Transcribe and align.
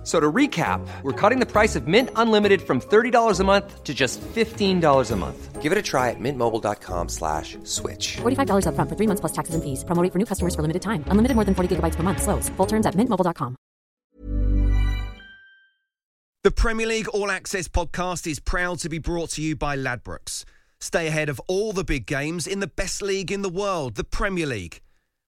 F- 0.00 0.06
So 0.06 0.18
to 0.18 0.32
recap, 0.32 0.80
we're 1.02 1.12
cutting 1.12 1.40
the 1.40 1.46
price 1.46 1.76
of 1.76 1.86
Mint 1.86 2.08
Unlimited 2.16 2.62
from 2.62 2.80
$30 2.80 3.38
a 3.40 3.44
month 3.44 3.84
to 3.84 3.92
just 3.92 4.18
$15 4.34 5.10
a 5.10 5.16
month. 5.16 5.60
Give 5.60 5.72
it 5.72 5.78
a 5.78 5.82
try 5.82 6.08
at 6.08 6.16
mintmobile.com 6.18 7.08
slash 7.10 7.58
switch. 7.64 8.16
$45 8.22 8.64
upfront 8.64 8.88
for 8.88 8.96
three 8.96 9.06
months 9.06 9.20
plus 9.20 9.32
taxes 9.32 9.54
and 9.54 9.62
fees. 9.62 9.84
Promo 9.84 10.02
rate 10.02 10.10
for 10.12 10.18
new 10.18 10.24
customers 10.24 10.54
for 10.54 10.62
limited 10.62 10.80
time. 10.80 11.04
Unlimited 11.08 11.34
more 11.36 11.44
than 11.44 11.54
40 11.54 11.76
gigabytes 11.76 11.96
per 11.96 12.02
month. 12.02 12.22
Slows. 12.22 12.48
Full 12.56 12.66
terms 12.66 12.86
at 12.86 12.94
mintmobile.com. 12.94 13.56
The 16.42 16.50
Premier 16.50 16.86
League 16.86 17.08
All 17.08 17.30
Access 17.30 17.68
podcast 17.68 18.26
is 18.26 18.40
proud 18.40 18.78
to 18.78 18.88
be 18.88 18.98
brought 18.98 19.30
to 19.36 19.42
you 19.42 19.54
by 19.54 19.76
Ladbrokes. 19.76 20.44
Stay 20.80 21.06
ahead 21.06 21.28
of 21.28 21.38
all 21.48 21.74
the 21.74 21.84
big 21.84 22.06
games 22.06 22.46
in 22.46 22.60
the 22.60 22.66
best 22.66 23.02
league 23.02 23.30
in 23.30 23.42
the 23.42 23.50
world, 23.50 23.96
the 23.96 24.04
Premier 24.04 24.46
League. 24.46 24.80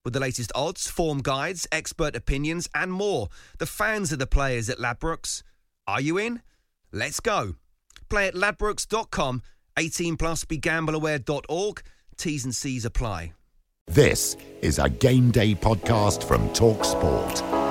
With 0.05 0.15
the 0.15 0.20
latest 0.20 0.51
odds, 0.55 0.88
form 0.88 1.20
guides, 1.23 1.66
expert 1.70 2.16
opinions, 2.16 2.69
and 2.74 2.92
more, 2.92 3.29
the 3.59 3.66
fans 3.66 4.12
are 4.12 4.16
the 4.16 4.27
players 4.27 4.69
at 4.69 4.78
Ladbrokes. 4.78 5.42
Are 5.87 6.01
you 6.01 6.19
in? 6.19 6.42
Let's 6.91 7.20
go. 7.20 7.55
Play 8.09 8.27
at 8.27 8.34
ladbrokes.com, 8.34 9.42
18 9.78 10.16
plus 10.16 10.45
begambleaware.org. 10.45 11.83
T's 12.16 12.45
and 12.45 12.55
C's 12.55 12.84
apply. 12.84 13.33
This 13.87 14.37
is 14.61 14.78
a 14.78 14.88
game 14.88 15.30
day 15.30 15.55
podcast 15.55 16.25
from 16.25 16.53
Talk 16.53 16.84
Sport. 16.84 17.62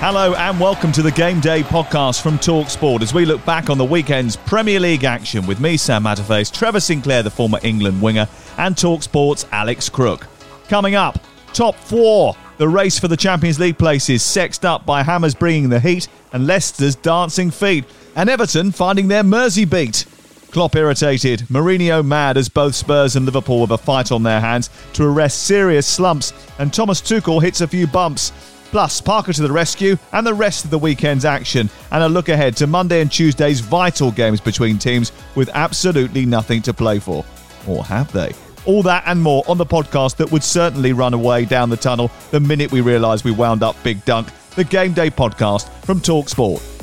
Hello 0.00 0.32
and 0.32 0.58
welcome 0.58 0.92
to 0.92 1.02
the 1.02 1.10
Game 1.10 1.40
Day 1.40 1.62
podcast 1.62 2.22
from 2.22 2.38
Talksport 2.38 3.02
as 3.02 3.12
we 3.12 3.26
look 3.26 3.44
back 3.44 3.68
on 3.68 3.76
the 3.76 3.84
weekend's 3.84 4.34
Premier 4.34 4.80
League 4.80 5.04
action 5.04 5.46
with 5.46 5.60
me, 5.60 5.76
Sam 5.76 6.04
Matterface, 6.04 6.50
Trevor 6.50 6.80
Sinclair, 6.80 7.22
the 7.22 7.30
former 7.30 7.58
England 7.62 8.00
winger, 8.00 8.26
and 8.56 8.74
Talksport's 8.74 9.44
Alex 9.52 9.90
Crook. 9.90 10.26
Coming 10.68 10.94
up, 10.94 11.22
top 11.52 11.74
four. 11.74 12.34
The 12.56 12.66
race 12.66 12.98
for 12.98 13.08
the 13.08 13.16
Champions 13.16 13.60
League 13.60 13.76
places 13.76 14.22
sexed 14.22 14.64
up 14.64 14.86
by 14.86 15.02
Hammers 15.02 15.34
bringing 15.34 15.68
the 15.68 15.80
heat 15.80 16.08
and 16.32 16.46
Leicester's 16.46 16.94
dancing 16.96 17.50
feet, 17.50 17.84
and 18.16 18.30
Everton 18.30 18.72
finding 18.72 19.08
their 19.08 19.22
Mersey 19.22 19.66
beat. 19.66 20.06
Klopp 20.50 20.76
irritated, 20.76 21.40
Mourinho 21.50 22.02
mad 22.02 22.38
as 22.38 22.48
both 22.48 22.74
Spurs 22.74 23.16
and 23.16 23.26
Liverpool 23.26 23.60
have 23.60 23.70
a 23.70 23.76
fight 23.76 24.10
on 24.12 24.22
their 24.22 24.40
hands 24.40 24.70
to 24.94 25.04
arrest 25.04 25.42
serious 25.42 25.86
slumps, 25.86 26.32
and 26.58 26.72
Thomas 26.72 27.02
Tuchel 27.02 27.42
hits 27.42 27.60
a 27.60 27.68
few 27.68 27.86
bumps. 27.86 28.32
Plus, 28.70 29.00
Parker 29.00 29.32
to 29.32 29.42
the 29.42 29.50
rescue 29.50 29.96
and 30.12 30.26
the 30.26 30.34
rest 30.34 30.64
of 30.64 30.70
the 30.70 30.78
weekend's 30.78 31.24
action, 31.24 31.68
and 31.90 32.02
a 32.02 32.08
look 32.08 32.28
ahead 32.28 32.56
to 32.56 32.66
Monday 32.66 33.00
and 33.00 33.10
Tuesday's 33.10 33.60
vital 33.60 34.12
games 34.12 34.40
between 34.40 34.78
teams 34.78 35.12
with 35.34 35.50
absolutely 35.54 36.24
nothing 36.24 36.62
to 36.62 36.72
play 36.72 36.98
for. 36.98 37.24
Or 37.66 37.84
have 37.84 38.12
they? 38.12 38.32
All 38.66 38.82
that 38.84 39.04
and 39.06 39.20
more 39.20 39.42
on 39.48 39.58
the 39.58 39.66
podcast 39.66 40.16
that 40.16 40.30
would 40.30 40.44
certainly 40.44 40.92
run 40.92 41.14
away 41.14 41.44
down 41.46 41.70
the 41.70 41.76
tunnel 41.76 42.10
the 42.30 42.40
minute 42.40 42.70
we 42.70 42.80
realised 42.80 43.24
we 43.24 43.32
wound 43.32 43.62
up 43.62 43.74
Big 43.82 44.04
Dunk, 44.04 44.28
the 44.54 44.64
Game 44.64 44.92
Day 44.92 45.10
podcast 45.10 45.68
from 45.84 46.00
Talksport. 46.00 46.79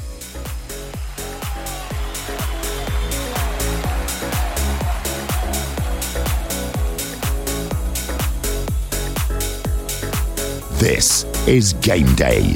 This 10.79 11.23
is 11.47 11.73
Game 11.73 12.13
Day. 12.15 12.55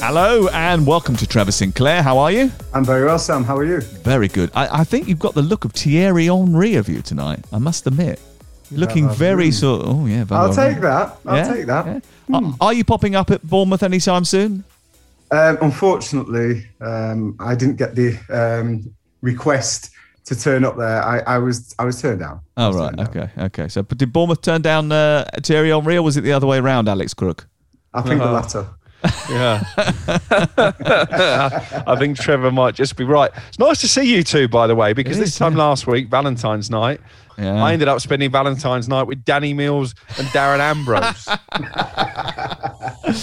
Hello 0.00 0.48
and 0.52 0.86
welcome 0.86 1.16
to 1.16 1.26
Trevor 1.26 1.50
Sinclair. 1.52 2.02
How 2.02 2.18
are 2.18 2.30
you? 2.30 2.52
I'm 2.72 2.84
very 2.84 3.04
well, 3.04 3.18
Sam. 3.18 3.42
How 3.44 3.56
are 3.56 3.64
you? 3.64 3.80
Very 3.80 4.28
good. 4.28 4.50
I, 4.54 4.80
I 4.80 4.84
think 4.84 5.08
you've 5.08 5.18
got 5.18 5.34
the 5.34 5.42
look 5.42 5.64
of 5.64 5.72
Thierry 5.72 6.26
Henry 6.26 6.76
of 6.76 6.88
you 6.88 7.02
tonight. 7.02 7.44
I 7.52 7.58
must 7.58 7.86
admit, 7.86 8.20
You're 8.70 8.80
looking 8.80 9.04
Vava 9.08 9.16
very 9.18 9.48
Voom. 9.48 9.54
sort. 9.54 9.82
Oh 9.86 10.06
yeah, 10.06 10.20
I'll 10.30 10.52
Vava 10.52 10.54
take 10.54 10.76
Voom. 10.78 10.82
that. 10.82 11.18
I'll 11.26 11.36
Yeah? 11.36 11.52
take 11.54 11.66
that. 11.66 11.86
Yeah. 12.28 12.36
Are, 12.38 12.54
are 12.60 12.72
you 12.72 12.84
popping 12.84 13.14
up 13.16 13.30
at 13.30 13.42
Bournemouth 13.42 13.82
anytime 13.82 14.24
soon? 14.24 14.64
Um, 15.30 15.58
unfortunately, 15.60 16.66
um, 16.80 17.36
I 17.40 17.54
didn't 17.54 17.76
get 17.76 17.94
the 17.94 18.16
um, 18.30 18.94
request 19.20 19.90
to 20.28 20.38
turn 20.38 20.64
up 20.64 20.76
there. 20.76 21.02
I, 21.02 21.18
I 21.34 21.38
was 21.38 21.74
I 21.78 21.84
was 21.84 22.00
turned 22.00 22.20
down. 22.20 22.40
Oh 22.56 22.72
right, 22.72 22.94
turned 22.96 22.96
down. 22.98 23.08
okay, 23.08 23.42
okay. 23.46 23.68
So, 23.68 23.82
but 23.82 23.98
did 23.98 24.12
Bournemouth 24.12 24.42
turn 24.42 24.62
down 24.62 24.92
uh, 24.92 25.24
Thierry 25.42 25.70
Henry, 25.70 25.96
or 25.96 26.02
was 26.02 26.16
it 26.16 26.22
the 26.22 26.32
other 26.32 26.46
way 26.46 26.58
around, 26.58 26.88
Alex 26.88 27.14
Crook? 27.14 27.46
I 27.94 28.02
think 28.02 28.20
Uh-huh. 28.20 28.26
the 28.26 28.32
latter. 28.32 28.66
Yeah. 29.30 29.62
I 31.86 31.96
think 31.98 32.18
Trevor 32.18 32.50
might 32.50 32.74
just 32.74 32.96
be 32.96 33.04
right. 33.04 33.30
It's 33.48 33.58
nice 33.58 33.80
to 33.82 33.88
see 33.88 34.02
you 34.14 34.22
two, 34.24 34.48
by 34.48 34.66
the 34.66 34.74
way, 34.74 34.92
because 34.92 35.18
It 35.18 35.20
this 35.20 35.36
time 35.38 35.52
yeah. 35.56 35.64
last 35.64 35.86
week, 35.86 36.08
Valentine's 36.08 36.68
night, 36.70 37.00
Yeah. 37.38 37.62
I 37.62 37.72
ended 37.72 37.88
up 37.88 38.00
spending 38.00 38.30
Valentine's 38.30 38.88
night 38.88 39.04
with 39.04 39.24
Danny 39.24 39.54
Mills 39.54 39.94
and 40.16 40.26
Darren 40.28 40.58
Ambrose. 40.60 41.26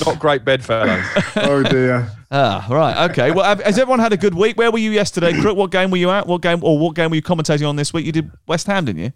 Not 0.05 0.19
great 0.19 0.45
bedfellows. 0.45 1.03
Oh 1.37 1.63
dear. 1.63 2.09
Ah, 2.31 2.65
right, 2.69 3.09
okay. 3.11 3.31
Well, 3.31 3.43
have- 3.45 3.61
has 3.61 3.77
everyone 3.77 3.99
had 3.99 4.13
a 4.13 4.17
good 4.17 4.33
week? 4.33 4.57
Where 4.57 4.71
were 4.71 4.77
you 4.79 4.91
yesterday, 4.91 5.33
Crook? 5.39 5.57
What 5.57 5.71
game 5.71 5.91
were 5.91 5.97
you 5.97 6.09
at? 6.09 6.25
What 6.27 6.41
game, 6.41 6.59
or 6.63 6.77
what 6.79 6.95
game 6.95 7.09
were 7.09 7.15
you 7.15 7.21
commentating 7.21 7.67
on 7.67 7.75
this 7.75 7.93
week? 7.93 8.05
You 8.05 8.11
did 8.11 8.31
West 8.47 8.67
Ham, 8.67 8.85
didn't 8.85 9.01
you? 9.03 9.11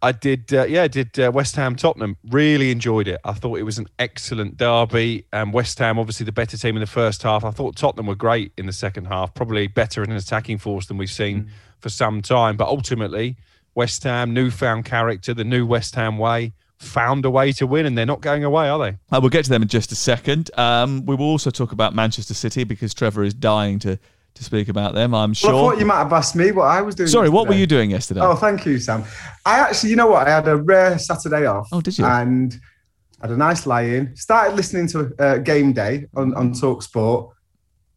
I 0.00 0.12
did, 0.12 0.52
uh, 0.52 0.64
yeah, 0.64 0.84
I 0.84 0.88
did 0.88 1.18
uh, 1.18 1.30
West 1.32 1.56
Ham 1.56 1.74
Tottenham. 1.74 2.16
Really 2.28 2.70
enjoyed 2.70 3.08
it. 3.08 3.20
I 3.24 3.32
thought 3.32 3.58
it 3.58 3.64
was 3.64 3.78
an 3.78 3.86
excellent 3.98 4.56
derby. 4.56 5.24
Um, 5.32 5.52
West 5.52 5.78
Ham, 5.78 5.98
obviously 5.98 6.24
the 6.24 6.32
better 6.32 6.56
team 6.56 6.76
in 6.76 6.80
the 6.80 6.86
first 6.86 7.22
half. 7.22 7.44
I 7.44 7.50
thought 7.50 7.76
Tottenham 7.76 8.06
were 8.06 8.14
great 8.14 8.52
in 8.56 8.66
the 8.66 8.72
second 8.72 9.06
half, 9.06 9.34
probably 9.34 9.66
better 9.66 10.02
in 10.04 10.10
an 10.10 10.16
attacking 10.16 10.58
force 10.58 10.86
than 10.86 10.98
we've 10.98 11.10
seen 11.10 11.50
for 11.80 11.88
some 11.88 12.22
time. 12.22 12.56
But 12.56 12.68
ultimately, 12.68 13.36
West 13.74 14.02
Ham, 14.04 14.32
newfound 14.32 14.84
character, 14.84 15.34
the 15.34 15.44
new 15.44 15.66
West 15.66 15.94
Ham 15.94 16.18
way, 16.18 16.52
found 16.78 17.24
a 17.24 17.30
way 17.30 17.52
to 17.52 17.66
win, 17.66 17.86
and 17.86 17.98
they're 17.98 18.06
not 18.06 18.20
going 18.20 18.44
away, 18.44 18.68
are 18.68 18.78
they? 18.78 18.96
Uh, 19.10 19.18
we'll 19.20 19.30
get 19.30 19.44
to 19.44 19.50
them 19.50 19.62
in 19.62 19.68
just 19.68 19.90
a 19.92 19.96
second. 19.96 20.50
Um, 20.56 21.04
we 21.06 21.14
will 21.14 21.26
also 21.26 21.50
talk 21.50 21.72
about 21.72 21.94
Manchester 21.94 22.34
City 22.34 22.64
because 22.64 22.94
Trevor 22.94 23.24
is 23.24 23.34
dying 23.34 23.78
to, 23.80 23.98
to 24.38 24.44
speak 24.44 24.68
about 24.68 24.94
them, 24.94 25.14
I'm 25.14 25.34
sure. 25.34 25.52
Well, 25.52 25.66
I 25.66 25.70
thought 25.70 25.78
you 25.80 25.86
might 25.86 25.98
have 25.98 26.12
asked 26.12 26.34
me 26.34 26.50
what 26.50 26.64
I 26.64 26.80
was 26.80 26.94
doing. 26.94 27.08
Sorry, 27.08 27.28
what 27.28 27.46
were 27.46 27.54
you 27.54 27.66
doing 27.66 27.90
yesterday? 27.90 28.20
Oh, 28.22 28.34
thank 28.34 28.64
you, 28.64 28.78
Sam. 28.78 29.04
I 29.44 29.58
actually, 29.58 29.90
you 29.90 29.96
know 29.96 30.06
what? 30.06 30.26
I 30.26 30.30
had 30.30 30.48
a 30.48 30.56
rare 30.56 30.98
Saturday 30.98 31.46
off. 31.46 31.68
Oh, 31.72 31.80
did 31.80 31.98
you? 31.98 32.04
And 32.04 32.58
had 33.20 33.30
a 33.30 33.36
nice 33.36 33.66
lie-in. 33.66 34.16
Started 34.16 34.56
listening 34.56 34.86
to 34.88 35.12
uh, 35.18 35.38
Game 35.38 35.72
Day 35.72 36.06
on, 36.16 36.34
on 36.34 36.52
Talk 36.52 36.82
Sport, 36.82 37.34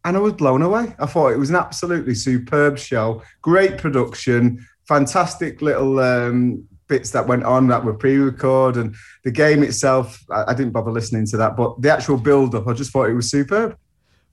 and 0.04 0.16
I 0.16 0.20
was 0.20 0.34
blown 0.34 0.62
away. 0.62 0.94
I 0.98 1.06
thought 1.06 1.32
it 1.32 1.38
was 1.38 1.50
an 1.50 1.56
absolutely 1.56 2.14
superb 2.14 2.78
show. 2.78 3.22
Great 3.40 3.78
production, 3.78 4.66
fantastic 4.88 5.62
little 5.62 6.00
um, 6.00 6.66
bits 6.88 7.10
that 7.12 7.26
went 7.26 7.44
on 7.44 7.68
that 7.68 7.84
were 7.84 7.94
pre-record, 7.94 8.76
and 8.76 8.94
the 9.24 9.30
game 9.30 9.62
itself. 9.62 10.22
I, 10.30 10.44
I 10.48 10.54
didn't 10.54 10.72
bother 10.72 10.90
listening 10.90 11.26
to 11.26 11.36
that, 11.36 11.56
but 11.56 11.80
the 11.80 11.92
actual 11.92 12.16
build-up, 12.16 12.66
I 12.66 12.72
just 12.72 12.90
thought 12.90 13.08
it 13.08 13.14
was 13.14 13.30
superb. 13.30 13.78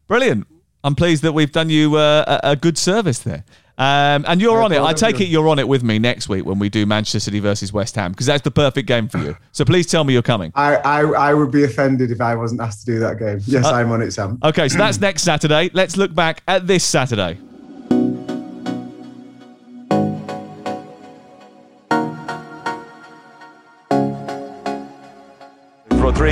Brilliant. 0.08 0.48
I'm 0.84 0.96
pleased 0.96 1.24
that 1.24 1.34
we've 1.34 1.52
done 1.52 1.70
you 1.70 1.96
uh, 1.96 2.40
a, 2.44 2.52
a 2.52 2.56
good 2.56 2.78
service 2.78 3.20
there. 3.20 3.44
Um, 3.78 4.26
and 4.28 4.42
you're 4.42 4.62
I 4.62 4.66
on 4.66 4.72
it. 4.74 4.82
I 4.82 4.92
take 4.92 5.22
it 5.22 5.26
you're 5.30 5.48
on 5.48 5.58
it 5.58 5.66
with 5.66 5.84
me 5.84 6.00
next 6.00 6.28
week 6.28 6.46
when 6.46 6.60
we 6.60 6.68
do 6.68 6.86
Manchester 6.86 7.22
City 7.22 7.40
versus 7.40 7.72
West 7.72 7.96
Ham 7.96 8.12
because 8.12 8.26
that's 8.26 8.44
the 8.44 8.52
perfect 8.52 8.90
game 8.90 9.08
for 9.08 9.20
you. 9.20 9.38
So 9.54 9.64
please 9.64 9.88
tell 9.88 10.04
me 10.04 10.12
you're 10.12 10.22
coming. 10.22 10.52
I, 10.54 10.76
I 10.76 11.02
I 11.02 11.34
would 11.34 11.50
be 11.50 11.64
offended 11.64 12.12
if 12.12 12.20
I 12.20 12.36
wasn't 12.36 12.60
asked 12.60 12.82
to 12.82 12.86
do 12.88 13.00
that 13.00 13.20
game. 13.20 13.40
Yes, 13.46 13.66
Uh, 13.66 13.72
I'm 13.72 13.90
on 13.92 14.02
it, 14.02 14.12
Sam. 14.12 14.38
Okay, 14.44 14.68
so 14.68 14.78
that's 14.78 15.00
next 15.00 15.24
Saturday. 15.24 15.70
Let's 15.74 15.96
look 15.96 16.14
back 16.14 16.44
at 16.46 16.68
this 16.68 16.84
Saturday. 16.84 17.38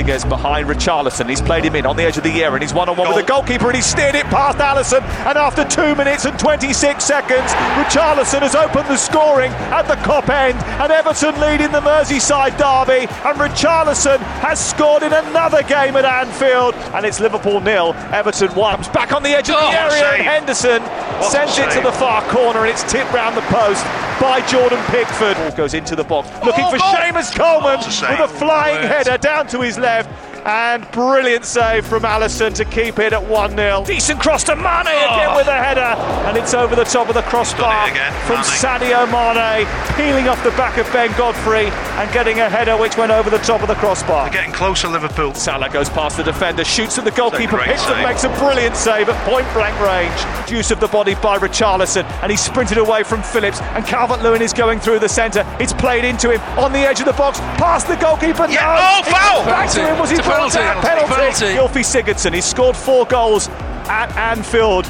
Rodriguez 0.08 0.24
behind 0.24 0.66
Richarlison. 0.68 1.28
He's 1.28 1.42
played 1.42 1.64
him 1.64 1.76
in 1.76 1.84
on 1.84 1.96
the 1.96 2.02
edge 2.02 2.16
of 2.16 2.24
the 2.24 2.30
area 2.42 2.52
and 2.54 2.62
he's 2.62 2.72
one 2.72 2.88
on 2.88 2.96
one 2.96 3.08
with 3.08 3.16
the 3.18 3.30
goalkeeper 3.30 3.66
and 3.66 3.76
he's 3.76 3.84
steered 3.84 4.14
it 4.14 4.24
past 4.26 4.56
Alisson. 4.58 5.02
And 5.26 5.36
after 5.36 5.64
two 5.64 5.94
minutes 5.94 6.24
and 6.24 6.38
26 6.38 7.04
seconds, 7.04 7.52
Richarlison 7.76 8.40
has 8.40 8.54
opened 8.54 8.88
the 8.88 8.96
scoring 8.96 9.52
at 9.68 9.82
the 9.82 9.96
Kop 9.96 10.28
end. 10.30 10.56
And 10.80 10.90
Everton 10.90 11.38
lead 11.40 11.60
in 11.60 11.72
the 11.72 11.80
Merseyside 11.80 12.56
derby. 12.56 13.04
And 13.28 13.36
Richarlison 13.38 14.18
has 14.40 14.58
scored 14.58 15.02
in 15.02 15.12
another 15.12 15.62
game 15.62 15.94
at 15.96 16.06
Anfield. 16.06 16.74
And 16.96 17.04
it's 17.04 17.20
Liverpool 17.20 17.60
nil, 17.60 17.92
Everton 18.12 18.48
one. 18.54 18.76
Comes 18.76 18.88
back 18.88 19.12
on 19.12 19.22
the 19.22 19.30
edge 19.36 19.50
of 19.50 19.56
the 19.56 19.66
Oh, 19.68 19.90
area. 19.92 20.04
And. 20.14 20.22
Henderson 20.38 20.80
What 21.20 21.30
sends 21.32 21.58
it 21.58 21.70
to 21.72 21.80
the 21.80 21.92
far 21.92 22.22
corner 22.30 22.60
and 22.60 22.70
it's 22.70 22.84
tipped 22.90 23.12
round 23.12 23.36
the 23.36 23.42
post 23.52 23.84
by 24.20 24.40
Jordan 24.48 24.82
Pickford. 24.86 25.36
Ball 25.36 25.50
goes 25.52 25.74
into 25.74 25.94
the 25.94 26.02
box, 26.04 26.28
looking 26.44 26.64
Oh, 26.64 26.70
for. 26.70 26.78
Seamus 26.78 27.34
Coleman 27.34 27.78
a 27.78 28.10
with 28.10 28.20
a 28.20 28.28
flying 28.28 28.86
header 28.86 29.16
down 29.18 29.46
to 29.48 29.60
his 29.60 29.78
left 29.78 29.97
left 29.98 30.27
and 30.44 30.90
brilliant 30.92 31.44
save 31.44 31.86
from 31.86 32.04
Alisson 32.04 32.52
to 32.54 32.64
keep 32.64 32.98
it 32.98 33.12
at 33.12 33.24
1 33.24 33.56
0. 33.56 33.84
Decent 33.84 34.20
cross 34.20 34.44
to 34.44 34.56
Mane 34.56 34.86
again 34.86 35.28
oh. 35.30 35.36
with 35.36 35.48
a 35.48 35.56
header, 35.56 35.80
and 36.28 36.36
it's 36.36 36.54
over 36.54 36.74
the 36.76 36.84
top 36.84 37.08
of 37.08 37.14
the 37.14 37.22
crossbar 37.22 37.88
from 38.26 38.38
Sadio 38.38 39.06
Mane, 39.10 39.66
peeling 39.96 40.28
off 40.28 40.42
the 40.44 40.50
back 40.50 40.78
of 40.78 40.90
Ben 40.92 41.10
Godfrey 41.16 41.66
and 41.98 42.12
getting 42.12 42.40
a 42.40 42.48
header 42.48 42.76
which 42.76 42.96
went 42.96 43.10
over 43.10 43.30
the 43.30 43.38
top 43.38 43.62
of 43.62 43.68
the 43.68 43.74
crossbar. 43.74 44.24
They're 44.24 44.40
getting 44.40 44.52
closer, 44.52 44.88
Liverpool. 44.88 45.34
Salah 45.34 45.68
goes 45.70 45.88
past 45.88 46.16
the 46.16 46.22
defender, 46.22 46.64
shoots 46.64 46.98
at 46.98 47.04
the 47.04 47.10
goalkeeper, 47.10 47.58
hits 47.58 47.86
and 47.86 48.02
makes 48.02 48.24
a 48.24 48.28
brilliant 48.38 48.76
save 48.76 49.08
at 49.08 49.16
point 49.26 49.46
blank 49.52 49.78
range. 49.80 50.50
Use 50.50 50.70
of 50.70 50.80
the 50.80 50.88
body 50.88 51.14
by 51.16 51.38
Richarlison, 51.38 52.04
and 52.22 52.30
he's 52.30 52.40
sprinted 52.40 52.78
away 52.78 53.02
from 53.02 53.22
Phillips, 53.22 53.60
and 53.60 53.84
Calvert 53.86 54.22
Lewin 54.22 54.42
is 54.42 54.52
going 54.52 54.78
through 54.78 54.98
the 54.98 55.08
centre. 55.08 55.44
It's 55.58 55.72
played 55.72 56.04
into 56.04 56.30
him 56.30 56.40
on 56.58 56.72
the 56.72 56.80
edge 56.80 57.00
of 57.00 57.06
the 57.06 57.12
box, 57.12 57.40
past 57.58 57.88
the 57.88 57.96
goalkeeper. 57.96 58.46
Yeah, 58.48 58.78
no, 58.78 59.00
oh, 59.00 59.10
foul! 59.10 59.44
Back 59.44 59.70
to 59.72 59.86
him. 59.86 59.98
Was 59.98 60.10
he 60.10 60.16
It's 60.16 60.26
a 60.26 60.27
brought 60.27 60.27
penalty. 60.30 60.58
down? 60.58 60.82
Penalty. 60.82 61.14
Penalty. 61.14 61.80
Gylfi 61.80 61.84
Sigurdsson. 61.84 62.34
He 62.34 62.40
scored 62.40 62.76
four 62.76 63.04
goals 63.06 63.48
at 63.88 64.14
Anfield 64.16 64.84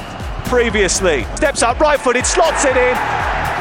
previously. 0.46 1.24
Steps 1.36 1.62
up, 1.62 1.78
right 1.80 2.00
footed, 2.00 2.26
slots 2.26 2.64
it 2.64 2.76
in. 2.76 2.96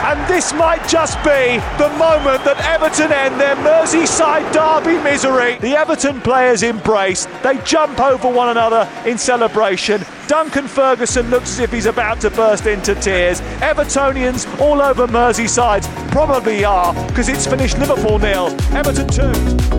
And 0.08 0.26
this 0.30 0.54
might 0.54 0.88
just 0.88 1.18
be 1.18 1.58
the 1.78 1.90
moment 1.98 2.46
that 2.46 2.58
Everton 2.64 3.12
end 3.12 3.42
their 3.42 3.56
Merseyside 3.58 4.54
derby 4.54 5.04
misery. 5.04 5.58
The 5.58 5.76
Everton 5.76 6.22
players 6.22 6.64
embrace. 6.64 7.26
They 7.44 7.58
jump 7.66 8.00
over 8.00 8.30
one 8.30 8.50
another 8.50 8.90
in 9.06 9.18
celebration. 9.18 10.06
Duncan 10.28 10.68
Ferguson 10.68 11.30
looks 11.30 11.52
as 11.54 11.60
if 11.60 11.74
he's 11.74 11.88
about 11.88 12.22
to 12.22 12.30
burst 12.30 12.68
into 12.68 12.96
tears. 12.96 13.42
Evertonians 13.60 14.48
all 14.62 14.82
over 14.82 15.08
Merseyside 15.08 15.84
probably 16.12 16.64
are 16.64 16.94
because 17.08 17.28
it's 17.28 17.46
finished 17.46 17.78
Liverpool 17.80 18.20
nil, 18.20 18.56
Everton 18.74 19.08
2. 19.10 19.77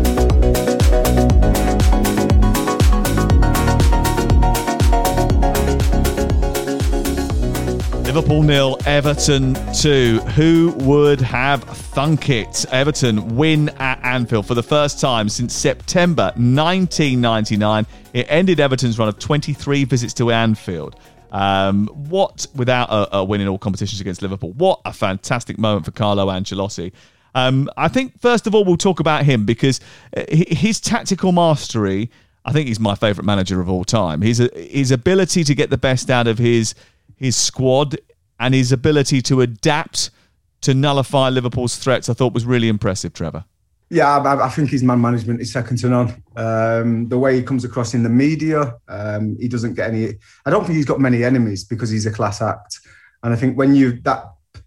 Liverpool 8.08 8.42
nil, 8.42 8.78
Everton 8.86 9.54
two. 9.74 10.20
Who 10.34 10.72
would 10.78 11.20
have 11.20 11.62
thunk 11.62 12.30
it? 12.30 12.64
Everton 12.72 13.36
win 13.36 13.68
at 13.80 14.02
Anfield 14.02 14.46
for 14.46 14.54
the 14.54 14.62
first 14.62 14.98
time 14.98 15.28
since 15.28 15.54
September 15.54 16.32
1999. 16.36 17.86
It 18.14 18.26
ended 18.30 18.60
Everton's 18.60 18.98
run 18.98 19.08
of 19.08 19.18
23 19.18 19.84
visits 19.84 20.14
to 20.14 20.30
Anfield. 20.30 20.98
Um, 21.32 21.88
what 21.88 22.46
without 22.54 22.88
a, 22.88 23.18
a 23.18 23.24
win 23.24 23.42
in 23.42 23.48
all 23.48 23.58
competitions 23.58 24.00
against 24.00 24.22
Liverpool? 24.22 24.54
What 24.54 24.80
a 24.86 24.92
fantastic 24.94 25.58
moment 25.58 25.84
for 25.84 25.90
Carlo 25.90 26.28
Ancelotti. 26.28 26.92
Um, 27.34 27.68
I 27.76 27.88
think 27.88 28.18
first 28.22 28.46
of 28.46 28.54
all 28.54 28.64
we'll 28.64 28.78
talk 28.78 29.00
about 29.00 29.26
him 29.26 29.44
because 29.44 29.80
uh, 30.16 30.24
his 30.30 30.80
tactical 30.80 31.30
mastery. 31.30 32.10
I 32.46 32.52
think 32.52 32.68
he's 32.68 32.80
my 32.80 32.94
favourite 32.94 33.26
manager 33.26 33.60
of 33.60 33.68
all 33.68 33.84
time. 33.84 34.22
His 34.22 34.38
his 34.56 34.92
ability 34.92 35.44
to 35.44 35.54
get 35.54 35.68
the 35.68 35.76
best 35.76 36.08
out 36.08 36.26
of 36.26 36.38
his 36.38 36.74
his 37.18 37.36
squad 37.36 37.98
and 38.40 38.54
his 38.54 38.72
ability 38.72 39.20
to 39.22 39.40
adapt 39.40 40.10
to 40.62 40.74
nullify 40.74 41.28
Liverpool's 41.28 41.76
threats, 41.76 42.08
I 42.08 42.14
thought 42.14 42.32
was 42.32 42.44
really 42.44 42.68
impressive. 42.68 43.12
Trevor. 43.12 43.44
Yeah, 43.90 44.18
I, 44.18 44.46
I 44.46 44.48
think 44.50 44.70
his 44.70 44.82
man 44.82 45.00
management 45.00 45.40
is 45.40 45.50
second 45.50 45.78
to 45.78 45.88
none. 45.88 46.22
Um, 46.36 47.08
the 47.08 47.18
way 47.18 47.36
he 47.36 47.42
comes 47.42 47.64
across 47.64 47.94
in 47.94 48.02
the 48.02 48.10
media, 48.10 48.74
um, 48.88 49.36
he 49.40 49.48
doesn't 49.48 49.74
get 49.74 49.90
any. 49.90 50.14
I 50.44 50.50
don't 50.50 50.64
think 50.64 50.76
he's 50.76 50.84
got 50.84 51.00
many 51.00 51.24
enemies 51.24 51.64
because 51.64 51.88
he's 51.90 52.04
a 52.06 52.10
class 52.12 52.42
act. 52.42 52.80
And 53.22 53.32
I 53.32 53.36
think 53.36 53.56
when 53.56 53.74
you 53.74 54.00
that 54.02 54.24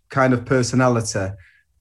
kind 0.09 0.33
of 0.33 0.45
personality, 0.45 1.27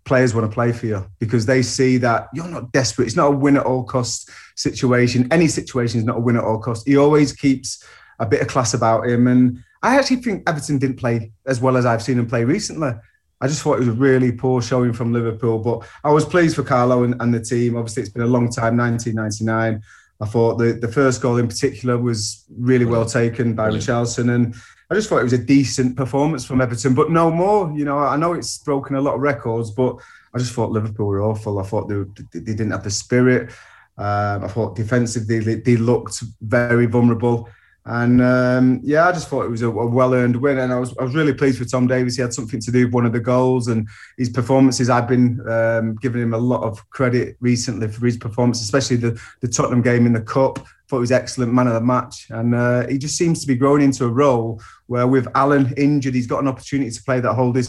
players 0.05 0.35
want 0.35 0.51
to 0.51 0.55
play 0.55 0.73
for 0.73 0.87
you 0.87 1.07
because 1.19 1.47
they 1.47 1.63
see 1.63 1.97
that 1.99 2.29
you're 2.35 2.49
not 2.49 2.73
desperate. 2.73 3.07
It's 3.07 3.17
not 3.17 3.33
a 3.33 3.37
win 3.37 3.57
at 3.57 3.65
all 3.65 3.85
cost 3.85 4.31
situation. 4.57 5.29
Any 5.31 5.49
situation 5.49 5.99
is 5.99 6.05
not 6.05 6.19
a 6.19 6.21
win 6.21 6.37
at 6.37 6.45
all 6.45 6.59
cost. 6.59 6.87
He 6.87 6.97
always 6.97 7.33
keeps 7.33 7.85
a 8.19 8.27
bit 8.27 8.43
of 8.43 8.49
class 8.49 8.75
about 8.75 9.09
him. 9.09 9.27
And 9.27 9.63
I 9.83 9.97
actually 9.99 10.17
think 10.17 10.49
Everton 10.49 10.79
didn't 10.79 10.97
play 10.99 11.33
as 11.47 11.61
well 11.61 11.77
as 11.77 11.87
I've 11.87 12.03
seen 12.03 12.19
him 12.19 12.27
play 12.27 12.45
recently. 12.45 12.93
I 13.41 13.47
just 13.49 13.63
thought 13.63 13.75
it 13.77 13.81
was 13.81 13.89
a 13.89 13.93
really 13.93 14.33
poor 14.33 14.61
showing 14.61 14.93
from 14.93 15.13
Liverpool, 15.13 15.59
but 15.59 15.89
I 16.05 16.11
was 16.13 16.27
pleased 16.27 16.57
for 16.57 16.63
Carlo 16.63 17.05
and, 17.05 17.15
and 17.21 17.33
the 17.33 17.41
team. 17.41 17.77
Obviously, 17.77 18.03
it's 18.03 18.13
been 18.13 18.23
a 18.23 18.27
long 18.27 18.51
time, 18.51 18.77
1999. 18.77 19.83
I 20.23 20.27
thought 20.27 20.57
the, 20.57 20.73
the 20.75 20.89
first 20.93 21.23
goal 21.23 21.39
in 21.39 21.49
particular 21.49 21.97
was 21.97 22.45
really 22.59 22.85
well 22.85 23.07
taken 23.07 23.55
by 23.55 23.71
Richarlison, 23.79 24.35
and 24.35 24.55
I 24.91 24.95
just 24.95 25.09
thought 25.09 25.21
it 25.21 25.25
was 25.25 25.33
a 25.33 25.39
decent 25.39 25.97
performance 25.97 26.45
from 26.45 26.61
Everton, 26.61 26.93
but 26.95 27.11
no 27.11 27.31
more. 27.31 27.73
You 27.75 27.87
know, 27.87 27.97
I 27.99 28.17
know 28.19 28.35
it's 28.35 28.59
broken 28.59 28.97
a 28.97 29.01
lot 29.01 29.15
of 29.15 29.23
records, 29.23 29.71
but 29.71 29.97
I 30.35 30.39
just 30.39 30.53
thought 30.53 30.71
Liverpool 30.73 31.07
were 31.07 31.23
awful. 31.23 31.59
I 31.59 31.63
thought 31.63 31.89
they, 31.89 31.95
were- 31.95 32.09
they 32.35 32.41
didn't 32.41 32.73
have 32.73 32.85
the 32.85 32.91
spirit. 32.91 33.51
Um, 33.97 34.45
I 34.45 34.49
thought 34.49 34.77
defensively 34.77 35.39
they, 35.41 35.55
they 35.55 35.77
looked 35.77 36.23
very 36.43 36.85
vulnerable. 36.85 37.49
And 37.93 38.23
um, 38.23 38.81
yeah, 38.85 39.09
I 39.09 39.11
just 39.11 39.27
thought 39.27 39.47
it 39.47 39.51
was 39.51 39.63
a, 39.63 39.69
a 39.69 39.87
well-earned 39.87 40.37
win, 40.37 40.59
and 40.59 40.73
I 40.73 40.79
was 40.79 40.97
I 40.99 41.03
was 41.03 41.13
really 41.13 41.35
pleased 41.35 41.59
with 41.59 41.73
Tom 41.73 41.89
Davies. 41.89 42.15
He 42.15 42.23
had 42.23 42.33
something 42.33 42.61
to 42.61 42.71
do 42.71 42.85
with 42.85 42.95
one 42.95 43.05
of 43.05 43.13
the 43.13 43.19
goals, 43.19 43.67
and 43.67 43.89
his 44.17 44.29
performances. 44.29 44.89
I've 44.89 45.09
been 45.09 45.41
um, 45.49 45.97
giving 45.97 46.23
him 46.23 46.33
a 46.33 46.39
lot 46.39 46.63
of 46.63 46.89
credit 46.91 47.37
recently 47.41 47.89
for 47.89 48.07
his 48.07 48.17
performance, 48.17 48.63
especially 48.63 48.95
the 48.95 49.21
the 49.41 49.49
Tottenham 49.49 49.83
game 49.83 50.07
in 50.07 50.13
the 50.13 50.21
cup. 50.21 50.61
Thought 50.87 50.99
he 50.99 51.01
was 51.01 51.11
excellent 51.11 51.53
man 51.53 51.67
of 51.67 51.73
the 51.73 51.81
match, 51.81 52.29
and 52.31 52.55
uh, 52.55 52.87
he 52.87 52.97
just 52.97 53.17
seems 53.17 53.41
to 53.41 53.49
be 53.49 53.57
growing 53.57 53.83
into 53.83 54.05
a 54.05 54.09
role 54.09 54.63
where, 54.87 55.09
with 55.09 55.27
Allen 55.35 55.75
injured, 55.77 56.15
he's 56.15 56.29
got 56.29 56.43
an 56.43 56.49
opportunity 56.49 56.93
to 56.93 57.03
play 57.03 57.19
that 57.19 57.35
holding 57.35 57.65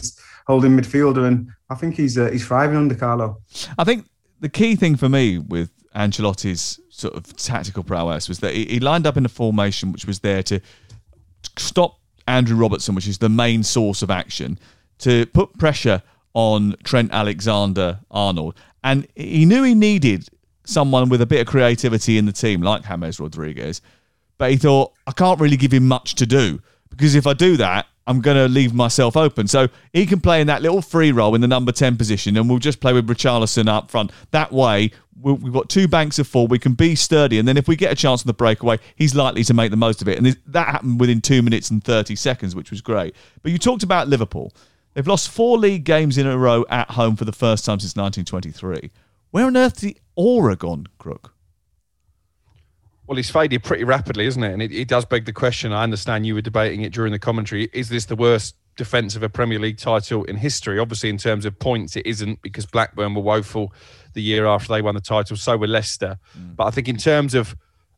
holding 0.46 0.76
midfielder, 0.78 1.26
and 1.26 1.50
I 1.68 1.74
think 1.74 1.96
he's 1.96 2.16
uh, 2.16 2.30
he's 2.30 2.46
thriving 2.46 2.76
under 2.76 2.94
Carlo. 2.94 3.40
I 3.76 3.82
think 3.82 4.06
the 4.38 4.48
key 4.48 4.76
thing 4.76 4.94
for 4.94 5.08
me 5.08 5.38
with 5.38 5.70
Ancelotti's 5.96 6.78
sort 6.92 7.14
of 7.14 7.34
tactical 7.36 7.82
prowess 7.82 8.28
was 8.28 8.40
that 8.40 8.54
he, 8.54 8.66
he 8.66 8.80
lined 8.80 9.06
up 9.06 9.16
in 9.16 9.24
a 9.24 9.28
formation 9.28 9.92
which 9.92 10.06
was 10.06 10.20
there 10.20 10.42
to 10.42 10.60
stop 11.56 11.98
Andrew 12.28 12.56
Robertson, 12.56 12.94
which 12.94 13.08
is 13.08 13.18
the 13.18 13.30
main 13.30 13.62
source 13.62 14.02
of 14.02 14.10
action, 14.10 14.58
to 14.98 15.26
put 15.26 15.58
pressure 15.58 16.02
on 16.34 16.76
Trent 16.84 17.10
Alexander 17.10 18.00
Arnold. 18.10 18.54
And 18.84 19.08
he 19.16 19.46
knew 19.46 19.62
he 19.62 19.74
needed 19.74 20.28
someone 20.64 21.08
with 21.08 21.22
a 21.22 21.26
bit 21.26 21.40
of 21.40 21.46
creativity 21.46 22.18
in 22.18 22.26
the 22.26 22.32
team, 22.32 22.60
like 22.60 22.86
James 22.86 23.18
Rodriguez. 23.18 23.80
But 24.36 24.50
he 24.50 24.56
thought, 24.58 24.92
I 25.06 25.12
can't 25.12 25.40
really 25.40 25.56
give 25.56 25.72
him 25.72 25.88
much 25.88 26.14
to 26.16 26.26
do 26.26 26.60
because 26.90 27.14
if 27.14 27.26
I 27.26 27.32
do 27.32 27.56
that, 27.56 27.86
I'm 28.06 28.20
going 28.20 28.36
to 28.36 28.48
leave 28.48 28.74
myself 28.74 29.16
open. 29.16 29.46
So 29.46 29.68
he 29.92 30.06
can 30.06 30.20
play 30.20 30.40
in 30.40 30.46
that 30.48 30.62
little 30.62 30.82
free 30.82 31.12
role 31.12 31.34
in 31.34 31.40
the 31.40 31.48
number 31.48 31.72
10 31.72 31.96
position, 31.96 32.36
and 32.36 32.48
we'll 32.48 32.58
just 32.58 32.80
play 32.80 32.92
with 32.92 33.06
Richarlison 33.06 33.68
up 33.68 33.90
front. 33.90 34.10
That 34.32 34.52
way, 34.52 34.90
we'll, 35.20 35.36
we've 35.36 35.52
got 35.52 35.68
two 35.68 35.86
banks 35.88 36.18
of 36.18 36.26
four. 36.26 36.46
We 36.46 36.58
can 36.58 36.74
be 36.74 36.94
sturdy, 36.94 37.38
and 37.38 37.46
then 37.46 37.56
if 37.56 37.68
we 37.68 37.76
get 37.76 37.92
a 37.92 37.94
chance 37.94 38.22
on 38.22 38.26
the 38.26 38.34
breakaway, 38.34 38.78
he's 38.96 39.14
likely 39.14 39.44
to 39.44 39.54
make 39.54 39.70
the 39.70 39.76
most 39.76 40.02
of 40.02 40.08
it. 40.08 40.18
And 40.18 40.36
that 40.46 40.68
happened 40.68 41.00
within 41.00 41.20
two 41.20 41.42
minutes 41.42 41.70
and 41.70 41.82
30 41.82 42.16
seconds, 42.16 42.54
which 42.56 42.70
was 42.70 42.80
great. 42.80 43.14
But 43.42 43.52
you 43.52 43.58
talked 43.58 43.82
about 43.82 44.08
Liverpool. 44.08 44.52
They've 44.94 45.06
lost 45.06 45.30
four 45.30 45.56
league 45.56 45.84
games 45.84 46.18
in 46.18 46.26
a 46.26 46.36
row 46.36 46.66
at 46.68 46.90
home 46.90 47.16
for 47.16 47.24
the 47.24 47.32
first 47.32 47.64
time 47.64 47.80
since 47.80 47.96
1923. 47.96 48.90
Where 49.30 49.46
on 49.46 49.56
earth 49.56 49.76
the 49.76 49.96
aura 50.16 50.56
gone, 50.56 50.86
Crook? 50.98 51.31
Well, 53.12 53.18
he's 53.18 53.30
faded 53.30 53.62
pretty 53.62 53.84
rapidly, 53.84 54.24
isn't 54.24 54.42
it? 54.42 54.54
And 54.54 54.62
it, 54.62 54.72
it 54.72 54.88
does 54.88 55.04
beg 55.04 55.26
the 55.26 55.34
question. 55.34 55.70
I 55.70 55.82
understand 55.82 56.24
you 56.24 56.34
were 56.34 56.40
debating 56.40 56.80
it 56.80 56.94
during 56.94 57.12
the 57.12 57.18
commentary. 57.18 57.68
Is 57.74 57.90
this 57.90 58.06
the 58.06 58.16
worst 58.16 58.56
defence 58.78 59.16
of 59.16 59.22
a 59.22 59.28
Premier 59.28 59.58
League 59.58 59.76
title 59.76 60.24
in 60.24 60.36
history? 60.36 60.78
Obviously, 60.78 61.10
in 61.10 61.18
terms 61.18 61.44
of 61.44 61.58
points, 61.58 61.94
it 61.94 62.06
isn't 62.06 62.40
because 62.40 62.64
Blackburn 62.64 63.12
were 63.12 63.20
woeful 63.20 63.74
the 64.14 64.22
year 64.22 64.46
after 64.46 64.72
they 64.72 64.80
won 64.80 64.94
the 64.94 65.02
title. 65.02 65.36
So 65.36 65.58
were 65.58 65.66
Leicester. 65.66 66.18
Mm. 66.38 66.56
But 66.56 66.64
I 66.64 66.70
think 66.70 66.88
in 66.88 66.96
terms 66.96 67.34
of 67.34 67.54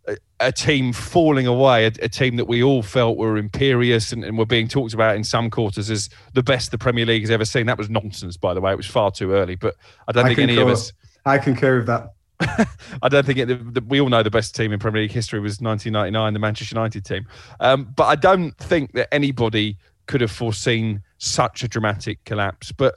a, 0.08 0.16
a 0.40 0.50
team 0.50 0.92
falling 0.92 1.46
away, 1.46 1.86
a, 1.86 1.92
a 2.02 2.08
team 2.08 2.34
that 2.34 2.46
we 2.46 2.60
all 2.60 2.82
felt 2.82 3.16
were 3.16 3.36
imperious 3.36 4.10
and, 4.10 4.24
and 4.24 4.36
were 4.36 4.46
being 4.46 4.66
talked 4.66 4.94
about 4.94 5.14
in 5.14 5.22
some 5.22 5.48
quarters 5.48 5.90
as 5.90 6.10
the 6.32 6.42
best 6.42 6.72
the 6.72 6.78
Premier 6.78 7.06
League 7.06 7.22
has 7.22 7.30
ever 7.30 7.44
seen. 7.44 7.66
That 7.66 7.78
was 7.78 7.88
nonsense, 7.88 8.36
by 8.36 8.52
the 8.52 8.60
way. 8.60 8.72
It 8.72 8.76
was 8.76 8.86
far 8.88 9.12
too 9.12 9.30
early. 9.30 9.54
But 9.54 9.76
I 10.08 10.12
don't 10.12 10.26
think 10.26 10.40
any 10.40 10.56
of 10.56 10.66
us. 10.66 10.92
I 11.24 11.38
concur 11.38 11.76
with 11.76 11.86
that. 11.86 12.14
I 13.02 13.08
don't 13.08 13.24
think 13.24 13.38
it, 13.38 13.46
the, 13.46 13.54
the, 13.54 13.80
we 13.80 14.00
all 14.00 14.08
know 14.08 14.22
the 14.22 14.30
best 14.30 14.54
team 14.54 14.72
in 14.72 14.78
Premier 14.78 15.02
League 15.02 15.12
history 15.12 15.40
was 15.40 15.60
1999, 15.60 16.32
the 16.32 16.38
Manchester 16.38 16.74
United 16.74 17.04
team. 17.04 17.26
Um, 17.60 17.92
but 17.96 18.04
I 18.04 18.16
don't 18.16 18.56
think 18.58 18.92
that 18.92 19.12
anybody 19.12 19.78
could 20.06 20.20
have 20.20 20.30
foreseen 20.30 21.02
such 21.18 21.62
a 21.62 21.68
dramatic 21.68 22.22
collapse. 22.24 22.72
But 22.72 22.96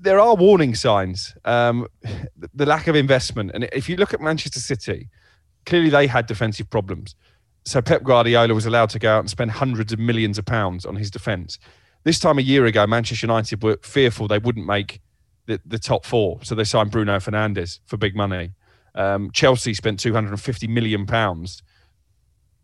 there 0.00 0.20
are 0.20 0.34
warning 0.34 0.74
signs. 0.74 1.34
Um, 1.44 1.86
the, 2.02 2.50
the 2.54 2.66
lack 2.66 2.86
of 2.86 2.96
investment, 2.96 3.50
and 3.54 3.68
if 3.72 3.88
you 3.88 3.96
look 3.96 4.14
at 4.14 4.20
Manchester 4.20 4.60
City, 4.60 5.08
clearly 5.64 5.90
they 5.90 6.06
had 6.06 6.26
defensive 6.26 6.70
problems. 6.70 7.14
So 7.64 7.82
Pep 7.82 8.04
Guardiola 8.04 8.54
was 8.54 8.66
allowed 8.66 8.90
to 8.90 8.98
go 8.98 9.12
out 9.12 9.20
and 9.20 9.30
spend 9.30 9.50
hundreds 9.50 9.92
of 9.92 9.98
millions 9.98 10.38
of 10.38 10.44
pounds 10.44 10.86
on 10.86 10.94
his 10.94 11.10
defence. 11.10 11.58
This 12.04 12.20
time 12.20 12.38
a 12.38 12.42
year 12.42 12.66
ago, 12.66 12.86
Manchester 12.86 13.26
United 13.26 13.62
were 13.64 13.78
fearful 13.82 14.28
they 14.28 14.38
wouldn't 14.38 14.66
make 14.66 15.00
the, 15.46 15.60
the 15.64 15.78
top 15.78 16.04
four, 16.04 16.38
so 16.42 16.54
they 16.54 16.64
signed 16.64 16.90
Bruno 16.90 17.16
Fernandes 17.16 17.80
for 17.86 17.96
big 17.96 18.14
money. 18.14 18.52
Um, 18.94 19.30
Chelsea 19.32 19.74
spent 19.74 20.00
250 20.00 20.66
million 20.68 21.06
pounds, 21.06 21.62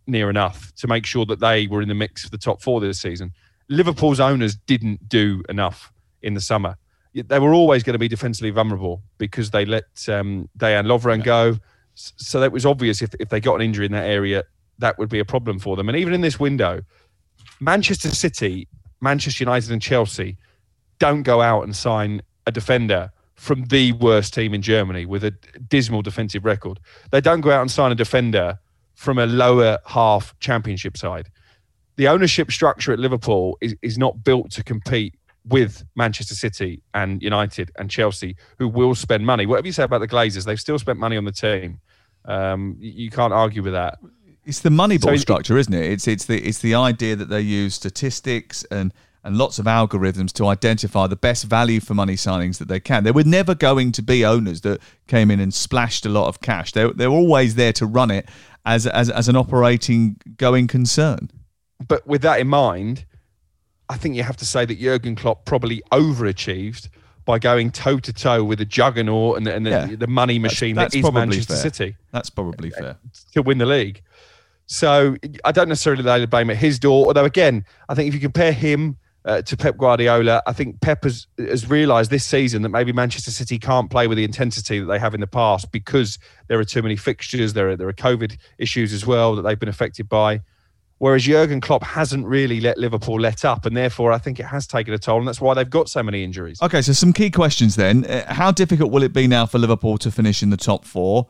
near 0.06 0.30
enough, 0.30 0.72
to 0.76 0.88
make 0.88 1.06
sure 1.06 1.24
that 1.26 1.40
they 1.40 1.66
were 1.66 1.82
in 1.82 1.88
the 1.88 1.94
mix 1.94 2.24
for 2.24 2.30
the 2.30 2.38
top 2.38 2.62
four 2.62 2.80
this 2.80 3.00
season. 3.00 3.32
Liverpool's 3.68 4.20
owners 4.20 4.56
didn't 4.56 5.08
do 5.08 5.42
enough 5.48 5.92
in 6.22 6.34
the 6.34 6.40
summer. 6.40 6.76
They 7.14 7.38
were 7.38 7.52
always 7.52 7.82
going 7.82 7.92
to 7.92 7.98
be 7.98 8.08
defensively 8.08 8.50
vulnerable 8.50 9.02
because 9.18 9.50
they 9.50 9.64
let 9.66 9.84
um, 10.08 10.48
Dejan 10.58 10.86
Lovren 10.86 11.22
go. 11.22 11.58
So 11.94 12.40
that 12.40 12.52
was 12.52 12.64
obvious 12.64 13.02
if, 13.02 13.10
if 13.20 13.28
they 13.28 13.38
got 13.38 13.56
an 13.56 13.60
injury 13.60 13.84
in 13.84 13.92
that 13.92 14.06
area, 14.06 14.44
that 14.78 14.98
would 14.98 15.10
be 15.10 15.18
a 15.18 15.24
problem 15.24 15.58
for 15.58 15.76
them. 15.76 15.90
And 15.90 15.98
even 15.98 16.14
in 16.14 16.22
this 16.22 16.40
window, 16.40 16.80
Manchester 17.60 18.08
City, 18.08 18.66
Manchester 19.02 19.44
United, 19.44 19.70
and 19.70 19.82
Chelsea 19.82 20.38
don't 20.98 21.22
go 21.22 21.42
out 21.42 21.64
and 21.64 21.76
sign 21.76 22.22
a 22.46 22.52
defender 22.52 23.10
from 23.34 23.64
the 23.64 23.92
worst 23.92 24.34
team 24.34 24.54
in 24.54 24.62
Germany 24.62 25.06
with 25.06 25.24
a 25.24 25.32
dismal 25.68 26.02
defensive 26.02 26.44
record. 26.44 26.78
They 27.10 27.20
don't 27.20 27.40
go 27.40 27.50
out 27.50 27.60
and 27.60 27.70
sign 27.70 27.92
a 27.92 27.94
defender 27.94 28.58
from 28.94 29.18
a 29.18 29.26
lower 29.26 29.78
half 29.86 30.38
championship 30.38 30.96
side. 30.96 31.28
The 31.96 32.08
ownership 32.08 32.50
structure 32.50 32.92
at 32.92 32.98
Liverpool 32.98 33.58
is, 33.60 33.74
is 33.82 33.98
not 33.98 34.22
built 34.24 34.50
to 34.52 34.62
compete 34.62 35.14
with 35.44 35.84
Manchester 35.96 36.34
City 36.34 36.82
and 36.94 37.22
United 37.22 37.70
and 37.76 37.90
Chelsea, 37.90 38.36
who 38.58 38.68
will 38.68 38.94
spend 38.94 39.26
money. 39.26 39.44
Whatever 39.46 39.66
you 39.66 39.72
say 39.72 39.82
about 39.82 39.98
the 39.98 40.08
Glazers, 40.08 40.44
they've 40.44 40.60
still 40.60 40.78
spent 40.78 40.98
money 40.98 41.16
on 41.16 41.24
the 41.24 41.32
team. 41.32 41.80
Um, 42.24 42.76
you 42.78 43.10
can't 43.10 43.32
argue 43.32 43.62
with 43.62 43.72
that. 43.72 43.98
It's 44.44 44.60
the 44.60 44.70
Moneyball 44.70 45.02
so 45.04 45.16
structure, 45.16 45.58
isn't 45.58 45.74
it? 45.74 45.84
It's 45.84 46.08
it's 46.08 46.24
the 46.26 46.40
it's 46.40 46.58
the 46.58 46.74
idea 46.74 47.16
that 47.16 47.28
they 47.28 47.40
use 47.40 47.74
statistics 47.74 48.64
and 48.70 48.92
and 49.24 49.36
lots 49.36 49.58
of 49.58 49.66
algorithms 49.66 50.32
to 50.32 50.46
identify 50.46 51.06
the 51.06 51.16
best 51.16 51.44
value 51.44 51.80
for 51.80 51.94
money 51.94 52.14
signings 52.14 52.58
that 52.58 52.68
they 52.68 52.80
can. 52.80 53.04
There 53.04 53.12
were 53.12 53.24
never 53.24 53.54
going 53.54 53.92
to 53.92 54.02
be 54.02 54.24
owners 54.24 54.62
that 54.62 54.80
came 55.06 55.30
in 55.30 55.38
and 55.38 55.54
splashed 55.54 56.04
a 56.04 56.08
lot 56.08 56.28
of 56.28 56.40
cash. 56.40 56.72
They're, 56.72 56.90
they're 56.90 57.08
always 57.08 57.54
there 57.54 57.72
to 57.74 57.86
run 57.86 58.10
it 58.10 58.28
as, 58.66 58.86
as, 58.86 59.10
as 59.10 59.28
an 59.28 59.36
operating 59.36 60.16
going 60.36 60.66
concern. 60.66 61.30
But 61.86 62.06
with 62.06 62.22
that 62.22 62.40
in 62.40 62.48
mind, 62.48 63.04
I 63.88 63.96
think 63.96 64.16
you 64.16 64.22
have 64.22 64.36
to 64.38 64.46
say 64.46 64.64
that 64.64 64.80
Jurgen 64.80 65.14
Klopp 65.14 65.44
probably 65.44 65.82
overachieved 65.92 66.88
by 67.24 67.38
going 67.38 67.70
toe 67.70 67.98
to 67.98 68.12
toe 68.12 68.42
with 68.42 68.58
the 68.58 68.64
juggernaut 68.64 69.36
and 69.36 69.46
the, 69.46 69.54
and 69.54 69.66
the, 69.66 69.70
yeah. 69.70 69.86
the 69.96 70.08
money 70.08 70.40
machine 70.40 70.74
that's, 70.74 70.94
that's 70.94 71.04
that 71.04 71.08
is 71.08 71.14
Manchester 71.14 71.52
fair. 71.52 71.62
City. 71.62 71.96
That's 72.10 72.30
probably 72.30 72.70
fair. 72.70 72.96
To 73.34 73.42
win 73.42 73.58
the 73.58 73.66
league. 73.66 74.02
So 74.66 75.16
I 75.44 75.52
don't 75.52 75.68
necessarily 75.68 76.02
lay 76.02 76.20
the 76.20 76.26
blame 76.26 76.50
at 76.50 76.56
his 76.56 76.78
door. 76.78 77.06
Although, 77.06 77.24
again, 77.24 77.64
I 77.88 77.94
think 77.94 78.08
if 78.08 78.14
you 78.14 78.20
compare 78.20 78.52
him 78.52 78.96
uh, 79.24 79.42
to 79.42 79.56
Pep 79.56 79.76
Guardiola. 79.76 80.42
I 80.46 80.52
think 80.52 80.80
Pep 80.80 81.04
has, 81.04 81.26
has 81.38 81.68
realised 81.68 82.10
this 82.10 82.24
season 82.24 82.62
that 82.62 82.70
maybe 82.70 82.92
Manchester 82.92 83.30
City 83.30 83.58
can't 83.58 83.90
play 83.90 84.06
with 84.06 84.16
the 84.16 84.24
intensity 84.24 84.80
that 84.80 84.86
they 84.86 84.98
have 84.98 85.14
in 85.14 85.20
the 85.20 85.26
past 85.26 85.70
because 85.72 86.18
there 86.48 86.58
are 86.58 86.64
too 86.64 86.82
many 86.82 86.96
fixtures. 86.96 87.52
There 87.52 87.70
are 87.70 87.76
there 87.76 87.88
are 87.88 87.92
COVID 87.92 88.36
issues 88.58 88.92
as 88.92 89.06
well 89.06 89.36
that 89.36 89.42
they've 89.42 89.58
been 89.58 89.68
affected 89.68 90.08
by. 90.08 90.40
Whereas 90.98 91.24
Jurgen 91.24 91.60
Klopp 91.60 91.82
hasn't 91.82 92.24
really 92.26 92.60
let 92.60 92.78
Liverpool 92.78 93.18
let 93.18 93.44
up, 93.44 93.66
and 93.66 93.76
therefore 93.76 94.12
I 94.12 94.18
think 94.18 94.38
it 94.38 94.44
has 94.44 94.68
taken 94.68 94.94
a 94.94 94.98
toll, 94.98 95.18
and 95.18 95.26
that's 95.26 95.40
why 95.40 95.52
they've 95.52 95.68
got 95.68 95.88
so 95.88 96.00
many 96.00 96.22
injuries. 96.22 96.62
Okay, 96.62 96.80
so 96.80 96.92
some 96.92 97.12
key 97.12 97.28
questions 97.28 97.74
then. 97.74 98.04
Uh, 98.04 98.32
how 98.32 98.52
difficult 98.52 98.92
will 98.92 99.02
it 99.02 99.12
be 99.12 99.26
now 99.26 99.44
for 99.44 99.58
Liverpool 99.58 99.98
to 99.98 100.12
finish 100.12 100.44
in 100.44 100.50
the 100.50 100.56
top 100.56 100.84
four? 100.84 101.26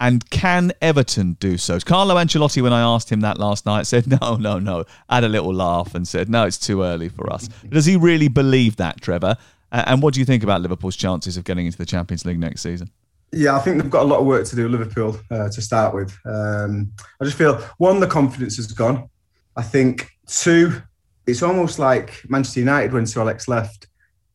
And 0.00 0.28
can 0.28 0.72
Everton 0.82 1.34
do 1.40 1.56
so? 1.56 1.78
Carlo 1.78 2.16
Ancelotti, 2.16 2.60
when 2.62 2.72
I 2.72 2.80
asked 2.80 3.10
him 3.10 3.20
that 3.20 3.38
last 3.38 3.64
night, 3.64 3.86
said, 3.86 4.06
no, 4.06 4.36
no, 4.36 4.58
no. 4.58 4.84
Had 5.08 5.24
a 5.24 5.28
little 5.28 5.54
laugh 5.54 5.94
and 5.94 6.06
said, 6.06 6.28
no, 6.28 6.44
it's 6.44 6.58
too 6.58 6.82
early 6.82 7.08
for 7.08 7.32
us. 7.32 7.48
Does 7.68 7.86
he 7.86 7.96
really 7.96 8.28
believe 8.28 8.76
that, 8.76 9.00
Trevor? 9.00 9.36
And 9.70 10.02
what 10.02 10.14
do 10.14 10.20
you 10.20 10.26
think 10.26 10.42
about 10.42 10.60
Liverpool's 10.60 10.96
chances 10.96 11.36
of 11.36 11.44
getting 11.44 11.66
into 11.66 11.78
the 11.78 11.86
Champions 11.86 12.24
League 12.24 12.38
next 12.38 12.62
season? 12.62 12.90
Yeah, 13.32 13.56
I 13.56 13.60
think 13.60 13.80
they've 13.80 13.90
got 13.90 14.02
a 14.02 14.06
lot 14.06 14.20
of 14.20 14.26
work 14.26 14.46
to 14.46 14.56
do, 14.56 14.68
Liverpool, 14.68 15.18
uh, 15.30 15.48
to 15.48 15.62
start 15.62 15.94
with. 15.94 16.16
Um, 16.24 16.92
I 17.20 17.24
just 17.24 17.38
feel, 17.38 17.56
one, 17.78 18.00
the 18.00 18.06
confidence 18.06 18.56
has 18.56 18.66
gone. 18.66 19.08
I 19.56 19.62
think, 19.62 20.10
two, 20.26 20.82
it's 21.26 21.42
almost 21.42 21.78
like 21.78 22.20
Manchester 22.28 22.60
United 22.60 22.92
when 22.92 23.06
Sir 23.06 23.20
Alex 23.22 23.48
left. 23.48 23.84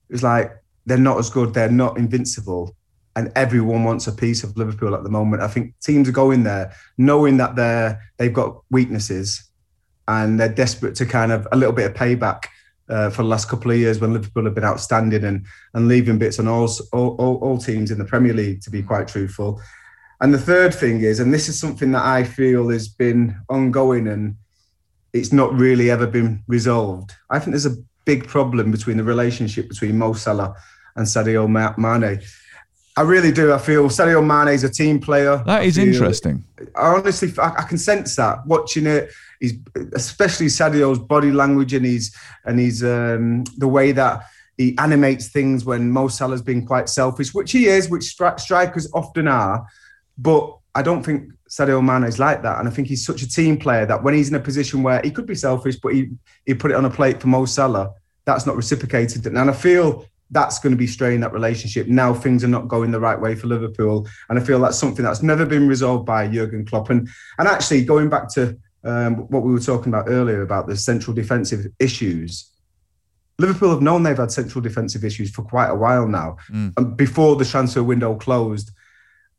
It 0.09 0.13
was 0.13 0.23
like, 0.23 0.51
they're 0.85 0.97
not 0.97 1.19
as 1.19 1.29
good, 1.29 1.53
they're 1.53 1.69
not 1.69 1.97
invincible 1.97 2.75
and 3.19 3.33
everyone 3.35 3.83
wants 3.83 4.07
a 4.07 4.13
piece 4.13 4.45
of 4.45 4.55
Liverpool 4.55 4.95
at 4.95 5.03
the 5.03 5.09
moment. 5.09 5.41
I 5.41 5.49
think 5.49 5.77
teams 5.81 6.07
are 6.07 6.13
going 6.13 6.43
there 6.43 6.73
knowing 6.97 7.35
that 7.37 7.57
they're 7.57 8.01
they've 8.17 8.33
got 8.33 8.61
weaknesses 8.71 9.43
and 10.07 10.39
they're 10.39 10.47
desperate 10.63 10.95
to 10.95 11.05
kind 11.05 11.33
of 11.33 11.45
a 11.51 11.57
little 11.57 11.73
bit 11.73 11.91
of 11.91 11.97
payback 11.97 12.45
uh, 12.87 13.09
for 13.09 13.23
the 13.23 13.27
last 13.27 13.49
couple 13.49 13.71
of 13.71 13.77
years 13.77 13.99
when 13.99 14.13
Liverpool 14.13 14.45
have 14.45 14.55
been 14.55 14.63
outstanding 14.63 15.25
and 15.25 15.45
and 15.73 15.89
leaving 15.89 16.17
bits 16.17 16.39
on 16.39 16.47
all, 16.47 16.69
all, 16.93 17.17
all, 17.17 17.35
all 17.43 17.57
teams 17.57 17.91
in 17.91 17.99
the 17.99 18.05
Premier 18.05 18.33
League. 18.33 18.61
To 18.61 18.69
be 18.69 18.81
quite 18.81 19.09
truthful, 19.09 19.61
and 20.21 20.33
the 20.33 20.39
third 20.39 20.73
thing 20.73 21.01
is, 21.01 21.19
and 21.19 21.33
this 21.33 21.49
is 21.49 21.59
something 21.59 21.91
that 21.91 22.05
I 22.05 22.23
feel 22.23 22.69
has 22.69 22.87
been 22.87 23.37
ongoing 23.49 24.07
and 24.07 24.37
it's 25.11 25.33
not 25.33 25.53
really 25.53 25.91
ever 25.91 26.07
been 26.07 26.41
resolved. 26.47 27.11
I 27.29 27.39
think 27.39 27.51
there's 27.51 27.65
a 27.65 27.83
big 28.05 28.27
problem 28.27 28.71
between 28.71 28.95
the 28.95 29.03
relationship 29.03 29.67
between 29.67 29.97
Mo 29.97 30.13
Salah 30.13 30.55
and 30.95 31.05
Sadio 31.05 31.47
Mane 31.77 32.21
I 32.99 33.03
really 33.03 33.31
do. 33.31 33.53
I 33.53 33.59
feel 33.59 33.87
Sadio 33.87 34.21
Mane 34.21 34.53
is 34.53 34.65
a 34.65 34.69
team 34.69 34.99
player. 34.99 35.41
That 35.45 35.63
is 35.63 35.77
interesting. 35.77 36.43
I 36.75 36.87
honestly, 36.87 37.31
I, 37.37 37.53
I, 37.59 37.63
can 37.63 37.77
sense 37.77 38.17
that 38.17 38.45
watching 38.45 38.85
it. 38.87 39.09
He's 39.39 39.53
especially 39.93 40.47
Sadio's 40.47 40.99
body 40.99 41.31
language 41.31 41.73
and 41.73 41.85
he's 41.85 42.13
and 42.43 42.59
he's 42.59 42.83
um, 42.83 43.45
the 43.55 43.69
way 43.69 43.93
that 43.93 44.25
he 44.57 44.77
animates 44.77 45.29
things 45.29 45.63
when 45.63 45.89
Mo 45.89 46.09
Salah's 46.09 46.41
been 46.41 46.65
quite 46.65 46.89
selfish, 46.89 47.33
which 47.33 47.53
he 47.53 47.67
is, 47.67 47.89
which 47.89 48.01
stri- 48.01 48.37
strikers 48.37 48.91
often 48.93 49.29
are. 49.29 49.65
But 50.17 50.57
I 50.75 50.81
don't 50.81 51.01
think 51.01 51.31
Sadio 51.49 51.81
Mane 51.81 52.03
is 52.05 52.19
like 52.19 52.41
that, 52.41 52.59
and 52.59 52.67
I 52.67 52.71
think 52.71 52.89
he's 52.89 53.05
such 53.05 53.21
a 53.21 53.29
team 53.29 53.55
player 53.57 53.85
that 53.85 54.03
when 54.03 54.13
he's 54.13 54.27
in 54.27 54.35
a 54.35 54.41
position 54.41 54.83
where 54.83 54.99
he 55.05 55.11
could 55.11 55.25
be 55.25 55.35
selfish, 55.35 55.77
but 55.77 55.93
he 55.93 56.09
he 56.45 56.53
put 56.53 56.71
it 56.71 56.75
on 56.75 56.83
a 56.83 56.89
plate 56.89 57.21
for 57.21 57.27
Mo 57.27 57.45
Salah, 57.45 57.93
that's 58.25 58.45
not 58.45 58.57
reciprocated. 58.57 59.25
And 59.25 59.39
I 59.39 59.53
feel 59.53 60.05
that's 60.31 60.59
going 60.59 60.71
to 60.71 60.77
be 60.77 60.87
straining 60.87 61.21
that 61.21 61.33
relationship. 61.33 61.87
Now 61.87 62.13
things 62.13 62.43
are 62.43 62.49
not 62.49 62.67
going 62.67 62.91
the 62.91 62.99
right 62.99 63.19
way 63.19 63.35
for 63.35 63.47
Liverpool, 63.47 64.07
and 64.29 64.39
I 64.39 64.41
feel 64.41 64.59
that's 64.59 64.77
something 64.77 65.03
that's 65.03 65.23
never 65.23 65.45
been 65.45 65.67
resolved 65.67 66.05
by 66.05 66.27
Jurgen 66.27 66.65
Klopp. 66.65 66.89
And 66.89 67.09
and 67.37 67.47
actually 67.47 67.83
going 67.85 68.09
back 68.09 68.29
to 68.33 68.57
um, 68.83 69.15
what 69.29 69.43
we 69.43 69.51
were 69.51 69.59
talking 69.59 69.93
about 69.93 70.07
earlier 70.07 70.41
about 70.41 70.67
the 70.67 70.75
central 70.77 71.13
defensive 71.13 71.67
issues. 71.79 72.51
Liverpool 73.37 73.69
have 73.69 73.81
known 73.81 74.03
they've 74.03 74.17
had 74.17 74.31
central 74.31 74.61
defensive 74.61 75.05
issues 75.05 75.31
for 75.31 75.43
quite 75.43 75.69
a 75.69 75.75
while 75.75 76.07
now, 76.07 76.37
mm. 76.51 76.97
before 76.97 77.37
the 77.37 77.45
transfer 77.45 77.81
window 77.81 78.15
closed. 78.15 78.71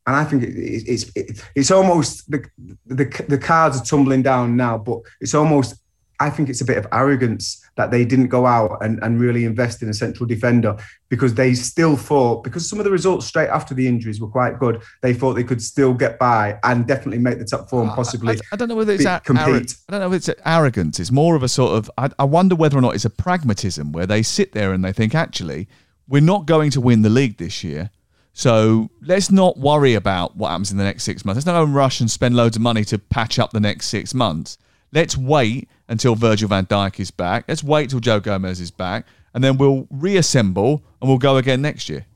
And 0.06 0.16
I 0.16 0.24
think 0.24 0.42
it, 0.42 0.56
it, 0.56 0.88
it's 0.88 1.12
it, 1.14 1.44
it's 1.54 1.70
almost 1.70 2.30
the, 2.30 2.42
the 2.86 3.24
the 3.28 3.38
cards 3.38 3.80
are 3.80 3.84
tumbling 3.84 4.22
down 4.22 4.56
now, 4.56 4.78
but 4.78 5.00
it's 5.20 5.34
almost 5.34 5.76
I 6.20 6.28
think 6.30 6.50
it's 6.50 6.60
a 6.60 6.64
bit 6.64 6.76
of 6.76 6.86
arrogance 6.92 7.64
that 7.76 7.90
they 7.90 8.04
didn't 8.04 8.28
go 8.28 8.44
out 8.44 8.84
and, 8.84 8.98
and 9.02 9.18
really 9.18 9.44
invest 9.44 9.82
in 9.82 9.88
a 9.88 9.94
central 9.94 10.26
defender 10.26 10.76
because 11.08 11.34
they 11.34 11.54
still 11.54 11.96
thought, 11.96 12.44
because 12.44 12.68
some 12.68 12.78
of 12.78 12.84
the 12.84 12.90
results 12.90 13.26
straight 13.26 13.48
after 13.48 13.74
the 13.74 13.88
injuries 13.88 14.20
were 14.20 14.28
quite 14.28 14.58
good, 14.58 14.82
they 15.00 15.14
thought 15.14 15.32
they 15.32 15.44
could 15.44 15.62
still 15.62 15.94
get 15.94 16.18
by 16.18 16.58
and 16.62 16.86
definitely 16.86 17.18
make 17.18 17.38
the 17.38 17.44
top 17.44 17.70
four 17.70 17.82
and 17.82 17.90
possibly. 17.92 18.36
I, 18.36 18.40
I, 18.52 18.56
don't 18.56 18.68
know 18.68 18.76
whether 18.76 18.92
it's 18.92 19.06
a, 19.06 19.20
compete. 19.24 19.74
I 19.88 19.92
don't 19.92 20.00
know 20.00 20.12
if 20.12 20.28
it's 20.28 20.40
arrogance. 20.44 21.00
It's 21.00 21.10
more 21.10 21.34
of 21.36 21.42
a 21.42 21.48
sort 21.48 21.72
of, 21.72 21.90
I, 21.96 22.10
I 22.18 22.24
wonder 22.24 22.54
whether 22.54 22.76
or 22.76 22.82
not 22.82 22.94
it's 22.94 23.06
a 23.06 23.10
pragmatism 23.10 23.92
where 23.92 24.06
they 24.06 24.22
sit 24.22 24.52
there 24.52 24.72
and 24.74 24.84
they 24.84 24.92
think, 24.92 25.14
actually, 25.14 25.68
we're 26.06 26.20
not 26.20 26.44
going 26.44 26.70
to 26.72 26.80
win 26.82 27.02
the 27.02 27.08
league 27.08 27.38
this 27.38 27.64
year. 27.64 27.90
So 28.32 28.90
let's 29.02 29.30
not 29.30 29.58
worry 29.58 29.94
about 29.94 30.36
what 30.36 30.50
happens 30.50 30.70
in 30.70 30.76
the 30.76 30.84
next 30.84 31.04
six 31.04 31.24
months. 31.24 31.38
Let's 31.38 31.46
not 31.46 31.54
go 31.54 31.64
and 31.64 31.74
rush 31.74 32.00
and 32.00 32.10
spend 32.10 32.36
loads 32.36 32.56
of 32.56 32.62
money 32.62 32.84
to 32.84 32.98
patch 32.98 33.38
up 33.38 33.52
the 33.52 33.60
next 33.60 33.88
six 33.88 34.12
months. 34.12 34.58
Let's 34.92 35.16
wait 35.16 35.68
until 35.88 36.14
Virgil 36.14 36.48
van 36.48 36.66
Dijk 36.66 37.00
is 37.00 37.10
back. 37.10 37.44
Let's 37.48 37.62
wait 37.62 37.90
till 37.90 38.00
Joe 38.00 38.20
Gomez 38.20 38.60
is 38.60 38.70
back, 38.70 39.06
and 39.34 39.42
then 39.42 39.56
we'll 39.56 39.86
reassemble 39.90 40.82
and 41.00 41.08
we'll 41.08 41.18
go 41.18 41.36
again 41.36 41.62
next 41.62 41.88
year. 41.88 42.06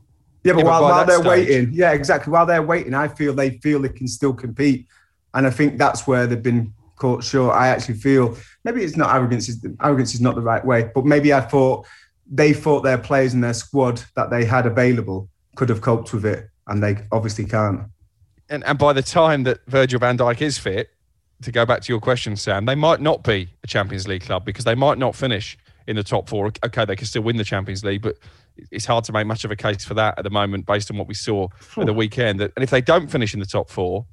Yeah, 0.43 0.53
but 0.53 0.59
yeah, 0.59 0.65
while, 0.65 0.81
but 0.81 0.89
while 0.89 1.05
they're 1.05 1.17
stage, 1.17 1.49
waiting, 1.49 1.73
yeah, 1.73 1.91
exactly. 1.91 2.31
While 2.31 2.45
they're 2.45 2.61
waiting, 2.61 2.93
I 2.93 3.07
feel 3.07 3.33
they 3.33 3.57
feel 3.59 3.81
they 3.81 3.89
can 3.89 4.07
still 4.07 4.33
compete, 4.33 4.87
and 5.33 5.47
I 5.47 5.49
think 5.49 5.77
that's 5.77 6.05
where 6.05 6.27
they've 6.27 6.41
been 6.41 6.73
caught 6.97 7.23
short. 7.23 7.55
I 7.55 7.69
actually 7.69 7.95
feel 7.95 8.37
maybe 8.63 8.83
it's 8.83 8.97
not 8.97 9.15
arrogance. 9.15 9.49
Arrogance 9.81 10.13
is 10.13 10.21
not 10.21 10.35
the 10.35 10.41
right 10.41 10.63
way, 10.63 10.91
but 10.93 11.05
maybe 11.05 11.33
I 11.33 11.41
thought 11.41 11.87
they 12.29 12.53
thought 12.53 12.81
their 12.81 12.97
players 12.97 13.33
and 13.33 13.43
their 13.43 13.53
squad 13.53 14.03
that 14.15 14.29
they 14.29 14.45
had 14.45 14.65
available 14.65 15.29
could 15.55 15.69
have 15.69 15.81
coped 15.81 16.13
with 16.13 16.25
it, 16.25 16.49
and 16.67 16.83
they 16.83 16.97
obviously 17.11 17.45
can't. 17.45 17.81
And 18.49 18.63
and 18.65 18.77
by 18.77 18.93
the 18.93 19.01
time 19.01 19.43
that 19.43 19.65
Virgil 19.67 19.99
van 19.99 20.17
Dijk 20.17 20.41
is 20.41 20.57
fit, 20.57 20.91
to 21.41 21.51
go 21.51 21.65
back 21.65 21.81
to 21.81 21.91
your 21.91 21.99
question, 21.99 22.35
Sam, 22.35 22.65
they 22.65 22.75
might 22.75 23.01
not 23.01 23.23
be 23.23 23.49
a 23.63 23.67
Champions 23.67 24.07
League 24.07 24.23
club 24.23 24.45
because 24.45 24.65
they 24.65 24.75
might 24.75 24.97
not 24.97 25.15
finish 25.15 25.57
in 25.87 25.95
the 25.95 26.03
top 26.03 26.29
four. 26.29 26.51
Okay, 26.65 26.85
they 26.85 26.95
can 26.95 27.07
still 27.07 27.21
win 27.21 27.37
the 27.37 27.43
Champions 27.43 27.83
League, 27.83 28.01
but 28.01 28.17
it's 28.71 28.85
hard 28.85 29.03
to 29.05 29.11
make 29.11 29.27
much 29.27 29.43
of 29.43 29.51
a 29.51 29.55
case 29.55 29.83
for 29.83 29.93
that 29.95 30.17
at 30.17 30.23
the 30.23 30.29
moment 30.29 30.65
based 30.65 30.89
on 30.89 30.97
what 30.97 31.07
we 31.07 31.13
saw 31.13 31.47
at 31.77 31.85
the 31.85 31.93
weekend. 31.93 32.41
And 32.41 32.51
if 32.57 32.69
they 32.69 32.81
don't 32.81 33.09
finish 33.09 33.33
in 33.33 33.39
the 33.39 33.45
top 33.45 33.69
four, 33.69 34.05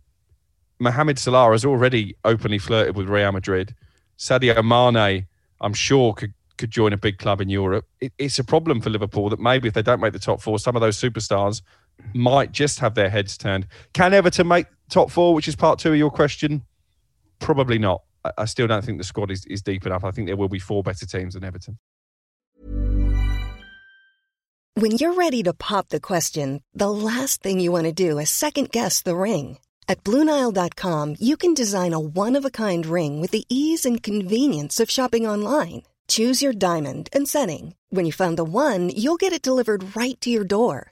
Mohamed 0.78 1.18
Salah 1.18 1.52
has 1.52 1.64
already 1.64 2.16
openly 2.24 2.58
flirted 2.58 2.96
with 2.96 3.08
Real 3.08 3.30
Madrid. 3.32 3.74
Sadio 4.18 4.62
Mane, 4.64 5.26
I'm 5.60 5.74
sure, 5.74 6.12
could 6.12 6.34
could 6.58 6.70
join 6.70 6.92
a 6.92 6.96
big 6.96 7.18
club 7.18 7.40
in 7.40 7.48
Europe. 7.48 7.86
It, 8.00 8.12
it's 8.18 8.38
a 8.38 8.44
problem 8.44 8.80
for 8.80 8.90
Liverpool 8.90 9.28
that 9.30 9.40
maybe 9.40 9.66
if 9.68 9.74
they 9.74 9.82
don't 9.82 10.00
make 10.00 10.12
the 10.12 10.18
top 10.18 10.40
four, 10.40 10.58
some 10.58 10.76
of 10.76 10.82
those 10.82 11.00
superstars 11.00 11.62
might 12.14 12.52
just 12.52 12.78
have 12.78 12.94
their 12.94 13.10
heads 13.10 13.36
turned. 13.36 13.66
Can 13.94 14.12
Everton 14.12 14.46
make 14.46 14.66
top 14.88 15.10
four, 15.10 15.34
which 15.34 15.48
is 15.48 15.56
part 15.56 15.78
two 15.78 15.90
of 15.90 15.96
your 15.96 16.10
question? 16.10 16.62
Probably 17.42 17.78
not. 17.78 18.02
I 18.38 18.44
still 18.44 18.68
don't 18.68 18.84
think 18.84 18.98
the 18.98 19.04
squad 19.04 19.30
is, 19.32 19.44
is 19.46 19.62
deep 19.62 19.84
enough. 19.84 20.04
I 20.04 20.12
think 20.12 20.28
there 20.28 20.36
will 20.36 20.48
be 20.48 20.60
four 20.60 20.82
better 20.82 21.06
teams 21.06 21.34
than 21.34 21.44
Everton. 21.44 21.78
When 24.74 24.92
you're 24.92 25.14
ready 25.14 25.42
to 25.42 25.52
pop 25.52 25.88
the 25.88 26.00
question, 26.00 26.62
the 26.72 26.90
last 26.90 27.42
thing 27.42 27.60
you 27.60 27.72
want 27.72 27.84
to 27.84 27.92
do 27.92 28.18
is 28.18 28.30
second 28.30 28.70
guess 28.70 29.02
the 29.02 29.16
ring. 29.16 29.58
At 29.88 30.04
Bluenile.com, 30.04 31.16
you 31.18 31.36
can 31.36 31.52
design 31.52 31.92
a 31.92 32.00
one 32.00 32.36
of 32.36 32.44
a 32.44 32.50
kind 32.50 32.86
ring 32.86 33.20
with 33.20 33.32
the 33.32 33.44
ease 33.48 33.84
and 33.84 34.02
convenience 34.02 34.78
of 34.80 34.88
shopping 34.88 35.26
online. 35.26 35.82
Choose 36.08 36.42
your 36.42 36.52
diamond 36.52 37.08
and 37.12 37.28
setting. 37.28 37.74
When 37.90 38.06
you 38.06 38.12
find 38.12 38.38
the 38.38 38.44
one, 38.44 38.88
you'll 38.90 39.16
get 39.16 39.32
it 39.32 39.42
delivered 39.42 39.96
right 39.96 40.18
to 40.20 40.30
your 40.30 40.44
door. 40.44 40.91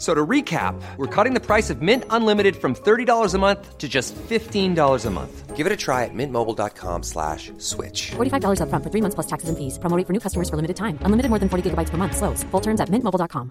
F- 0.00 0.04
So 0.04 0.14
to 0.14 0.26
recap, 0.26 0.80
we're 0.96 1.06
cutting 1.24 1.34
the 1.34 1.40
price 1.46 1.68
of 1.68 1.82
Mint 1.82 2.04
Unlimited 2.08 2.56
from 2.56 2.74
$30 2.74 3.34
a 3.34 3.38
month 3.38 3.76
to 3.76 3.86
just 3.86 4.14
$15 4.14 5.06
a 5.06 5.10
month. 5.10 5.54
Give 5.56 5.66
it 5.66 5.72
a 5.72 5.76
try 5.76 6.04
at 6.04 6.14
mintmobile.com 6.14 7.02
slash 7.02 7.52
switch. 7.58 8.12
$45 8.12 8.60
upfront 8.62 8.82
for 8.82 8.88
three 8.90 9.02
months 9.02 9.14
plus 9.14 9.26
taxes 9.26 9.50
and 9.50 9.58
fees. 9.58 9.78
Promo 9.78 10.02
for 10.06 10.14
new 10.14 10.20
customers 10.20 10.48
for 10.48 10.56
limited 10.56 10.76
time. 10.78 10.96
Unlimited 11.02 11.28
more 11.28 11.38
than 11.38 11.50
40 11.50 11.68
gigabytes 11.70 11.90
per 11.90 11.98
month. 11.98 12.16
Slows. 12.16 12.42
Full 12.44 12.62
terms 12.62 12.80
at 12.80 12.88
mintmobile.com. 12.88 13.50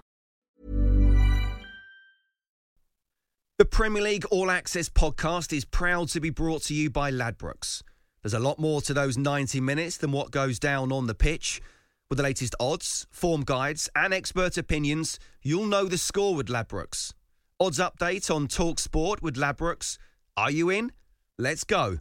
The 3.58 3.64
Premier 3.66 4.02
League 4.02 4.24
All 4.30 4.50
Access 4.50 4.88
podcast 4.88 5.52
is 5.52 5.64
proud 5.64 6.08
to 6.08 6.20
be 6.20 6.30
brought 6.30 6.62
to 6.64 6.74
you 6.74 6.90
by 6.90 7.12
Ladbrokes. 7.12 7.82
There's 8.22 8.34
a 8.34 8.40
lot 8.40 8.58
more 8.58 8.80
to 8.82 8.94
those 8.94 9.16
90 9.18 9.60
minutes 9.60 9.98
than 9.98 10.10
what 10.12 10.30
goes 10.32 10.58
down 10.58 10.90
on 10.92 11.06
the 11.06 11.14
pitch. 11.14 11.60
With 12.10 12.16
the 12.16 12.24
latest 12.24 12.56
odds, 12.58 13.06
form 13.12 13.42
guides, 13.42 13.88
and 13.94 14.12
expert 14.12 14.58
opinions, 14.58 15.20
you'll 15.42 15.66
know 15.66 15.84
the 15.84 15.96
score 15.96 16.34
with 16.34 16.48
Ladbrokes. 16.48 17.12
Odds 17.60 17.78
update 17.78 18.34
on 18.34 18.48
Talk 18.48 18.80
Sport 18.80 19.22
with 19.22 19.36
Ladbrokes. 19.36 19.96
Are 20.36 20.50
you 20.50 20.70
in? 20.70 20.90
Let's 21.38 21.62
go. 21.62 21.98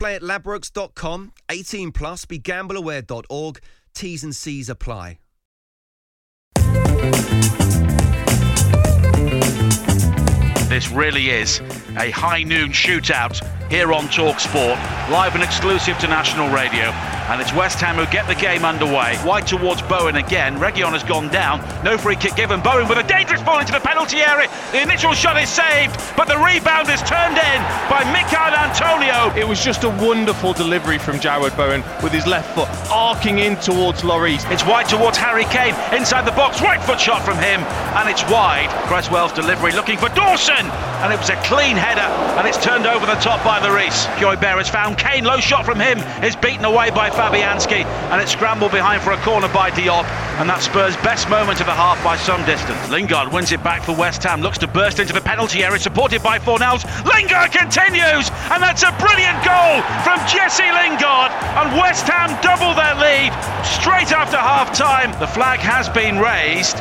Play 0.00 0.16
at 0.16 0.22
ladbrokes.com, 0.22 1.32
18 1.48 1.92
plus, 1.92 2.24
begambleaware.org. 2.26 3.60
T's 3.94 4.24
and 4.24 4.34
C's 4.34 4.68
apply. 4.68 5.18
This 10.68 10.90
really 10.90 11.30
is 11.30 11.60
a 11.96 12.10
high 12.10 12.42
noon 12.42 12.70
shootout 12.70 13.38
here 13.70 13.92
on 13.92 14.08
Talk 14.08 14.40
Sport, 14.40 14.78
live 15.08 15.36
and 15.36 15.44
exclusive 15.44 15.98
to 15.98 16.08
national 16.08 16.52
radio. 16.52 17.21
And 17.30 17.40
it's 17.40 17.52
West 17.54 17.80
Ham 17.80 17.96
who 17.96 18.06
get 18.10 18.26
the 18.26 18.34
game 18.34 18.64
underway. 18.64 19.18
Wide 19.24 19.46
towards 19.46 19.82
Bowen 19.82 20.16
again. 20.16 20.58
Region 20.58 20.92
has 20.92 21.02
gone 21.02 21.28
down. 21.28 21.60
No 21.84 21.96
free 21.96 22.16
kick 22.16 22.34
given. 22.36 22.60
Bowen 22.60 22.88
with 22.88 22.98
a 22.98 23.02
dangerous 23.02 23.42
ball 23.42 23.60
into 23.60 23.72
the 23.72 23.80
penalty 23.80 24.18
area. 24.18 24.48
The 24.72 24.82
initial 24.82 25.12
shot 25.12 25.40
is 25.40 25.48
saved, 25.48 25.96
but 26.16 26.28
the 26.28 26.38
rebound 26.38 26.88
is 26.88 27.02
turned 27.02 27.38
in 27.38 27.58
by 27.88 28.04
Michail 28.12 28.54
Antonio. 28.54 29.32
It 29.38 29.46
was 29.46 29.62
just 29.62 29.84
a 29.84 29.90
wonderful 29.90 30.52
delivery 30.52 30.98
from 30.98 31.16
Jarrod 31.16 31.56
Bowen 31.56 31.82
with 32.02 32.12
his 32.12 32.26
left 32.26 32.54
foot 32.54 32.68
arcing 32.90 33.38
in 33.38 33.56
towards 33.56 34.02
Lloris. 34.02 34.48
It's 34.50 34.64
wide 34.64 34.88
towards 34.88 35.16
Harry 35.16 35.44
Kane. 35.44 35.74
Inside 35.96 36.26
the 36.26 36.32
box. 36.32 36.60
Right 36.60 36.82
foot 36.82 37.00
shot 37.00 37.22
from 37.22 37.36
him. 37.38 37.60
And 37.96 38.08
it's 38.08 38.22
wide. 38.30 38.68
Cresswell's 38.86 39.32
delivery 39.32 39.72
looking 39.72 39.96
for 39.96 40.08
Dawson. 40.10 40.66
And 41.02 41.12
it 41.12 41.18
was 41.18 41.30
a 41.30 41.36
clean 41.42 41.76
header. 41.76 42.08
And 42.38 42.46
it's 42.46 42.62
turned 42.62 42.86
over 42.86 43.06
the 43.06 43.16
top 43.16 43.42
by 43.44 43.60
the 43.60 43.72
Reese. 43.72 44.06
Hojbjerg 44.20 44.58
has 44.58 44.68
found 44.68 44.98
Kane. 44.98 45.24
Low 45.24 45.38
shot 45.38 45.64
from 45.64 45.80
him 45.80 45.98
is 46.22 46.36
beaten 46.36 46.64
away 46.64 46.90
by 46.90 47.10
Fabianski. 47.12 47.84
And 48.10 48.20
it's 48.20 48.32
scrambled 48.32 48.72
behind 48.72 49.02
for 49.02 49.12
a 49.12 49.16
corner 49.18 49.48
by 49.48 49.70
Diop. 49.70 50.04
And 50.40 50.48
that 50.48 50.62
Spurs' 50.62 50.96
best 50.98 51.28
moment 51.28 51.60
of 51.60 51.66
the 51.66 51.74
half 51.74 52.02
by 52.02 52.16
some 52.16 52.44
distance. 52.44 52.80
Lingard 52.90 53.32
wins 53.32 53.52
it 53.52 53.62
back 53.62 53.82
for 53.82 53.94
West 53.94 54.22
Ham. 54.24 54.40
Looks 54.40 54.58
to 54.58 54.66
burst 54.66 54.98
into 54.98 55.12
the 55.12 55.20
penalty 55.20 55.62
area, 55.62 55.78
supported 55.78 56.22
by 56.22 56.38
Fornals. 56.38 56.82
Lingard 57.04 57.52
continues. 57.52 58.30
And 58.50 58.62
that's 58.62 58.82
a 58.82 58.92
brilliant 58.98 59.38
goal 59.44 59.84
from 60.02 60.18
Jesse 60.26 60.70
Lingard. 60.72 61.30
And 61.60 61.78
West 61.78 62.08
Ham 62.08 62.32
double 62.42 62.74
their 62.74 62.96
lead 62.96 63.32
straight 63.64 64.12
after 64.12 64.36
half 64.36 64.76
time. 64.76 65.12
The 65.20 65.26
flag 65.26 65.60
has 65.60 65.88
been 65.88 66.18
raised. 66.18 66.76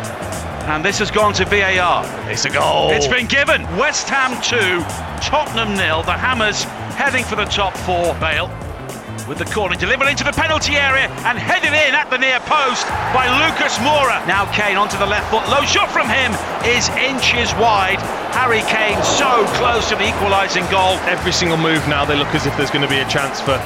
And 0.69 0.85
this 0.85 0.99
has 0.99 1.09
gone 1.09 1.33
to 1.33 1.45
VAR. 1.45 2.05
It's 2.29 2.45
a 2.45 2.49
goal. 2.49 2.91
It's 2.91 3.07
been 3.07 3.25
given. 3.25 3.63
West 3.77 4.07
Ham 4.09 4.39
2, 4.41 4.81
Tottenham 5.21 5.75
nil. 5.75 6.03
The 6.03 6.13
Hammers 6.13 6.63
heading 6.95 7.23
for 7.23 7.35
the 7.35 7.45
top 7.45 7.75
four. 7.77 8.13
Bale 8.15 8.49
with 9.27 9.37
the 9.37 9.45
corner 9.45 9.75
delivered 9.75 10.07
into 10.07 10.23
the 10.23 10.31
penalty 10.31 10.75
area 10.75 11.07
and 11.27 11.37
headed 11.37 11.73
in 11.73 11.93
at 11.95 12.09
the 12.09 12.17
near 12.17 12.39
post 12.47 12.87
by 13.13 13.27
Lucas 13.45 13.77
Moura. 13.79 14.21
Now 14.27 14.45
Kane 14.53 14.77
onto 14.77 14.97
the 14.97 15.05
left 15.05 15.29
foot. 15.29 15.43
Low 15.49 15.63
shot 15.65 15.89
from 15.91 16.07
him 16.07 16.31
is 16.65 16.89
inches 16.95 17.53
wide. 17.55 17.99
Harry 18.33 18.63
Kane 18.71 19.01
so 19.03 19.45
close 19.59 19.89
to 19.89 19.95
the 19.95 20.07
equalising 20.07 20.63
goal. 20.71 20.95
Every 21.09 21.31
single 21.31 21.57
move 21.57 21.85
now, 21.87 22.05
they 22.05 22.15
look 22.15 22.33
as 22.33 22.45
if 22.45 22.55
there's 22.57 22.71
going 22.71 22.85
to 22.85 22.89
be 22.89 22.99
a 22.99 23.07
chance 23.09 23.41
for, 23.41 23.59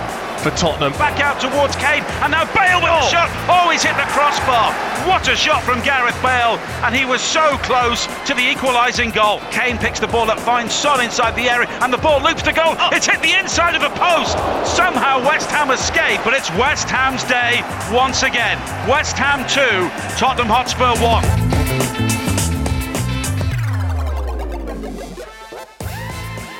for 0.45 0.55
Tottenham. 0.55 0.93
Back 0.93 1.19
out 1.21 1.41
towards 1.41 1.75
Kane 1.77 2.03
and 2.21 2.29
now 2.29 2.45
Bale 2.53 2.77
with 2.77 2.93
a 2.93 3.01
oh. 3.01 3.09
shot. 3.09 3.33
Oh, 3.49 3.71
he's 3.71 3.81
hit 3.81 3.97
the 3.97 4.05
crossbar. 4.13 4.69
What 5.09 5.27
a 5.27 5.35
shot 5.35 5.63
from 5.63 5.81
Gareth 5.81 6.19
Bale. 6.21 6.61
And 6.85 6.93
he 6.95 7.03
was 7.03 7.21
so 7.21 7.57
close 7.65 8.05
to 8.29 8.35
the 8.35 8.45
equalising 8.45 9.09
goal. 9.09 9.39
Kane 9.49 9.79
picks 9.79 9.99
the 9.99 10.07
ball 10.07 10.29
up, 10.29 10.39
finds 10.39 10.71
Son 10.71 11.03
inside 11.03 11.35
the 11.35 11.49
area 11.49 11.67
and 11.81 11.91
the 11.91 11.97
ball 11.97 12.21
loops 12.21 12.43
to 12.43 12.53
goal. 12.53 12.75
Oh. 12.77 12.89
It's 12.93 13.07
hit 13.07 13.21
the 13.23 13.33
inside 13.33 13.73
of 13.73 13.81
the 13.81 13.89
post. 13.97 14.37
Somehow 14.69 15.25
West 15.25 15.49
Ham 15.49 15.71
escape, 15.71 16.21
but 16.23 16.35
it's 16.35 16.51
West 16.51 16.89
Ham's 16.91 17.23
day 17.23 17.65
once 17.91 18.21
again. 18.21 18.59
West 18.87 19.17
Ham 19.17 19.41
2, 19.49 19.89
Tottenham 20.19 20.47
Hotspur 20.47 20.93
1. 21.01 21.54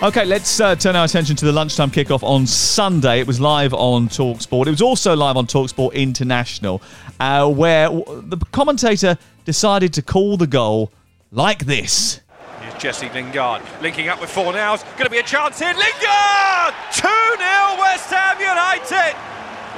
Okay, 0.04 0.26
let's 0.26 0.60
uh, 0.60 0.76
turn 0.76 0.94
our 0.98 1.06
attention 1.06 1.38
to 1.38 1.46
the 1.46 1.54
lunchtime 1.54 1.90
kickoff 1.90 2.22
on 2.22 2.46
Sunday. 2.46 3.22
It 3.22 3.28
was 3.28 3.40
live 3.40 3.74
on 3.74 4.10
Talksport. 4.10 4.68
It 4.68 4.72
was 4.72 4.82
also 4.82 5.16
live 5.16 5.38
on 5.38 5.48
Talksport 5.48 5.94
International, 5.94 6.82
uh, 7.22 7.50
where 7.50 7.88
the 7.90 8.38
commentator 8.52 9.18
decided 9.46 9.94
to 9.94 10.02
call 10.02 10.36
the 10.36 10.48
goal 10.48 10.92
like 11.32 11.66
this. 11.66 12.20
Here's 12.60 12.74
Jesse 12.74 13.10
Lingard 13.12 13.62
linking 13.82 14.10
up 14.10 14.20
with 14.20 14.30
Fornals. 14.30 14.84
Going 14.98 15.06
to 15.06 15.10
be 15.10 15.20
a 15.20 15.24
chance 15.24 15.60
here. 15.60 15.74
Lingard! 15.74 16.74
2 16.92 17.08
0 17.08 17.80
West 17.80 18.10
Ham 18.12 18.38
United. 18.38 19.16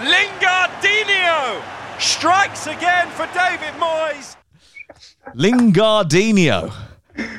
Lingardinho 0.01 1.61
strikes 2.01 2.65
again 2.65 3.07
for 3.09 3.27
David 3.27 3.73
Moyes. 3.79 4.35
Lingardinho. 5.35 6.73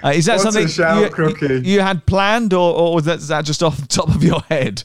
Uh, 0.03 0.09
is 0.09 0.27
that 0.27 0.41
something 0.41 0.63
you, 0.63 1.09
Crookie. 1.09 1.65
you 1.65 1.81
had 1.81 2.05
planned, 2.07 2.53
or, 2.53 2.75
or 2.75 2.95
was 2.95 3.05
that, 3.05 3.21
that 3.21 3.45
just 3.45 3.63
off 3.63 3.77
the 3.77 3.87
top 3.87 4.09
of 4.09 4.23
your 4.23 4.41
head? 4.43 4.83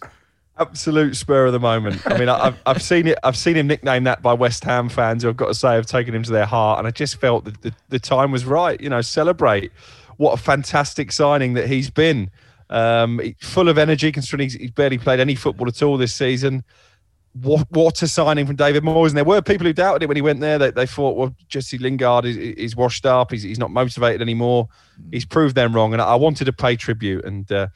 Absolute 0.57 1.15
spur 1.15 1.47
of 1.47 1.53
the 1.53 1.59
moment. 1.59 2.01
I 2.05 2.17
mean, 2.17 2.29
I've, 2.29 2.61
I've 2.65 2.81
seen 2.81 3.07
it. 3.07 3.17
I've 3.23 3.37
seen 3.37 3.55
him 3.55 3.67
nicknamed 3.67 4.05
that 4.05 4.21
by 4.21 4.33
West 4.33 4.63
Ham 4.65 4.87
fans 4.87 5.23
who 5.23 5.29
I've 5.29 5.37
got 5.37 5.47
to 5.47 5.55
say 5.55 5.73
have 5.73 5.87
taken 5.87 6.13
him 6.13 6.23
to 6.23 6.31
their 6.31 6.45
heart, 6.45 6.79
and 6.79 6.87
I 6.87 6.91
just 6.91 7.19
felt 7.19 7.45
that 7.45 7.61
the, 7.61 7.73
the 7.89 7.99
time 7.99 8.31
was 8.31 8.45
right. 8.45 8.79
You 8.79 8.89
know, 8.89 9.01
celebrate 9.01 9.71
what 10.17 10.33
a 10.33 10.37
fantastic 10.37 11.11
signing 11.11 11.53
that 11.53 11.67
he's 11.67 11.89
been. 11.89 12.29
Um, 12.69 13.19
full 13.39 13.67
of 13.67 13.77
energy, 13.77 14.11
considering 14.11 14.45
he's, 14.45 14.53
he's 14.53 14.71
barely 14.71 14.97
played 14.97 15.19
any 15.19 15.35
football 15.35 15.67
at 15.67 15.81
all 15.81 15.97
this 15.97 16.13
season. 16.13 16.63
What, 17.41 17.67
what 17.71 17.97
signing 17.97 18.45
from 18.45 18.55
David 18.55 18.83
Moyes. 18.83 19.07
And 19.07 19.17
there 19.17 19.23
were 19.23 19.41
people 19.41 19.65
who 19.65 19.73
doubted 19.73 20.03
it 20.03 20.07
when 20.07 20.15
he 20.15 20.21
went 20.21 20.39
there. 20.39 20.59
They, 20.59 20.71
they 20.71 20.85
thought, 20.85 21.17
well, 21.17 21.35
Jesse 21.47 21.79
Lingard 21.79 22.25
is, 22.25 22.37
is 22.37 22.75
washed 22.75 23.05
up. 23.05 23.31
He's, 23.31 23.41
he's 23.41 23.57
not 23.57 23.71
motivated 23.71 24.21
anymore. 24.21 24.69
He's 25.11 25.25
proved 25.25 25.55
them 25.55 25.73
wrong. 25.73 25.93
And 25.93 26.01
I, 26.01 26.15
wanted 26.15 26.45
to 26.45 26.53
pay 26.53 26.75
tribute. 26.75 27.25
And 27.25 27.51
uh, 27.51 27.67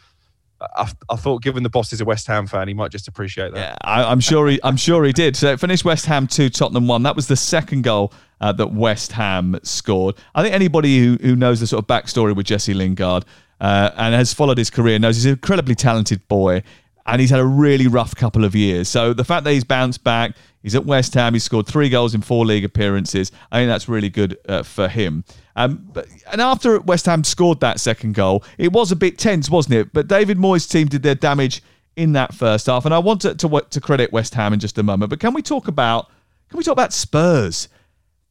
I, 0.59 0.91
I 1.09 1.15
thought, 1.15 1.41
given 1.41 1.63
the 1.63 1.69
boss 1.69 1.93
is 1.93 2.01
a 2.01 2.05
West 2.05 2.27
Ham 2.27 2.47
fan, 2.47 2.67
he 2.67 2.73
might 2.73 2.91
just 2.91 3.07
appreciate 3.07 3.53
that. 3.53 3.59
Yeah, 3.59 3.75
I, 3.81 4.03
I'm 4.03 4.19
sure 4.19 4.47
he. 4.47 4.59
I'm 4.63 4.77
sure 4.77 5.03
he 5.03 5.13
did. 5.13 5.35
So 5.35 5.51
it 5.51 5.59
finished 5.59 5.85
West 5.85 6.05
Ham 6.05 6.27
two, 6.27 6.49
Tottenham 6.49 6.87
one. 6.87 7.03
That 7.03 7.15
was 7.15 7.27
the 7.27 7.35
second 7.35 7.83
goal 7.83 8.13
uh, 8.41 8.51
that 8.53 8.73
West 8.73 9.11
Ham 9.13 9.59
scored. 9.63 10.15
I 10.33 10.41
think 10.41 10.55
anybody 10.55 10.99
who, 10.99 11.17
who 11.21 11.35
knows 11.35 11.59
the 11.59 11.67
sort 11.67 11.83
of 11.83 11.87
backstory 11.87 12.35
with 12.35 12.47
Jesse 12.47 12.73
Lingard 12.73 13.25
uh, 13.59 13.91
and 13.97 14.15
has 14.15 14.33
followed 14.33 14.57
his 14.57 14.69
career 14.69 14.99
knows 14.99 15.15
he's 15.15 15.25
an 15.25 15.33
incredibly 15.33 15.75
talented 15.75 16.27
boy, 16.27 16.63
and 17.07 17.21
he's 17.21 17.29
had 17.29 17.39
a 17.39 17.45
really 17.45 17.87
rough 17.87 18.15
couple 18.15 18.43
of 18.43 18.53
years. 18.53 18.89
So 18.89 19.13
the 19.13 19.23
fact 19.23 19.45
that 19.45 19.51
he's 19.51 19.63
bounced 19.63 20.03
back, 20.03 20.35
he's 20.61 20.75
at 20.75 20.85
West 20.85 21.13
Ham, 21.13 21.33
he's 21.33 21.43
scored 21.43 21.65
three 21.65 21.89
goals 21.89 22.13
in 22.13 22.21
four 22.21 22.45
league 22.45 22.65
appearances. 22.65 23.31
I 23.51 23.59
think 23.59 23.69
that's 23.69 23.87
really 23.87 24.09
good 24.09 24.37
uh, 24.47 24.63
for 24.63 24.87
him. 24.87 25.23
Um, 25.55 25.87
but, 25.93 26.07
and 26.31 26.41
after 26.41 26.79
West 26.81 27.05
Ham 27.05 27.23
scored 27.23 27.61
that 27.61 27.79
second 27.79 28.13
goal, 28.13 28.43
it 28.57 28.73
was 28.73 28.91
a 28.91 28.95
bit 28.95 29.17
tense, 29.17 29.49
wasn't 29.49 29.75
it? 29.75 29.93
But 29.93 30.07
David 30.07 30.37
Moyes' 30.37 30.69
team 30.69 30.87
did 30.87 31.01
their 31.01 31.15
damage 31.15 31.63
in 31.95 32.11
that 32.13 32.33
first 32.33 32.67
half, 32.67 32.85
and 32.85 32.93
I 32.93 32.99
want 32.99 33.21
to, 33.21 33.33
to 33.33 33.65
to 33.69 33.81
credit 33.81 34.13
West 34.13 34.35
Ham 34.35 34.53
in 34.53 34.59
just 34.59 34.77
a 34.77 34.83
moment. 34.83 35.09
But 35.09 35.19
can 35.19 35.33
we 35.33 35.41
talk 35.41 35.67
about 35.67 36.11
can 36.49 36.57
we 36.57 36.63
talk 36.63 36.73
about 36.73 36.93
Spurs? 36.93 37.69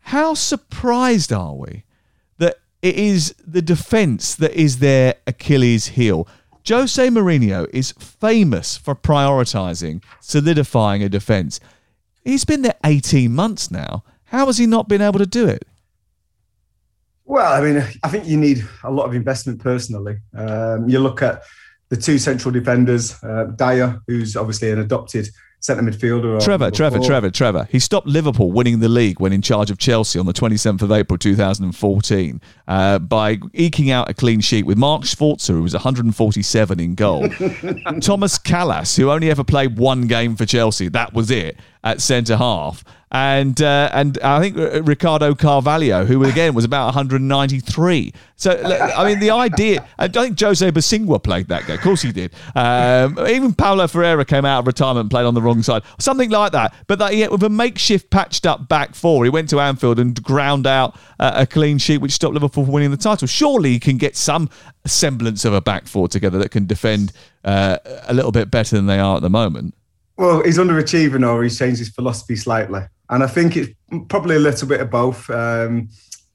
How 0.00 0.34
surprised 0.34 1.32
are 1.32 1.54
we 1.54 1.82
that 2.38 2.58
it 2.80 2.94
is 2.94 3.34
the 3.44 3.60
defence 3.60 4.36
that 4.36 4.52
is 4.52 4.78
their 4.78 5.16
Achilles 5.26 5.88
heel? 5.88 6.28
Jose 6.68 7.08
Mourinho 7.08 7.68
is 7.72 7.92
famous 7.92 8.76
for 8.76 8.94
prioritising, 8.94 10.02
solidifying 10.20 11.02
a 11.02 11.08
defence. 11.08 11.60
He's 12.24 12.44
been 12.44 12.62
there 12.62 12.74
18 12.84 13.32
months 13.32 13.70
now. 13.70 14.02
How 14.24 14.46
has 14.46 14.58
he 14.58 14.66
not 14.66 14.88
been 14.88 15.00
able 15.00 15.20
to 15.20 15.26
do 15.26 15.46
it? 15.46 15.66
Well, 17.24 17.52
I 17.52 17.60
mean, 17.60 17.84
I 18.02 18.08
think 18.08 18.26
you 18.26 18.36
need 18.36 18.64
a 18.84 18.90
lot 18.90 19.04
of 19.06 19.14
investment 19.14 19.60
personally. 19.60 20.18
Um, 20.36 20.88
you 20.88 20.98
look 20.98 21.22
at 21.22 21.42
the 21.88 21.96
two 21.96 22.18
central 22.18 22.52
defenders, 22.52 23.22
uh, 23.22 23.44
Dier, 23.56 24.00
who's 24.06 24.36
obviously 24.36 24.70
an 24.70 24.80
adopted 24.80 25.28
centre 25.66 25.82
midfielder. 25.82 26.42
Trevor, 26.42 26.70
Trevor, 26.70 27.00
Trevor, 27.00 27.30
Trevor. 27.30 27.68
He 27.70 27.78
stopped 27.78 28.06
Liverpool 28.06 28.52
winning 28.52 28.78
the 28.78 28.88
league 28.88 29.18
when 29.18 29.32
in 29.32 29.42
charge 29.42 29.70
of 29.70 29.78
Chelsea 29.78 30.18
on 30.18 30.26
the 30.26 30.32
27th 30.32 30.80
of 30.80 30.92
April 30.92 31.18
2014 31.18 32.40
uh, 32.68 32.98
by 33.00 33.38
eking 33.52 33.90
out 33.90 34.08
a 34.08 34.14
clean 34.14 34.40
sheet 34.40 34.64
with 34.64 34.78
Mark 34.78 35.02
Schwarzer, 35.02 35.48
who 35.48 35.62
was 35.62 35.74
147 35.74 36.80
in 36.80 36.94
goal. 36.94 37.28
Thomas 38.00 38.38
Kalas, 38.38 38.96
who 38.96 39.10
only 39.10 39.28
ever 39.28 39.42
played 39.42 39.76
one 39.76 40.06
game 40.06 40.36
for 40.36 40.46
Chelsea, 40.46 40.88
that 40.88 41.12
was 41.12 41.30
it, 41.30 41.58
at 41.82 42.00
centre 42.00 42.36
half 42.36 42.84
and 43.12 43.62
uh, 43.62 43.88
and 43.92 44.18
I 44.18 44.40
think 44.40 44.58
uh, 44.58 44.82
Ricardo 44.82 45.34
Carvalho, 45.34 46.04
who 46.04 46.24
again 46.24 46.54
was 46.54 46.64
about 46.64 46.86
193. 46.86 48.12
So 48.34 48.50
I 48.50 49.04
mean, 49.04 49.20
the 49.20 49.30
idea. 49.30 49.86
I 49.98 50.08
think 50.08 50.38
Jose 50.40 50.70
Bosingwa 50.70 51.22
played 51.22 51.48
that 51.48 51.66
game. 51.66 51.76
Of 51.76 51.82
course 51.82 52.02
he 52.02 52.10
did. 52.10 52.34
Um, 52.54 53.18
even 53.28 53.54
Paulo 53.54 53.86
Ferreira 53.86 54.24
came 54.24 54.44
out 54.44 54.60
of 54.60 54.66
retirement 54.66 55.04
and 55.04 55.10
played 55.10 55.24
on 55.24 55.34
the 55.34 55.42
wrong 55.42 55.55
side, 55.62 55.82
something 55.98 56.30
like 56.30 56.52
that. 56.52 56.74
But 56.86 56.98
that 56.98 57.14
yeah, 57.14 57.28
with 57.28 57.42
a 57.42 57.48
makeshift 57.48 58.10
patched 58.10 58.46
up 58.46 58.68
back 58.68 58.94
four, 58.94 59.24
he 59.24 59.30
went 59.30 59.48
to 59.50 59.60
Anfield 59.60 59.98
and 59.98 60.20
ground 60.22 60.66
out 60.66 60.96
uh, 61.18 61.32
a 61.34 61.46
clean 61.46 61.78
sheet, 61.78 61.98
which 61.98 62.12
stopped 62.12 62.34
Liverpool 62.34 62.64
from 62.64 62.72
winning 62.72 62.90
the 62.90 62.96
title. 62.96 63.26
Surely 63.28 63.72
he 63.72 63.80
can 63.80 63.96
get 63.96 64.16
some 64.16 64.48
semblance 64.86 65.44
of 65.44 65.52
a 65.52 65.60
back 65.60 65.86
four 65.86 66.08
together 66.08 66.38
that 66.38 66.50
can 66.50 66.66
defend 66.66 67.12
uh, 67.44 67.78
a 68.08 68.14
little 68.14 68.32
bit 68.32 68.50
better 68.50 68.76
than 68.76 68.86
they 68.86 68.98
are 68.98 69.16
at 69.16 69.22
the 69.22 69.30
moment. 69.30 69.74
Well, 70.16 70.42
he's 70.42 70.58
underachieving 70.58 71.28
or 71.28 71.42
he's 71.42 71.58
changed 71.58 71.78
his 71.78 71.90
philosophy 71.90 72.36
slightly. 72.36 72.80
And 73.10 73.22
I 73.22 73.26
think 73.26 73.56
it's 73.56 73.70
probably 74.08 74.36
a 74.36 74.40
little 74.40 74.66
bit 74.66 74.80
of 74.80 74.90
both. 74.90 75.28
Um, 75.30 75.88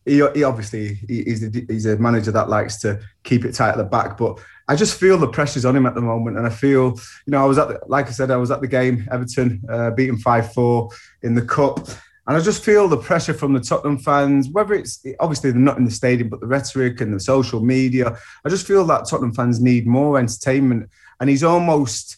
he, 0.06 0.26
he, 0.34 0.44
obviously 0.44 0.96
he's 1.08 1.44
a, 1.44 1.52
he's 1.68 1.86
a 1.86 1.98
manager 1.98 2.32
that 2.32 2.50
likes 2.50 2.80
to 2.82 3.00
keep 3.24 3.46
it 3.46 3.54
tight 3.54 3.72
at 3.72 3.78
the 3.78 3.84
back, 3.84 4.18
but 4.18 4.40
I 4.68 4.76
just 4.76 5.00
feel 5.00 5.18
the 5.18 5.28
pressures 5.28 5.66
on 5.66 5.76
him 5.76 5.86
at 5.86 5.96
the 5.96 6.02
moment, 6.02 6.38
and 6.38 6.46
I 6.46 6.50
feel 6.50 7.00
you 7.26 7.32
know 7.32 7.44
I 7.44 7.46
was 7.46 7.58
at 7.58 7.68
the, 7.68 7.80
like 7.88 8.08
I 8.08 8.12
said 8.12 8.32
I 8.32 8.38
was 8.38 8.52
at 8.52 8.62
the 8.62 8.68
game 8.68 9.08
Everton 9.12 9.62
uh, 9.70 9.92
beating 9.92 10.18
five 10.18 10.54
four 10.54 10.90
in 11.24 11.36
the 11.36 11.42
cup, 11.42 11.80
and 12.28 12.38
I 12.38 12.40
just 12.40 12.64
feel 12.64 12.88
the 12.88 12.98
pressure 12.98 13.34
from 13.34 13.54
the 13.54 13.60
Tottenham 13.60 13.98
fans. 13.98 14.50
Whether 14.50 14.74
it's 14.76 15.04
obviously 15.20 15.52
they're 15.52 15.60
not 15.60 15.78
in 15.78 15.86
the 15.86 15.92
stadium, 15.92 16.30
but 16.30 16.40
the 16.40 16.48
rhetoric 16.48 17.02
and 17.02 17.14
the 17.14 17.20
social 17.20 17.62
media, 17.62 18.18
I 18.46 18.50
just 18.50 18.68
feel 18.68 18.86
that 18.86 19.08
Tottenham 19.08 19.34
fans 19.34 19.60
need 19.60 19.88
more 19.88 20.18
entertainment, 20.18 20.90
and 21.20 21.30
he's 21.30 21.44
almost 21.44 22.18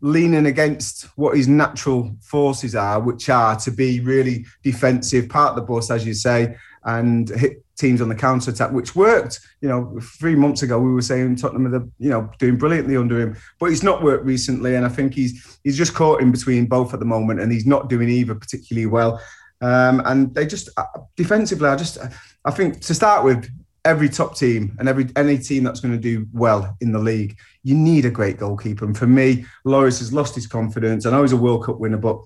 leaning 0.00 0.44
against 0.44 1.04
what 1.16 1.34
his 1.34 1.48
natural 1.48 2.14
forces 2.20 2.74
are, 2.74 3.00
which 3.00 3.30
are 3.30 3.56
to 3.56 3.70
be 3.70 4.00
really 4.00 4.44
defensive, 4.62 5.30
part 5.30 5.50
of 5.50 5.56
the 5.56 5.62
bus, 5.62 5.90
as 5.90 6.06
you 6.06 6.12
say, 6.12 6.54
and 6.84 7.30
hit 7.30 7.63
teams 7.76 8.00
on 8.00 8.08
the 8.08 8.14
counter 8.14 8.50
attack, 8.50 8.72
which 8.72 8.94
worked. 8.94 9.40
You 9.60 9.68
know, 9.68 9.98
three 10.18 10.34
months 10.34 10.62
ago 10.62 10.78
we 10.78 10.92
were 10.92 11.02
saying 11.02 11.36
Tottenham 11.36 11.66
are, 11.66 11.78
the, 11.78 11.90
you 11.98 12.10
know, 12.10 12.30
doing 12.38 12.56
brilliantly 12.56 12.96
under 12.96 13.20
him, 13.20 13.36
but 13.58 13.66
it's 13.66 13.82
not 13.82 14.02
worked 14.02 14.24
recently, 14.24 14.74
and 14.74 14.84
I 14.84 14.88
think 14.88 15.14
he's 15.14 15.58
he's 15.64 15.76
just 15.76 15.94
caught 15.94 16.20
in 16.20 16.30
between 16.30 16.66
both 16.66 16.94
at 16.94 17.00
the 17.00 17.06
moment, 17.06 17.40
and 17.40 17.52
he's 17.52 17.66
not 17.66 17.88
doing 17.88 18.08
either 18.08 18.34
particularly 18.34 18.86
well. 18.86 19.20
Um, 19.60 20.02
and 20.04 20.34
they 20.34 20.46
just 20.46 20.68
uh, 20.76 20.84
defensively, 21.16 21.68
I 21.68 21.76
just 21.76 21.98
I 22.44 22.50
think 22.50 22.80
to 22.82 22.94
start 22.94 23.24
with, 23.24 23.48
every 23.84 24.08
top 24.08 24.36
team 24.36 24.74
and 24.78 24.88
every 24.88 25.08
any 25.16 25.38
team 25.38 25.62
that's 25.62 25.80
going 25.80 25.92
to 25.92 26.00
do 26.00 26.26
well 26.32 26.76
in 26.80 26.92
the 26.92 26.98
league, 26.98 27.36
you 27.62 27.74
need 27.74 28.04
a 28.04 28.10
great 28.10 28.38
goalkeeper. 28.38 28.84
And 28.84 28.96
for 28.96 29.06
me, 29.06 29.44
Lloris 29.66 29.98
has 29.98 30.12
lost 30.12 30.34
his 30.34 30.46
confidence. 30.46 31.06
I 31.06 31.10
know 31.10 31.22
he's 31.22 31.32
a 31.32 31.36
World 31.36 31.64
Cup 31.64 31.78
winner, 31.78 31.98
but 31.98 32.20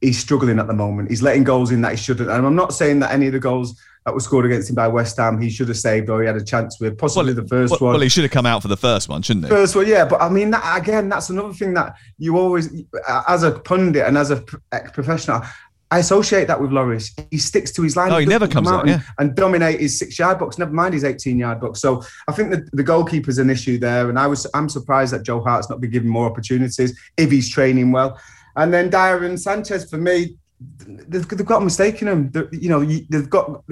he's 0.00 0.18
struggling 0.18 0.58
at 0.58 0.66
the 0.66 0.74
moment. 0.74 1.10
He's 1.10 1.22
letting 1.22 1.44
goals 1.44 1.70
in 1.70 1.82
that 1.82 1.92
he 1.92 1.96
shouldn't. 1.96 2.30
And 2.30 2.46
I'm 2.46 2.56
not 2.56 2.72
saying 2.72 3.00
that 3.00 3.12
any 3.12 3.26
of 3.26 3.32
the 3.32 3.40
goals 3.40 3.80
that 4.06 4.14
were 4.14 4.20
scored 4.20 4.46
against 4.46 4.70
him 4.70 4.76
by 4.76 4.88
West 4.88 5.18
Ham 5.18 5.40
he 5.40 5.50
should 5.50 5.68
have 5.68 5.76
saved 5.76 6.08
or 6.08 6.22
he 6.22 6.26
had 6.26 6.36
a 6.36 6.44
chance 6.44 6.80
with, 6.80 6.96
possibly 6.96 7.34
well, 7.34 7.42
the 7.42 7.48
first 7.48 7.72
well, 7.72 7.80
one. 7.80 7.92
Well, 7.92 8.00
he 8.00 8.08
should 8.08 8.24
have 8.24 8.30
come 8.30 8.46
out 8.46 8.62
for 8.62 8.68
the 8.68 8.76
first 8.76 9.08
one, 9.08 9.22
shouldn't 9.22 9.44
he? 9.44 9.50
First 9.50 9.76
one, 9.76 9.86
yeah. 9.86 10.06
But 10.06 10.22
I 10.22 10.28
mean, 10.28 10.50
that, 10.52 10.78
again, 10.80 11.08
that's 11.08 11.28
another 11.28 11.52
thing 11.52 11.74
that 11.74 11.96
you 12.18 12.38
always, 12.38 12.70
as 13.28 13.42
a 13.42 13.52
pundit 13.52 14.06
and 14.06 14.16
as 14.16 14.30
a 14.30 14.36
professional, 14.92 15.42
I 15.92 15.98
associate 15.98 16.46
that 16.46 16.60
with 16.60 16.70
Lloris. 16.70 17.10
He 17.32 17.38
sticks 17.38 17.72
to 17.72 17.82
his 17.82 17.96
line. 17.96 18.10
No, 18.10 18.18
he, 18.18 18.26
never 18.26 18.46
comes 18.46 18.68
out, 18.68 18.82
and, 18.82 18.90
yeah. 18.90 19.00
and, 19.18 19.34
dominate 19.34 19.80
his 19.80 19.98
six 19.98 20.18
yard 20.18 20.38
box. 20.38 20.56
Never 20.56 20.72
mind 20.72 20.94
his 20.94 21.02
18 21.02 21.36
yard 21.36 21.60
box. 21.60 21.80
So 21.80 22.04
I 22.28 22.32
think 22.32 22.50
that 22.52 22.70
the 22.72 22.84
goalkeeper's 22.84 23.38
an 23.38 23.50
issue 23.50 23.76
there. 23.76 24.08
And 24.08 24.16
I 24.16 24.28
was 24.28 24.46
I'm 24.54 24.68
surprised 24.68 25.12
that 25.12 25.24
Joe 25.24 25.40
Hart's 25.42 25.68
not 25.68 25.80
been 25.80 25.90
given 25.90 26.08
more 26.08 26.26
opportunities 26.26 26.96
if 27.16 27.30
he's 27.30 27.50
training 27.50 27.90
well. 27.90 28.20
And 28.60 28.72
then 28.72 28.90
Dier 28.90 29.24
and 29.24 29.40
Sanchez, 29.40 29.88
for 29.88 29.96
me, 29.96 30.36
they've, 30.86 31.26
they've 31.26 31.46
got 31.46 31.62
a 31.62 31.64
mistake 31.64 32.02
in 32.02 32.08
them. 32.08 32.30
They're, 32.30 32.48
you 32.54 32.68
know, 32.68 32.84
they've 32.84 33.28
got 33.28 33.64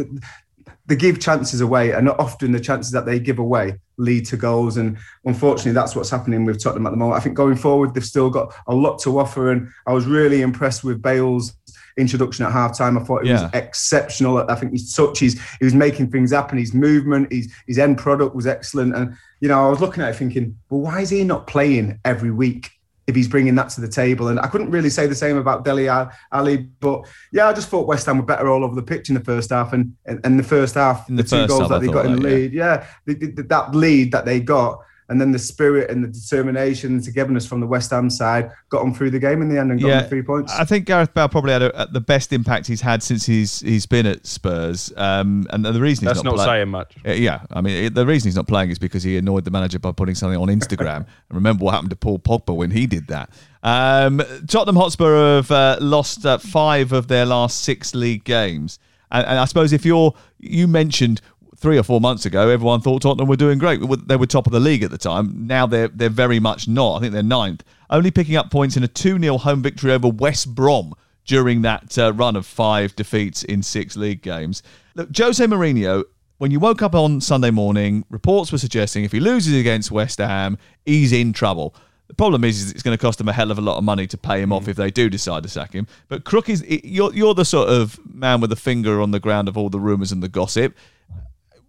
they 0.87 0.97
give 0.97 1.21
chances 1.21 1.61
away, 1.61 1.93
and 1.93 2.09
often 2.09 2.53
the 2.53 2.61
chances 2.61 2.91
that 2.93 3.05
they 3.05 3.21
give 3.21 3.39
away 3.39 3.79
lead 3.99 4.25
to 4.27 4.39
goals. 4.39 4.79
And 4.79 4.97
unfortunately, 5.27 5.73
that's 5.73 5.95
what's 5.95 6.09
happening 6.09 6.47
with 6.47 6.63
Tottenham 6.63 6.87
at 6.87 6.91
the 6.91 6.97
moment. 6.97 7.19
I 7.19 7.23
think 7.23 7.37
going 7.37 7.57
forward, 7.57 7.93
they've 7.93 8.05
still 8.05 8.31
got 8.31 8.55
a 8.67 8.75
lot 8.75 8.99
to 9.01 9.19
offer. 9.19 9.53
And 9.53 9.69
I 9.87 9.93
was 9.93 10.07
really 10.07 10.41
impressed 10.41 10.85
with 10.85 11.03
Bale's 11.03 11.53
introduction 11.99 12.47
at 12.47 12.53
halftime. 12.53 12.99
I 12.99 13.05
thought 13.05 13.23
it 13.23 13.27
yeah. 13.27 13.43
was 13.43 13.51
exceptional. 13.53 14.39
I 14.51 14.55
think 14.55 14.73
his 14.73 14.95
touch, 14.95 15.19
he's, 15.19 15.39
he 15.59 15.65
was 15.65 15.75
making 15.75 16.11
things 16.11 16.33
happen. 16.33 16.57
His 16.57 16.73
movement, 16.73 17.31
his, 17.31 17.53
his 17.67 17.79
end 17.79 17.99
product 17.99 18.35
was 18.35 18.47
excellent. 18.47 18.97
And, 18.97 19.15
you 19.41 19.49
know, 19.49 19.67
I 19.67 19.69
was 19.69 19.81
looking 19.81 20.03
at 20.03 20.11
it 20.11 20.17
thinking, 20.17 20.57
well, 20.71 20.81
why 20.81 21.01
is 21.03 21.11
he 21.11 21.23
not 21.25 21.47
playing 21.47 22.01
every 22.05 22.31
week? 22.31 22.71
If 23.09 23.17
he's 23.17 23.27
bringing 23.27 23.55
that 23.57 23.71
to 23.71 23.81
the 23.81 23.89
table, 23.89 24.29
and 24.29 24.39
I 24.39 24.47
couldn't 24.47 24.71
really 24.71 24.91
say 24.91 25.07
the 25.07 25.15
same 25.15 25.39
about 25.39 25.65
Dele 25.65 25.89
Alli, 26.31 26.57
but 26.79 27.09
yeah, 27.33 27.49
I 27.49 27.53
just 27.55 27.69
thought 27.71 27.89
West 27.89 28.07
Ham 28.07 28.19
were 28.19 28.25
better 28.25 28.49
all 28.49 28.63
over 28.63 28.75
the 28.75 28.83
pitch 28.83 29.09
in 29.09 29.15
the 29.15 29.25
first 29.25 29.51
half, 29.51 29.73
and 29.73 29.97
and, 30.05 30.39
the 30.39 30.45
first 30.45 30.75
half, 30.75 31.09
in 31.09 31.17
the, 31.17 31.23
the 31.23 31.29
two 31.29 31.47
goals 31.49 31.71
that 31.71 31.81
they 31.81 31.89
got 31.89 32.07
in 32.07 32.17
the 32.17 32.21
lead, 32.21 32.53
yeah, 32.53 32.87
yeah 33.07 33.43
that 33.49 33.75
lead 33.75 34.13
that 34.13 34.27
they 34.27 34.41
got 34.41 34.79
and 35.09 35.21
then 35.21 35.33
the 35.33 35.39
spirit 35.39 35.91
and 35.91 36.05
the 36.05 36.09
determination 36.09 36.95
and 36.95 37.05
togetherness 37.05 37.47
from 37.47 37.61
the 37.61 37.67
West 37.67 37.91
Ham 37.91 38.11
side 38.11 38.51
got 38.69 38.83
them 38.83 38.93
through 38.93 39.11
the 39.11 39.19
game 39.19 39.41
in 39.41 39.49
the 39.49 39.59
end 39.59 39.71
and 39.71 39.81
got 39.81 39.89
yeah, 39.89 40.01
them 40.01 40.09
three 40.09 40.23
points. 40.23 40.53
I 40.53 40.65
think 40.65 40.87
Gareth 40.87 41.15
Bale 41.15 41.29
probably 41.29 41.53
had 41.53 41.63
a, 41.63 41.89
the 41.91 42.01
best 42.01 42.33
impact 42.33 42.67
he's 42.67 42.81
had 42.81 43.03
since 43.03 43.25
he's 43.25 43.61
he's 43.61 43.87
been 43.87 44.07
at 44.07 44.27
Spurs. 44.27 44.93
Um, 44.97 45.47
and 45.51 45.65
the 45.65 45.73
reason 45.81 46.07
he's 46.07 46.15
that's 46.15 46.25
not, 46.25 46.37
not 46.37 46.37
play- 46.37 46.45
saying 46.47 46.69
much. 46.69 46.95
Yeah, 47.05 47.41
I 47.51 47.61
mean 47.61 47.93
the 47.93 48.07
reason 48.07 48.29
he's 48.29 48.37
not 48.37 48.47
playing 48.47 48.71
is 48.71 48.79
because 48.79 49.03
he 49.03 49.17
annoyed 49.17 49.45
the 49.45 49.51
manager 49.51 49.79
by 49.79 49.93
putting 49.93 50.15
something 50.15 50.39
on 50.39 50.49
Instagram. 50.49 50.97
and 51.07 51.07
remember 51.31 51.65
what 51.65 51.75
happened 51.75 51.91
to 51.91 51.97
Paul 51.97 52.19
Pogba 52.19 52.55
when 52.55 52.71
he 52.71 52.87
did 52.87 53.07
that. 53.09 53.31
Um, 53.63 54.23
Tottenham 54.47 54.77
Hotspur 54.77 55.37
have 55.37 55.51
uh, 55.51 55.79
lost 55.81 56.25
uh, 56.25 56.39
five 56.39 56.93
of 56.93 57.09
their 57.09 57.27
last 57.27 57.63
six 57.63 57.95
league 57.95 58.25
games. 58.25 58.79
And, 59.11 59.27
and, 59.27 59.39
I 59.39 59.47
suppose 59.47 59.73
if 59.73 59.85
you're, 59.85 60.15
you 60.39 60.69
mentioned 60.69 61.21
three 61.59 61.77
or 61.77 61.83
four 61.83 62.01
months 62.01 62.25
ago, 62.25 62.49
everyone 62.49 62.81
thought 62.81 63.03
Tottenham 63.03 63.29
were 63.29 63.37
doing 63.37 63.59
great. 63.59 63.81
They 64.07 64.17
were 64.17 64.27
top 64.27 64.47
of 64.47 64.53
the 64.53 64.61
league 64.61 64.83
at 64.83 64.91
the 64.91 64.99
time. 64.99 65.47
Now 65.47 65.67
they're 65.67 65.89
they're 65.89 66.09
very 66.09 66.41
much 66.41 66.69
not. 66.69 66.97
I 66.97 67.01
think 67.01 67.13
they're 67.13 67.23
ninth, 67.23 67.65
only 67.91 68.11
picking 68.11 68.37
up 68.37 68.51
points 68.51 68.77
in 68.77 68.85
a 68.85 68.89
2 68.89 69.19
0 69.19 69.39
home 69.39 69.63
victory 69.63 69.93
over 69.93 70.09
West 70.09 70.55
Brom 70.55 70.95
during 71.27 71.63
that 71.63 71.99
uh, 71.99 72.13
run 72.15 72.37
of 72.37 72.47
five 72.47 72.95
defeats 72.97 73.43
in 73.43 73.63
six 73.63 73.97
league 73.97 74.23
games. 74.23 74.63
Look, 74.95 75.11
Jose 75.17 75.45
Mourinho. 75.45 76.05
When 76.39 76.53
you 76.53 76.61
woke 76.61 76.83
up 76.83 76.95
on 76.95 77.21
Sunday 77.21 77.51
morning, 77.51 78.05
reports 78.11 78.53
were 78.53 78.59
suggesting 78.59 79.03
if 79.03 79.11
he 79.11 79.19
loses 79.19 79.59
against 79.59 79.91
West 79.91 80.19
Ham, 80.19 80.57
he's 80.87 81.13
in 81.13 81.33
trouble. 81.33 81.75
The 82.07 82.15
problem 82.15 82.45
is, 82.45 82.63
is 82.63 82.71
it's 82.71 82.85
going 82.85 82.97
to 82.97 83.01
cost 83.01 83.19
them 83.19 83.29
a 83.29 83.33
hell 83.33 83.51
of 83.51 83.59
a 83.59 83.61
lot 83.61 83.77
of 83.77 83.83
money 83.83 84.07
to 84.07 84.17
pay 84.17 84.41
him 84.41 84.51
mm. 84.51 84.53
off 84.55 84.69
if 84.69 84.77
they 84.77 84.93
do 84.93 85.11
decide 85.11 85.43
to 85.43 85.49
sack 85.49 85.73
him. 85.73 85.89
But 86.07 86.23
Crook 86.23 86.49
is 86.49 86.65
you're 86.69 87.13
you're 87.13 87.35
the 87.35 87.45
sort 87.45 87.69
of 87.69 87.99
man 88.07 88.41
with 88.41 88.51
the 88.51 88.57
finger 88.57 89.01
on 89.01 89.11
the 89.11 89.19
ground 89.19 89.49
of 89.49 89.59
all 89.59 89.69
the 89.69 89.81
rumours 89.81 90.13
and 90.13 90.23
the 90.23 90.29
gossip 90.29 90.77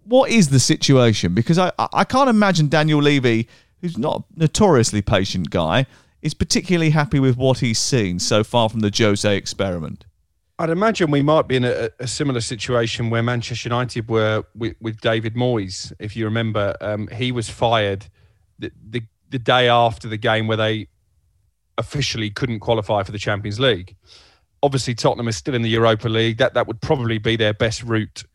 what 0.09 0.31
is 0.31 0.49
the 0.49 0.59
situation? 0.59 1.33
Because 1.33 1.57
I, 1.57 1.71
I 1.77 2.03
can't 2.03 2.29
imagine 2.29 2.67
Daniel 2.67 3.01
Levy, 3.01 3.47
who's 3.81 3.97
not 3.97 4.23
a 4.35 4.39
notoriously 4.39 5.01
patient 5.01 5.51
guy, 5.51 5.85
is 6.21 6.33
particularly 6.33 6.89
happy 6.89 7.19
with 7.19 7.37
what 7.37 7.59
he's 7.59 7.79
seen 7.79 8.19
so 8.19 8.43
far 8.43 8.69
from 8.69 8.81
the 8.81 8.91
Jose 8.95 9.37
experiment. 9.37 10.05
I'd 10.57 10.69
imagine 10.69 11.09
we 11.09 11.21
might 11.21 11.47
be 11.47 11.55
in 11.55 11.63
a, 11.63 11.89
a 11.99 12.07
similar 12.07 12.41
situation 12.41 13.09
where 13.09 13.23
Manchester 13.23 13.69
United 13.69 14.09
were 14.09 14.43
with, 14.55 14.75
with 14.81 14.99
David 14.99 15.35
Moyes. 15.35 15.93
If 15.99 16.17
you 16.17 16.25
remember, 16.25 16.75
um, 16.81 17.07
he 17.07 17.31
was 17.31 17.49
fired 17.49 18.07
the, 18.57 18.71
the, 18.89 19.03
the 19.29 19.39
day 19.39 19.69
after 19.69 20.09
the 20.09 20.17
game 20.17 20.47
where 20.47 20.57
they 20.57 20.87
officially 21.77 22.29
couldn't 22.29 22.59
qualify 22.59 23.03
for 23.03 23.13
the 23.13 23.17
Champions 23.17 23.59
League. 23.59 23.95
Obviously, 24.61 24.95
Tottenham 24.95 25.29
is 25.29 25.37
still 25.37 25.55
in 25.55 25.61
the 25.61 25.69
Europa 25.69 26.09
League. 26.09 26.39
That 26.39 26.55
that 26.55 26.67
would 26.67 26.81
probably 26.81 27.19
be 27.19 27.37
their 27.37 27.53
best 27.53 27.81
route 27.83 28.25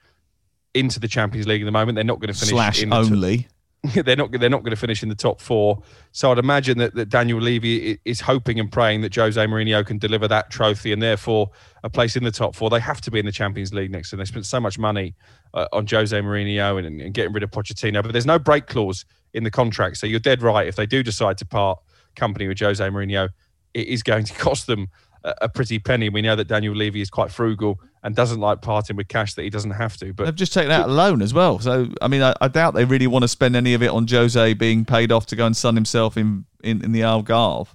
into 0.75 1.01
the 1.01 1.09
Champions 1.09 1.47
League 1.47 1.63
at 1.63 1.65
the 1.65 1.73
moment. 1.73 1.97
They're 1.97 2.05
not 2.05 2.21
going 2.21 2.33
to 2.33 2.39
finish 2.39 2.51
slash 2.51 2.83
in 2.83 2.93
only. 2.93 3.37
The 3.37 3.45
they're 4.05 4.17
not. 4.17 4.33
They're 4.33 4.49
not 4.49 4.63
going 4.63 4.71
to 4.71 4.77
finish 4.77 5.03
in 5.03 5.09
the 5.09 5.15
top 5.15 5.41
four. 5.41 5.83
So 6.13 6.33
I'd 6.33 6.39
imagine 6.39 6.79
that, 6.79 6.95
that 6.95 7.11
Daniel 7.11 7.39
Levy 7.39 7.99
is 8.05 8.21
hoping 8.21 8.59
and 8.59 8.73
praying 8.73 9.03
that 9.03 9.15
Jose 9.15 9.39
Mourinho 9.45 9.85
can 9.87 9.99
deliver 9.99 10.27
that 10.29 10.51
trophy 10.51 10.93
and 10.93 11.03
therefore 11.03 11.51
a 11.83 11.91
place 11.91 12.17
in 12.17 12.25
the 12.25 12.31
top 12.31 12.55
four. 12.55 12.71
They 12.71 12.81
have 12.81 13.01
to 13.03 13.11
be 13.11 13.19
in 13.19 13.27
the 13.27 13.33
Champions 13.33 13.75
League 13.75 13.91
next 13.91 14.13
and 14.13 14.21
They 14.21 14.25
spent 14.25 14.47
so 14.47 14.59
much 14.59 14.79
money 14.79 15.15
uh, 15.53 15.67
on 15.73 15.87
Jose 15.87 16.19
Mourinho 16.19 16.79
and, 16.79 17.01
and, 17.01 17.13
getting 17.13 17.33
rid 17.33 17.43
of 17.43 17.51
Pochettino, 17.51 18.03
but 18.03 18.13
there's 18.13 18.27
no 18.27 18.39
break 18.39 18.67
clause 18.67 19.05
in 19.35 19.45
the 19.45 19.51
contract. 19.51 19.99
So 19.99 20.07
you're 20.07 20.21
dead 20.21 20.43
right. 20.43 20.67
If 20.67 20.77
they 20.77 20.87
do 20.87 21.03
decide 21.03 21.37
to 21.39 21.45
part 21.45 21.79
company 22.17 22.49
with 22.49 22.59
Jose 22.59 22.83
Mourinho, 22.83 23.29
it 23.75 23.89
is 23.89 24.03
going 24.03 24.25
to 24.25 24.33
cost 24.39 24.67
them 24.67 24.89
a 25.25 25.49
pretty 25.49 25.79
penny. 25.79 26.09
We 26.09 26.23
know 26.23 26.37
that 26.37 26.49
Daniel 26.49 26.75
Levy 26.75 27.01
is 27.01 27.11
quite 27.11 27.31
frugal 27.31 27.81
and 28.03 28.15
doesn't 28.15 28.41
like 28.41 28.61
parting 28.61 28.97
with 28.97 29.09
cash 29.09 29.35
that 29.35 29.43
he 29.43 29.51
doesn't 29.51 29.71
have 29.71 29.97
to. 29.97 30.13
But 30.13 30.25
they've 30.27 30.35
just 30.35 30.53
taken 30.53 30.71
out 30.71 30.89
a 30.89 30.93
loan 30.93 31.23
as 31.23 31.33
well. 31.33 31.59
So 31.59 31.89
I 32.03 32.09
mean, 32.09 32.23
I, 32.23 32.35
I, 32.41 32.49
doubt 32.49 32.75
they 32.75 32.85
really 32.85 33.07
want 33.07 33.23
to 33.23 33.29
spend 33.29 33.57
any 33.57 33.75
of 33.75 33.83
it 33.83 33.91
on 33.91 34.07
Jose 34.07 34.55
being 34.55 34.85
paid 34.85 35.11
off 35.11 35.27
to 35.27 35.37
go 35.37 35.47
and 35.47 35.57
sun 35.57 35.75
himself 35.75 36.17
in 36.17 36.45
in, 36.63 36.85
in 36.85 36.93
the 36.93 37.01
Algarve. 37.01 37.69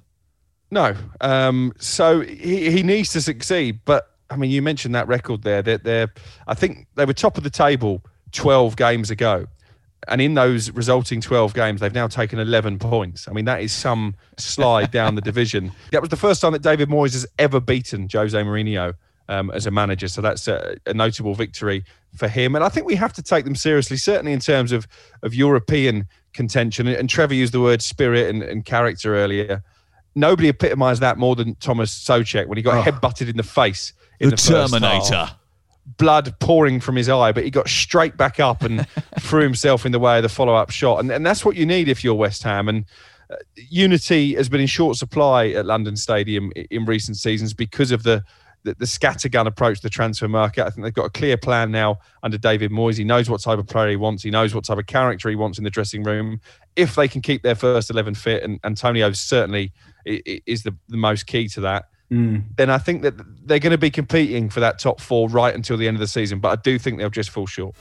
No. 0.72 0.96
Um, 1.22 1.74
so 1.80 2.22
he, 2.22 2.70
he 2.72 2.84
needs 2.84 3.12
to 3.14 3.22
succeed. 3.22 3.80
But 3.86 4.08
I 4.30 4.36
mean, 4.36 4.52
you 4.52 4.62
mentioned 4.62 4.94
that 4.96 5.08
record 5.08 5.42
there. 5.42 5.62
That 5.62 5.84
they're, 5.84 6.08
they're, 6.08 6.14
I 6.48 6.54
think 6.54 6.88
they 6.96 7.06
were 7.06 7.14
top 7.14 7.38
of 7.38 7.44
the 7.44 7.50
table 7.50 8.04
12 8.32 8.76
games 8.76 9.10
ago. 9.10 9.48
And 10.08 10.22
in 10.22 10.34
those 10.34 10.72
resulting 10.72 11.22
12 11.22 11.54
games, 11.54 11.82
they've 11.82 11.94
now 11.94 12.08
taken 12.08 12.40
11 12.40 12.80
points. 12.80 13.28
I 13.28 13.34
mean, 13.34 13.46
that 13.46 13.62
is 13.62 13.72
some 13.72 14.16
slide 14.38 14.92
down 14.92 15.16
the 15.16 15.22
division. 15.22 15.72
That 15.92 16.02
was 16.02 16.10
the 16.10 16.18
first 16.18 16.42
time 16.42 16.54
that 16.54 16.62
David 16.62 16.88
Moyes 16.90 17.14
has 17.14 17.26
ever 17.38 17.60
beaten 17.60 18.08
Jose 18.12 18.38
Mourinho 18.38 18.94
um, 19.28 19.52
as 19.52 19.66
a 19.66 19.72
manager. 19.72 20.08
So 20.08 20.22
that's 20.22 20.48
a, 20.48 20.78
a, 20.86 20.94
notable 20.94 21.34
victory 21.34 21.84
for 22.16 22.28
him. 22.28 22.56
And 22.56 22.64
I 22.64 22.70
think 22.70 22.86
we 22.86 22.96
have 22.96 23.14
to 23.14 23.24
take 23.24 23.46
them 23.46 23.56
seriously, 23.56 23.98
certainly 23.98 24.34
in 24.34 24.40
terms 24.40 24.72
of, 24.72 24.88
of 25.24 25.34
European 25.34 26.08
contention. 26.34 26.88
And 26.88 27.10
Trevor 27.10 27.34
used 27.34 27.54
the 27.54 27.60
word 27.60 27.82
spirit 27.82 28.30
and, 28.30 28.44
and 28.44 28.66
character 28.66 29.16
earlier. 29.16 29.64
Nobody 30.16 30.50
epitomised 30.50 31.02
that 31.02 31.18
more 31.18 31.36
than 31.36 31.56
Thomas 31.56 31.92
Soucek 31.92 32.48
when 32.48 32.58
he 32.58 32.62
got 32.62 32.88
oh. 32.88 32.92
headbutted 32.92 33.30
in 33.30 33.38
the 33.38 33.44
face. 33.44 33.94
In 34.20 34.30
the, 34.30 34.36
the 34.36 34.42
Terminator 34.42 35.30
blood 35.98 36.36
pouring 36.40 36.80
from 36.80 36.96
his 36.96 37.10
eye, 37.10 37.32
but 37.32 37.44
he 37.44 37.50
got 37.50 37.68
straight 37.68 38.18
back 38.18 38.40
up 38.40 38.64
and 38.64 38.88
threw 39.20 39.44
himself 39.44 39.86
in 39.86 39.92
the 39.92 40.00
way 40.00 40.18
of 40.18 40.24
the 40.24 40.30
follow 40.30 40.56
up 40.56 40.70
shot. 40.70 41.00
And, 41.00 41.12
and 41.12 41.26
that's 41.26 41.44
what 41.44 41.56
you 41.56 41.66
need 41.66 41.88
if 41.88 42.04
you're 42.04 42.16
West 42.16 42.44
Ham. 42.44 42.68
And 42.68 42.86
uh, 43.32 43.36
unity 43.56 44.36
has 44.36 44.50
been 44.50 44.62
in 44.62 44.68
short 44.68 44.98
supply 44.98 45.50
at 45.50 45.66
London 45.66 45.96
Stadium 45.96 46.52
in, 46.56 46.66
in 46.72 46.86
recent 46.86 47.18
seasons 47.18 47.54
because 47.54 47.92
of 47.92 48.04
the, 48.04 48.24
the, 48.64 48.76
the 48.76 48.86
scattergun 48.86 49.48
approach 49.48 49.78
to 49.78 49.84
the 49.84 49.90
transfer 49.90 50.28
market. 50.28 50.66
I 50.66 50.70
think 50.70 50.84
they've 50.84 50.94
got 50.94 51.06
a 51.06 51.12
clear 51.12 51.38
plan 51.38 51.72
now 51.72 52.00
under 52.24 52.38
David 52.38 52.72
Moyes. 52.72 52.98
He 52.98 53.04
knows 53.04 53.30
what 53.30 53.42
type 53.42 53.60
of 53.60 53.68
player 53.68 53.90
he 53.90 53.96
wants, 53.96 54.24
he 54.24 54.32
knows 54.32 54.54
what 54.54 54.66
type 54.66 54.78
of 54.78 54.88
character 54.88 55.30
he 55.30 55.36
wants 55.36 55.58
in 55.58 55.64
the 55.64 55.70
dressing 55.70 56.04
room. 56.04 56.42
If 56.76 56.96
they 56.96 57.08
can 57.08 57.22
keep 57.22 57.44
their 57.44 57.56
first 57.56 57.90
11 57.90 58.16
fit, 58.16 58.44
and 58.44 58.60
Antonio 58.64 59.12
certainly 59.12 59.72
is 60.06 60.64
the, 60.64 60.76
the 60.88 60.98
most 60.98 61.28
key 61.28 61.48
to 61.50 61.62
that 61.62 61.86
mm. 62.12 62.44
then 62.56 62.70
I 62.70 62.78
think 62.78 63.02
that 63.04 63.16
they're 63.46 63.60
going 63.60 63.72
to 63.72 63.78
be 63.78 63.92
competing 63.92 64.50
for 64.50 64.60
that 64.60 64.80
top 64.80 65.00
four 65.00 65.30
right 65.30 65.54
until 65.54 65.78
the 65.78 65.88
end 65.88 65.96
of 65.96 66.02
the 66.02 66.08
season. 66.08 66.40
But 66.40 66.60
I 66.60 66.62
do 66.62 66.80
think 66.80 66.98
they'll 66.98 67.10
just 67.10 67.30
fall 67.30 67.48
short. 67.48 67.76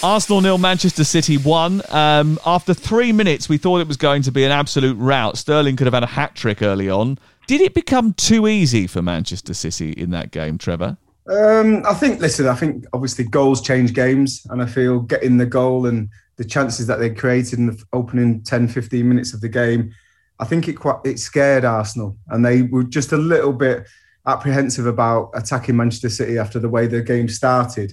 Arsenal 0.00 0.40
nil, 0.40 0.58
Manchester 0.58 1.02
City 1.02 1.38
one. 1.38 1.82
Um, 1.88 2.38
after 2.46 2.72
three 2.72 3.10
minutes, 3.10 3.48
we 3.48 3.58
thought 3.58 3.80
it 3.80 3.88
was 3.88 3.96
going 3.96 4.22
to 4.22 4.30
be 4.30 4.44
an 4.44 4.52
absolute 4.52 4.94
rout. 4.94 5.36
Sterling 5.36 5.74
could 5.74 5.88
have 5.88 5.94
had 5.94 6.04
a 6.04 6.06
hat 6.06 6.36
trick 6.36 6.62
early 6.62 6.88
on. 6.88 7.18
Did 7.48 7.60
it 7.60 7.74
become 7.74 8.12
too 8.12 8.46
easy 8.46 8.86
for 8.86 9.02
Manchester 9.02 9.54
City 9.54 9.90
in 9.92 10.10
that 10.10 10.30
game, 10.30 10.56
Trevor? 10.56 10.98
Um, 11.28 11.82
I 11.86 11.94
think. 11.94 12.20
Listen, 12.20 12.46
I 12.46 12.54
think 12.54 12.84
obviously 12.92 13.24
goals 13.24 13.60
change 13.60 13.92
games, 13.92 14.46
and 14.50 14.62
I 14.62 14.66
feel 14.66 15.00
getting 15.00 15.36
the 15.36 15.46
goal 15.46 15.86
and 15.86 16.08
the 16.36 16.44
chances 16.44 16.86
that 16.86 16.98
they 16.98 17.10
created 17.10 17.58
in 17.58 17.66
the 17.66 17.84
opening 17.92 18.42
10, 18.42 18.68
15 18.68 19.06
minutes 19.06 19.34
of 19.34 19.40
the 19.40 19.48
game, 19.48 19.92
I 20.38 20.44
think 20.44 20.68
it 20.68 20.74
quite 20.74 21.00
it 21.04 21.18
scared 21.18 21.64
Arsenal, 21.64 22.16
and 22.28 22.44
they 22.44 22.62
were 22.62 22.84
just 22.84 23.12
a 23.12 23.16
little 23.16 23.52
bit 23.52 23.86
apprehensive 24.26 24.86
about 24.86 25.30
attacking 25.34 25.76
Manchester 25.76 26.08
City 26.08 26.38
after 26.38 26.58
the 26.58 26.68
way 26.68 26.86
the 26.86 27.02
game 27.02 27.28
started. 27.28 27.92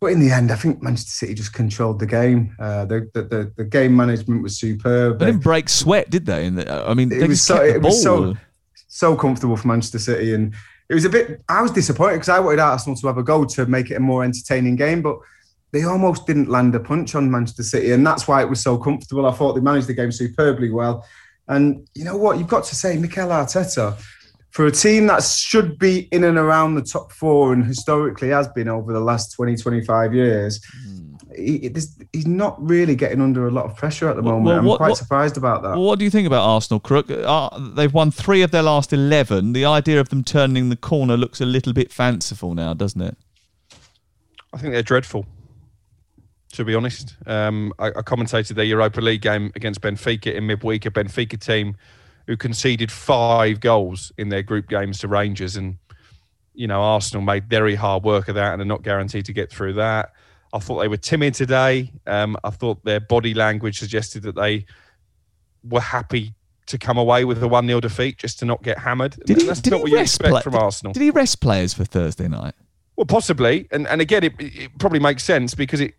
But 0.00 0.08
in 0.08 0.20
the 0.20 0.32
end, 0.32 0.50
I 0.50 0.56
think 0.56 0.82
Manchester 0.82 1.12
City 1.12 1.34
just 1.34 1.52
controlled 1.52 2.00
the 2.00 2.06
game. 2.06 2.54
Uh, 2.58 2.84
the, 2.84 3.08
the, 3.14 3.22
the, 3.22 3.52
the 3.56 3.64
game 3.64 3.96
management 3.96 4.42
was 4.42 4.58
superb. 4.58 5.20
They 5.20 5.26
didn't 5.26 5.42
break 5.42 5.68
sweat, 5.68 6.10
did 6.10 6.26
they? 6.26 6.48
The, 6.48 6.84
I 6.86 6.94
mean, 6.94 7.12
it 7.12 7.28
was 7.28 7.40
so 7.40 7.62
it 7.62 7.80
was 7.80 8.02
so 8.02 8.36
so 8.88 9.16
comfortable 9.16 9.56
for 9.56 9.68
Manchester 9.68 9.98
City, 9.98 10.34
and 10.34 10.54
it 10.92 10.94
was 10.94 11.06
a 11.06 11.08
bit. 11.08 11.40
I 11.48 11.62
was 11.62 11.70
disappointed 11.70 12.16
because 12.16 12.28
I 12.28 12.38
wanted 12.38 12.60
Arsenal 12.60 12.96
to 12.96 13.06
have 13.06 13.16
a 13.16 13.22
go 13.22 13.46
to 13.46 13.64
make 13.64 13.90
it 13.90 13.94
a 13.94 14.00
more 14.00 14.24
entertaining 14.24 14.76
game, 14.76 15.00
but 15.00 15.16
they 15.70 15.84
almost 15.84 16.26
didn't 16.26 16.50
land 16.50 16.74
a 16.74 16.80
punch 16.80 17.14
on 17.14 17.30
Manchester 17.30 17.62
City, 17.62 17.92
and 17.92 18.06
that's 18.06 18.28
why 18.28 18.42
it 18.42 18.50
was 18.50 18.60
so 18.60 18.76
comfortable. 18.76 19.24
I 19.24 19.32
thought 19.32 19.54
they 19.54 19.62
managed 19.62 19.86
the 19.86 19.94
game 19.94 20.12
superbly 20.12 20.70
well. 20.70 21.02
And 21.48 21.88
you 21.94 22.04
know 22.04 22.18
what? 22.18 22.36
You've 22.36 22.48
got 22.48 22.64
to 22.64 22.74
say, 22.74 22.98
Mikel 22.98 23.28
Arteta, 23.28 23.98
for 24.50 24.66
a 24.66 24.70
team 24.70 25.06
that 25.06 25.22
should 25.22 25.78
be 25.78 26.08
in 26.12 26.24
and 26.24 26.36
around 26.36 26.74
the 26.74 26.82
top 26.82 27.10
four 27.10 27.54
and 27.54 27.64
historically 27.64 28.28
has 28.28 28.48
been 28.48 28.68
over 28.68 28.92
the 28.92 29.00
last 29.00 29.32
20, 29.32 29.56
25 29.56 30.14
years, 30.14 30.60
mm. 30.86 31.11
He, 31.36 31.70
he's 32.12 32.26
not 32.26 32.60
really 32.62 32.94
getting 32.94 33.20
under 33.20 33.46
a 33.46 33.50
lot 33.50 33.64
of 33.64 33.76
pressure 33.76 34.08
at 34.08 34.16
the 34.16 34.22
moment. 34.22 34.44
Well, 34.44 34.62
what, 34.62 34.72
I'm 34.72 34.76
quite 34.76 34.88
what, 34.90 34.98
surprised 34.98 35.36
about 35.36 35.62
that. 35.62 35.76
What 35.76 35.98
do 35.98 36.04
you 36.04 36.10
think 36.10 36.26
about 36.26 36.42
Arsenal, 36.42 36.80
Crook? 36.80 37.10
Uh, 37.10 37.50
they've 37.74 37.92
won 37.92 38.10
three 38.10 38.42
of 38.42 38.50
their 38.50 38.62
last 38.62 38.92
11. 38.92 39.52
The 39.52 39.64
idea 39.64 40.00
of 40.00 40.08
them 40.08 40.24
turning 40.24 40.68
the 40.68 40.76
corner 40.76 41.16
looks 41.16 41.40
a 41.40 41.46
little 41.46 41.72
bit 41.72 41.92
fanciful 41.92 42.54
now, 42.54 42.74
doesn't 42.74 43.00
it? 43.00 43.16
I 44.52 44.58
think 44.58 44.72
they're 44.72 44.82
dreadful 44.82 45.26
to 46.52 46.64
be 46.64 46.74
honest. 46.74 47.16
Um, 47.26 47.72
I, 47.78 47.88
I, 47.88 48.02
commentated 48.02 48.54
their 48.54 48.64
Europa 48.64 49.00
League 49.00 49.22
game 49.22 49.52
against 49.54 49.80
Benfica 49.80 50.34
in 50.34 50.46
midweek, 50.46 50.86
a 50.86 50.90
Benfica 50.90 51.40
team 51.40 51.76
who 52.26 52.36
conceded 52.36 52.92
five 52.92 53.60
goals 53.60 54.12
in 54.16 54.28
their 54.28 54.42
group 54.42 54.68
games 54.68 54.98
to 54.98 55.08
Rangers. 55.08 55.56
And, 55.56 55.78
you 56.54 56.66
know, 56.66 56.80
Arsenal 56.80 57.22
made 57.22 57.48
very 57.48 57.74
hard 57.74 58.04
work 58.04 58.28
of 58.28 58.34
that 58.36 58.52
and 58.52 58.62
are 58.62 58.66
not 58.66 58.82
guaranteed 58.82 59.24
to 59.26 59.32
get 59.32 59.50
through 59.50 59.74
that. 59.74 60.12
I 60.52 60.58
thought 60.58 60.80
they 60.80 60.88
were 60.88 60.96
timid 60.96 61.34
today. 61.34 61.90
Um, 62.06 62.36
I 62.44 62.50
thought 62.50 62.84
their 62.84 63.00
body 63.00 63.34
language 63.34 63.78
suggested 63.78 64.22
that 64.24 64.34
they 64.34 64.66
were 65.64 65.80
happy 65.80 66.34
to 66.66 66.78
come 66.78 66.98
away 66.98 67.24
with 67.24 67.42
a 67.42 67.48
1 67.48 67.66
0 67.66 67.80
defeat 67.80 68.18
just 68.18 68.38
to 68.40 68.44
not 68.44 68.62
get 68.62 68.78
hammered. 68.78 69.16
Did 69.24 69.40
he, 69.40 69.46
That's 69.46 69.60
did 69.60 69.70
not 69.70 69.82
what 69.82 69.90
you 69.90 69.98
expect 69.98 70.30
play, 70.30 70.42
from 70.42 70.52
did, 70.52 70.62
Arsenal. 70.62 70.92
Did 70.92 71.02
he 71.02 71.10
rest 71.10 71.40
players 71.40 71.74
for 71.74 71.84
Thursday 71.84 72.28
night? 72.28 72.54
Well, 72.96 73.06
possibly. 73.06 73.66
And, 73.72 73.86
and 73.88 74.00
again, 74.00 74.24
it, 74.24 74.34
it 74.38 74.78
probably 74.78 75.00
makes 75.00 75.24
sense 75.24 75.54
because 75.54 75.80
it 75.80 75.94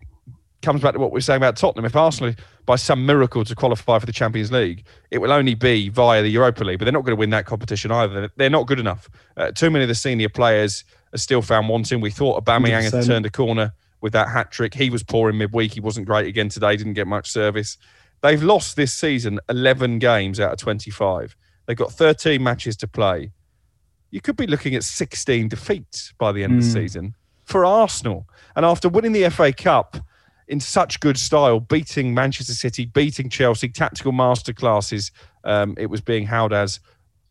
comes 0.62 0.82
back 0.82 0.94
to 0.94 1.00
what 1.00 1.12
we 1.12 1.18
are 1.18 1.22
saying 1.22 1.38
about 1.38 1.58
Tottenham. 1.58 1.86
If 1.86 1.96
Arsenal, 1.96 2.34
by 2.66 2.76
some 2.76 3.06
miracle, 3.06 3.44
to 3.44 3.56
qualify 3.56 4.00
for 4.00 4.06
the 4.06 4.14
Champions 4.14 4.52
League, 4.52 4.86
it 5.12 5.18
will 5.18 5.32
only 5.32 5.56
be 5.56 5.90
via 5.90 6.22
the 6.22 6.30
Europa 6.30 6.64
League. 6.64 6.80
But 6.80 6.86
they're 6.86 6.94
not 6.94 7.04
going 7.04 7.16
to 7.16 7.20
win 7.20 7.32
that 7.32 7.46
competition 7.46 7.92
either. 7.92 8.32
They're 8.38 8.50
not 8.50 8.68
good 8.68 8.80
enough. 8.80 9.10
Uh, 9.36 9.52
too 9.52 9.70
many 9.70 9.84
of 9.84 9.90
the 9.90 9.96
senior 9.96 10.30
players 10.30 10.86
are 11.14 11.18
still 11.18 11.42
found 11.42 11.68
wanting. 11.68 12.00
We 12.00 12.12
thought 12.12 12.44
Aubameyang 12.44 12.90
100%. 12.90 12.94
had 12.94 13.06
turned 13.06 13.26
a 13.26 13.30
corner 13.32 13.74
with 14.04 14.14
that 14.14 14.28
hat 14.28 14.52
trick. 14.52 14.74
He 14.74 14.90
was 14.90 15.02
poor 15.02 15.30
in 15.30 15.38
midweek. 15.38 15.74
He 15.74 15.80
wasn't 15.80 16.06
great 16.06 16.28
again 16.28 16.50
today. 16.50 16.76
Didn't 16.76 16.94
get 16.94 17.08
much 17.08 17.32
service. 17.32 17.78
They've 18.22 18.44
lost 18.44 18.76
this 18.76 18.94
season 18.94 19.40
11 19.50 20.00
games 20.00 20.40
out 20.40 20.52
of 20.52 20.58
25. 20.60 21.36
They've 21.66 21.78
got 21.78 21.94
13 21.94 22.44
matches 22.44 22.76
to 22.78 22.88
play. 22.88 23.32
You 24.12 24.22
could 24.22 24.36
be 24.36 24.46
looking 24.46 24.76
at 24.76 24.84
16 24.84 25.48
defeats 25.48 26.14
by 26.20 26.34
the 26.34 26.44
end 26.44 26.54
mm. 26.54 26.58
of 26.58 26.64
the 26.64 26.70
hmm. 26.70 26.74
season 26.74 27.16
for 27.46 27.66
Arsenal. 27.66 28.28
And 28.56 28.66
after 28.66 28.88
winning 28.88 29.14
the 29.14 29.30
FA 29.30 29.52
Cup 29.52 29.98
in 30.48 30.60
such 30.60 31.00
good 31.00 31.18
style, 31.18 31.62
beating 31.62 32.14
Manchester 32.14 32.54
City, 32.54 32.86
beating 32.86 33.30
Chelsea, 33.30 33.70
tactical 33.70 34.12
masterclasses. 34.12 35.12
Um, 35.46 35.76
it 35.78 35.88
was 35.88 36.02
being 36.02 36.28
held 36.28 36.54
as 36.54 36.80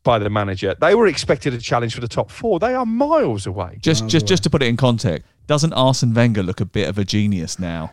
by 0.03 0.19
the 0.19 0.31
manager. 0.31 0.75
They 0.81 0.95
were 0.95 1.07
expected 1.07 1.55
a 1.55 1.59
challenge 1.59 1.95
for 1.95 2.01
the 2.01 2.09
top 2.09 2.31
four. 2.31 2.59
They 2.59 2.75
are 2.75 2.87
miles 2.87 3.47
away. 3.47 3.79
Just, 3.81 4.09
just, 4.09 4.27
just 4.27 4.43
to 4.43 4.51
put 4.51 4.63
it 4.63 4.67
in 4.67 4.77
context, 4.77 5.27
doesn't 5.47 5.73
Arsene 5.73 6.15
Wenger 6.15 6.43
look 6.43 6.61
a 6.61 6.65
bit 6.65 6.89
of 6.89 6.99
a 6.99 7.05
genius 7.05 7.59
now? 7.59 7.93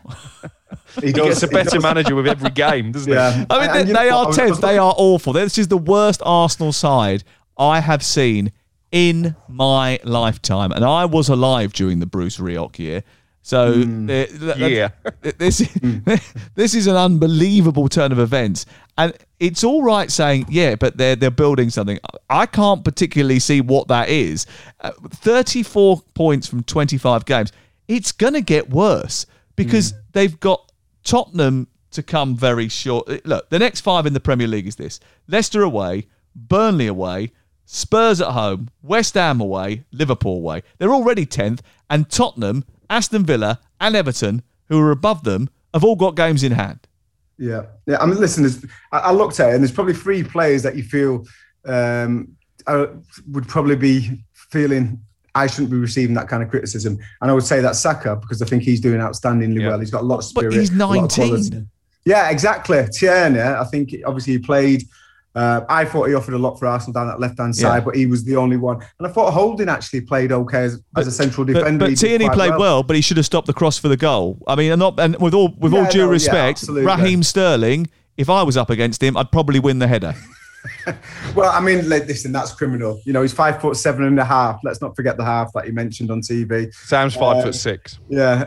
he, 1.01 1.11
does, 1.11 1.27
gets 1.27 1.43
a 1.43 1.47
better 1.47 1.79
manager 1.79 2.15
with 2.15 2.27
every 2.27 2.49
game, 2.49 2.91
doesn't 2.91 3.11
yeah. 3.11 3.33
he? 3.33 3.45
I 3.49 3.59
mean, 3.59 3.77
and, 3.77 3.89
they, 3.89 3.93
they 3.93 4.09
are 4.09 4.31
tenth. 4.31 4.61
They 4.61 4.77
are 4.77 4.93
awful. 4.97 5.33
This 5.33 5.57
is 5.57 5.67
the 5.67 5.77
worst 5.77 6.21
Arsenal 6.25 6.71
side 6.71 7.23
I 7.57 7.79
have 7.79 8.03
seen 8.03 8.51
in 8.91 9.35
my 9.47 9.99
lifetime, 10.03 10.71
and 10.71 10.83
I 10.83 11.05
was 11.05 11.29
alive 11.29 11.73
during 11.73 11.99
the 11.99 12.05
Bruce 12.05 12.37
Rioch 12.37 12.79
year. 12.79 13.03
So 13.41 13.73
mm. 13.73 14.69
yeah, 14.69 14.89
this 15.21 15.59
this 16.55 16.75
is 16.75 16.87
an 16.87 16.95
unbelievable 16.95 17.87
turn 17.87 18.11
of 18.11 18.19
events, 18.19 18.65
and 18.97 19.13
it's 19.39 19.63
all 19.63 19.81
right 19.81 20.11
saying 20.11 20.45
yeah, 20.49 20.75
but 20.75 20.97
they're 20.97 21.15
they're 21.15 21.31
building 21.31 21.69
something. 21.69 21.99
I 22.29 22.45
can't 22.45 22.83
particularly 22.83 23.39
see 23.39 23.61
what 23.61 23.87
that 23.87 24.09
is. 24.09 24.45
Uh, 24.81 24.91
Thirty 25.09 25.63
four 25.63 26.01
points 26.13 26.47
from 26.47 26.63
twenty 26.63 26.97
five 26.97 27.25
games. 27.25 27.51
It's 27.87 28.11
going 28.11 28.33
to 28.33 28.41
get 28.41 28.69
worse 28.69 29.25
because 29.55 29.93
mm. 29.93 29.97
they've 30.11 30.39
got 30.39 30.71
Tottenham 31.03 31.67
to 31.91 32.03
come 32.03 32.35
very 32.35 32.67
short. 32.67 33.09
Uh, 33.09 33.17
look, 33.25 33.49
the 33.49 33.57
next 33.57 33.81
five 33.81 34.05
in 34.05 34.13
the 34.13 34.19
Premier 34.19 34.47
League 34.47 34.67
is 34.67 34.75
this: 34.75 34.99
Leicester 35.27 35.63
away, 35.63 36.07
Burnley 36.35 36.87
away, 36.87 37.31
Spurs 37.65 38.19
at 38.19 38.31
home, 38.31 38.69
West 38.83 39.13
Ham 39.13 39.39
away, 39.39 39.85
Liverpool 39.91 40.37
away. 40.37 40.61
They're 40.77 40.93
already 40.93 41.25
tenth, 41.25 41.61
and 41.89 42.09
Tottenham 42.09 42.65
Aston 42.89 43.23
Villa, 43.25 43.59
and 43.79 43.95
Everton, 43.95 44.41
who 44.67 44.79
are 44.79 44.91
above 44.91 45.23
them, 45.23 45.49
have 45.73 45.83
all 45.83 45.95
got 45.95 46.15
games 46.15 46.43
in 46.43 46.51
hand. 46.53 46.79
Yeah, 47.37 47.63
yeah. 47.85 47.97
I 48.01 48.05
mean, 48.05 48.19
listen, 48.19 48.69
I 48.91 49.11
looked 49.11 49.39
at 49.39 49.49
it, 49.49 49.55
and 49.55 49.63
there's 49.63 49.71
probably 49.71 49.93
three 49.93 50.23
players 50.23 50.63
that 50.63 50.75
you 50.75 50.83
feel 50.83 51.25
um, 51.65 52.35
are, 52.67 52.89
would 53.31 53.47
probably 53.47 53.75
be 53.75 54.21
feeling 54.33 54.99
I 55.35 55.47
shouldn't 55.47 55.69
be 55.69 55.77
receiving 55.77 56.15
that 56.15 56.27
kind 56.27 56.43
of 56.43 56.49
criticism. 56.49 56.97
And 57.21 57.31
I 57.31 57.33
would 57.33 57.43
say 57.43 57.61
that 57.61 57.75
Saka 57.75 58.15
because 58.15 58.41
I 58.41 58.45
think 58.45 58.63
he's 58.63 58.81
doing 58.81 58.99
outstandingly 58.99 59.61
Yeah. 59.61 59.69
well. 59.69 59.79
He's 59.79 59.91
got 59.91 60.01
a 60.01 60.05
lot 60.05 60.17
of 60.17 60.23
spirit. 60.25 60.51
But 60.51 60.59
he's 60.59 60.71
a 60.71 60.75
lot 60.85 60.97
of 60.97 61.17
19. 61.17 61.69
Yeah, 62.05 62.29
exactly. 62.29 62.83
Tierney, 62.91 63.39
I 63.41 63.63
think 63.65 63.93
obviously 64.05 64.33
he 64.33 64.39
played. 64.39 64.83
Uh, 65.39 65.65
I 65.69 65.85
thought 65.85 66.09
he 66.09 66.15
offered 66.15 66.33
a 66.33 66.37
lot 66.37 66.59
for 66.59 66.65
Arsenal 66.67 66.91
down 66.91 67.07
that 67.07 67.19
left 67.21 67.39
hand 67.39 67.55
side, 67.55 67.77
Yeah. 67.77 67.79
but 67.79 67.95
he 67.95 68.05
was 68.05 68.25
the 68.25 68.35
only 68.35 68.57
one. 68.57 68.81
And 68.97 69.07
I 69.07 69.09
thought 69.09 69.31
Holding 69.31 69.69
actually 69.69 70.01
played 70.01 70.33
okay 70.33 70.63
as, 70.63 70.81
as 70.97 71.07
a 71.07 71.11
central 71.11 71.45
But, 71.45 71.53
defender. 71.53 71.85
but 71.85 71.89
did 71.91 71.97
Tierney 71.97 72.29
played 72.29 72.57
well. 72.57 72.83
but 72.83 72.97
he 72.97 73.01
should 73.01 73.15
have 73.15 73.25
stopped 73.25 73.47
the 73.47 73.53
cross 73.53 73.77
for 73.77 73.87
the 73.87 73.95
goal. 73.95 74.37
I 74.47 74.55
mean, 74.55 74.71
and 74.73 74.79
not 74.79 74.99
and 74.99 75.15
with 75.21 75.33
all 75.33 75.55
with 75.57 75.73
all 75.73 75.85
due 75.85 75.99
no, 75.99 76.09
respect, 76.09 76.59
absolutely. 76.59 76.85
Raheem 76.85 77.23
Sterling. 77.23 77.87
If 78.17 78.29
I 78.29 78.43
was 78.43 78.57
up 78.57 78.69
against 78.69 79.01
him, 79.01 79.15
I'd 79.15 79.31
probably 79.31 79.61
win 79.61 79.79
the 79.79 79.87
header. 79.87 80.13
Well, 81.35 81.51
I 81.51 81.59
mean, 81.61 81.87
like, 81.87 82.07
listen, 82.07 82.31
that's 82.31 82.53
criminal. 82.53 83.01
You 83.05 83.13
know, 83.13 83.21
he's 83.21 83.33
five 83.33 83.61
foot 83.61 83.77
seven 83.77 84.03
and 84.05 84.19
a 84.19 84.25
half. 84.25 84.59
Let's 84.63 84.81
not 84.81 84.95
forget 84.95 85.15
the 85.15 85.23
half 85.23 85.53
that 85.53 85.65
he 85.65 85.71
mentioned 85.71 86.09
on 86.09 86.21
TV. 86.21 86.73
Sam's 86.73 87.13
five 87.15 87.37
Um, 87.37 87.43
foot 87.43 87.55
six. 87.55 87.99
Yeah, 88.09 88.43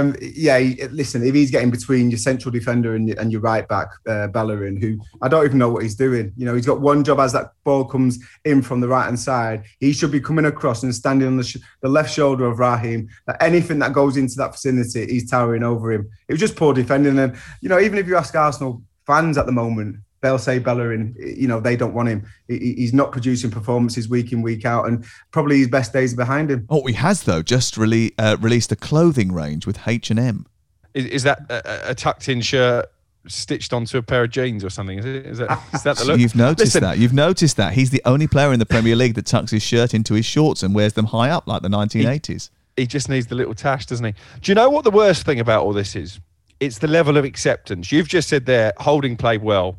um, 0.00 0.14
yeah. 0.20 0.58
he- 0.58 0.86
Listen, 0.88 1.24
if 1.26 1.34
he's 1.34 1.50
getting 1.50 1.70
between 1.70 2.10
your 2.10 2.18
central 2.18 2.52
defender 2.52 2.94
and, 2.94 3.08
your- 3.08 3.18
and 3.18 3.32
your 3.32 3.40
right 3.40 3.66
back, 3.66 3.88
uh, 4.06 4.26
Bellerin, 4.28 4.80
who 4.80 4.98
I 5.22 5.28
don't 5.28 5.44
even 5.44 5.58
know 5.58 5.70
what 5.70 5.82
he's 5.82 5.94
doing. 5.94 6.32
You 6.36 6.44
know, 6.44 6.54
he's 6.54 6.66
got 6.66 6.80
one 6.80 7.02
job 7.04 7.18
as 7.20 7.32
that 7.32 7.52
ball 7.64 7.84
comes 7.84 8.18
in 8.44 8.60
from 8.62 8.80
the 8.80 8.88
right 8.88 9.04
hand 9.06 9.18
side. 9.18 9.64
He 9.80 9.92
should 9.92 10.12
be 10.12 10.20
coming 10.20 10.44
across 10.44 10.82
and 10.82 10.94
standing 10.94 11.26
on 11.26 11.36
the, 11.38 11.44
sh- 11.44 11.56
the 11.80 11.88
left 11.88 12.12
shoulder 12.12 12.44
of 12.46 12.58
Raheem. 12.58 13.08
That 13.26 13.42
anything 13.42 13.78
that 13.80 13.92
goes 13.94 14.16
into 14.18 14.36
that 14.36 14.52
vicinity, 14.52 15.06
he's 15.06 15.28
towering 15.30 15.62
over 15.62 15.90
him. 15.92 16.08
It 16.28 16.34
was 16.34 16.40
just 16.40 16.56
poor 16.56 16.74
defending. 16.74 17.18
And 17.18 17.34
you 17.62 17.68
know, 17.70 17.80
even 17.80 17.98
if 17.98 18.06
you 18.06 18.16
ask 18.16 18.34
Arsenal 18.34 18.82
fans 19.06 19.38
at 19.38 19.46
the 19.46 19.52
moment, 19.52 19.96
they'll 20.26 20.38
say 20.38 20.58
Bellerin. 20.58 21.14
You 21.18 21.46
know, 21.46 21.60
they 21.60 21.76
don't 21.76 21.94
want 21.94 22.08
him. 22.08 22.26
He's 22.48 22.92
not 22.92 23.12
producing 23.12 23.50
performances 23.50 24.08
week 24.08 24.32
in 24.32 24.42
week 24.42 24.64
out, 24.64 24.88
and 24.88 25.04
probably 25.30 25.58
his 25.58 25.68
best 25.68 25.92
days 25.92 26.12
are 26.12 26.16
behind 26.16 26.50
him. 26.50 26.66
Oh, 26.68 26.84
he 26.86 26.94
has 26.94 27.22
though. 27.22 27.42
Just 27.42 27.76
rele- 27.76 28.12
uh, 28.18 28.36
released 28.40 28.72
a 28.72 28.76
clothing 28.76 29.32
range 29.32 29.66
with 29.66 29.86
H 29.86 30.10
and 30.10 30.18
M. 30.18 30.46
Is, 30.94 31.06
is 31.06 31.22
that 31.22 31.40
a, 31.50 31.90
a 31.90 31.94
tucked 31.94 32.28
in 32.28 32.40
shirt 32.40 32.86
stitched 33.28 33.72
onto 33.72 33.98
a 33.98 34.02
pair 34.02 34.24
of 34.24 34.30
jeans 34.30 34.64
or 34.64 34.70
something? 34.70 34.98
Is, 34.98 35.04
it, 35.04 35.26
is, 35.26 35.38
that, 35.38 35.60
is 35.74 35.82
that 35.84 35.96
the 35.98 36.04
look? 36.04 36.18
You've 36.18 36.34
noticed 36.34 36.74
Listen, 36.74 36.82
that. 36.82 36.98
You've 36.98 37.12
noticed 37.12 37.56
that 37.56 37.74
he's 37.74 37.90
the 37.90 38.02
only 38.04 38.26
player 38.26 38.52
in 38.52 38.58
the 38.58 38.66
Premier 38.66 38.96
League 38.96 39.14
that 39.14 39.26
tucks 39.26 39.50
his 39.50 39.62
shirt 39.62 39.94
into 39.94 40.14
his 40.14 40.26
shorts 40.26 40.62
and 40.62 40.74
wears 40.74 40.94
them 40.94 41.06
high 41.06 41.30
up 41.30 41.46
like 41.46 41.62
the 41.62 41.68
1980s. 41.68 42.50
He 42.76 42.86
just 42.86 43.08
needs 43.08 43.26
the 43.26 43.34
little 43.34 43.54
tash, 43.54 43.86
doesn't 43.86 44.04
he? 44.04 44.12
Do 44.40 44.50
you 44.50 44.54
know 44.54 44.68
what 44.68 44.84
the 44.84 44.90
worst 44.90 45.24
thing 45.24 45.40
about 45.40 45.64
all 45.64 45.72
this 45.72 45.96
is? 45.96 46.20
It's 46.60 46.78
the 46.78 46.88
level 46.88 47.16
of 47.16 47.24
acceptance. 47.24 47.92
You've 47.92 48.08
just 48.08 48.28
said 48.28 48.46
there, 48.46 48.72
Holding 48.78 49.16
played 49.16 49.42
well. 49.42 49.78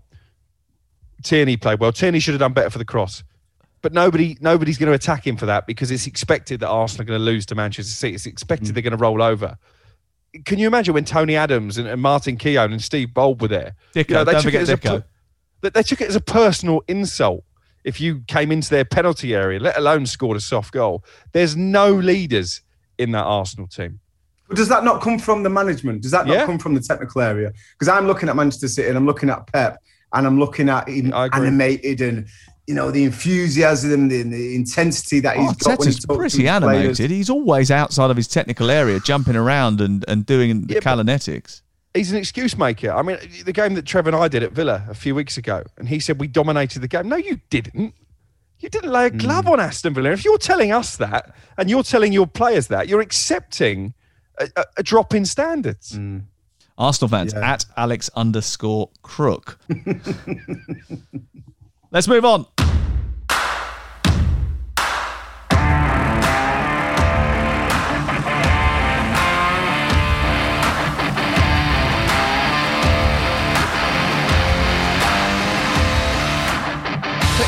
Tierney 1.24 1.58
played 1.58 1.80
well. 1.80 1.92
Tierney 1.92 2.20
should 2.20 2.34
have 2.34 2.40
done 2.40 2.54
better 2.54 2.70
for 2.70 2.78
the 2.78 2.86
cross. 2.86 3.24
But 3.82 3.94
nobody, 3.94 4.38
nobody's 4.42 4.78
going 4.78 4.88
to 4.88 4.94
attack 4.94 5.26
him 5.26 5.38
for 5.38 5.46
that 5.46 5.68
because 5.68 5.92
it's 5.92 6.08
expected 6.08 6.60
that 6.62 6.68
Arsenal 6.68 7.04
are 7.04 7.06
going 7.06 7.20
to 7.20 7.24
lose 7.24 7.46
to 7.48 7.56
Manchester 7.56 7.92
City. 7.92 8.16
It's 8.16 8.26
expected 8.26 8.70
mm. 8.70 8.74
they're 8.74 8.84
going 8.84 8.92
to 8.92 8.98
roll 8.98 9.22
over. 9.22 9.58
Can 10.46 10.60
you 10.60 10.68
imagine 10.68 10.94
when 10.94 11.06
Tony 11.06 11.36
Adams 11.36 11.78
and, 11.78 11.88
and 11.88 12.02
Martin 12.02 12.38
Keown 12.38 12.72
and 12.72 12.82
Steve 12.82 13.14
Bould 13.14 13.42
were 13.42 13.48
there? 13.48 13.76
Dicko, 13.94 14.10
You 14.10 14.16
know, 14.16 14.24
they 14.24 14.32
don't 14.34 14.42
took 14.42 14.54
it 14.54 14.60
forget 14.60 14.62
as 14.62 14.70
a 14.70 14.78
Dicko. 14.78 15.02
per- 15.02 15.06
that 15.62 15.74
they 15.74 15.84
took 15.84 16.02
it 16.02 16.10
as 16.10 16.16
a 16.16 16.22
personal 16.22 16.82
insult 16.88 17.44
if 17.84 18.02
you 18.02 18.22
came 18.28 18.52
into 18.52 18.70
their 18.70 18.84
penalty 18.84 19.34
area, 19.34 19.60
let 19.60 19.78
alone 19.78 20.06
scored 20.06 20.36
a 20.36 20.42
soft 20.42 20.74
goal. 20.74 21.06
There's 21.32 21.56
no 21.56 21.94
leaders 21.94 22.62
in 22.98 23.12
that 23.12 23.24
Arsenal 23.24 23.68
team. 23.68 24.02
But 24.50 24.58
does 24.58 24.68
that 24.70 24.84
not 24.84 25.02
come 25.02 25.18
from 25.18 25.44
the 25.44 25.50
management? 25.50 26.02
Does 26.02 26.12
that 26.12 26.28
not 26.28 26.34
Yeah. 26.34 26.46
come 26.46 26.60
from 26.60 26.74
the 26.74 26.82
technical 26.82 27.22
area? 27.22 27.54
Because 27.74 27.88
I'm 27.88 28.06
looking 28.06 28.28
at 28.28 28.36
Manchester 28.36 28.68
City 28.68 28.90
and 28.90 28.98
I'm 28.98 29.06
looking 29.06 29.30
at 29.30 29.48
Pep 29.48 29.78
and 30.14 30.26
I'm 30.26 30.40
looking 30.40 30.70
at 30.70 30.88
him 30.88 31.14
animated 31.14 32.02
and 32.02 32.28
you 32.68 32.76
know 32.76 32.92
the 32.92 33.06
enthusiasm, 33.06 34.10
the, 34.10 34.24
the 34.24 34.56
intensity 34.56 35.22
that 35.22 35.38
oh, 35.38 35.42
he's 35.42 35.54
got 35.56 35.80
when 35.80 35.88
he 35.88 35.94
Arteta's 35.94 36.00
to 36.02 36.08
pretty 36.08 36.24
his 36.24 36.34
players. 36.34 36.64
animated. 36.64 37.12
He's 37.12 37.30
always 37.30 37.72
outside 37.72 38.12
of 38.12 38.18
his 38.18 38.28
technical 38.28 38.70
area, 38.70 39.00
jumping 39.00 39.38
around 39.38 39.80
and, 39.80 40.04
and 40.08 40.26
doing 40.26 40.68
the 40.68 40.74
Yeah, 40.74 40.80
but- 40.84 40.98
Callanetics. 40.98 41.62
He's 41.94 42.12
an 42.12 42.18
excuse 42.18 42.56
maker. 42.56 42.92
I 42.92 43.02
mean, 43.02 43.18
the 43.44 43.54
game 43.54 43.74
that 43.74 43.86
Trevor 43.88 44.10
and 44.10 44.16
I 44.16 44.28
did 44.28 44.44
at 44.44 44.52
Villa 44.52 44.86
a 44.88 44.94
few 44.94 45.16
weeks 45.16 45.38
ago, 45.38 45.64
and 45.78 45.90
he 45.90 46.00
said 46.00 46.20
we 46.20 46.28
dominated 46.28 46.80
the 46.82 46.88
game. 46.88 47.10
No, 47.10 47.16
you 47.16 47.40
didn't. 47.50 47.96
You 48.60 48.70
didn't 48.70 48.92
lay 48.92 49.08
a 49.08 49.10
hmm. 49.10 49.18
glove 49.18 49.48
on 49.48 49.60
Aston 49.60 49.96
Villa. 49.96 50.12
If 50.12 50.24
you're 50.24 50.38
telling 50.38 50.72
us 50.72 50.98
that, 50.98 51.34
and 51.58 51.72
you're 51.72 51.82
telling 51.82 52.14
your 52.14 52.28
players 52.28 52.68
that, 52.68 52.88
you're 52.88 53.02
accepting 53.02 53.96
a, 54.38 54.48
a, 54.56 54.66
a 54.78 54.84
drop 54.84 55.16
in 55.16 55.26
standards. 55.26 55.96
Hmm. 55.96 56.20
Arsenal 56.78 57.10
fans 57.10 57.34
Yeah. 57.34 57.54
at 57.54 57.66
Alex 57.76 58.10
underscore 58.16 58.90
crook. 59.02 59.58
Let's 61.92 62.08
move 62.08 62.26
on. 62.26 62.46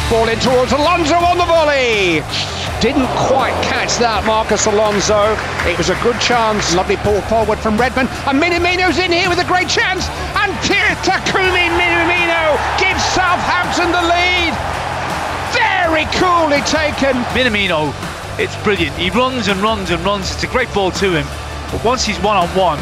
Ball 0.09 0.29
in 0.29 0.39
towards 0.39 0.71
Alonso 0.71 1.15
on 1.15 1.37
the 1.37 1.45
volley. 1.45 2.21
Didn't 2.79 3.11
quite 3.27 3.51
catch 3.59 3.99
that, 3.99 4.23
Marcos 4.23 4.63
Alonso. 4.63 5.35
It 5.67 5.75
was 5.75 5.91
a 5.91 5.99
good 5.99 6.15
chance. 6.23 6.71
Lovely 6.71 6.95
ball 7.03 7.19
forward 7.27 7.59
from 7.59 7.75
Redmond. 7.75 8.07
And 8.23 8.39
Minamino's 8.39 8.95
in 9.03 9.11
here 9.11 9.27
with 9.27 9.43
a 9.43 9.43
great 9.43 9.67
chance. 9.67 10.07
And 10.39 10.55
Takumi 11.03 11.67
Minamino 11.75 12.55
gives 12.79 13.03
Southampton 13.11 13.91
the 13.91 13.99
lead. 13.99 14.55
Very 15.51 16.07
coolly 16.15 16.63
taken. 16.63 17.19
Minamino, 17.35 17.91
it's 18.39 18.55
brilliant. 18.63 18.95
He 18.95 19.09
runs 19.11 19.51
and 19.51 19.59
runs 19.59 19.91
and 19.91 19.99
runs. 20.07 20.31
It's 20.31 20.43
a 20.43 20.47
great 20.47 20.71
ball 20.73 20.91
to 21.03 21.11
him. 21.11 21.27
But 21.75 21.83
once 21.83 22.05
he's 22.07 22.19
one 22.23 22.37
on 22.37 22.47
one, 22.55 22.79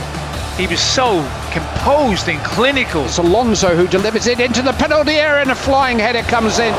he 0.61 0.69
was 0.69 0.79
so 0.79 1.25
composed 1.49 2.29
and 2.29 2.37
clinical. 2.45 3.05
It's 3.05 3.17
Alonso 3.17 3.75
who 3.75 3.87
delivers 3.87 4.27
it 4.27 4.39
into 4.39 4.61
the 4.61 4.73
penalty 4.73 5.17
area 5.17 5.41
and 5.41 5.49
a 5.49 5.55
flying 5.55 5.97
header 5.97 6.21
comes 6.21 6.59
in 6.59 6.75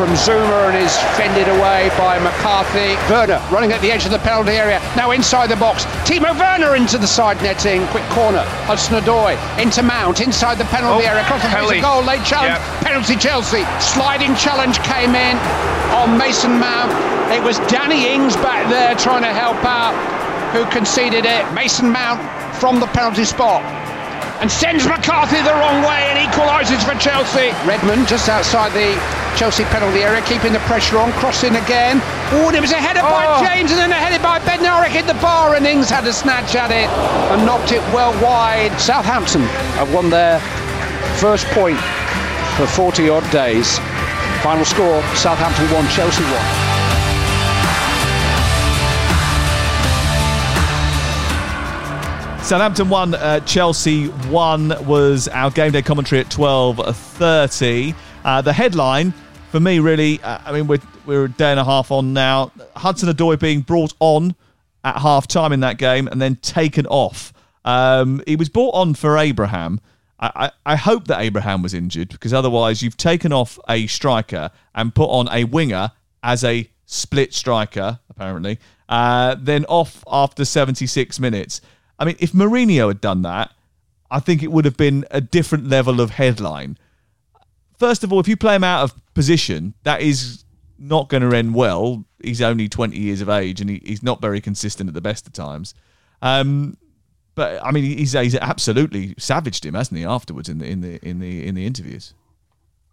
from 0.00 0.16
Zouma 0.16 0.72
and 0.72 0.78
is 0.80 0.96
fended 1.20 1.46
away 1.60 1.92
by 1.98 2.18
McCarthy. 2.20 2.96
Werner 3.12 3.36
running 3.52 3.70
at 3.72 3.82
the 3.82 3.92
edge 3.92 4.06
of 4.06 4.10
the 4.10 4.18
penalty 4.20 4.52
area. 4.52 4.80
Now 4.96 5.10
inside 5.10 5.48
the 5.50 5.56
box. 5.56 5.84
Timo 6.08 6.32
Werner 6.40 6.74
into 6.74 6.96
the 6.96 7.06
side 7.06 7.36
netting. 7.42 7.86
Quick 7.88 8.08
corner. 8.08 8.40
Hudson-Odoi 8.64 9.36
into 9.60 9.82
Mount 9.82 10.22
inside 10.22 10.56
the 10.56 10.64
penalty 10.72 11.04
Oh, 11.04 11.10
area. 11.10 11.20
Across 11.20 11.42
the 11.42 11.50
face 11.50 11.82
goal. 11.82 12.00
Late 12.00 12.24
challenge. 12.24 12.56
Yeah. 12.56 12.80
Penalty 12.80 13.14
Chelsea. 13.16 13.60
Sliding 13.78 14.34
challenge 14.36 14.80
came 14.88 15.12
in 15.14 15.36
on 15.92 16.16
Mason 16.16 16.56
Mount. 16.56 16.88
It 17.30 17.44
was 17.44 17.58
Danny 17.68 18.08
Ings 18.08 18.36
back 18.36 18.70
there 18.70 18.94
trying 18.94 19.22
to 19.22 19.34
help 19.36 19.60
out 19.68 19.92
who 20.56 20.64
conceded 20.72 21.26
it. 21.26 21.44
Mason 21.52 21.92
Mount 21.92 22.24
from 22.56 22.80
the 22.80 22.86
penalty 22.86 23.26
spot 23.26 23.60
and 24.40 24.50
sends 24.50 24.86
McCarthy 24.86 25.36
the 25.42 25.52
wrong 25.52 25.82
way 25.84 26.08
and 26.08 26.18
equalises 26.18 26.80
for 26.82 26.98
Chelsea. 26.98 27.52
Redmond 27.68 28.08
just 28.08 28.28
outside 28.28 28.72
the 28.72 28.96
Chelsea 29.36 29.64
penalty 29.64 30.00
area, 30.02 30.22
keeping 30.22 30.52
the 30.52 30.58
pressure 30.60 30.98
on, 30.98 31.12
crossing 31.12 31.56
again. 31.56 32.00
Oh, 32.32 32.48
and 32.48 32.56
it 32.56 32.60
was 32.60 32.72
a 32.72 32.76
header 32.76 33.02
by 33.02 33.26
Oh. 33.28 33.44
James 33.44 33.70
and 33.70 33.78
then 33.78 33.92
a 33.92 33.94
header 33.94 34.22
by 34.22 34.38
Bednarek 34.40 34.94
in 34.98 35.06
the 35.06 35.14
bar 35.20 35.54
and 35.54 35.66
Ings 35.66 35.90
had 35.90 36.06
a 36.06 36.12
snatch 36.12 36.56
at 36.56 36.70
it 36.70 36.88
and 37.32 37.44
knocked 37.46 37.72
it 37.72 37.80
well 37.92 38.12
wide. 38.22 38.72
Southampton 38.80 39.42
have 39.78 39.92
won 39.94 40.10
their 40.10 40.40
first 41.20 41.46
point 41.48 41.78
for 42.56 42.66
40 42.66 43.08
odd 43.08 43.30
days. 43.30 43.78
Final 44.42 44.64
score 44.64 45.02
Southampton 45.14 45.66
1, 45.70 45.88
Chelsea 45.88 46.24
1. 46.24 46.59
Southampton 52.42 52.88
won, 52.88 53.14
uh, 53.14 53.40
Chelsea 53.40 54.06
one 54.28 54.74
was 54.86 55.28
our 55.28 55.50
game 55.50 55.72
day 55.72 55.82
commentary 55.82 56.20
at 56.20 56.30
twelve 56.30 56.78
thirty. 56.96 57.94
Uh, 58.24 58.42
the 58.42 58.52
headline 58.52 59.14
for 59.50 59.60
me, 59.60 59.80
really, 59.80 60.20
uh, 60.22 60.38
I 60.44 60.52
mean, 60.52 60.66
we're 60.66 60.80
we're 61.06 61.24
a 61.24 61.28
day 61.28 61.50
and 61.50 61.60
a 61.60 61.64
half 61.64 61.90
on 61.90 62.12
now. 62.12 62.52
Hudson 62.76 63.08
Odoi 63.08 63.38
being 63.38 63.60
brought 63.60 63.92
on 64.00 64.34
at 64.84 64.98
half 64.98 65.26
time 65.26 65.52
in 65.52 65.60
that 65.60 65.76
game 65.78 66.06
and 66.08 66.22
then 66.22 66.36
taken 66.36 66.86
off. 66.86 67.32
Um, 67.64 68.22
he 68.26 68.36
was 68.36 68.48
brought 68.48 68.74
on 68.74 68.94
for 68.94 69.18
Abraham. 69.18 69.80
I, 70.18 70.30
I, 70.34 70.72
I 70.72 70.76
hope 70.76 71.08
that 71.08 71.20
Abraham 71.20 71.62
was 71.62 71.74
injured 71.74 72.10
because 72.10 72.32
otherwise 72.32 72.82
you've 72.82 72.96
taken 72.96 73.32
off 73.32 73.58
a 73.68 73.86
striker 73.86 74.50
and 74.74 74.94
put 74.94 75.08
on 75.08 75.28
a 75.30 75.44
winger 75.44 75.92
as 76.22 76.44
a 76.44 76.70
split 76.86 77.34
striker, 77.34 77.98
apparently, 78.08 78.58
uh, 78.88 79.36
then 79.38 79.64
off 79.66 80.04
after 80.10 80.44
76 80.44 81.18
minutes. 81.18 81.60
I 82.00 82.06
mean, 82.06 82.16
if 82.18 82.32
Mourinho 82.32 82.88
had 82.88 83.00
done 83.00 83.22
that, 83.22 83.52
I 84.10 84.18
think 84.18 84.42
it 84.42 84.50
would 84.50 84.64
have 84.64 84.76
been 84.76 85.04
a 85.10 85.20
different 85.20 85.68
level 85.68 86.00
of 86.00 86.10
headline. 86.10 86.78
First 87.78 88.02
of 88.02 88.12
all, 88.12 88.18
if 88.18 88.26
you 88.26 88.36
play 88.36 88.56
him 88.56 88.64
out 88.64 88.82
of 88.82 89.14
position, 89.14 89.74
that 89.84 90.00
is 90.00 90.44
not 90.78 91.08
going 91.08 91.22
to 91.22 91.36
end 91.36 91.54
well. 91.54 92.04
He's 92.22 92.42
only 92.42 92.68
20 92.68 92.98
years 92.98 93.20
of 93.20 93.28
age 93.28 93.60
and 93.60 93.70
he, 93.70 93.80
he's 93.84 94.02
not 94.02 94.20
very 94.20 94.40
consistent 94.40 94.88
at 94.88 94.94
the 94.94 95.00
best 95.00 95.26
of 95.26 95.32
times. 95.32 95.74
Um, 96.22 96.76
but 97.34 97.64
I 97.64 97.70
mean, 97.70 97.84
he's, 97.84 98.12
he's 98.12 98.34
absolutely 98.34 99.14
savaged 99.18 99.64
him, 99.64 99.74
hasn't 99.74 99.98
he? 99.98 100.04
Afterwards 100.04 100.48
in 100.48 100.58
the 100.58 100.66
in 100.66 100.80
the 100.80 100.98
in 101.06 101.20
the 101.20 101.46
in 101.46 101.54
the 101.54 101.64
interviews. 101.64 102.12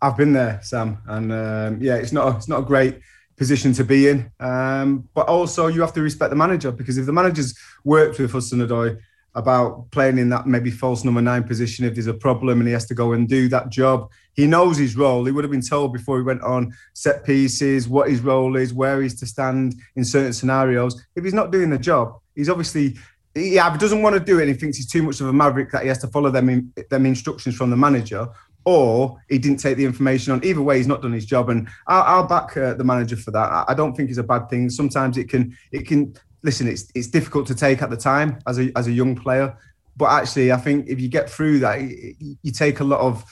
I've 0.01 0.15
been 0.15 0.33
there, 0.33 0.59
Sam, 0.63 0.99
and 1.07 1.31
um, 1.31 1.81
yeah, 1.81 1.95
it's 1.95 2.11
not 2.11 2.33
a, 2.33 2.37
it's 2.37 2.47
not 2.47 2.59
a 2.59 2.63
great 2.63 2.99
position 3.37 3.71
to 3.73 3.83
be 3.83 4.07
in. 4.09 4.31
Um, 4.39 5.07
but 5.13 5.27
also, 5.27 5.67
you 5.67 5.81
have 5.81 5.93
to 5.93 6.01
respect 6.01 6.31
the 6.31 6.35
manager 6.35 6.71
because 6.71 6.97
if 6.97 7.05
the 7.05 7.13
manager's 7.13 7.57
worked 7.83 8.19
with 8.19 8.31
Hudson 8.31 8.59
Odoi 8.59 8.99
about 9.37 9.89
playing 9.91 10.17
in 10.17 10.29
that 10.29 10.47
maybe 10.47 10.71
false 10.71 11.03
number 11.03 11.21
nine 11.21 11.43
position 11.43 11.85
if 11.85 11.93
there's 11.93 12.07
a 12.07 12.13
problem 12.13 12.59
and 12.59 12.67
he 12.67 12.73
has 12.73 12.87
to 12.87 12.95
go 12.95 13.13
and 13.13 13.29
do 13.29 13.47
that 13.47 13.69
job. 13.69 14.09
He 14.33 14.47
knows 14.47 14.77
his 14.77 14.97
role. 14.97 15.23
He 15.25 15.31
would 15.31 15.43
have 15.43 15.51
been 15.51 15.61
told 15.61 15.93
before 15.93 16.17
he 16.17 16.23
went 16.23 16.41
on 16.41 16.73
set 16.93 17.23
pieces 17.23 17.87
what 17.87 18.09
his 18.09 18.21
role 18.21 18.55
is, 18.55 18.73
where 18.73 18.99
he's 18.99 19.19
to 19.19 19.27
stand 19.27 19.75
in 19.95 20.03
certain 20.03 20.33
scenarios. 20.33 20.99
If 21.15 21.23
he's 21.23 21.35
not 21.35 21.51
doing 21.51 21.69
the 21.69 21.77
job, 21.77 22.19
he's 22.35 22.49
obviously 22.49 22.95
he 23.35 23.55
doesn't 23.55 24.01
want 24.01 24.15
to 24.15 24.19
do 24.19 24.39
it 24.39 24.47
he 24.47 24.55
thinks 24.55 24.77
he's 24.77 24.89
too 24.89 25.03
much 25.03 25.21
of 25.21 25.27
a 25.27 25.33
maverick 25.33 25.71
that 25.71 25.83
he 25.83 25.87
has 25.87 25.99
to 25.99 26.07
follow 26.07 26.31
them 26.31 26.49
in, 26.49 26.73
them 26.89 27.05
instructions 27.05 27.55
from 27.55 27.69
the 27.69 27.77
manager, 27.77 28.27
or 28.67 29.17
he 29.29 29.37
didn't 29.39 29.59
take 29.59 29.77
the 29.77 29.85
information 29.85 30.33
on. 30.33 30.43
Either 30.43 30.61
way, 30.61 30.75
he's 30.75 30.87
not 30.87 31.01
done 31.01 31.13
his 31.13 31.25
job, 31.25 31.49
and 31.49 31.69
I'll, 31.87 32.03
I'll 32.03 32.27
back 32.27 32.57
uh, 32.57 32.73
the 32.73 32.83
manager 32.83 33.15
for 33.15 33.31
that. 33.31 33.63
I 33.65 33.73
don't 33.73 33.95
think 33.95 34.09
it's 34.09 34.19
a 34.19 34.23
bad 34.23 34.49
thing. 34.49 34.69
Sometimes 34.69 35.17
it 35.17 35.29
can 35.29 35.57
it 35.71 35.87
can 35.87 36.13
listen, 36.43 36.67
it's 36.67 36.91
it's 36.93 37.07
difficult 37.07 37.47
to 37.47 37.55
take 37.55 37.81
at 37.81 37.89
the 37.89 37.95
time 37.95 38.39
as 38.45 38.59
a 38.59 38.69
as 38.75 38.87
a 38.87 38.91
young 38.91 39.15
player, 39.15 39.57
but 39.95 40.09
actually, 40.11 40.51
I 40.51 40.57
think 40.57 40.87
if 40.89 40.99
you 40.99 41.07
get 41.07 41.29
through 41.29 41.59
that, 41.59 41.79
you 41.79 42.51
take 42.51 42.81
a 42.81 42.83
lot 42.83 42.99
of, 42.99 43.23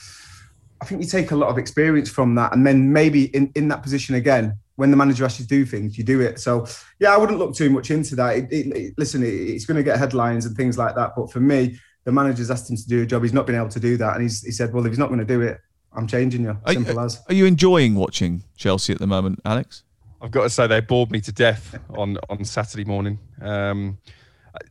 I 0.79 0.86
think 0.86 1.01
you 1.01 1.07
take 1.07 1.31
a 1.31 1.36
lot 1.36 1.49
of 1.49 1.57
experience 1.57 2.09
from 2.09 2.36
that, 2.36 2.53
and 2.53 2.65
then 2.65 2.93
maybe 2.93 3.25
in 3.36 3.51
in 3.55 3.67
that 3.67 3.83
position 3.83 4.15
again, 4.15 4.57
when 4.77 4.89
the 4.89 4.97
manager 4.97 5.25
asks 5.25 5.41
you 5.41 5.45
to 5.45 5.49
do 5.49 5.65
things, 5.65 5.97
you 5.97 6.05
do 6.05 6.21
it. 6.21 6.39
So 6.39 6.65
yeah, 7.01 7.13
I 7.13 7.17
wouldn't 7.17 7.39
look 7.39 7.55
too 7.55 7.69
much 7.69 7.91
into 7.91 8.15
that. 8.15 8.38
It, 8.38 8.45
it, 8.53 8.65
it, 8.75 8.93
listen, 8.97 9.21
it's 9.25 9.65
going 9.65 9.77
to 9.77 9.83
get 9.83 9.99
headlines 9.99 10.45
and 10.45 10.55
things 10.55 10.77
like 10.77 10.95
that, 10.95 11.11
but 11.17 11.29
for 11.29 11.41
me, 11.41 11.77
the 12.05 12.11
manager's 12.11 12.49
asked 12.49 12.69
him 12.69 12.77
to 12.77 12.87
do 12.87 13.01
a 13.01 13.05
job. 13.05 13.23
He's 13.23 13.33
not 13.33 13.45
been 13.45 13.55
able 13.55 13.69
to 13.69 13.79
do 13.79 13.97
that, 13.97 14.13
and 14.13 14.23
he's, 14.23 14.41
he 14.41 14.51
said, 14.51 14.73
"Well, 14.73 14.85
if 14.85 14.91
he's 14.91 14.99
not 14.99 15.07
going 15.09 15.19
to 15.19 15.25
do 15.25 15.41
it, 15.41 15.59
I'm 15.93 16.07
changing 16.07 16.43
you." 16.43 16.57
Simple 16.67 16.99
are, 16.99 17.05
as. 17.05 17.21
Are 17.27 17.33
you 17.33 17.45
enjoying 17.45 17.95
watching 17.95 18.43
Chelsea 18.55 18.93
at 18.93 18.99
the 18.99 19.07
moment, 19.07 19.41
Alex? 19.43 19.83
I've 20.21 20.31
got 20.31 20.43
to 20.43 20.49
say 20.49 20.65
they 20.67 20.79
bored 20.79 21.11
me 21.11 21.19
to 21.21 21.31
death 21.31 21.77
on 21.89 22.17
on 22.29 22.45
Saturday 22.45 22.85
morning. 22.85 23.19
Um, 23.41 23.97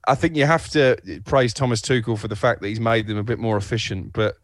I 0.07 0.15
think 0.15 0.37
you 0.37 0.47
have 0.47 0.69
to 0.71 0.97
praise 1.27 1.53
Thomas 1.53 1.83
Tuchel 1.83 2.19
for 2.19 2.29
the 2.29 2.37
fact 2.37 2.63
that 2.63 2.69
he's 2.69 2.81
made 2.81 3.07
them 3.07 3.19
a 3.19 3.23
bit 3.23 3.39
more 3.39 3.57
efficient, 3.57 4.13
but 4.13 4.37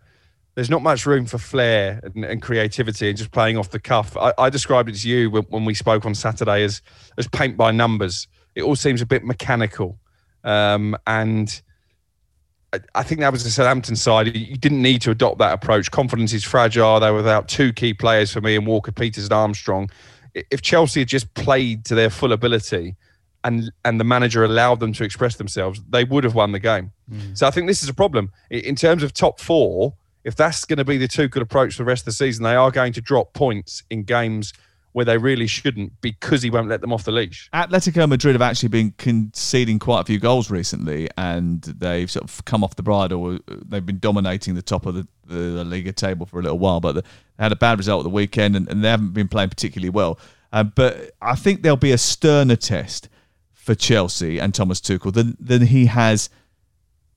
there's 0.54 0.68
not 0.68 0.82
much 0.82 1.06
room 1.06 1.24
for 1.24 1.38
flair 1.38 2.00
and, 2.02 2.24
and 2.24 2.42
creativity 2.42 3.08
and 3.08 3.16
just 3.16 3.30
playing 3.30 3.56
off 3.56 3.70
the 3.70 3.80
cuff. 3.80 4.16
I, 4.16 4.34
I 4.36 4.50
described 4.50 4.90
it 4.90 4.96
to 4.96 5.08
you 5.08 5.30
when, 5.30 5.44
when, 5.44 5.64
we 5.64 5.74
spoke 5.74 6.04
on 6.04 6.14
Saturday 6.14 6.64
as 6.64 6.82
as 7.16 7.28
paint 7.28 7.56
by 7.56 7.70
numbers. 7.70 8.28
It 8.54 8.62
all 8.62 8.76
seems 8.76 9.00
a 9.00 9.06
bit 9.06 9.24
mechanical, 9.24 9.98
um, 10.42 10.96
and 11.06 11.62
I, 12.94 13.02
think 13.02 13.20
that 13.20 13.32
was 13.32 13.42
the 13.42 13.50
Southampton 13.50 13.96
side. 13.96 14.36
You 14.36 14.56
didn't 14.56 14.80
need 14.80 15.02
to 15.02 15.10
adopt 15.10 15.38
that 15.38 15.52
approach. 15.52 15.90
Confidence 15.90 16.32
is 16.32 16.44
fragile. 16.44 17.00
They 17.00 17.10
were 17.10 17.16
without 17.16 17.48
two 17.48 17.72
key 17.72 17.94
players 17.94 18.32
for 18.32 18.40
me 18.40 18.54
and 18.54 18.66
Walker 18.66 18.92
Peters 18.92 19.24
and 19.24 19.32
Armstrong 19.32 19.90
if 20.34 20.62
Chelsea 20.62 21.00
had 21.00 21.08
just 21.08 21.32
played 21.34 21.84
to 21.86 21.94
their 21.94 22.10
full 22.10 22.32
ability 22.32 22.96
and 23.42 23.72
and 23.84 23.98
the 23.98 24.04
manager 24.04 24.44
allowed 24.44 24.80
them 24.80 24.92
to 24.92 25.04
express 25.04 25.36
themselves, 25.36 25.80
they 25.88 26.04
would 26.04 26.24
have 26.24 26.34
won 26.34 26.52
the 26.52 26.58
game. 26.58 26.92
Mm. 27.10 27.36
So 27.36 27.46
I 27.46 27.50
think 27.50 27.66
this 27.66 27.82
is 27.82 27.88
a 27.88 27.94
problem 27.94 28.30
in 28.50 28.76
terms 28.76 29.02
of 29.02 29.12
top 29.12 29.40
four. 29.40 29.94
If 30.22 30.36
that's 30.36 30.66
going 30.66 30.76
to 30.76 30.84
be 30.84 30.98
the 30.98 31.08
Tuchel 31.08 31.40
approach 31.40 31.74
for 31.74 31.82
the 31.82 31.86
rest 31.86 32.02
of 32.02 32.06
the 32.06 32.12
season, 32.12 32.44
they 32.44 32.54
are 32.54 32.70
going 32.70 32.92
to 32.92 33.00
drop 33.00 33.32
points 33.32 33.82
in 33.88 34.02
games 34.02 34.52
where 34.92 35.04
they 35.04 35.18
really 35.18 35.46
shouldn't 35.46 36.00
because 36.00 36.42
he 36.42 36.50
won't 36.50 36.68
let 36.68 36.80
them 36.80 36.92
off 36.92 37.04
the 37.04 37.12
leash. 37.12 37.48
Atletico 37.52 38.08
Madrid 38.08 38.34
have 38.34 38.42
actually 38.42 38.68
been 38.68 38.92
conceding 38.98 39.78
quite 39.78 40.00
a 40.00 40.04
few 40.04 40.18
goals 40.18 40.50
recently, 40.50 41.08
and 41.16 41.62
they've 41.62 42.10
sort 42.10 42.24
of 42.24 42.44
come 42.44 42.64
off 42.64 42.76
the 42.76 42.82
bridle. 42.82 43.38
They've 43.46 43.84
been 43.84 44.00
dominating 44.00 44.54
the 44.54 44.62
top 44.62 44.86
of 44.86 44.94
the, 44.94 45.06
the, 45.26 45.34
the 45.34 45.64
Liga 45.64 45.92
table 45.92 46.26
for 46.26 46.40
a 46.40 46.42
little 46.42 46.58
while, 46.58 46.80
but 46.80 46.92
they 46.96 47.02
had 47.38 47.52
a 47.52 47.56
bad 47.56 47.78
result 47.78 48.00
at 48.00 48.04
the 48.04 48.10
weekend, 48.10 48.56
and, 48.56 48.68
and 48.68 48.82
they 48.82 48.88
haven't 48.88 49.12
been 49.12 49.28
playing 49.28 49.50
particularly 49.50 49.90
well. 49.90 50.18
Uh, 50.52 50.64
but 50.64 51.12
I 51.22 51.36
think 51.36 51.62
there'll 51.62 51.76
be 51.76 51.92
a 51.92 51.98
sterner 51.98 52.56
test 52.56 53.08
for 53.52 53.74
Chelsea 53.74 54.40
and 54.40 54.52
Thomas 54.52 54.80
Tuchel 54.80 55.12
than 55.12 55.36
than 55.38 55.62
he 55.62 55.86
has 55.86 56.28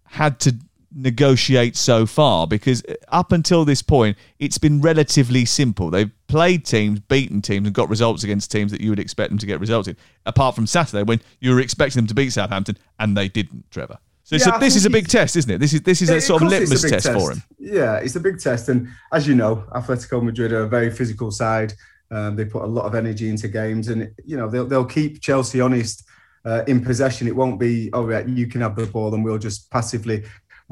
had 0.05 0.39
to 0.41 0.55
negotiate 0.95 1.75
so 1.75 2.05
far? 2.05 2.47
Because 2.47 2.83
up 3.09 3.31
until 3.31 3.65
this 3.65 3.81
point 3.81 4.17
it's 4.39 4.57
been 4.57 4.81
relatively 4.81 5.45
simple. 5.45 5.89
They've 5.89 6.11
played 6.27 6.65
teams 6.65 6.99
beaten 6.99 7.41
teams 7.41 7.67
and 7.67 7.75
got 7.75 7.89
results 7.89 8.23
against 8.23 8.51
teams 8.51 8.71
that 8.71 8.81
you 8.81 8.89
would 8.89 8.99
expect 8.99 9.29
them 9.29 9.37
to 9.39 9.45
get 9.45 9.59
results 9.59 9.87
in. 9.87 9.97
Apart 10.25 10.55
from 10.55 10.67
saturday 10.67 11.03
when 11.03 11.21
you 11.39 11.53
were 11.53 11.59
expecting 11.59 11.99
them 11.99 12.07
to 12.07 12.13
beat 12.13 12.31
southampton 12.31 12.77
and 12.99 13.15
they 13.17 13.27
didn't 13.27 13.69
trevor. 13.71 13.97
So, 14.25 14.37
yeah, 14.37 14.57
this 14.57 14.75
is 14.75 14.85
a 14.85 14.89
big 14.89 15.07
test 15.07 15.35
isn't 15.35 15.51
it? 15.51 15.57
This 15.59 15.73
is 15.73 15.81
this 15.81 16.01
is 16.01 16.09
a 16.09 16.21
sort 16.21 16.41
of, 16.41 16.47
of 16.47 16.51
litmus 16.53 16.81
test, 16.81 17.05
test, 17.05 17.19
for 17.19 17.31
him. 17.31 17.43
Yeah 17.59 17.97
it's 17.97 18.15
a 18.15 18.19
big 18.19 18.39
test. 18.39 18.69
And 18.69 18.87
as 19.11 19.27
you 19.27 19.35
know 19.35 19.65
atletico 19.75 20.23
madrid 20.23 20.51
are 20.51 20.63
a 20.63 20.69
very 20.69 20.91
physical 20.91 21.31
side. 21.31 21.73
Um, 22.11 22.35
they 22.35 22.45
put 22.45 22.61
a 22.63 22.67
lot 22.67 22.85
of 22.85 22.93
energy 22.93 23.29
into 23.29 23.47
games. 23.47 23.87
And 23.87 24.11
you 24.25 24.37
know 24.37 24.49
they'll, 24.49 24.65
they'll 24.65 24.85
keep 24.85 25.21
chelsea 25.21 25.59
honest 25.59 26.05
uh, 26.45 26.63
in 26.67 26.83
possession. 26.83 27.27
It 27.27 27.35
won't 27.35 27.59
be, 27.59 27.89
oh, 27.93 28.09
yeah, 28.09 28.25
you 28.25 28.47
can 28.47 28.61
have 28.61 28.75
the 28.75 28.85
ball 28.85 29.13
and 29.13 29.23
we'll 29.23 29.37
just 29.37 29.69
passively 29.71 30.23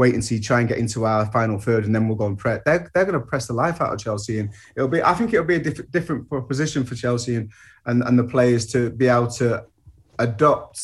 wait 0.02 0.16
and 0.16 0.24
see, 0.26 0.40
try 0.40 0.60
and 0.62 0.70
get 0.72 0.80
into 0.84 1.00
our 1.12 1.24
final 1.38 1.60
third, 1.68 1.86
and 1.86 1.94
then 1.94 2.04
we'll 2.08 2.22
go 2.24 2.30
and 2.32 2.38
press. 2.44 2.60
They're, 2.66 2.90
they're 2.94 3.10
going 3.10 3.22
to 3.22 3.28
press 3.32 3.46
the 3.48 3.54
life 3.54 3.80
out 3.82 3.94
of 3.94 4.00
Chelsea, 4.06 4.40
and 4.40 4.50
it'll 4.76 4.94
be. 4.96 5.02
I 5.12 5.14
think 5.18 5.28
it'll 5.34 5.52
be 5.56 5.60
a 5.62 5.66
diff- 5.68 5.92
different 5.92 6.22
proposition 6.28 6.84
for 6.84 6.96
Chelsea 6.96 7.36
and, 7.40 7.48
and 7.86 7.98
and 8.08 8.16
the 8.22 8.28
players 8.36 8.64
to 8.74 8.80
be 9.02 9.08
able 9.08 9.32
to 9.42 9.48
adopt 10.28 10.78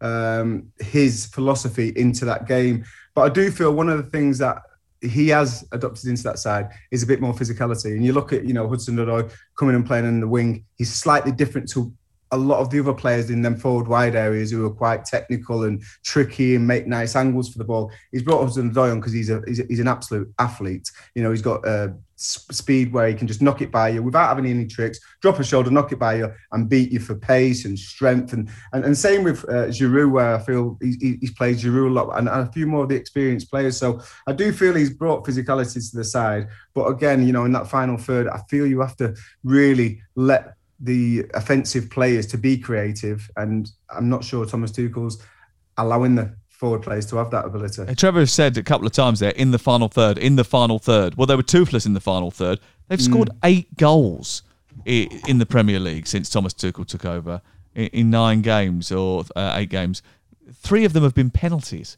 um, 0.00 0.48
his 0.96 1.26
philosophy 1.26 1.88
into 2.04 2.24
that 2.24 2.42
game. 2.54 2.76
But 3.14 3.22
I 3.22 3.30
do 3.40 3.50
feel 3.50 3.72
one 3.72 3.88
of 3.88 3.98
the 4.02 4.10
things 4.10 4.38
that 4.38 4.58
he 5.02 5.28
has 5.28 5.66
adopted 5.72 6.06
into 6.08 6.22
that 6.22 6.38
side 6.38 6.66
is 6.90 7.02
a 7.02 7.06
bit 7.06 7.20
more 7.20 7.34
physicality. 7.34 7.90
And 7.96 8.04
you 8.04 8.12
look 8.12 8.32
at, 8.32 8.44
you 8.44 8.54
know, 8.54 8.68
Hudson 8.68 8.96
Odoi 8.96 9.30
coming 9.58 9.74
and 9.74 9.86
playing 9.86 10.06
in 10.06 10.20
the 10.20 10.28
wing. 10.28 10.64
He's 10.78 10.94
slightly 10.94 11.32
different 11.32 11.68
to 11.70 11.92
a 12.32 12.36
lot 12.36 12.60
of 12.60 12.70
the 12.70 12.80
other 12.80 12.94
players 12.94 13.30
in 13.30 13.42
them 13.42 13.56
forward 13.56 13.86
wide 13.86 14.16
areas 14.16 14.50
who 14.50 14.64
are 14.64 14.70
quite 14.70 15.04
technical 15.04 15.64
and 15.64 15.82
tricky 16.02 16.56
and 16.56 16.66
make 16.66 16.86
nice 16.86 17.14
angles 17.14 17.52
for 17.52 17.58
the 17.58 17.64
ball. 17.64 17.92
He's 18.10 18.22
brought 18.22 18.42
Hudson 18.42 18.76
on 18.76 19.00
because 19.00 19.12
he's 19.12 19.30
a, 19.30 19.42
he's 19.46 19.58
he's 19.68 19.80
an 19.80 19.88
absolute 19.88 20.32
athlete. 20.38 20.90
You 21.14 21.22
know, 21.22 21.30
he's 21.30 21.42
got 21.42 21.66
uh, 21.66 21.88
speed 22.16 22.92
where 22.92 23.08
he 23.08 23.14
can 23.14 23.26
just 23.26 23.42
knock 23.42 23.60
it 23.60 23.70
by 23.70 23.90
you 23.90 24.02
without 24.02 24.28
having 24.28 24.46
any 24.46 24.66
tricks, 24.66 24.98
drop 25.20 25.38
a 25.40 25.44
shoulder, 25.44 25.70
knock 25.70 25.92
it 25.92 25.98
by 25.98 26.16
you, 26.16 26.32
and 26.52 26.68
beat 26.68 26.90
you 26.90 27.00
for 27.00 27.14
pace 27.14 27.66
and 27.66 27.78
strength. 27.78 28.32
And 28.32 28.48
and, 28.72 28.84
and 28.84 28.96
same 28.96 29.24
with 29.24 29.44
uh, 29.44 29.68
Giroud, 29.68 30.10
where 30.10 30.34
I 30.34 30.38
feel 30.38 30.78
he, 30.80 31.18
he's 31.20 31.34
played 31.34 31.58
Giroud 31.58 31.90
a 31.90 31.92
lot 31.92 32.18
and, 32.18 32.28
and 32.28 32.48
a 32.48 32.52
few 32.52 32.66
more 32.66 32.84
of 32.84 32.88
the 32.88 32.96
experienced 32.96 33.50
players. 33.50 33.76
So 33.76 34.00
I 34.26 34.32
do 34.32 34.52
feel 34.52 34.74
he's 34.74 34.94
brought 34.94 35.26
physicality 35.26 35.90
to 35.90 35.96
the 35.96 36.04
side. 36.04 36.48
But 36.74 36.86
again, 36.86 37.26
you 37.26 37.32
know, 37.32 37.44
in 37.44 37.52
that 37.52 37.68
final 37.68 37.98
third, 37.98 38.26
I 38.28 38.40
feel 38.48 38.66
you 38.66 38.80
have 38.80 38.96
to 38.96 39.14
really 39.44 40.00
let 40.14 40.54
the 40.82 41.24
offensive 41.34 41.88
players 41.90 42.26
to 42.26 42.36
be 42.36 42.58
creative, 42.58 43.30
and 43.36 43.70
I'm 43.88 44.08
not 44.08 44.24
sure 44.24 44.44
Thomas 44.44 44.72
Tuchel's 44.72 45.22
allowing 45.78 46.16
the 46.16 46.34
forward 46.48 46.82
players 46.82 47.06
to 47.06 47.16
have 47.16 47.30
that 47.30 47.44
ability. 47.44 47.82
Uh, 47.82 47.94
Trevor 47.94 48.26
said 48.26 48.56
a 48.58 48.62
couple 48.62 48.86
of 48.86 48.92
times 48.92 49.20
there 49.20 49.30
in 49.30 49.52
the 49.52 49.58
final 49.58 49.88
third, 49.88 50.18
in 50.18 50.36
the 50.36 50.44
final 50.44 50.78
third. 50.78 51.16
Well, 51.16 51.26
they 51.26 51.36
were 51.36 51.42
toothless 51.42 51.86
in 51.86 51.94
the 51.94 52.00
final 52.00 52.30
third. 52.30 52.60
They've 52.88 52.98
mm. 52.98 53.10
scored 53.10 53.30
eight 53.44 53.76
goals 53.76 54.42
in 54.84 55.38
the 55.38 55.46
Premier 55.46 55.78
League 55.78 56.06
since 56.06 56.28
Thomas 56.28 56.52
Tuchel 56.52 56.86
took 56.86 57.04
over 57.04 57.40
in 57.74 58.10
nine 58.10 58.42
games 58.42 58.92
or 58.92 59.24
uh, 59.36 59.54
eight 59.56 59.70
games. 59.70 60.02
Three 60.52 60.84
of 60.84 60.92
them 60.92 61.02
have 61.04 61.14
been 61.14 61.30
penalties. 61.30 61.96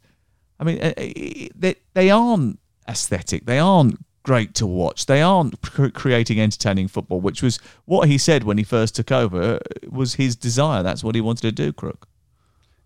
I 0.59 0.63
mean, 0.63 0.81
uh, 0.81 0.93
they, 0.95 1.75
they 1.93 2.09
aren't 2.09 2.59
aesthetic. 2.87 3.45
They 3.45 3.59
aren't 3.59 3.99
great 4.25 4.55
to 4.55 4.65
watch. 4.65 5.05
They 5.05 5.21
aren't 5.21 5.61
creating 5.93 6.41
entertaining 6.41 6.87
football, 6.87 7.21
which 7.21 7.43
was 7.43 7.59
what 7.85 8.09
he 8.09 8.17
said 8.17 8.43
when 8.43 8.57
he 8.57 8.63
first 8.63 8.95
took 8.95 9.11
over. 9.11 9.41
Uh, 9.41 9.59
was 9.89 10.15
his 10.15 10.35
desire. 10.35 10.83
That's 10.83 11.03
what 11.03 11.15
he 11.15 11.21
wanted 11.21 11.43
to 11.43 11.51
do, 11.51 11.71
Crook. 11.71 12.07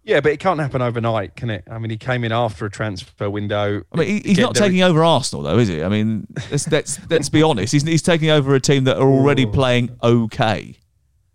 Yeah, 0.03 0.19
but 0.19 0.31
it 0.31 0.39
can't 0.39 0.59
happen 0.59 0.81
overnight, 0.81 1.35
can 1.35 1.49
it? 1.49 1.63
I 1.69 1.77
mean, 1.77 1.91
he 1.91 1.97
came 1.97 2.23
in 2.23 2.31
after 2.31 2.65
a 2.65 2.69
transfer 2.69 3.29
window. 3.29 3.83
I 3.91 3.97
mean, 3.97 4.23
he's 4.23 4.37
not 4.37 4.55
taking 4.55 4.81
over 4.81 5.03
Arsenal, 5.03 5.43
though, 5.43 5.57
is 5.57 5.67
he? 5.67 5.83
I 5.83 5.87
mean, 5.87 6.27
let's 6.51 6.69
let's, 6.69 6.99
let's 7.09 7.29
be 7.29 7.41
honest. 7.41 7.71
He's, 7.73 7.83
he's 7.83 8.01
taking 8.01 8.29
over 8.29 8.53
a 8.53 8.59
team 8.59 8.83
that 8.85 8.97
are 8.97 9.09
already 9.09 9.45
Ooh. 9.45 9.51
playing 9.51 9.97
okay. 10.03 10.75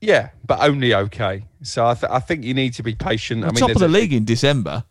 Yeah, 0.00 0.30
but 0.44 0.60
only 0.60 0.94
okay. 0.94 1.46
So 1.62 1.86
I, 1.86 1.94
th- 1.94 2.10
I 2.10 2.18
think 2.18 2.44
you 2.44 2.52
need 2.52 2.74
to 2.74 2.82
be 2.82 2.94
patient. 2.94 3.44
On 3.44 3.50
I 3.50 3.52
mean, 3.52 3.60
top 3.60 3.70
of 3.70 3.78
the 3.78 3.86
a, 3.86 3.88
league 3.88 4.12
in 4.12 4.24
December 4.24 4.84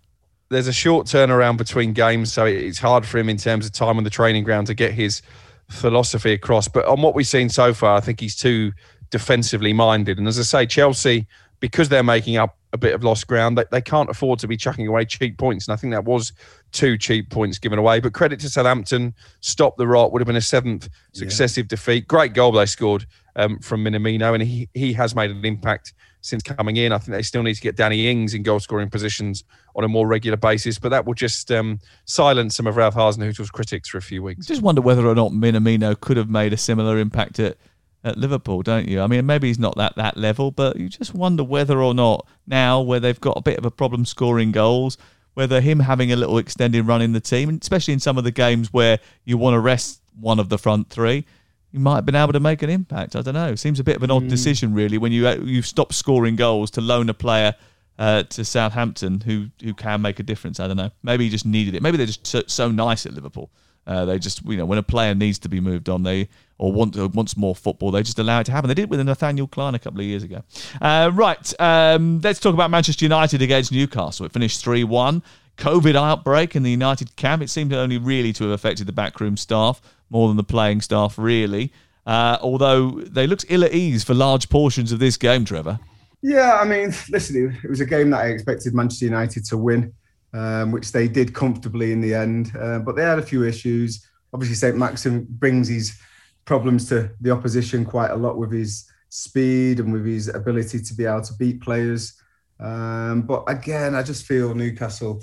there's 0.54 0.68
a 0.68 0.74
short 0.74 1.08
turnaround 1.08 1.58
between 1.58 1.94
games, 1.94 2.32
so 2.32 2.46
it's 2.46 2.80
hard 2.80 3.06
for 3.06 3.18
him 3.18 3.30
in 3.30 3.38
terms 3.38 3.66
of 3.66 3.72
time 3.72 3.98
on 3.98 4.04
the 4.04 4.10
training 4.10 4.44
ground 4.44 4.68
to 4.68 4.74
get 4.74 4.94
his 4.94 5.22
philosophy 5.70 6.34
across. 6.34 6.68
But 6.68 6.86
on 6.86 7.02
what 7.02 7.16
we've 7.16 7.28
seen 7.28 7.50
so 7.50 7.74
far, 7.74 7.98
I 7.98 8.00
think 8.00 8.20
he's 8.20 8.36
too 8.36 8.72
defensively 9.10 9.74
minded. 9.74 10.18
And 10.18 10.28
as 10.28 10.40
I 10.40 10.44
say, 10.44 10.66
Chelsea, 10.66 11.28
because 11.60 11.90
they're 11.90 12.04
making 12.04 12.38
up 12.38 12.58
a 12.74 12.78
bit 12.78 12.94
of 12.94 13.04
lost 13.04 13.28
ground, 13.28 13.58
they, 13.58 13.66
they 13.72 13.82
can't 13.82 14.10
afford 14.10 14.40
to 14.40 14.48
be 14.48 14.58
chucking 14.58 14.88
away 14.88 15.06
cheap 15.06 15.38
points. 15.38 15.68
And 15.68 15.74
I 15.74 15.76
think 15.76 15.94
that 15.94 16.06
was 16.06 16.34
two 16.72 16.98
cheap 16.98 17.30
points 17.30 17.60
given 17.60 17.80
away. 17.80 18.00
But 18.00 18.14
credit 18.14 18.40
to 18.42 18.50
Southampton, 18.50 19.14
stop 19.42 19.78
the 19.78 19.88
rot, 19.88 20.12
would 20.12 20.22
have 20.22 20.28
been 20.28 20.36
a 20.36 20.42
seventh 20.42 20.90
successive 21.14 21.66
yeah. 21.66 21.70
defeat. 21.70 22.08
Great 22.08 22.34
goal 22.34 22.52
they 22.52 22.66
scored 22.66 23.06
um, 23.36 23.60
from 23.60 23.84
Minamino, 23.84 24.34
and 24.34 24.44
he, 24.44 24.70
he 24.74 24.94
has 24.94 25.16
made 25.16 25.32
an 25.32 25.46
impact 25.46 25.94
since 26.24 26.42
coming 26.42 26.78
in. 26.78 26.92
I 26.92 26.98
think 26.98 27.12
they 27.12 27.22
still 27.22 27.44
need 27.44 27.56
to 27.56 27.62
get 27.62 27.76
Danny 27.76 28.10
Ings 28.10 28.34
in 28.34 28.44
goal 28.44 28.60
scoring 28.60 28.90
positions 28.90 29.44
on 29.76 29.84
a 29.84 29.88
more 29.88 30.08
regular 30.08 30.38
basis, 30.38 30.80
but 30.80 30.90
that 30.90 31.06
will 31.06 31.14
just 31.14 31.52
um, 31.52 31.80
silence 32.06 32.56
some 32.56 32.66
of 32.66 32.78
Ralph 32.78 32.96
Hasenhüttl's 32.96 33.52
critics 33.52 33.90
for 33.90 33.98
a 33.98 34.02
few 34.02 34.24
weeks. 34.24 34.48
Just 34.48 34.62
wonder 34.62 34.82
whether 34.82 35.06
or 35.06 35.16
not 35.16 35.32
Minamino 35.32 36.00
could 36.00 36.18
have 36.18 36.30
made 36.30 36.54
a 36.54 36.58
similar 36.58 36.98
impact 36.98 37.40
at 37.40 37.58
at 38.06 38.18
Liverpool, 38.18 38.62
don't 38.62 38.88
you? 38.88 39.00
I 39.00 39.08
mean, 39.08 39.26
maybe 39.26 39.48
he's 39.48 39.60
not 39.60 39.78
that 39.78 39.96
that 39.96 40.18
level, 40.18 40.52
but 40.52 40.78
you 40.78 40.90
just 40.90 41.14
wonder 41.14 41.44
whether 41.44 41.82
or 41.82 41.94
not 41.94 42.28
now, 42.46 42.82
where 42.82 43.00
they've 43.00 43.20
got 43.20 43.38
a 43.38 43.42
bit 43.42 43.58
of 43.58 43.66
a 43.66 43.72
problem 43.72 44.06
scoring 44.06 44.52
goals, 44.52 44.98
whether 45.36 45.62
him 45.62 45.80
having 45.80 46.12
a 46.12 46.16
little 46.16 46.38
extended 46.38 46.86
run 46.86 47.02
in 47.02 47.14
the 47.14 47.22
team, 47.22 47.58
especially 47.62 47.94
in 47.94 48.02
some 48.02 48.18
of 48.18 48.24
the 48.24 48.32
games 48.32 48.74
where 48.74 49.00
you 49.24 49.38
want 49.38 49.54
to 49.54 49.60
rest 49.60 50.02
one 50.20 50.40
of 50.40 50.50
the 50.50 50.58
front 50.58 50.90
three, 50.90 51.26
you 51.74 51.80
might 51.80 51.96
have 51.96 52.06
been 52.06 52.16
able 52.16 52.32
to 52.34 52.40
make 52.40 52.62
an 52.62 52.70
impact. 52.70 53.16
I 53.18 53.22
don't 53.22 53.34
know. 53.34 53.56
Seems 53.56 53.80
a 53.80 53.84
bit 53.84 53.98
of 53.98 54.04
an 54.04 54.12
odd 54.12 54.24
Mm. 54.24 54.30
decision, 54.30 54.74
really, 54.74 54.98
when 54.98 55.12
you 55.12 55.28
you've 55.44 55.68
stopped 55.68 55.96
scoring 55.96 56.38
goals 56.38 56.72
to 56.72 56.82
loan 56.82 57.10
a 57.10 57.14
player. 57.14 57.54
Uh, 58.00 58.24
to 58.24 58.44
Southampton, 58.44 59.22
who 59.22 59.50
who 59.64 59.72
can 59.76 60.02
make 60.02 60.20
a 60.20 60.24
difference. 60.24 60.60
I 60.60 60.66
don't 60.68 60.78
know. 60.78 60.90
Maybe 61.04 61.26
he 61.26 61.30
just 61.30 61.46
needed 61.46 61.76
it. 61.76 61.84
Maybe 61.84 61.96
they're 61.96 62.08
just 62.08 62.26
so, 62.26 62.42
so 62.48 62.72
nice 62.72 63.06
at 63.06 63.14
Liverpool. 63.14 63.52
Uh, 63.86 64.04
they 64.06 64.18
just, 64.18 64.44
you 64.46 64.58
know, 64.58 64.66
when 64.66 64.80
a 64.80 64.84
player 64.84 65.14
needs 65.14 65.38
to 65.40 65.48
be 65.48 65.60
moved 65.60 65.88
on, 65.90 66.02
they 66.02 66.28
or 66.58 66.74
want 66.74 66.98
or 66.98 67.08
wants 67.10 67.38
more 67.38 67.54
football, 67.56 67.92
they 67.92 68.02
just 68.02 68.18
allow 68.18 68.40
it 68.40 68.46
to 68.46 68.52
happen. 68.52 68.68
They 68.68 68.74
did 68.74 68.86
it 68.86 68.90
with 68.90 69.00
Nathaniel 69.06 69.46
Clyne 69.46 69.76
a 69.76 69.80
couple 69.80 70.00
of 70.00 70.08
years 70.08 70.24
ago. 70.24 70.42
Uh, 70.82 71.12
right, 71.14 71.54
um, 71.62 72.20
let's 72.24 72.40
talk 72.40 72.56
about 72.56 72.72
Manchester 72.72 73.06
United 73.06 73.44
against 73.44 73.72
Newcastle. 73.72 74.26
It 74.26 74.32
finished 74.34 74.64
three 74.64 74.84
one. 74.84 75.22
COVID 75.58 75.94
outbreak 75.96 76.56
in 76.56 76.64
the 76.64 76.72
United 76.72 77.16
camp. 77.16 77.44
It 77.44 77.50
seemed 77.52 77.74
only 77.74 78.00
really 78.00 78.34
to 78.34 78.46
have 78.46 78.54
affected 78.54 78.88
the 78.88 78.92
backroom 78.92 79.38
staff 79.38 79.82
more 80.14 80.28
than 80.30 80.38
the 80.38 80.44
playing 80.44 80.80
staff, 80.80 81.18
really. 81.18 81.74
Uh, 82.06 82.38
although 82.42 82.92
they 83.02 83.26
looked 83.28 83.46
ill 83.50 83.64
at 83.64 83.74
ease 83.74 84.04
for 84.04 84.14
large 84.14 84.48
portions 84.50 84.92
of 84.92 85.00
this 85.00 85.18
game, 85.18 85.44
Trevor. 85.44 85.80
Yeah, 86.22 86.58
I 86.62 86.66
mean, 86.66 86.94
listen, 87.10 87.58
it- 87.64 87.70
was 87.70 87.82
a 87.82 87.86
game 87.86 88.12
that 88.12 88.22
I 88.22 88.28
expected 88.28 88.74
Manchester 88.74 89.06
United 89.06 89.44
to 89.46 89.58
win, 89.58 89.92
um, 90.34 90.72
which 90.72 90.92
they 90.92 91.08
did 91.08 91.34
comfortably 91.34 91.92
in 91.92 92.00
the 92.00 92.14
end. 92.14 92.52
Uh, 92.58 92.80
but 92.80 92.96
they 92.96 93.02
had 93.04 93.20
a 93.20 93.24
few 93.26 93.44
issues. 93.44 94.08
Obviously, 94.34 94.56
Saint-Maximin 94.56 95.26
brings 95.30 95.68
his 95.68 95.98
problems 96.46 96.88
to 96.90 97.10
the 97.22 97.32
opposition 97.32 97.84
quite 97.86 98.12
a 98.12 98.16
lot 98.16 98.38
with 98.38 98.52
his 98.52 98.86
speed 99.10 99.80
and 99.80 99.92
with 99.94 100.06
his 100.06 100.28
ability 100.28 100.80
to 100.82 100.94
be 100.94 101.06
able 101.06 101.22
to 101.22 101.34
beat 101.36 101.62
players. 101.62 102.14
Um, 102.60 103.24
but 103.24 103.44
again, 103.48 103.96
I 103.96 104.04
just 104.04 104.26
feel 104.26 104.54
Newcastle, 104.56 105.22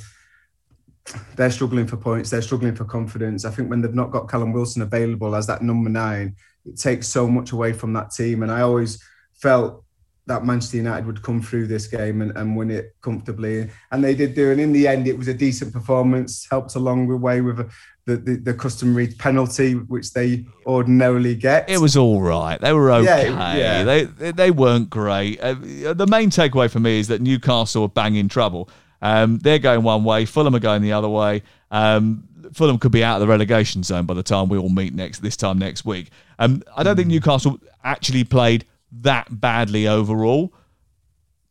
they're 1.37 1.51
struggling 1.51 1.87
for 1.87 1.97
points, 1.97 2.31
they're 2.31 2.43
struggling 2.43 2.75
for 2.75 2.85
confidence. 2.85 3.45
I 3.45 3.51
think 3.51 3.71
when 3.71 3.81
they've 3.81 3.95
not 3.95 4.11
got 4.11 4.29
Callum 4.29 4.53
Wilson 4.53 4.83
available 4.83 5.35
as 5.35 5.47
that 5.47 5.63
number 5.63 5.91
nine, 5.91 6.37
it 6.67 6.79
takes 6.79 7.09
so 7.09 7.27
much 7.27 7.53
away 7.53 7.73
from 7.73 7.93
that 7.95 8.11
team. 8.11 8.43
And 8.43 8.53
I 8.53 8.61
always 8.61 9.03
felt 9.33 9.85
that 10.27 10.45
Manchester 10.45 10.77
United 10.77 11.07
would 11.07 11.23
come 11.23 11.43
through 11.43 11.67
this 11.67 11.89
game 11.89 12.23
and, 12.23 12.37
and 12.37 12.57
win 12.57 12.71
it 12.71 12.95
comfortably. 13.03 13.69
And 13.91 14.05
they 14.05 14.15
did 14.15 14.35
do. 14.35 14.53
And 14.53 14.61
in 14.61 14.73
the 14.73 14.87
end, 14.87 15.09
it 15.09 15.19
was 15.19 15.27
a 15.27 15.35
decent 15.35 15.73
performance, 15.73 16.47
helped 16.49 16.77
along 16.77 17.09
the 17.09 17.17
way 17.17 17.41
with 17.41 17.59
a, 17.59 17.71
the, 18.05 18.17
the, 18.17 18.37
the 18.37 18.55
customary 18.55 19.09
penalty, 19.09 19.73
which 19.75 20.13
they 20.13 20.47
ordinarily 20.67 21.35
get. 21.35 21.69
It 21.69 21.79
was 21.79 21.97
all 21.97 22.21
right. 22.21 22.61
They 22.61 22.73
were 22.73 22.93
okay. 22.93 23.29
it- 23.29 23.33
yeah. 23.33 23.83
They, 23.83 24.31
they 24.31 24.51
weren't 24.53 24.91
great. 24.91 25.41
Uh, 25.41 25.55
the 25.95 26.07
main 26.09 26.31
takeaway 26.31 26.71
for 26.71 26.79
me 26.81 27.01
is 27.01 27.09
that 27.09 27.21
Newcastle 27.21 27.85
are 27.85 27.89
bang 27.89 28.15
in 28.15 28.29
trouble. 28.29 28.69
Um, 29.03 29.39
they're 29.39 29.59
going 29.59 29.83
one 29.83 30.05
way. 30.05 30.25
Fulham 30.25 30.55
are 30.55 30.61
going 30.61 30.83
the 30.83 30.93
other 30.93 31.09
way. 31.09 31.43
Um, 31.71 32.25
Fulham 32.53 32.79
could 32.79 32.93
be 32.93 33.05
out 33.05 33.17
of 33.17 33.21
the 33.21 33.27
relegation 33.27 33.83
zone 33.83 34.07
by 34.07 34.15
the 34.15 34.23
time 34.23 34.49
we 34.49 34.59
all 34.59 34.69
meet 34.69 34.95
next 34.95 35.21
this 35.21 35.37
time 35.37 35.59
next 35.59 35.85
week. 35.85 36.11
Um, 36.39 36.63
I 36.77 36.83
don't 36.83 36.97
think 36.97 37.09
Newcastle 37.09 37.59
actually 37.85 38.25
played 38.25 38.65
that 38.93 39.41
badly 39.41 39.87
overall, 39.87 40.53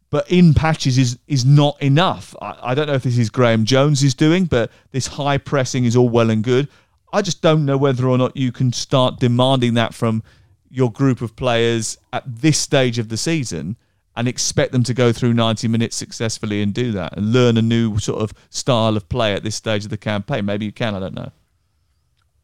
but 0.10 0.30
in 0.32 0.54
patches 0.54 0.98
is 0.98 1.18
is 1.28 1.46
not 1.46 1.82
enough. 1.82 2.36
I, 2.42 2.58
I 2.62 2.76
don't 2.76 2.88
know 2.88 2.94
if 2.94 3.04
this 3.04 3.18
is 3.18 3.30
Graeme 3.30 3.66
Jones 3.66 4.04
is 4.04 4.14
doing, 4.14 4.46
but 4.46 4.72
this 4.92 5.08
high 5.08 5.38
pressing 5.38 5.86
is 5.86 5.96
all 5.96 6.10
well 6.10 6.30
and 6.30 6.44
good. 6.44 6.68
I 7.12 7.22
just 7.22 7.42
don't 7.42 7.66
know 7.66 7.78
whether 7.78 8.08
or 8.08 8.18
not 8.18 8.38
you 8.38 8.52
can 8.52 8.72
start 8.72 9.20
demanding 9.20 9.74
that 9.76 9.94
from 9.94 10.22
your 10.70 10.92
group 10.92 11.22
of 11.22 11.36
players 11.36 11.98
at 12.14 12.24
this 12.26 12.58
stage 12.60 13.00
of 13.00 13.10
the 13.10 13.18
season 13.18 13.76
and 14.20 14.28
expect 14.28 14.74
them 14.74 14.84
to 14.84 14.94
go 14.94 15.14
through 15.14 15.34
90 15.34 15.70
minutes 15.70 15.96
successfully 15.96 16.62
and 16.62 16.74
do 16.74 16.92
that 16.92 17.16
and 17.16 17.32
learn 17.32 17.56
a 17.56 17.62
new 17.62 17.98
sort 18.00 18.22
of 18.22 18.34
style 18.50 18.98
of 18.98 19.08
play 19.08 19.34
at 19.34 19.44
this 19.44 19.56
stage 19.56 19.86
of 19.86 19.92
the 19.92 19.98
campaign. 19.98 20.44
Maybe 20.44 20.66
you 20.66 20.74
can, 20.74 20.94
I 20.94 21.00
don't 21.00 21.14
know. 21.14 21.32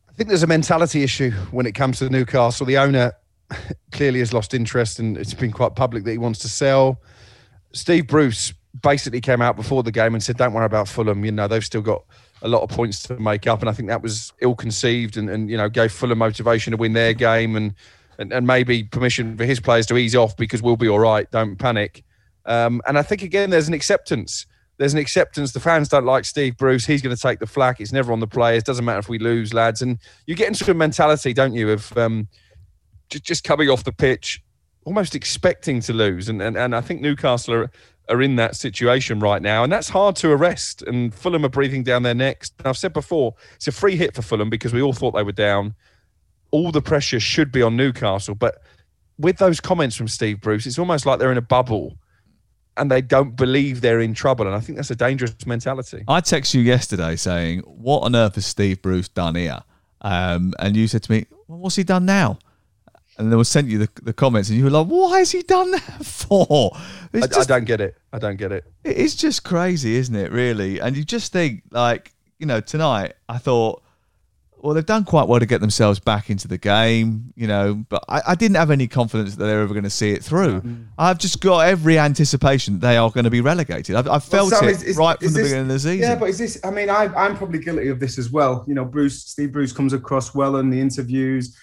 I 0.08 0.14
think 0.14 0.30
there's 0.30 0.42
a 0.42 0.48
mentality 0.48 1.04
issue 1.04 1.32
when 1.52 1.66
it 1.66 1.74
comes 1.74 2.00
to 2.00 2.10
Newcastle. 2.10 2.66
The 2.66 2.78
owner 2.78 3.12
clearly 3.92 4.20
has 4.20 4.32
lost 4.32 4.54
interest, 4.54 5.00
and 5.00 5.18
it's 5.18 5.34
been 5.34 5.52
quite 5.52 5.76
public 5.76 6.06
that 6.06 6.12
he 6.12 6.18
wants 6.18 6.40
to 6.40 6.48
sell. 6.48 7.02
Steve 7.74 8.08
Bruce 8.08 8.54
basically 8.82 9.20
came 9.20 9.42
out 9.42 9.58
before 9.58 9.84
the 9.84 9.92
game 9.92 10.14
and 10.14 10.24
said, 10.24 10.38
"Don't 10.38 10.54
worry 10.54 10.66
about 10.66 10.88
Fulham. 10.88 11.26
You 11.26 11.34
know 11.34 11.50
they've 11.50 11.66
still 11.66 11.82
got 11.82 12.06
a 12.42 12.48
lot 12.48 12.62
of 12.62 12.70
points 12.70 13.04
to 13.04 13.20
make 13.20 13.48
up." 13.48 13.60
And 13.60 13.70
I 13.70 13.74
think 13.74 13.90
that 13.90 14.02
was 14.02 14.32
ill-conceived, 14.40 15.18
and, 15.18 15.30
and 15.30 15.50
you 15.50 15.58
know 15.58 15.68
gave 15.68 15.92
Fulham 15.92 16.20
motivation 16.20 16.72
to 16.72 16.78
win 16.78 16.94
their 16.94 17.14
game, 17.14 17.58
and, 17.58 17.76
and 18.18 18.32
and 18.34 18.48
maybe 18.48 18.84
permission 18.84 19.38
for 19.38 19.46
his 19.46 19.60
players 19.60 19.86
to 19.88 19.98
ease 19.98 20.16
off 20.16 20.36
because 20.38 20.62
we'll 20.62 20.78
be 20.78 20.88
all 20.88 21.00
right. 21.00 21.30
Don't 21.32 21.56
panic. 21.58 22.04
Um, 22.46 22.82
and 22.88 22.98
I 22.98 23.02
think 23.02 23.22
again, 23.22 23.50
there's 23.50 23.68
an 23.68 23.74
acceptance. 23.74 24.46
There's 24.78 24.94
an 24.94 25.00
acceptance. 25.00 25.54
The 25.54 25.60
fans 25.60 25.88
don't 25.88 26.06
like 26.06 26.26
Steve 26.26 26.58
Bruce. 26.58 26.86
He's 26.86 27.02
going 27.02 27.16
to 27.16 27.22
take 27.22 27.40
the 27.40 27.48
flak. 27.48 27.80
It's 27.80 27.94
never 27.94 28.12
on 28.12 28.20
the 28.20 28.28
players. 28.28 28.64
Doesn't 28.64 28.84
matter 28.84 29.00
if 29.00 29.08
we 29.08 29.20
lose, 29.20 29.54
lads. 29.54 29.82
And 29.82 30.00
you 30.26 30.36
get 30.36 30.50
into 30.50 30.70
a 30.70 30.74
mentality, 30.74 31.34
don't 31.34 31.54
you, 31.54 31.72
of 31.72 31.98
um, 31.98 32.28
just, 33.10 33.24
just 33.24 33.44
coming 33.44 33.70
off 33.70 33.86
the 33.86 33.94
pitch, 33.94 34.44
almost 34.86 35.16
expecting 35.16 35.80
to 35.82 35.94
lose. 35.94 36.28
And 36.28 36.42
and, 36.42 36.58
and 36.58 36.76
I 36.76 36.82
think 36.82 37.02
Newcastle 37.02 37.54
are, 37.54 37.72
are 38.10 38.22
in 38.22 38.36
that 38.36 38.56
situation 38.56 39.20
right 39.20 39.42
now, 39.42 39.64
and 39.64 39.72
that's 39.72 39.90
hard 39.90 40.18
to 40.18 40.32
arrest. 40.32 40.82
And 40.82 41.14
Fulham 41.14 41.46
are 41.46 41.50
breathing 41.50 41.84
down 41.84 42.04
their 42.04 42.14
necks. 42.14 42.52
And 42.60 42.68
I've 42.68 42.78
said 42.78 42.94
before, 42.94 43.34
it's 43.56 43.68
a 43.68 43.72
free 43.72 43.96
hit 43.96 44.14
for 44.14 44.22
Fulham 44.22 44.50
because 44.50 44.74
we 44.74 44.82
all 44.82 44.94
thought 44.94 45.12
they 45.12 45.24
were 45.24 45.32
down. 45.32 45.74
All 46.56 46.72
the 46.72 46.82
pressure 46.82 47.20
should 47.20 47.52
be 47.52 47.62
on 47.62 47.76
Newcastle, 47.76 48.36
but 48.36 48.62
with 49.18 49.38
those 49.38 49.60
comments 49.60 49.96
from 49.96 50.08
Steve 50.08 50.42
Bruce, 50.42 50.66
it's 50.66 50.80
almost 50.80 51.06
like 51.06 51.20
they're 51.20 51.32
in 51.32 51.38
a 51.38 51.42
bubble. 51.42 51.98
And 52.78 52.92
they 52.92 53.02
don't 53.02 53.38
believe 53.38 53.80
they're 53.80 54.02
in 54.02 54.14
trouble, 54.14 54.48
and 54.48 54.56
I 54.56 54.60
think 54.60 54.76
that's 54.78 54.92
a 54.92 54.98
dangerous 54.98 55.34
mentality. 55.46 56.04
I 56.10 56.20
texted 56.20 56.56
you 56.56 56.62
yesterday 56.62 57.16
saying, 57.16 57.62
"What 57.62 58.00
on 58.02 58.16
earth 58.18 58.36
has 58.36 58.46
Steve 58.46 58.82
Bruce 58.82 59.08
done 59.08 59.36
here?" 59.36 59.60
Um, 60.02 60.54
and 60.60 60.76
you 60.76 60.88
said 60.88 61.04
to 61.04 61.12
me, 61.12 61.26
well, 61.48 61.60
"What's 61.60 61.78
he 61.78 61.84
done 61.84 62.06
now?" 62.06 62.38
And 63.18 63.32
then 63.32 63.40
I 63.40 63.44
sent 63.44 63.70
you 63.70 63.78
the, 63.78 63.90
the 64.04 64.12
comments, 64.12 64.50
and 64.50 64.58
you 64.58 64.66
were 64.66 64.72
like, 64.72 64.88
"Why 64.88 65.20
has 65.20 65.32
he 65.32 65.42
done 65.42 65.72
that 65.72 66.06
for?" 66.06 66.72
I, 67.14 67.28
just, 67.28 67.50
I 67.50 67.56
don't 67.56 67.64
get 67.64 67.80
it. 67.80 67.96
I 68.12 68.20
don't 68.20 68.36
get 68.36 68.52
it. 68.52 68.66
it's 68.84 69.16
just 69.16 69.46
crazy, 69.46 69.96
isn't 69.96 70.16
it? 70.16 70.34
Really, 70.34 70.82
and 70.82 70.98
you 70.98 71.06
just 71.06 71.32
think, 71.32 71.64
like, 71.72 72.14
you 72.40 72.46
know, 72.46 72.60
tonight 72.60 73.14
I 73.30 73.38
thought, 73.38 73.85
well, 74.66 74.74
they've 74.74 74.86
done 74.86 75.04
quite 75.04 75.28
well 75.28 75.40
to 75.40 75.46
get 75.46 75.62
themselves 75.62 76.00
back 76.00 76.30
into 76.32 76.48
the 76.48 76.58
game, 76.58 77.32
you 77.36 77.46
know, 77.46 77.86
but 77.88 78.04
I, 78.10 78.22
I 78.30 78.36
didn't 78.36 78.56
have 78.58 78.72
any 78.72 78.88
confidence 78.88 79.36
that 79.36 79.46
they're 79.46 79.62
ever 79.62 79.74
going 79.74 79.84
to 79.84 79.90
see 79.92 80.12
it 80.12 80.24
through. 80.24 80.62
Mm. 80.62 80.86
I've 80.98 81.20
just 81.20 81.40
got 81.40 81.68
every 81.68 82.00
anticipation 82.00 82.74
that 82.80 82.88
they 82.88 82.98
are 82.98 83.12
going 83.12 83.26
to 83.26 83.30
be 83.30 83.42
relegated. 83.42 83.96
I've, 83.96 84.08
I've 84.10 84.24
felt 84.24 84.50
Well, 84.52 84.62
Sam, 84.62 84.70
it 84.70 84.72
is- 84.78 84.84
is- 84.84 84.98
right 84.98 85.18
from 85.20 85.28
is 85.28 85.34
the 85.34 85.40
this- 85.42 85.48
beginning 85.50 85.68
of 85.68 85.74
the 85.74 85.80
season. 85.80 86.00
Yeah, 86.10 86.16
but 86.16 86.30
is 86.30 86.40
this? 86.40 86.60
I 86.64 86.72
mean, 86.72 86.90
I, 86.90 87.04
I'm 87.16 87.38
probably 87.38 87.60
guilty 87.60 87.90
of 87.90 88.00
this 88.00 88.18
as 88.18 88.32
well. 88.32 88.66
You 88.68 88.74
know, 88.74 88.86
Bruce, 88.86 89.22
Steve 89.24 89.52
Bruce 89.52 89.72
comes 89.72 89.94
across 89.94 90.34
well 90.34 90.56
in 90.58 90.72
the 90.72 90.82
interviews. 90.82 91.56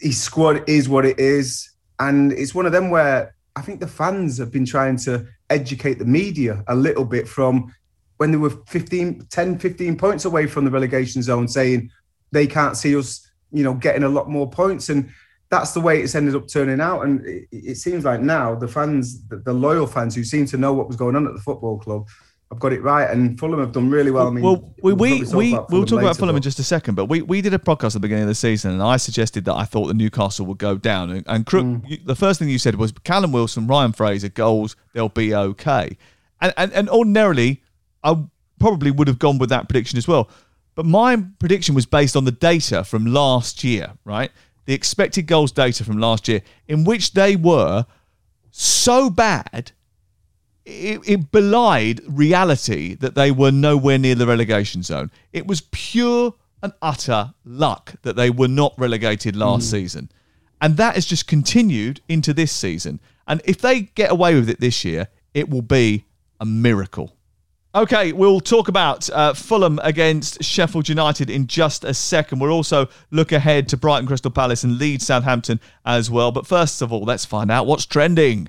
His 0.00 0.20
squad 0.20 0.68
is 0.68 0.88
what 0.88 1.06
it 1.06 1.20
is, 1.20 1.70
and 2.00 2.32
it's 2.32 2.52
one 2.54 2.66
of 2.66 2.72
them 2.72 2.90
where 2.90 3.34
I 3.56 3.60
think 3.62 3.78
the 3.80 3.86
fans 3.88 4.38
have 4.38 4.50
been 4.52 4.66
trying 4.66 4.96
to 4.98 5.24
educate 5.50 5.98
the 6.00 6.04
media 6.04 6.62
a 6.68 6.74
little 6.74 7.04
bit 7.04 7.26
from 7.28 7.72
when 8.18 8.32
they 8.32 8.36
were 8.36 8.50
15, 8.66 9.26
10, 9.30 9.58
15 9.60 9.96
points 9.96 10.24
away 10.24 10.46
from 10.48 10.64
the 10.64 10.70
relegation 10.72 11.22
zone, 11.22 11.46
saying 11.46 11.88
they 12.30 12.46
can't 12.46 12.76
see 12.76 12.96
us, 12.96 13.28
you 13.52 13.64
know, 13.64 13.74
getting 13.74 14.02
a 14.02 14.08
lot 14.08 14.28
more 14.28 14.48
points, 14.50 14.88
and 14.88 15.10
that's 15.50 15.72
the 15.72 15.80
way 15.80 16.02
it's 16.02 16.14
ended 16.14 16.34
up 16.34 16.46
turning 16.46 16.80
out. 16.80 17.02
And 17.02 17.24
it, 17.26 17.48
it 17.50 17.74
seems 17.76 18.04
like 18.04 18.20
now 18.20 18.54
the 18.54 18.68
fans, 18.68 19.26
the, 19.28 19.36
the 19.36 19.52
loyal 19.52 19.86
fans 19.86 20.14
who 20.14 20.22
seem 20.24 20.46
to 20.46 20.56
know 20.58 20.72
what 20.74 20.88
was 20.88 20.96
going 20.96 21.16
on 21.16 21.26
at 21.26 21.32
the 21.32 21.40
football 21.40 21.78
club, 21.78 22.06
I've 22.50 22.58
got 22.58 22.72
it 22.72 22.82
right. 22.82 23.10
And 23.10 23.38
Fulham 23.38 23.60
have 23.60 23.72
done 23.72 23.90
really 23.90 24.10
well. 24.10 24.28
I 24.28 24.30
mean, 24.30 24.42
well, 24.44 24.74
we, 24.82 24.92
we, 24.92 25.24
talk 25.24 25.34
we, 25.34 25.52
about 25.52 25.70
we'll 25.70 25.84
talk 25.84 25.98
about 26.00 26.08
later, 26.08 26.18
Fulham 26.18 26.36
in 26.36 26.42
just 26.42 26.58
a 26.58 26.64
second, 26.64 26.94
but 26.94 27.06
we, 27.06 27.22
we 27.22 27.40
did 27.40 27.52
a 27.54 27.58
podcast 27.58 27.88
at 27.88 27.92
the 27.92 28.00
beginning 28.00 28.24
of 28.24 28.28
the 28.28 28.34
season, 28.34 28.72
and 28.72 28.82
I 28.82 28.96
suggested 28.96 29.44
that 29.46 29.54
I 29.54 29.64
thought 29.64 29.86
the 29.86 29.94
Newcastle 29.94 30.46
would 30.46 30.58
go 30.58 30.76
down. 30.76 31.10
And, 31.10 31.24
and 31.26 31.46
Crook, 31.46 31.64
Mm. 31.64 31.88
you, 31.88 31.98
the 32.04 32.16
first 32.16 32.38
thing 32.38 32.48
you 32.48 32.58
said 32.58 32.76
was 32.76 32.92
Callum 33.04 33.32
Wilson, 33.32 33.66
Ryan 33.66 33.92
Fraser, 33.92 34.28
goals, 34.28 34.76
they'll 34.94 35.08
be 35.08 35.34
okay. 35.34 35.96
And, 36.40 36.54
and, 36.56 36.72
and 36.72 36.88
ordinarily, 36.88 37.62
I 38.02 38.24
probably 38.58 38.90
would 38.90 39.08
have 39.08 39.18
gone 39.18 39.38
with 39.38 39.50
that 39.50 39.68
prediction 39.68 39.96
as 39.98 40.08
well. 40.08 40.28
But 40.78 40.86
my 40.86 41.16
prediction 41.40 41.74
was 41.74 41.86
based 41.86 42.14
on 42.14 42.24
the 42.24 42.30
data 42.30 42.84
from 42.84 43.04
last 43.04 43.64
year, 43.64 43.94
right? 44.04 44.30
The 44.66 44.74
expected 44.74 45.26
goals 45.26 45.50
data 45.50 45.82
from 45.82 45.98
last 45.98 46.28
year, 46.28 46.40
in 46.68 46.84
which 46.84 47.14
they 47.14 47.34
were 47.34 47.84
so 48.52 49.10
bad 49.10 49.72
it, 50.64 51.00
it 51.04 51.32
belied 51.32 52.00
reality 52.06 52.94
that 52.94 53.16
they 53.16 53.32
were 53.32 53.50
nowhere 53.50 53.98
near 53.98 54.14
the 54.14 54.28
relegation 54.28 54.84
zone. 54.84 55.10
It 55.32 55.48
was 55.48 55.62
pure 55.72 56.34
and 56.62 56.72
utter 56.80 57.34
luck 57.44 57.94
that 58.02 58.14
they 58.14 58.30
were 58.30 58.46
not 58.46 58.72
relegated 58.78 59.34
last 59.34 59.66
Mm. 59.66 59.70
season. 59.72 60.12
And 60.60 60.76
that 60.76 60.94
has 60.94 61.06
just 61.06 61.26
continued 61.26 62.02
into 62.08 62.32
this 62.32 62.52
season. 62.52 63.00
And 63.26 63.42
if 63.44 63.60
they 63.60 63.80
get 63.80 64.12
away 64.12 64.36
with 64.36 64.48
it 64.48 64.60
this 64.60 64.84
year, 64.84 65.08
it 65.34 65.50
will 65.50 65.62
be 65.62 66.04
a 66.38 66.46
miracle. 66.46 67.16
Okay, 67.74 68.12
we'll 68.12 68.40
talk 68.40 68.68
about 68.68 69.10
uh, 69.10 69.34
Fulham 69.34 69.78
against 69.82 70.42
Sheffield 70.42 70.88
United 70.88 71.28
in 71.28 71.46
just 71.46 71.84
a 71.84 71.92
second. 71.92 72.38
We'll 72.38 72.50
also 72.50 72.88
look 73.10 73.30
ahead 73.30 73.68
to 73.68 73.76
Brighton 73.76 74.06
Crystal 74.06 74.30
Palace 74.30 74.64
and 74.64 74.78
Leeds 74.78 75.06
Southampton 75.06 75.60
as 75.84 76.10
well. 76.10 76.32
But 76.32 76.46
first 76.46 76.80
of 76.80 76.94
all, 76.94 77.02
let's 77.02 77.26
find 77.26 77.50
out 77.50 77.66
what's 77.66 77.84
trending. 77.84 78.48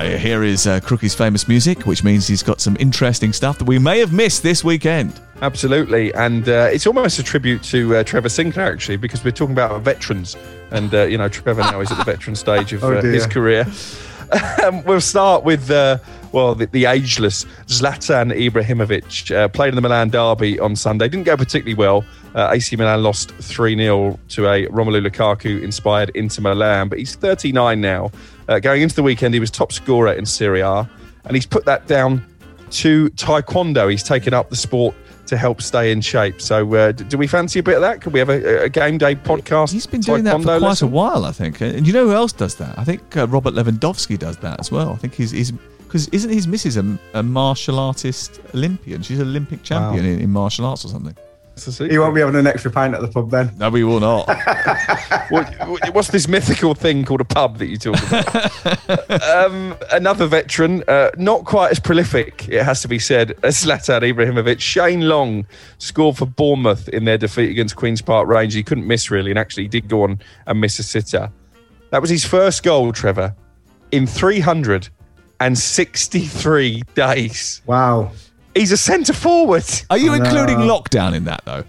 Ah, 0.00 0.16
here 0.16 0.44
is 0.44 0.68
uh, 0.68 0.78
Crookie's 0.78 1.12
famous 1.12 1.48
music, 1.48 1.84
which 1.84 2.04
means 2.04 2.28
he's 2.28 2.44
got 2.44 2.60
some 2.60 2.76
interesting 2.78 3.32
stuff 3.32 3.58
that 3.58 3.64
we 3.64 3.80
may 3.80 3.98
have 3.98 4.12
missed 4.12 4.44
this 4.44 4.62
weekend. 4.62 5.20
Absolutely, 5.42 6.14
and 6.14 6.48
uh, 6.48 6.68
it's 6.72 6.86
almost 6.86 7.18
a 7.18 7.22
tribute 7.24 7.64
to 7.64 7.96
uh, 7.96 8.04
Trevor 8.04 8.28
Sinclair 8.28 8.72
actually, 8.72 8.96
because 8.96 9.24
we're 9.24 9.32
talking 9.32 9.54
about 9.54 9.82
veterans, 9.82 10.36
and 10.70 10.94
uh, 10.94 11.02
you 11.02 11.18
know 11.18 11.28
Trevor 11.28 11.62
now 11.62 11.80
is 11.80 11.90
at 11.90 11.98
the 11.98 12.04
veteran 12.04 12.36
stage 12.36 12.72
of 12.72 12.84
Oh, 12.88 12.96
uh, 12.96 13.02
his 13.02 13.26
career. 13.26 13.66
Um, 14.62 14.84
we'll 14.84 15.00
start 15.00 15.42
with 15.42 15.70
uh, 15.70 15.96
well 16.32 16.54
the, 16.54 16.66
the 16.66 16.86
ageless 16.86 17.44
Zlatan 17.66 18.32
Ibrahimovic 18.32 19.34
uh, 19.34 19.48
played 19.48 19.70
in 19.70 19.74
the 19.74 19.80
Milan 19.80 20.10
derby 20.10 20.58
on 20.58 20.76
Sunday. 20.76 21.08
Didn't 21.08 21.24
go 21.24 21.36
particularly 21.36 21.74
well. 21.74 22.04
Uh, 22.34 22.50
AC 22.52 22.76
Milan 22.76 23.02
lost 23.02 23.32
three 23.32 23.76
0 23.76 24.18
to 24.28 24.46
a 24.46 24.66
Romelu 24.66 25.06
Lukaku 25.06 25.62
inspired 25.62 26.10
Inter 26.10 26.42
Milan, 26.42 26.88
but 26.88 26.98
he's 26.98 27.14
39 27.14 27.80
now. 27.80 28.10
Uh, 28.48 28.58
going 28.58 28.82
into 28.82 28.94
the 28.94 29.02
weekend, 29.02 29.34
he 29.34 29.40
was 29.40 29.50
top 29.50 29.72
scorer 29.72 30.12
in 30.12 30.24
Serie 30.24 30.60
A, 30.60 30.88
and 31.24 31.34
he's 31.34 31.46
put 31.46 31.64
that 31.64 31.86
down 31.86 32.24
to 32.70 33.08
taekwondo. 33.10 33.90
He's 33.90 34.02
taken 34.02 34.34
up 34.34 34.50
the 34.50 34.56
sport 34.56 34.94
to 35.28 35.36
help 35.36 35.62
stay 35.62 35.92
in 35.92 36.00
shape. 36.00 36.40
So, 36.40 36.74
uh, 36.74 36.92
do 36.92 37.16
we 37.16 37.26
fancy 37.26 37.60
a 37.60 37.62
bit 37.62 37.76
of 37.76 37.82
that? 37.82 38.00
Could 38.00 38.12
we 38.12 38.18
have 38.18 38.30
a, 38.30 38.64
a 38.64 38.68
game 38.68 38.98
day 38.98 39.14
podcast? 39.14 39.72
He's 39.72 39.86
been 39.86 40.00
doing 40.00 40.24
that 40.24 40.38
for 40.38 40.44
quite 40.44 40.62
lesson? 40.62 40.88
a 40.88 40.90
while, 40.90 41.24
I 41.24 41.32
think. 41.32 41.60
And 41.60 41.86
you 41.86 41.92
know 41.92 42.06
who 42.06 42.14
else 42.14 42.32
does 42.32 42.56
that? 42.56 42.78
I 42.78 42.84
think 42.84 43.16
uh, 43.16 43.26
Robert 43.28 43.54
Lewandowski 43.54 44.18
does 44.18 44.38
that 44.38 44.58
as 44.58 44.70
well. 44.72 44.92
I 44.92 44.96
think 44.96 45.14
he's 45.14 45.30
he's 45.30 45.52
because 45.88 46.06
isn't 46.08 46.30
his 46.30 46.46
missus 46.46 46.76
a, 46.76 46.98
a 47.14 47.22
martial 47.22 47.78
artist 47.78 48.40
Olympian? 48.54 49.00
She's 49.02 49.18
an 49.18 49.28
Olympic 49.28 49.62
champion 49.62 50.04
in, 50.04 50.20
in 50.20 50.30
martial 50.30 50.66
arts 50.66 50.84
or 50.84 50.88
something. 50.88 51.16
He 51.90 51.98
won't 51.98 52.14
be 52.14 52.20
having 52.20 52.36
an 52.36 52.46
extra 52.46 52.70
pint 52.70 52.94
at 52.94 53.00
the 53.00 53.08
pub 53.08 53.30
then. 53.30 53.50
No, 53.58 53.68
we 53.68 53.82
will 53.82 53.98
not. 53.98 54.28
what, 55.30 55.92
what's 55.92 56.08
this 56.08 56.28
mythical 56.28 56.74
thing 56.74 57.04
called 57.04 57.20
a 57.20 57.24
pub 57.24 57.58
that 57.58 57.66
you 57.66 57.76
talk 57.76 57.96
about? 58.06 59.22
um, 59.24 59.76
another 59.90 60.28
veteran, 60.28 60.84
uh, 60.86 61.10
not 61.16 61.44
quite 61.46 61.72
as 61.72 61.80
prolific, 61.80 62.48
it 62.48 62.62
has 62.62 62.80
to 62.82 62.88
be 62.88 63.00
said, 63.00 63.36
as 63.42 63.64
Zlatan 63.64 64.02
Ibrahimovic. 64.02 64.60
Shane 64.60 65.08
Long 65.08 65.46
scored 65.78 66.16
for 66.16 66.26
Bournemouth 66.26 66.88
in 66.90 67.06
their 67.06 67.18
defeat 67.18 67.50
against 67.50 67.74
Queen's 67.74 68.02
Park 68.02 68.28
Rangers. 68.28 68.54
He 68.54 68.62
couldn't 68.62 68.86
miss 68.86 69.10
really, 69.10 69.30
and 69.30 69.38
actually 69.38 69.66
did 69.66 69.88
go 69.88 70.04
on 70.04 70.20
and 70.46 70.60
miss 70.60 70.78
a 70.78 70.84
sitter. 70.84 71.32
That 71.90 72.00
was 72.00 72.10
his 72.10 72.24
first 72.24 72.62
goal, 72.62 72.92
Trevor, 72.92 73.34
in 73.90 74.06
363 75.38 76.82
days. 76.94 77.62
Wow. 77.66 78.10
He's 78.54 78.72
a 78.72 78.76
centre 78.76 79.12
forward. 79.12 79.64
Are 79.90 79.98
you 79.98 80.12
I 80.12 80.18
know. 80.18 80.24
including 80.24 80.58
lockdown 80.58 81.14
in 81.14 81.24
that 81.24 81.44
though? 81.44 81.64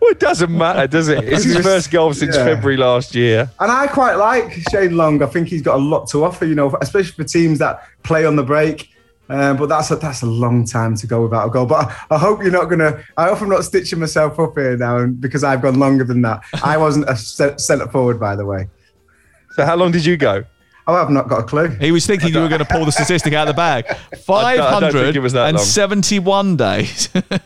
Well, 0.00 0.10
it 0.10 0.20
doesn't 0.20 0.54
matter, 0.54 0.86
does 0.86 1.08
it? 1.08 1.24
It's 1.24 1.44
his 1.44 1.58
first 1.60 1.90
goal 1.90 2.12
since 2.12 2.36
yeah. 2.36 2.44
February 2.44 2.76
last 2.76 3.14
year. 3.14 3.50
And 3.58 3.72
I 3.72 3.86
quite 3.86 4.16
like 4.16 4.52
Shane 4.70 4.98
Long. 4.98 5.22
I 5.22 5.26
think 5.26 5.48
he's 5.48 5.62
got 5.62 5.76
a 5.76 5.82
lot 5.82 6.08
to 6.10 6.24
offer, 6.24 6.44
you 6.44 6.54
know, 6.54 6.76
especially 6.82 7.12
for 7.12 7.24
teams 7.24 7.58
that 7.60 7.82
play 8.02 8.26
on 8.26 8.36
the 8.36 8.42
break. 8.42 8.90
Um, 9.30 9.56
but 9.56 9.70
that's 9.70 9.90
a, 9.90 9.96
that's 9.96 10.20
a 10.20 10.26
long 10.26 10.66
time 10.66 10.94
to 10.96 11.06
go 11.06 11.22
without 11.22 11.46
a 11.46 11.50
goal. 11.50 11.64
But 11.64 11.88
I, 11.88 12.16
I 12.16 12.18
hope 12.18 12.42
you're 12.42 12.52
not 12.52 12.66
going 12.66 12.80
to. 12.80 13.02
I 13.16 13.28
hope 13.28 13.40
I'm 13.40 13.48
not 13.48 13.64
stitching 13.64 13.98
myself 13.98 14.38
up 14.38 14.52
here 14.56 14.76
now 14.76 15.06
because 15.06 15.42
I've 15.42 15.62
gone 15.62 15.78
longer 15.78 16.04
than 16.04 16.20
that. 16.20 16.42
I 16.62 16.76
wasn't 16.76 17.08
a 17.08 17.16
centre 17.58 17.88
forward, 17.88 18.20
by 18.20 18.36
the 18.36 18.44
way. 18.44 18.68
So, 19.52 19.64
how 19.64 19.76
long 19.76 19.90
did 19.90 20.04
you 20.04 20.18
go? 20.18 20.44
Oh, 20.86 20.94
I've 20.94 21.10
not 21.10 21.28
got 21.28 21.40
a 21.40 21.44
clue. 21.44 21.68
He 21.68 21.92
was 21.92 22.06
thinking 22.06 22.34
you 22.34 22.40
were 22.40 22.48
going 22.48 22.58
to 22.60 22.64
pull 22.66 22.84
the 22.84 22.92
statistic 22.92 23.32
out 23.32 23.48
of 23.48 23.54
the 23.54 23.56
bag. 23.56 23.86
I 24.44 24.56
don't- 24.56 24.66
I 24.66 24.80
don't 24.80 24.92
think 24.92 25.16
it 25.16 25.20
was 25.20 25.32
that 25.32 25.44
long. 25.54 25.64
571 25.64 26.56
days. 26.56 27.08
Uh, 27.14 27.38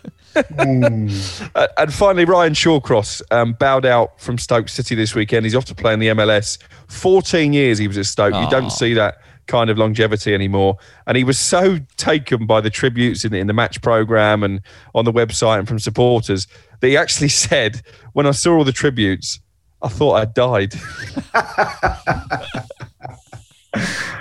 and 1.76 1.93
finally, 1.95 2.24
Ryan 2.24 2.53
Shawcross 2.53 3.22
um, 3.30 3.53
bowed 3.55 3.86
out 3.86 4.20
from 4.20 4.39
Stoke 4.39 4.68
City 4.68 4.95
this 4.95 5.14
weekend. 5.14 5.47
He's 5.47 5.55
off 5.55 5.64
to 5.66 5.74
play 5.74 5.93
in 5.95 6.01
the 6.01 6.09
MLS. 6.09 6.59
14 6.89 7.53
years 7.53 7.78
he 7.78 7.86
was 7.89 7.97
at 7.99 8.07
Stoke. 8.07 8.34
You 8.34 8.49
don't 8.51 8.70
see 8.70 8.95
that 8.95 9.18
kind 9.47 9.70
of 9.70 9.78
longevity 9.78 10.34
anymore. 10.34 10.76
And 11.07 11.16
he 11.16 11.24
was 11.24 11.39
so 11.39 11.78
taken 11.97 12.45
by 12.47 12.61
the 12.61 12.70
tributes 12.70 13.24
in 13.24 13.32
the, 13.32 13.39
in 13.39 13.47
the 13.47 13.53
match 13.55 13.80
program 13.82 14.43
and 14.43 14.61
on 14.95 15.05
the 15.05 15.12
website 15.12 15.59
and 15.61 15.66
from 15.68 15.78
supporters 15.78 16.47
that 16.80 16.89
he 16.89 16.97
actually 16.97 17.28
said, 17.47 17.82
When 18.12 18.26
I 18.26 18.32
saw 18.32 18.57
all 18.57 18.64
the 18.64 18.72
tributes, 18.72 19.41
I 19.80 19.89
thought 19.89 20.14
I 20.14 20.24
died. 20.24 20.74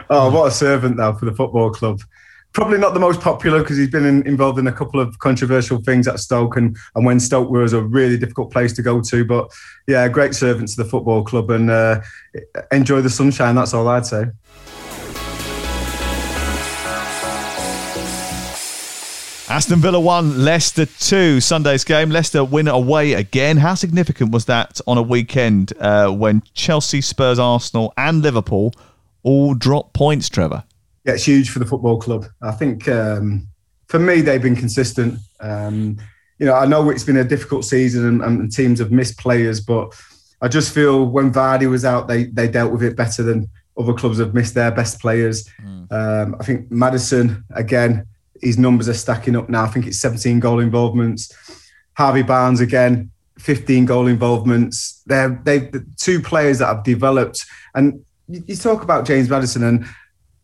Oh, 0.09 0.31
what 0.31 0.47
a 0.47 0.51
servant 0.51 0.97
though 0.97 1.13
for 1.13 1.25
the 1.25 1.33
football 1.33 1.69
club. 1.69 2.01
Probably 2.53 2.77
not 2.77 2.93
the 2.93 2.99
most 2.99 3.19
popular 3.19 3.59
because 3.59 3.77
he's 3.77 3.89
been 3.89 4.05
in, 4.05 4.25
involved 4.25 4.57
in 4.57 4.67
a 4.67 4.71
couple 4.71 4.99
of 4.99 5.19
controversial 5.19 5.81
things 5.81 6.07
at 6.07 6.19
Stoke, 6.19 6.55
and, 6.55 6.77
and 6.95 7.05
when 7.05 7.19
Stoke 7.19 7.49
was 7.49 7.73
a 7.73 7.81
really 7.81 8.17
difficult 8.17 8.51
place 8.51 8.73
to 8.73 8.81
go 8.81 9.01
to. 9.01 9.25
But 9.25 9.51
yeah, 9.85 10.07
great 10.07 10.33
servant 10.33 10.69
to 10.69 10.83
the 10.83 10.89
football 10.89 11.23
club, 11.23 11.51
and 11.51 11.69
uh, 11.69 12.01
enjoy 12.71 13.01
the 13.01 13.09
sunshine. 13.09 13.55
That's 13.55 13.73
all 13.73 13.87
I'd 13.87 14.05
say. 14.05 14.25
Aston 19.49 19.79
Villa 19.79 19.99
1, 19.99 20.43
Leicester 20.43 20.85
2. 20.85 21.39
Sunday's 21.39 21.83
game. 21.83 22.09
Leicester 22.09 22.43
win 22.43 22.67
away 22.67 23.13
again. 23.13 23.57
How 23.57 23.75
significant 23.75 24.31
was 24.31 24.45
that 24.45 24.81
on 24.87 24.97
a 24.97 25.01
weekend 25.01 25.73
uh, 25.79 26.09
when 26.09 26.43
Chelsea, 26.53 26.99
Spurs, 27.01 27.39
Arsenal, 27.39 27.93
and 27.97 28.21
Liverpool 28.21 28.73
all 29.27 29.53
drop 29.53 29.93
points, 29.93 30.29
Trevor? 30.29 30.63
Yeah, 31.03 31.13
it's 31.13 31.27
huge 31.27 31.49
for 31.49 31.59
the 31.59 31.65
football 31.65 31.99
club. 31.99 32.27
I 32.41 32.51
think 32.51 32.87
um, 32.87 33.45
for 33.87 33.99
me, 33.99 34.21
they've 34.21 34.41
been 34.41 34.55
consistent. 34.55 35.19
Um, 35.41 35.97
you 36.39 36.45
know, 36.45 36.53
I 36.53 36.65
know 36.65 36.89
it's 36.89 37.03
been 37.03 37.17
a 37.17 37.25
difficult 37.25 37.65
season 37.65 38.07
and, 38.07 38.21
and 38.21 38.51
teams 38.51 38.79
have 38.79 38.91
missed 38.91 39.17
players, 39.17 39.59
but 39.59 39.93
I 40.41 40.47
just 40.47 40.73
feel 40.73 41.05
when 41.05 41.33
Vardy 41.33 41.69
was 41.69 41.83
out, 41.83 42.07
they 42.07 42.25
they 42.25 42.47
dealt 42.47 42.71
with 42.71 42.83
it 42.83 42.95
better 42.95 43.21
than 43.21 43.49
other 43.77 43.93
clubs 43.93 44.19
have 44.19 44.33
missed 44.33 44.53
their 44.53 44.71
best 44.71 45.01
players. 45.01 45.49
Um, 45.91 46.35
I 46.39 46.43
think 46.43 46.71
Maddison 46.71 47.43
again, 47.53 48.05
his 48.41 48.57
numbers 48.57 48.87
are 48.87 48.93
stacking 48.93 49.35
up 49.35 49.49
now. 49.49 49.65
I 49.65 49.67
think 49.67 49.87
it's 49.87 49.99
17 49.99 50.39
goal 50.39 50.59
involvements. 50.59 51.33
Harvey 51.97 52.21
Barnes 52.21 52.61
again, 52.61 53.11
15 53.39 53.85
goal 53.85 54.07
involvements. 54.07 55.01
They're 55.05 55.41
they've 55.43 55.69
the 55.69 55.85
two 55.97 56.21
players 56.21 56.59
that 56.59 56.67
have 56.67 56.83
developed. 56.83 57.45
And 57.75 58.05
you, 58.27 58.55
talk 58.55 58.83
about 58.83 59.05
James 59.05 59.29
Maddison, 59.29 59.63
and 59.63 59.85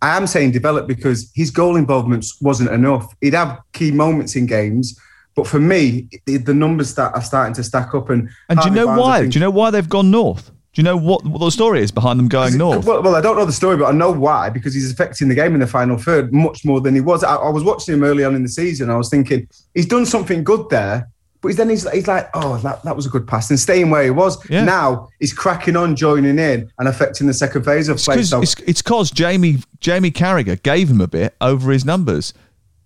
I 0.02 0.18
am 0.18 0.28
saying 0.28 0.52
develop 0.52 0.88
because 0.88 1.32
his 1.36 1.50
goal 1.52 1.76
involvements 1.76 2.40
wasn't 2.42 2.72
enough. 2.72 3.14
He'd 3.22 3.34
have 3.34 3.60
key 3.74 3.92
moments 3.92 4.36
in 4.36 4.46
games, 4.46 5.00
but 5.36 5.48
for 5.48 5.60
me, 5.60 6.10
the, 6.26 6.38
the 6.38 6.54
numbers 6.54 6.94
that 6.96 7.14
are 7.16 7.22
starting 7.22 7.54
to 7.56 7.64
stack 7.64 7.94
up. 7.96 8.10
And 8.10 8.30
And 8.50 8.60
do 8.60 8.70
you 8.70 8.76
know 8.76 8.88
why? 8.88 9.22
think- 9.22 9.34
Do 9.34 9.40
you 9.40 9.46
know 9.46 9.52
why 9.52 9.72
they've 9.72 9.88
gone 9.90 10.12
north? 10.12 10.50
Do 10.74 10.82
you 10.82 10.84
know 10.84 10.98
what, 10.98 11.24
what 11.24 11.38
the 11.40 11.52
story 11.52 11.82
is 11.84 11.92
behind 11.92 12.18
them 12.20 12.28
going 12.28 12.58
north? 12.58 12.84
Well, 12.86 13.04
well, 13.04 13.16
I 13.16 13.22
don't 13.22 13.38
know 13.38 13.46
the 13.46 13.52
story, 13.52 13.78
but 13.78 13.86
I 13.86 13.92
know 13.92 14.12
why 14.12 14.50
because 14.50 14.74
he's 14.74 14.92
affecting 14.92 15.30
the 15.30 15.36
game 15.36 15.54
in 15.54 15.60
the 15.60 15.68
final 15.68 15.98
third 16.00 16.34
much 16.34 16.66
more 16.66 16.82
than 16.82 16.96
he 16.96 17.02
was. 17.02 17.24
I, 17.24 17.36
I 17.36 17.50
was 17.50 17.64
watching 17.64 17.94
him 17.94 18.04
early 18.04 18.24
on 18.24 18.34
in 18.34 18.42
the 18.42 18.50
season. 18.50 18.90
I 18.90 18.98
was 18.98 19.08
thinking 19.10 19.48
he's 19.76 19.86
done 19.86 20.08
something 20.08 20.44
good 20.44 20.68
there, 20.72 21.10
but 21.44 21.56
then 21.58 21.70
he's, 21.70 21.88
he's 21.92 22.08
like, 22.08 22.30
oh, 22.34 22.58
that, 22.60 22.82
that 22.84 22.96
was 22.96 23.06
a 23.06 23.10
good 23.10 23.28
pass, 23.28 23.50
and 23.52 23.60
staying 23.60 23.90
where 23.92 24.04
he 24.04 24.10
was. 24.10 24.38
Yeah. 24.50 24.64
Now 24.64 25.10
he's 25.20 25.34
cracking 25.34 25.76
on, 25.76 25.96
joining 25.96 26.40
in, 26.40 26.72
and 26.80 26.88
affecting 26.88 27.28
the 27.28 27.34
second 27.34 27.64
phase 27.64 27.90
of 27.90 27.98
play. 27.98 28.16
So- 28.16 28.20
It's 28.22 28.30
So, 28.30 28.40
because 28.40 28.56
it's, 28.68 28.82
'cause 28.82 29.12
Jamie 29.12 29.58
Jamie 29.80 30.12
Carragher 30.12 30.62
gave 30.64 30.90
him 30.90 31.02
a 31.02 31.08
bit 31.08 31.36
over 31.42 31.72
his 31.72 31.86
numbers. 31.86 32.34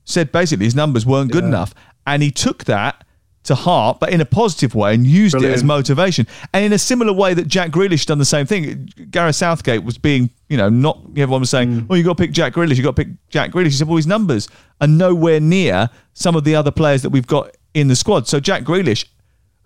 Said 0.03 0.31
basically 0.31 0.65
his 0.65 0.75
numbers 0.75 1.05
weren't 1.05 1.31
good 1.31 1.43
enough, 1.43 1.73
and 2.05 2.23
he 2.23 2.31
took 2.31 2.63
that 2.65 3.03
to 3.43 3.55
heart, 3.55 3.99
but 4.01 4.09
in 4.09 4.19
a 4.19 4.25
positive 4.25 4.75
way, 4.75 4.93
and 4.93 5.05
used 5.07 5.35
it 5.35 5.43
as 5.45 5.63
motivation. 5.63 6.27
And 6.53 6.65
in 6.65 6.73
a 6.73 6.77
similar 6.77 7.13
way 7.13 7.33
that 7.33 7.47
Jack 7.47 7.71
Grealish 7.71 8.05
done 8.05 8.17
the 8.17 8.25
same 8.25 8.45
thing. 8.45 8.89
Gareth 9.09 9.35
Southgate 9.37 9.83
was 9.85 9.97
being, 9.97 10.29
you 10.49 10.57
know, 10.57 10.67
not 10.69 10.99
everyone 11.15 11.41
was 11.41 11.49
saying, 11.49 11.69
mm. 11.81 11.85
"Oh, 11.89 11.95
you 11.95 12.03
got 12.03 12.17
to 12.17 12.23
pick 12.23 12.31
Jack 12.31 12.53
Grealish. 12.53 12.75
You 12.77 12.83
got 12.83 12.95
to 12.95 13.03
pick 13.05 13.13
Jack 13.29 13.51
Grealish." 13.51 13.65
He 13.65 13.71
said, 13.71 13.87
"Well, 13.87 13.97
his 13.97 14.07
numbers 14.07 14.49
are 14.81 14.87
nowhere 14.87 15.39
near 15.39 15.89
some 16.13 16.35
of 16.35 16.43
the 16.45 16.55
other 16.55 16.71
players 16.71 17.01
that 17.03 17.09
we've 17.09 17.27
got 17.27 17.51
in 17.79 17.87
the 17.87 17.95
squad." 17.95 18.27
So 18.27 18.39
Jack 18.39 18.63
Grealish. 18.63 19.05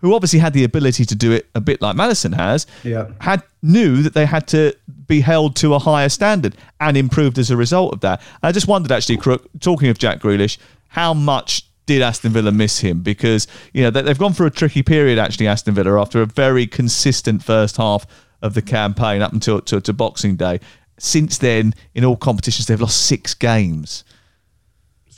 Who 0.04 0.16
obviously 0.16 0.40
had 0.40 0.54
the 0.54 0.64
ability 0.64 1.06
to 1.06 1.14
do 1.14 1.32
it 1.32 1.48
a 1.54 1.62
bit 1.62 1.80
like 1.80 1.96
Maddison 1.96 2.32
has, 2.32 2.66
Yeah. 2.84 3.06
had 3.20 3.44
knew 3.62 4.02
that 4.02 4.16
they 4.16 4.26
had 4.26 4.48
to 4.48 4.74
be 5.06 5.22
held 5.22 5.56
to 5.58 5.76
a 5.76 5.78
higher 5.80 6.10
standard 6.10 6.56
and 6.80 6.98
improved 6.98 7.38
as 7.38 7.52
a 7.52 7.56
result 7.56 7.94
of 7.94 8.00
that. 8.00 8.20
And 8.42 8.50
I 8.50 8.52
just 8.52 8.68
wondered, 8.68 8.92
actually, 8.92 9.18
Crook, 9.18 9.48
talking 9.60 9.90
of 9.90 10.00
Jack 10.00 10.20
Grealish, 10.20 10.58
how 10.88 11.14
much 11.14 11.66
did 11.86 12.02
Aston 12.02 12.32
Villa 12.32 12.52
miss 12.52 12.80
him? 12.80 13.02
Because 13.02 13.46
you 13.76 13.84
know 13.84 13.92
they- 13.92 14.02
they've 14.02 14.18
gone 14.18 14.34
through 14.34 14.48
a 14.48 14.50
tricky 14.50 14.82
period, 14.82 15.20
actually, 15.20 15.46
Aston 15.48 15.76
Villa, 15.76 16.02
after 16.02 16.20
a 16.24 16.26
very 16.26 16.66
consistent 16.66 17.44
first 17.44 17.78
half 17.78 18.08
of 18.42 18.56
the 18.56 18.64
campaign 18.64 19.22
up 19.22 19.34
until 19.34 19.62
to, 19.62 19.80
to 19.82 19.94
Boxing 19.94 20.36
Day. 20.36 20.60
Since 20.98 21.38
then, 21.38 21.76
in 21.94 22.04
all 22.04 22.16
competitions, 22.18 22.66
they've 22.66 22.82
lost 22.82 22.98
six 23.06 23.36
games. 23.36 24.04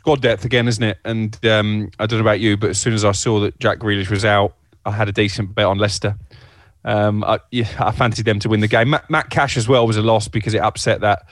Squad 0.04 0.22
depth 0.22 0.44
again, 0.44 0.68
isn't 0.68 0.84
it? 0.84 0.98
And 1.06 1.34
um, 1.46 1.90
I 1.98 2.06
don't 2.06 2.20
know 2.20 2.26
about 2.26 2.42
you, 2.42 2.58
but 2.58 2.72
as 2.72 2.78
soon 2.78 2.94
as 2.94 3.06
I 3.06 3.14
saw 3.14 3.40
that 3.40 3.58
Jack 3.60 3.80
Grealish 3.80 4.10
was 4.10 4.26
out, 4.26 4.54
I 4.86 4.92
had 4.92 5.08
a 5.08 5.14
decent 5.14 5.56
bet 5.56 5.66
on 5.66 5.78
Leicester. 5.78 6.18
Um, 6.84 7.24
I, 7.24 7.40
yeah, 7.52 7.70
I 7.80 7.94
fancied 7.94 8.26
them 8.26 8.38
to 8.40 8.50
win 8.50 8.60
the 8.60 8.68
game. 8.68 8.90
Matt, 8.90 9.10
Matt, 9.10 9.30
Cash 9.30 9.56
as 9.56 9.66
well 9.66 9.88
was 9.88 9.96
a 9.96 10.02
loss 10.02 10.28
because 10.28 10.54
it 10.54 10.58
upset 10.58 11.00
that 11.00 11.30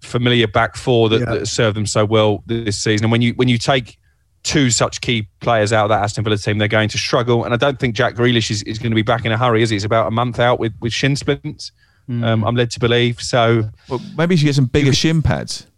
familiar 0.00 0.48
back 0.48 0.74
four 0.74 1.08
that, 1.10 1.20
yeah. 1.20 1.26
that 1.26 1.46
served 1.46 1.76
them 1.76 1.86
so 1.86 2.04
well 2.04 2.42
this 2.46 2.76
season. 2.76 3.04
And 3.04 3.12
when 3.12 3.22
you 3.22 3.34
when 3.34 3.46
you 3.46 3.56
take 3.56 4.00
two 4.42 4.72
such 4.72 5.00
key 5.00 5.28
players 5.38 5.72
out 5.72 5.84
of 5.84 5.90
that 5.90 6.02
Aston 6.02 6.24
Villa 6.24 6.38
team, 6.38 6.58
they're 6.58 6.66
going 6.66 6.88
to 6.88 6.98
struggle. 6.98 7.44
And 7.44 7.54
I 7.54 7.56
don't 7.56 7.78
think 7.78 7.94
Jack 7.94 8.16
Grealish 8.16 8.50
is, 8.50 8.64
is 8.64 8.80
going 8.80 8.90
to 8.90 8.96
be 8.96 9.02
back 9.02 9.24
in 9.24 9.30
a 9.30 9.38
hurry, 9.38 9.62
is 9.62 9.70
he? 9.70 9.76
He's 9.76 9.84
about 9.84 10.08
a 10.08 10.10
month 10.10 10.40
out 10.40 10.58
with, 10.58 10.72
with 10.80 10.92
shin 10.92 11.14
splints. 11.14 11.70
Mm. 12.10 12.24
Um, 12.24 12.44
I'm 12.44 12.56
led 12.56 12.72
to 12.72 12.80
believe. 12.80 13.22
So 13.22 13.70
well, 13.88 14.00
maybe 14.18 14.34
you 14.34 14.38
should 14.38 14.46
get 14.46 14.56
some 14.56 14.64
bigger 14.66 14.92
shin 14.92 15.22
pads. 15.22 15.68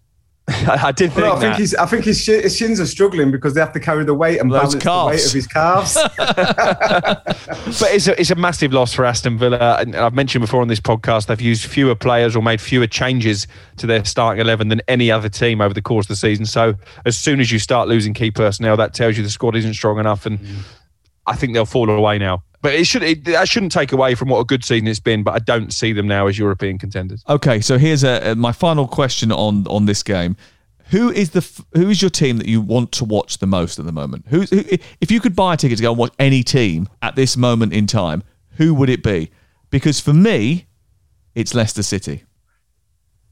I 0.48 0.92
did 0.92 1.10
think. 1.10 1.24
Well, 1.24 1.36
I 1.36 1.40
think 1.40 1.56
he's. 1.56 1.74
I 1.74 1.86
think 1.86 2.04
his, 2.04 2.26
his, 2.26 2.54
shins 2.54 2.78
are 2.78 2.84
struggling 2.84 3.30
because 3.30 3.54
they 3.54 3.60
have 3.60 3.72
to 3.72 3.80
carry 3.80 4.04
the 4.04 4.12
weight 4.12 4.40
and 4.40 4.52
Those 4.52 4.74
balance 4.74 4.84
calves. 4.84 5.10
the 5.10 5.16
weight 5.16 5.26
of 5.26 5.32
his 5.32 5.46
calves. 5.46 5.94
but 7.80 7.94
it's 7.94 8.08
a, 8.08 8.20
it's 8.20 8.30
a 8.30 8.34
massive 8.34 8.70
loss 8.70 8.92
for 8.92 9.06
Aston 9.06 9.38
Villa. 9.38 9.78
And 9.80 9.96
I've 9.96 10.12
mentioned 10.12 10.42
before 10.42 10.60
on 10.60 10.68
this 10.68 10.80
podcast 10.80 11.28
they've 11.28 11.40
used 11.40 11.64
fewer 11.64 11.94
players 11.94 12.36
or 12.36 12.42
made 12.42 12.60
fewer 12.60 12.86
changes 12.86 13.46
to 13.78 13.86
their 13.86 14.04
starting 14.04 14.42
eleven 14.42 14.68
than 14.68 14.82
any 14.86 15.10
other 15.10 15.30
team 15.30 15.62
over 15.62 15.72
the 15.72 15.80
course 15.80 16.04
of 16.04 16.08
the 16.08 16.16
season. 16.16 16.44
So 16.44 16.74
as 17.06 17.16
soon 17.16 17.40
as 17.40 17.50
you 17.50 17.58
start 17.58 17.88
losing 17.88 18.12
key 18.12 18.30
personnel, 18.30 18.76
that 18.76 18.92
tells 18.92 19.16
you 19.16 19.22
the 19.22 19.30
squad 19.30 19.56
isn't 19.56 19.74
strong 19.74 19.98
enough, 19.98 20.26
and 20.26 20.38
mm. 20.38 20.58
I 21.26 21.36
think 21.36 21.54
they'll 21.54 21.64
fall 21.64 21.88
away 21.88 22.18
now. 22.18 22.42
But 22.64 22.76
it 22.76 22.86
should 22.86 23.02
it, 23.02 23.26
that 23.26 23.46
shouldn't 23.46 23.72
take 23.72 23.92
away 23.92 24.14
from 24.14 24.30
what 24.30 24.40
a 24.40 24.44
good 24.46 24.64
season 24.64 24.88
it's 24.88 24.98
been. 24.98 25.22
But 25.22 25.34
I 25.34 25.38
don't 25.38 25.70
see 25.70 25.92
them 25.92 26.08
now 26.08 26.28
as 26.28 26.38
European 26.38 26.78
contenders. 26.78 27.22
Okay, 27.28 27.60
so 27.60 27.76
here's 27.76 28.02
a, 28.04 28.34
my 28.36 28.52
final 28.52 28.88
question 28.88 29.30
on 29.30 29.66
on 29.66 29.84
this 29.84 30.02
game. 30.02 30.34
Who 30.86 31.10
is 31.10 31.32
the 31.32 31.46
who 31.74 31.90
is 31.90 32.00
your 32.00 32.10
team 32.10 32.38
that 32.38 32.46
you 32.46 32.62
want 32.62 32.90
to 32.92 33.04
watch 33.04 33.36
the 33.36 33.46
most 33.46 33.78
at 33.78 33.84
the 33.84 33.92
moment? 33.92 34.24
Who's 34.28 34.48
who, 34.48 34.64
if 35.02 35.10
you 35.10 35.20
could 35.20 35.36
buy 35.36 35.52
a 35.52 35.56
ticket 35.58 35.76
to 35.76 35.82
go 35.82 35.90
and 35.90 35.98
watch 35.98 36.14
any 36.18 36.42
team 36.42 36.88
at 37.02 37.16
this 37.16 37.36
moment 37.36 37.74
in 37.74 37.86
time, 37.86 38.22
who 38.56 38.72
would 38.72 38.88
it 38.88 39.02
be? 39.02 39.30
Because 39.68 40.00
for 40.00 40.14
me, 40.14 40.64
it's 41.34 41.54
Leicester 41.54 41.82
City. 41.82 42.24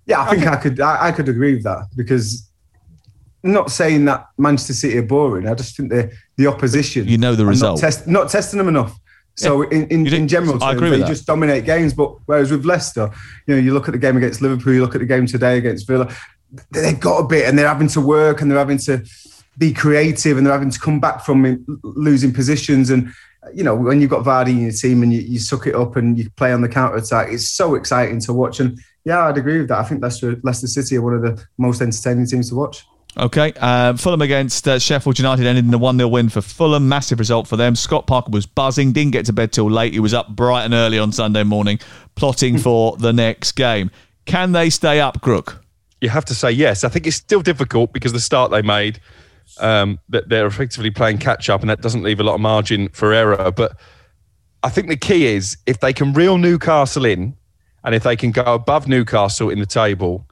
Yeah, 0.05 0.21
I 0.21 0.29
think 0.29 0.47
I 0.47 0.57
could 0.57 0.79
I, 0.79 1.07
I 1.07 1.11
could 1.11 1.31
agree 1.31 1.55
with 1.55 1.65
that 1.65 1.87
because 1.97 2.51
I'm 3.43 3.53
not 3.53 3.71
saying 3.71 4.05
that 4.05 4.27
Manchester 4.37 4.75
City 4.75 4.99
are 4.99 5.03
boring. 5.03 5.49
I 5.49 5.55
just 5.55 5.75
think 5.75 5.89
the 5.89 6.13
the 6.37 6.49
opposition. 6.49 7.09
You 7.09 7.17
know 7.17 7.35
the 7.35 7.47
result. 7.47 7.81
Not, 7.81 7.81
test, 7.81 8.07
not 8.07 8.29
testing 8.29 8.59
them 8.59 8.69
enough. 8.69 8.99
So 9.35 9.63
yeah. 9.63 9.79
in, 9.79 9.89
in, 9.89 10.07
in, 10.13 10.29
general 10.29 10.59
terms, 10.59 10.81
they 10.81 10.99
just 11.05 11.27
dominate 11.27 11.65
games. 11.65 11.95
But 11.95 12.17
whereas 12.27 12.51
with 12.51 12.67
Leicester, 12.67 13.11
you 13.47 13.55
know, 13.55 13.61
you 13.61 13.73
look 13.73 13.89
at 13.89 13.93
the 13.93 13.99
game 13.99 14.17
against 14.17 14.43
Liverpool, 14.43 14.75
you 14.75 14.83
look 14.83 14.95
at 14.95 15.01
the 15.01 15.07
game 15.07 15.27
today 15.27 15.57
against 15.57 15.87
Villa, 15.87 16.15
they've 16.71 17.01
got 17.01 17.19
a 17.19 17.27
bit 17.27 17.49
and 17.49 17.59
they're 17.59 17.69
having 17.69 17.89
to 17.89 18.01
work 18.01 18.41
and 18.41 18.51
they're 18.51 18.59
having 18.59 18.79
to 18.79 19.05
be 19.59 19.73
creative 19.73 20.37
and 20.37 20.47
they're 20.47 20.53
having 20.53 20.71
to 20.71 20.79
come 20.79 21.01
back 21.01 21.25
from 21.25 21.65
losing 21.83 22.33
positions 22.33 22.91
and 22.91 23.13
you 23.53 23.65
know 23.65 23.75
when 23.75 24.01
you've 24.01 24.11
got 24.11 24.25
Vardy 24.25 24.51
in 24.51 24.63
your 24.63 24.73
team 24.73 25.03
and 25.03 25.13
you, 25.13 25.21
you 25.21 25.39
suck 25.39 25.67
it 25.67 25.75
up 25.75 25.97
and 25.97 26.17
you 26.19 26.31
play 26.37 26.53
on 26.53 26.63
the 26.63 26.69
counter 26.69 26.97
attack 26.97 27.29
it's 27.31 27.49
so 27.49 27.75
exciting 27.75 28.21
to 28.21 28.33
watch 28.33 28.61
and 28.61 28.79
yeah 29.05 29.27
I'd 29.27 29.37
agree 29.37 29.59
with 29.59 29.69
that 29.69 29.79
I 29.79 29.85
think 29.85 30.03
Leicester 30.03 30.37
Leicester 30.43 30.67
City 30.67 30.97
are 30.97 31.03
one 31.03 31.15
of 31.15 31.23
the 31.23 31.45
most 31.59 31.83
entertaining 31.83 32.27
teams 32.27 32.49
to 32.51 32.55
watch 32.55 32.85
Okay, 33.15 33.53
uh, 33.61 33.95
Fulham 33.95 34.23
against 34.23 34.67
uh, 34.67 34.79
Sheffield 34.79 35.19
United 35.19 35.47
ended 35.47 35.67
in 35.67 35.75
a 35.75 35.79
1 35.79 35.99
0 35.99 36.09
win 36.09 36.29
for 36.31 36.41
Fulham. 36.41 36.89
Massive 36.89 37.19
result 37.19 37.47
for 37.47 37.57
them. 37.57 37.77
Scott 37.77 38.07
Parker 38.07 38.31
was 38.31 38.47
buzzing, 38.47 38.93
didn't 38.93 39.13
get 39.13 39.27
to 39.27 39.35
bed 39.35 39.53
till 39.53 39.71
late. 39.71 39.93
He 39.93 40.01
was 40.01 40.15
up 40.15 40.29
bright 40.29 40.65
and 40.65 40.73
early 40.73 40.99
on 40.99 41.13
Sunday 41.13 41.43
morning, 41.43 41.79
plotting 42.15 42.57
for 42.63 42.97
the 42.97 43.13
next 43.13 43.53
game. 43.53 43.91
Can 44.25 44.53
they 44.53 44.71
stay 44.71 45.01
up, 45.01 45.21
Crook? 45.21 45.63
you 46.03 46.09
have 46.09 46.25
to 46.27 46.35
say 46.35 46.51
yes. 46.51 46.83
I 46.85 46.89
think 46.89 47.07
it's 47.07 47.17
still 47.17 47.43
difficult 47.43 47.93
because 47.93 48.13
the 48.13 48.21
start 48.21 48.51
they 48.51 48.61
made, 48.61 49.01
um, 49.61 50.01
that 50.09 50.29
they're 50.29 50.47
effectively 50.47 50.91
playing 50.91 51.19
catch 51.19 51.49
up, 51.49 51.61
and 51.61 51.71
that 51.71 51.81
doesn't 51.81 52.03
leave 52.03 52.19
a 52.19 52.25
lot 52.25 52.35
of 52.35 52.41
margin 52.41 52.89
for 52.89 53.13
error. 53.13 53.53
But 53.53 53.77
I 54.65 54.69
think 54.69 54.89
the 54.89 54.97
key 54.97 55.27
is 55.27 55.57
if 55.65 55.79
they 55.79 55.93
can 55.93 56.13
reel 56.13 56.39
Newcastle 56.39 57.05
in, 57.05 57.37
and 57.85 57.95
if 57.95 58.03
they 58.03 58.17
can 58.17 58.33
go 58.33 58.43
above 58.43 58.89
Newcastle 58.89 59.49
in 59.49 59.61
the 59.61 59.67
table, 59.67 60.27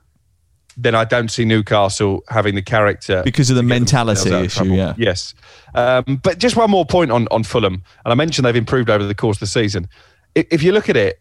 then 0.82 0.94
I 0.94 1.04
don't 1.04 1.30
see 1.30 1.44
Newcastle 1.44 2.22
having 2.28 2.54
the 2.54 2.62
character 2.62 3.22
because 3.22 3.50
of 3.50 3.56
the 3.56 3.62
mentality 3.62 4.30
issue. 4.30 4.64
Yeah. 4.64 4.94
Yes. 4.96 5.34
Um, 5.74 6.20
but 6.22 6.38
just 6.38 6.56
one 6.56 6.70
more 6.70 6.86
point 6.86 7.10
on 7.10 7.28
on 7.30 7.44
Fulham, 7.44 7.82
and 8.04 8.12
I 8.12 8.14
mentioned 8.14 8.46
they've 8.46 8.56
improved 8.56 8.90
over 8.90 9.04
the 9.04 9.14
course 9.14 9.36
of 9.36 9.40
the 9.40 9.46
season. 9.46 9.88
If 10.34 10.62
you 10.62 10.72
look 10.72 10.88
at 10.88 10.96
it, 10.96 11.20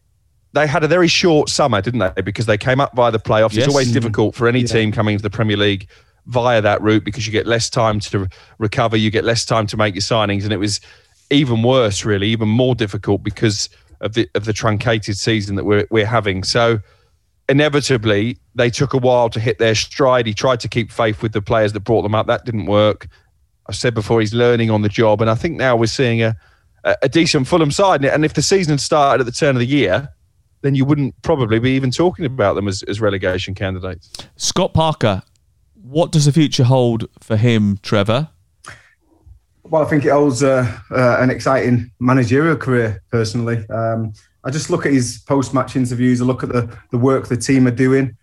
they 0.53 0.67
had 0.67 0.83
a 0.83 0.87
very 0.87 1.07
short 1.07 1.49
summer, 1.49 1.81
didn't 1.81 1.99
they? 1.99 2.21
Because 2.21 2.45
they 2.45 2.57
came 2.57 2.79
up 2.79 2.95
via 2.95 3.11
the 3.11 3.19
playoffs. 3.19 3.53
Yes. 3.53 3.65
It's 3.65 3.67
always 3.67 3.91
difficult 3.91 4.35
for 4.35 4.47
any 4.47 4.61
yeah. 4.61 4.67
team 4.67 4.91
coming 4.91 5.13
into 5.13 5.23
the 5.23 5.29
Premier 5.29 5.57
League 5.57 5.87
via 6.27 6.61
that 6.61 6.81
route 6.81 7.03
because 7.03 7.25
you 7.25 7.31
get 7.31 7.47
less 7.47 7.69
time 7.69 7.99
to 7.99 8.27
recover, 8.59 8.95
you 8.95 9.09
get 9.09 9.23
less 9.23 9.45
time 9.45 9.65
to 9.67 9.77
make 9.77 9.95
your 9.95 10.01
signings, 10.01 10.43
and 10.43 10.53
it 10.53 10.57
was 10.57 10.79
even 11.31 11.63
worse, 11.63 12.05
really, 12.05 12.27
even 12.29 12.47
more 12.47 12.75
difficult 12.75 13.23
because 13.23 13.69
of 14.01 14.13
the 14.13 14.29
of 14.35 14.45
the 14.45 14.53
truncated 14.53 15.17
season 15.17 15.55
that 15.55 15.65
we're 15.65 15.85
we're 15.89 16.05
having. 16.05 16.43
So 16.43 16.79
inevitably, 17.49 18.37
they 18.55 18.69
took 18.69 18.93
a 18.93 18.97
while 18.97 19.29
to 19.29 19.39
hit 19.39 19.59
their 19.59 19.75
stride. 19.75 20.25
He 20.25 20.33
tried 20.33 20.61
to 20.61 20.69
keep 20.69 20.91
faith 20.91 21.21
with 21.21 21.33
the 21.33 21.41
players 21.41 21.73
that 21.73 21.81
brought 21.81 22.03
them 22.03 22.15
up. 22.15 22.27
That 22.27 22.45
didn't 22.45 22.67
work. 22.67 23.07
I 23.67 23.73
said 23.73 23.93
before, 23.93 24.21
he's 24.21 24.33
learning 24.33 24.71
on 24.71 24.81
the 24.81 24.89
job, 24.89 25.21
and 25.21 25.29
I 25.29 25.35
think 25.35 25.57
now 25.57 25.75
we're 25.75 25.87
seeing 25.87 26.21
a 26.21 26.37
a 27.01 27.09
decent 27.09 27.45
Fulham 27.45 27.71
side. 27.71 28.05
And 28.05 28.23
if 28.23 28.33
the 28.33 28.41
season 28.41 28.71
had 28.71 28.79
started 28.79 29.19
at 29.19 29.25
the 29.25 29.33
turn 29.33 29.53
of 29.57 29.59
the 29.59 29.67
year 29.67 30.07
then 30.61 30.75
you 30.75 30.85
wouldn't 30.85 31.19
probably 31.21 31.59
be 31.59 31.71
even 31.71 31.91
talking 31.91 32.25
about 32.25 32.55
them 32.55 32.67
as, 32.67 32.83
as 32.83 32.99
relegation 32.99 33.55
candidates. 33.55 34.11
Scott 34.35 34.73
Parker, 34.73 35.23
what 35.73 36.11
does 36.11 36.25
the 36.25 36.31
future 36.31 36.63
hold 36.63 37.07
for 37.19 37.37
him, 37.37 37.79
Trevor? 37.81 38.29
Well, 39.63 39.83
I 39.83 39.85
think 39.85 40.05
it 40.05 40.09
holds 40.09 40.41
uh, 40.43 40.79
uh, 40.91 41.17
an 41.19 41.29
exciting 41.29 41.91
managerial 41.99 42.55
career, 42.55 43.03
personally. 43.11 43.67
Um, 43.69 44.13
I 44.43 44.51
just 44.51 44.69
look 44.69 44.85
at 44.85 44.93
his 44.93 45.19
post 45.27 45.53
match 45.53 45.75
interviews, 45.75 46.21
I 46.21 46.25
look 46.25 46.43
at 46.43 46.49
the, 46.49 46.77
the 46.91 46.97
work 46.97 47.27
the 47.27 47.37
team 47.37 47.67
are 47.67 47.71
doing. 47.71 48.15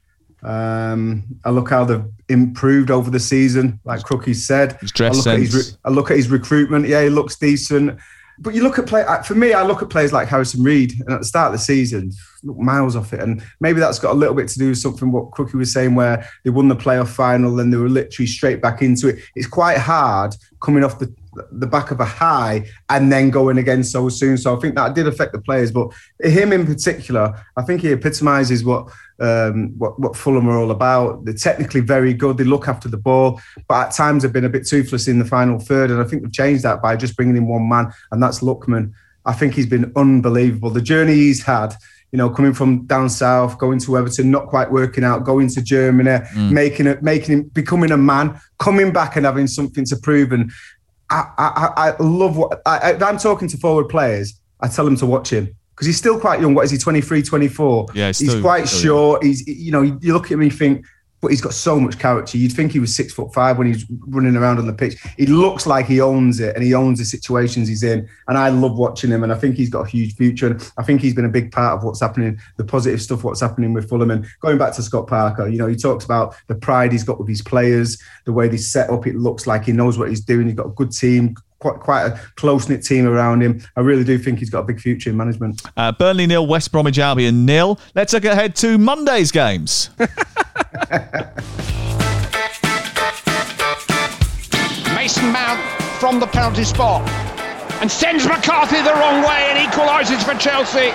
Um, 0.42 1.24
I 1.44 1.50
look 1.50 1.70
how 1.70 1.84
they've 1.84 2.04
improved 2.28 2.90
over 2.90 3.10
the 3.10 3.20
season, 3.20 3.80
like 3.84 4.00
Crookie 4.00 4.34
said. 4.34 4.74
His 4.80 4.92
dress 4.92 5.12
I 5.12 5.16
look, 5.16 5.24
sense. 5.24 5.54
At 5.54 5.56
his, 5.56 5.78
I 5.84 5.90
look 5.90 6.10
at 6.10 6.16
his 6.16 6.28
recruitment. 6.28 6.86
Yeah, 6.86 7.02
he 7.02 7.08
looks 7.08 7.36
decent. 7.36 7.98
But 8.38 8.54
you 8.54 8.62
look 8.62 8.78
at 8.78 8.86
play 8.86 9.04
for 9.24 9.34
me. 9.34 9.54
I 9.54 9.62
look 9.62 9.82
at 9.82 9.88
players 9.88 10.12
like 10.12 10.28
Harrison 10.28 10.62
Reed, 10.62 10.92
and 11.00 11.10
at 11.10 11.20
the 11.20 11.24
start 11.24 11.46
of 11.46 11.52
the 11.58 11.64
season, 11.64 12.12
look 12.42 12.58
miles 12.58 12.94
off 12.94 13.14
it. 13.14 13.20
And 13.20 13.42
maybe 13.60 13.80
that's 13.80 13.98
got 13.98 14.12
a 14.12 14.18
little 14.18 14.34
bit 14.34 14.48
to 14.48 14.58
do 14.58 14.68
with 14.68 14.78
something 14.78 15.10
what 15.10 15.30
Crookie 15.30 15.54
was 15.54 15.72
saying, 15.72 15.94
where 15.94 16.28
they 16.44 16.50
won 16.50 16.68
the 16.68 16.76
playoff 16.76 17.08
final 17.08 17.58
and 17.60 17.72
they 17.72 17.78
were 17.78 17.88
literally 17.88 18.26
straight 18.26 18.60
back 18.60 18.82
into 18.82 19.08
it. 19.08 19.20
It's 19.34 19.46
quite 19.46 19.78
hard 19.78 20.36
coming 20.60 20.84
off 20.84 20.98
the 20.98 21.12
the 21.52 21.66
back 21.66 21.90
of 21.90 22.00
a 22.00 22.04
high 22.04 22.66
and 22.88 23.10
then 23.10 23.30
going 23.30 23.58
again 23.58 23.84
so 23.84 24.08
soon. 24.08 24.36
So 24.36 24.56
I 24.56 24.60
think 24.60 24.74
that 24.74 24.94
did 24.94 25.06
affect 25.06 25.32
the 25.32 25.40
players. 25.40 25.70
But 25.70 25.92
him 26.20 26.52
in 26.52 26.66
particular, 26.66 27.34
I 27.56 27.62
think 27.62 27.82
he 27.82 27.92
epitomises 27.92 28.64
what 28.64 28.88
um, 29.18 29.72
what, 29.78 29.98
what 29.98 30.16
Fulham 30.16 30.48
are 30.48 30.58
all 30.58 30.70
about. 30.70 31.24
They're 31.24 31.34
technically 31.34 31.80
very 31.80 32.12
good. 32.12 32.36
They 32.36 32.44
look 32.44 32.68
after 32.68 32.88
the 32.88 32.98
ball, 32.98 33.40
but 33.68 33.86
at 33.86 33.92
times 33.92 34.22
have 34.22 34.32
been 34.32 34.44
a 34.44 34.50
bit 34.50 34.66
toothless 34.66 35.08
in 35.08 35.18
the 35.18 35.24
final 35.24 35.58
third. 35.58 35.90
And 35.90 36.00
I 36.00 36.04
think 36.04 36.22
they've 36.22 36.32
changed 36.32 36.62
that 36.64 36.82
by 36.82 36.96
just 36.96 37.16
bringing 37.16 37.36
in 37.36 37.46
one 37.46 37.68
man, 37.68 37.92
and 38.12 38.22
that's 38.22 38.40
Lookman. 38.40 38.92
I 39.24 39.32
think 39.32 39.54
he's 39.54 39.66
been 39.66 39.92
unbelievable. 39.96 40.70
The 40.70 40.80
journey 40.80 41.14
he's 41.14 41.42
had, 41.42 41.74
you 42.12 42.18
know, 42.18 42.30
coming 42.30 42.54
from 42.54 42.86
down 42.86 43.08
south, 43.08 43.58
going 43.58 43.80
to 43.80 43.98
Everton, 43.98 44.30
not 44.30 44.46
quite 44.46 44.70
working 44.70 45.02
out, 45.02 45.24
going 45.24 45.48
to 45.48 45.62
Germany, 45.62 46.10
mm. 46.10 46.50
making 46.52 46.86
it, 46.86 47.02
making 47.02 47.32
him, 47.34 47.42
becoming 47.48 47.90
a 47.90 47.96
man, 47.96 48.40
coming 48.58 48.92
back 48.92 49.16
and 49.16 49.26
having 49.26 49.48
something 49.48 49.84
to 49.86 49.96
prove. 49.96 50.30
And 50.30 50.52
I, 51.10 51.24
I, 51.38 51.70
I 51.76 52.02
love 52.02 52.36
what 52.36 52.62
I, 52.66 52.94
I'm 52.94 53.18
talking 53.18 53.48
to 53.48 53.56
forward 53.56 53.88
players, 53.88 54.40
I 54.60 54.68
tell 54.68 54.84
them 54.84 54.96
to 54.96 55.06
watch 55.06 55.32
him 55.32 55.54
because 55.76 55.86
he's 55.86 55.98
still 55.98 56.18
quite 56.18 56.40
young. 56.40 56.54
What 56.54 56.64
is 56.64 56.70
he, 56.70 56.78
23, 56.78 57.22
24? 57.22 57.86
Yeah, 57.94 58.08
he's 58.08 58.40
quite 58.40 58.66
short. 58.66 59.22
He's, 59.22 59.46
you 59.46 59.70
know, 59.70 59.82
you 59.82 60.14
look 60.14 60.24
at 60.24 60.32
him 60.32 60.40
and 60.40 60.50
you 60.50 60.56
think, 60.56 60.86
but 61.20 61.28
he's 61.28 61.40
got 61.40 61.54
so 61.54 61.80
much 61.80 61.98
character. 61.98 62.36
You'd 62.38 62.52
think 62.52 62.72
he 62.72 62.80
was 62.80 62.94
six 62.94 63.12
foot 63.12 63.32
five 63.32 63.58
when 63.58 63.66
he's 63.66 63.84
running 64.06 64.36
around 64.36 64.58
on 64.58 64.66
the 64.66 64.72
pitch. 64.72 64.96
He 65.16 65.26
looks 65.26 65.66
like 65.66 65.86
he 65.86 66.00
owns 66.00 66.40
it 66.40 66.54
and 66.54 66.62
he 66.62 66.74
owns 66.74 66.98
the 66.98 67.04
situations 67.04 67.68
he's 67.68 67.82
in. 67.82 68.08
And 68.28 68.36
I 68.36 68.50
love 68.50 68.76
watching 68.76 69.10
him. 69.10 69.22
And 69.22 69.32
I 69.32 69.36
think 69.36 69.56
he's 69.56 69.70
got 69.70 69.86
a 69.86 69.90
huge 69.90 70.14
future. 70.14 70.48
And 70.48 70.72
I 70.78 70.82
think 70.82 71.00
he's 71.00 71.14
been 71.14 71.24
a 71.24 71.30
big 71.30 71.52
part 71.52 71.78
of 71.78 71.84
what's 71.84 72.00
happening, 72.00 72.38
the 72.56 72.64
positive 72.64 73.00
stuff, 73.00 73.24
what's 73.24 73.40
happening 73.40 73.72
with 73.72 73.88
Fulham. 73.88 74.10
And 74.10 74.26
going 74.40 74.58
back 74.58 74.74
to 74.74 74.82
Scott 74.82 75.06
Parker, 75.06 75.48
you 75.48 75.58
know, 75.58 75.66
he 75.66 75.76
talks 75.76 76.04
about 76.04 76.36
the 76.48 76.54
pride 76.54 76.92
he's 76.92 77.04
got 77.04 77.18
with 77.18 77.28
his 77.28 77.42
players, 77.42 78.00
the 78.24 78.32
way 78.32 78.48
they 78.48 78.58
set 78.58 78.90
up. 78.90 79.06
It 79.06 79.16
looks 79.16 79.46
like 79.46 79.64
he 79.64 79.72
knows 79.72 79.98
what 79.98 80.10
he's 80.10 80.20
doing. 80.20 80.46
He's 80.46 80.56
got 80.56 80.66
a 80.66 80.70
good 80.70 80.92
team, 80.92 81.34
quite 81.58 81.80
quite 81.80 82.06
a 82.06 82.20
close 82.36 82.68
knit 82.68 82.82
team 82.82 83.06
around 83.06 83.42
him. 83.42 83.62
I 83.76 83.80
really 83.80 84.04
do 84.04 84.18
think 84.18 84.38
he's 84.38 84.50
got 84.50 84.60
a 84.60 84.64
big 84.64 84.80
future 84.80 85.10
in 85.10 85.16
management. 85.16 85.62
Uh, 85.76 85.92
Burnley 85.92 86.26
nil, 86.26 86.46
West 86.46 86.72
Bromwich 86.72 86.98
Albion 86.98 87.44
nil. 87.46 87.78
Let's 87.94 88.12
look 88.12 88.24
ahead 88.24 88.56
to 88.56 88.78
Monday's 88.78 89.30
games. 89.32 89.90
Mason 94.94 95.30
Mount 95.30 95.60
from 96.00 96.20
the 96.20 96.26
penalty 96.26 96.64
spot 96.64 97.08
and 97.80 97.90
sends 97.90 98.26
McCarthy 98.26 98.82
the 98.82 98.92
wrong 98.94 99.22
way 99.22 99.48
and 99.50 99.70
equalises 99.70 100.22
for 100.24 100.38
Chelsea. 100.38 100.92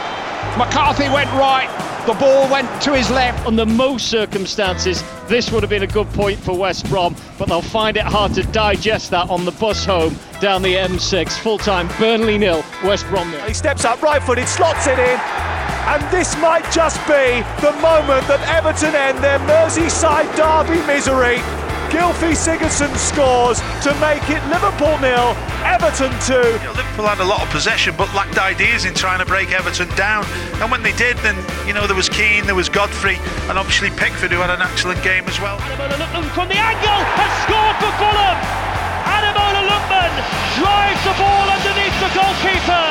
McCarthy 0.58 1.08
went 1.10 1.30
right, 1.32 1.70
The 2.08 2.14
ball 2.16 2.50
went 2.50 2.68
to 2.82 2.96
his 2.96 3.12
left. 3.12 3.46
Under 3.46 3.64
most 3.64 4.08
circumstances, 4.08 5.04
this 5.28 5.52
would 5.52 5.62
have 5.62 5.70
been 5.70 5.84
a 5.84 5.88
good 5.88 6.08
point 6.14 6.40
for 6.40 6.58
West 6.58 6.90
Brom, 6.90 7.16
but 7.38 7.48
they'll 7.48 7.62
find 7.62 7.96
it 7.96 8.04
hard 8.04 8.34
to 8.34 8.44
digest 8.44 9.12
that 9.12 9.30
on 9.30 9.46
the 9.46 9.52
bus 9.52 9.86
home 9.86 10.18
down 10.40 10.64
the 10.64 10.74
M6. 10.74 11.38
Full 11.38 11.60
time, 11.60 11.88
Burnley 12.00 12.40
nil, 12.40 12.66
West 12.84 13.06
Brom 13.08 13.30
nil. 13.30 13.42
He 13.42 13.54
steps 13.54 13.86
up 13.86 14.02
right 14.02 14.22
footed, 14.24 14.48
slots 14.48 14.88
it 14.88 14.98
in. 14.98 15.20
And 15.86 16.02
this 16.12 16.36
might 16.38 16.64
just 16.72 16.98
be 17.06 17.44
the 17.62 17.72
moment 17.82 18.28
that 18.28 18.42
Everton 18.50 18.96
end 18.96 19.24
their 19.24 19.38
Merseyside 19.40 20.36
derby 20.36 20.82
misery. 20.88 21.61
Gylfi 21.92 22.32
Sigurdsson 22.32 22.96
scores 22.96 23.60
to 23.84 23.92
make 24.00 24.24
it 24.32 24.40
Liverpool 24.48 24.96
nil, 25.04 25.36
Everton 25.68 26.16
two. 26.24 26.40
You 26.40 26.72
know, 26.72 26.80
Liverpool 26.80 27.04
had 27.04 27.20
a 27.20 27.28
lot 27.28 27.44
of 27.44 27.50
possession 27.52 27.94
but 28.00 28.08
lacked 28.16 28.40
ideas 28.40 28.86
in 28.86 28.96
trying 28.96 29.20
to 29.20 29.26
break 29.26 29.52
Everton 29.52 29.90
down. 30.00 30.24
And 30.64 30.72
when 30.72 30.84
they 30.84 30.96
did, 30.96 31.18
then 31.20 31.36
you 31.68 31.74
know 31.76 31.88
there 31.88 31.96
was 31.96 32.08
Keane, 32.08 32.48
there 32.48 32.56
was 32.56 32.70
Godfrey, 32.70 33.20
and 33.52 33.60
obviously 33.60 33.92
Pickford 33.92 34.32
who 34.32 34.40
had 34.40 34.50
an 34.50 34.64
excellent 34.64 35.04
game 35.04 35.28
as 35.28 35.36
well. 35.44 35.60
Ademola 35.60 36.00
Lookman 36.00 36.32
from 36.32 36.48
the 36.48 36.56
angle 36.56 37.02
has 37.20 37.32
scored 37.44 37.76
for 37.84 37.92
Fulham. 38.00 38.40
Ademola 39.12 39.62
Lookman 39.68 40.14
drives 40.64 41.02
the 41.04 41.16
ball 41.20 41.46
underneath 41.52 41.98
the 42.00 42.12
goalkeeper 42.16 42.72
and 42.72 42.91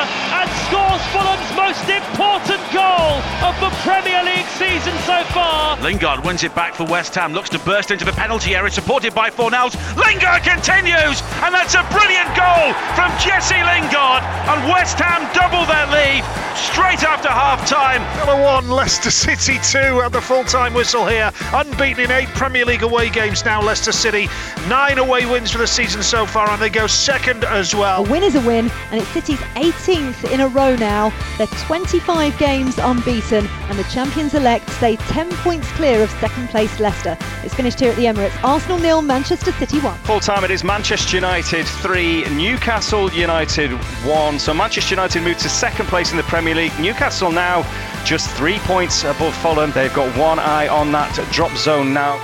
scores 0.71 1.03
Fulham's 1.11 1.53
most 1.59 1.87
important 1.91 2.63
goal 2.71 3.19
of 3.43 3.59
the 3.59 3.71
Premier 3.83 4.23
League 4.23 4.47
season 4.55 4.95
so 5.03 5.19
far. 5.35 5.77
Lingard 5.81 6.25
wins 6.25 6.45
it 6.45 6.55
back 6.55 6.75
for 6.75 6.85
West 6.85 7.13
Ham, 7.17 7.33
looks 7.33 7.51
to 7.51 7.59
burst 7.61 7.91
into 7.91 8.05
the 8.05 8.13
penalty 8.13 8.55
area, 8.55 8.71
supported 8.71 9.13
by 9.13 9.31
Fornals. 9.31 9.75
Lingard 9.97 10.45
continues, 10.45 11.19
and 11.43 11.51
that's 11.53 11.75
a 11.75 11.83
brilliant 11.91 12.31
goal 12.39 12.71
from 12.95 13.11
Jesse 13.19 13.59
Lingard, 13.67 14.23
and 14.23 14.71
West 14.71 14.99
Ham 15.01 15.27
double 15.35 15.67
their 15.67 15.87
lead 15.91 16.40
straight 16.57 17.03
after 17.03 17.29
half 17.29 17.67
time. 17.67 18.03
Villa 18.25 18.43
1, 18.43 18.69
Leicester 18.69 19.11
City 19.11 19.59
2 19.63 20.03
at 20.03 20.13
the 20.13 20.21
full 20.21 20.45
time 20.45 20.75
whistle 20.75 21.07
here. 21.07 21.31
Unbeaten 21.53 22.05
in 22.05 22.11
eight 22.11 22.29
Premier 22.29 22.65
League 22.65 22.83
away 22.83 23.11
games 23.11 23.45
now, 23.45 23.63
Leicester 23.63 23.93
City. 23.93 24.29
Nine 24.69 24.99
away 24.99 25.27
wins 25.27 25.51
for 25.51 25.59
the 25.59 25.67
season 25.67 26.03
so 26.03 26.27
far, 26.27 26.51
and 26.51 26.61
they 26.61 26.71
go 26.71 26.87
second 26.87 27.45
as 27.45 27.75
well. 27.75 28.05
A 28.05 28.11
win 28.11 28.23
is 28.23 28.35
a 28.35 28.41
win, 28.41 28.71
and 28.91 29.01
it's 29.01 29.09
City's 29.11 29.39
18th 29.55 30.31
in 30.33 30.41
a 30.41 30.49
row 30.49 30.75
now. 30.77 31.13
They're 31.39 31.47
25 31.47 32.39
games 32.39 32.79
unbeaten, 32.79 33.47
and 33.69 33.79
the 33.79 33.85
champions 33.85 34.35
elect 34.35 34.69
stay 34.71 34.97
10 34.97 35.31
points 35.37 35.71
clear 35.73 36.03
of 36.03 36.11
second 36.13 36.49
place 36.49 36.81
Leicester. 36.81 37.17
It's 37.45 37.55
finished 37.55 37.81
here 37.81 37.91
at 37.91 37.97
the 37.97 38.05
Emirates. 38.05 38.43
Arsenal 38.43 38.79
nil, 38.79 39.03
Manchester 39.03 39.53
City 39.53 39.79
1. 39.79 39.99
Full 39.99 40.21
time 40.21 40.45
it 40.45 40.51
is 40.51 40.65
Manchester 40.65 41.17
United 41.17 41.67
3, 41.67 42.25
Newcastle 42.31 43.11
United 43.13 43.71
1. 43.71 44.39
So 44.39 44.55
Manchester 44.55 44.95
United 44.95 45.23
moved 45.23 45.41
to 45.41 45.49
second 45.49 45.87
place 45.87 46.11
in 46.11 46.17
the 46.17 46.23
Premier 46.25 46.40
League. 46.45 46.73
Newcastle 46.81 47.31
now 47.31 47.63
just 48.05 48.31
three 48.37 48.59
points 48.61 49.05
above 49.05 49.35
Fulham. 49.37 49.71
They've 49.73 49.93
got 49.95 50.17
one 50.19 50.39
eye 50.39 50.69
on 50.69 50.91
that 50.93 51.15
drop 51.33 51.57
zone 51.57 51.93
now. 51.93 52.19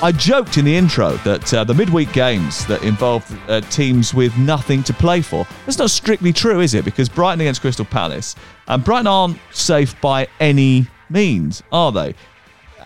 I 0.00 0.12
joked 0.12 0.58
in 0.58 0.64
the 0.64 0.76
intro 0.76 1.16
that 1.18 1.52
uh, 1.52 1.64
the 1.64 1.74
midweek 1.74 2.12
games 2.12 2.64
that 2.66 2.84
involve 2.84 3.24
uh, 3.50 3.60
teams 3.62 4.14
with 4.14 4.36
nothing 4.38 4.84
to 4.84 4.94
play 4.94 5.20
for. 5.20 5.44
That's 5.66 5.78
not 5.78 5.90
strictly 5.90 6.32
true, 6.32 6.60
is 6.60 6.74
it? 6.74 6.84
Because 6.84 7.08
Brighton 7.08 7.40
against 7.40 7.60
Crystal 7.60 7.84
Palace, 7.84 8.36
and 8.68 8.84
Brighton 8.84 9.08
aren't 9.08 9.38
safe 9.50 10.00
by 10.00 10.28
any 10.38 10.86
means, 11.10 11.64
are 11.72 11.90
they? 11.90 12.14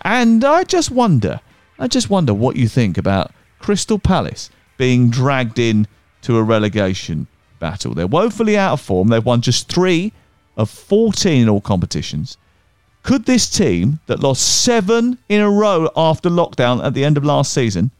And 0.01 0.43
I 0.43 0.63
just 0.63 0.89
wonder, 0.89 1.39
I 1.77 1.87
just 1.87 2.09
wonder 2.09 2.33
what 2.33 2.55
you 2.55 2.67
think 2.67 2.97
about 2.97 3.31
Crystal 3.59 3.99
Palace 3.99 4.49
being 4.77 5.11
dragged 5.11 5.59
in 5.59 5.87
to 6.23 6.37
a 6.37 6.43
relegation 6.43 7.27
battle. 7.59 7.93
They're 7.93 8.07
woefully 8.07 8.57
out 8.57 8.73
of 8.73 8.81
form. 8.81 9.07
They've 9.07 9.23
won 9.23 9.41
just 9.41 9.69
three 9.69 10.11
of 10.57 10.69
14 10.69 11.43
in 11.43 11.49
all 11.49 11.61
competitions. 11.61 12.37
Could 13.03 13.25
this 13.25 13.49
team 13.49 13.99
that 14.07 14.21
lost 14.21 14.63
seven 14.63 15.17
in 15.27 15.41
a 15.41 15.49
row 15.49 15.89
after 15.95 16.29
lockdown 16.29 16.83
at 16.83 16.93
the 16.93 17.03
end 17.03 17.17
of 17.17 17.25
last 17.25 17.53
season 17.53 17.91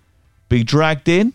be 0.50 0.64
dragged 0.64 1.10
in? 1.10 1.34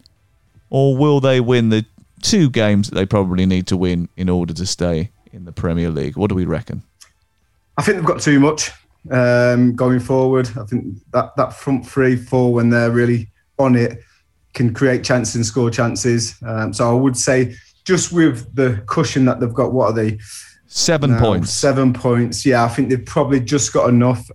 Or 0.71 0.97
will 0.97 1.21
they 1.21 1.41
win 1.41 1.69
the 1.71 1.85
two 2.23 2.51
games 2.51 2.89
that 2.89 2.95
they 2.95 3.07
probably 3.07 3.47
need 3.47 3.67
to 3.69 3.77
win 3.77 4.09
in 4.17 4.29
order 4.29 4.55
to 4.55 4.67
stay 4.67 5.11
in 5.33 5.45
the 5.45 5.53
Premier 5.53 5.91
League? 5.91 6.17
What 6.17 6.29
do 6.29 6.35
we 6.35 6.45
reckon? 6.45 6.83
I 7.77 7.83
think 7.83 7.97
they've 7.97 8.07
got 8.07 8.21
too 8.21 8.41
much 8.41 8.73
um, 9.11 9.75
going 9.75 10.01
forward. 10.01 10.49
I 10.59 10.65
think 10.65 10.97
that, 11.13 11.37
that 11.37 11.53
front 11.53 11.87
three, 11.87 12.17
four, 12.17 12.53
when 12.53 12.71
they're 12.71 12.91
really 12.91 13.29
on 13.59 13.77
it, 13.77 14.03
can 14.59 14.75
create 14.75 15.03
chances 15.03 15.35
and 15.37 15.47
score 15.47 15.71
chances. 15.71 16.35
Um, 16.45 16.73
so 16.75 16.91
I 16.91 16.93
would 17.01 17.17
say, 17.17 17.55
just 17.85 18.13
with 18.13 18.55
the 18.55 18.83
cushion 18.87 19.25
that 19.25 19.41
they've 19.41 19.55
got, 19.63 19.73
what 19.73 19.87
are 19.87 19.93
they? 19.95 20.19
Seven 20.67 21.13
now? 21.13 21.21
points. 21.21 21.51
Seven 21.51 21.93
points. 21.95 22.45
Yeah, 22.45 22.65
I 22.65 22.69
think 22.69 22.91
they've 22.91 23.07
probably 23.07 23.41
just 23.41 23.73
got 23.73 23.89
enough 23.89 24.31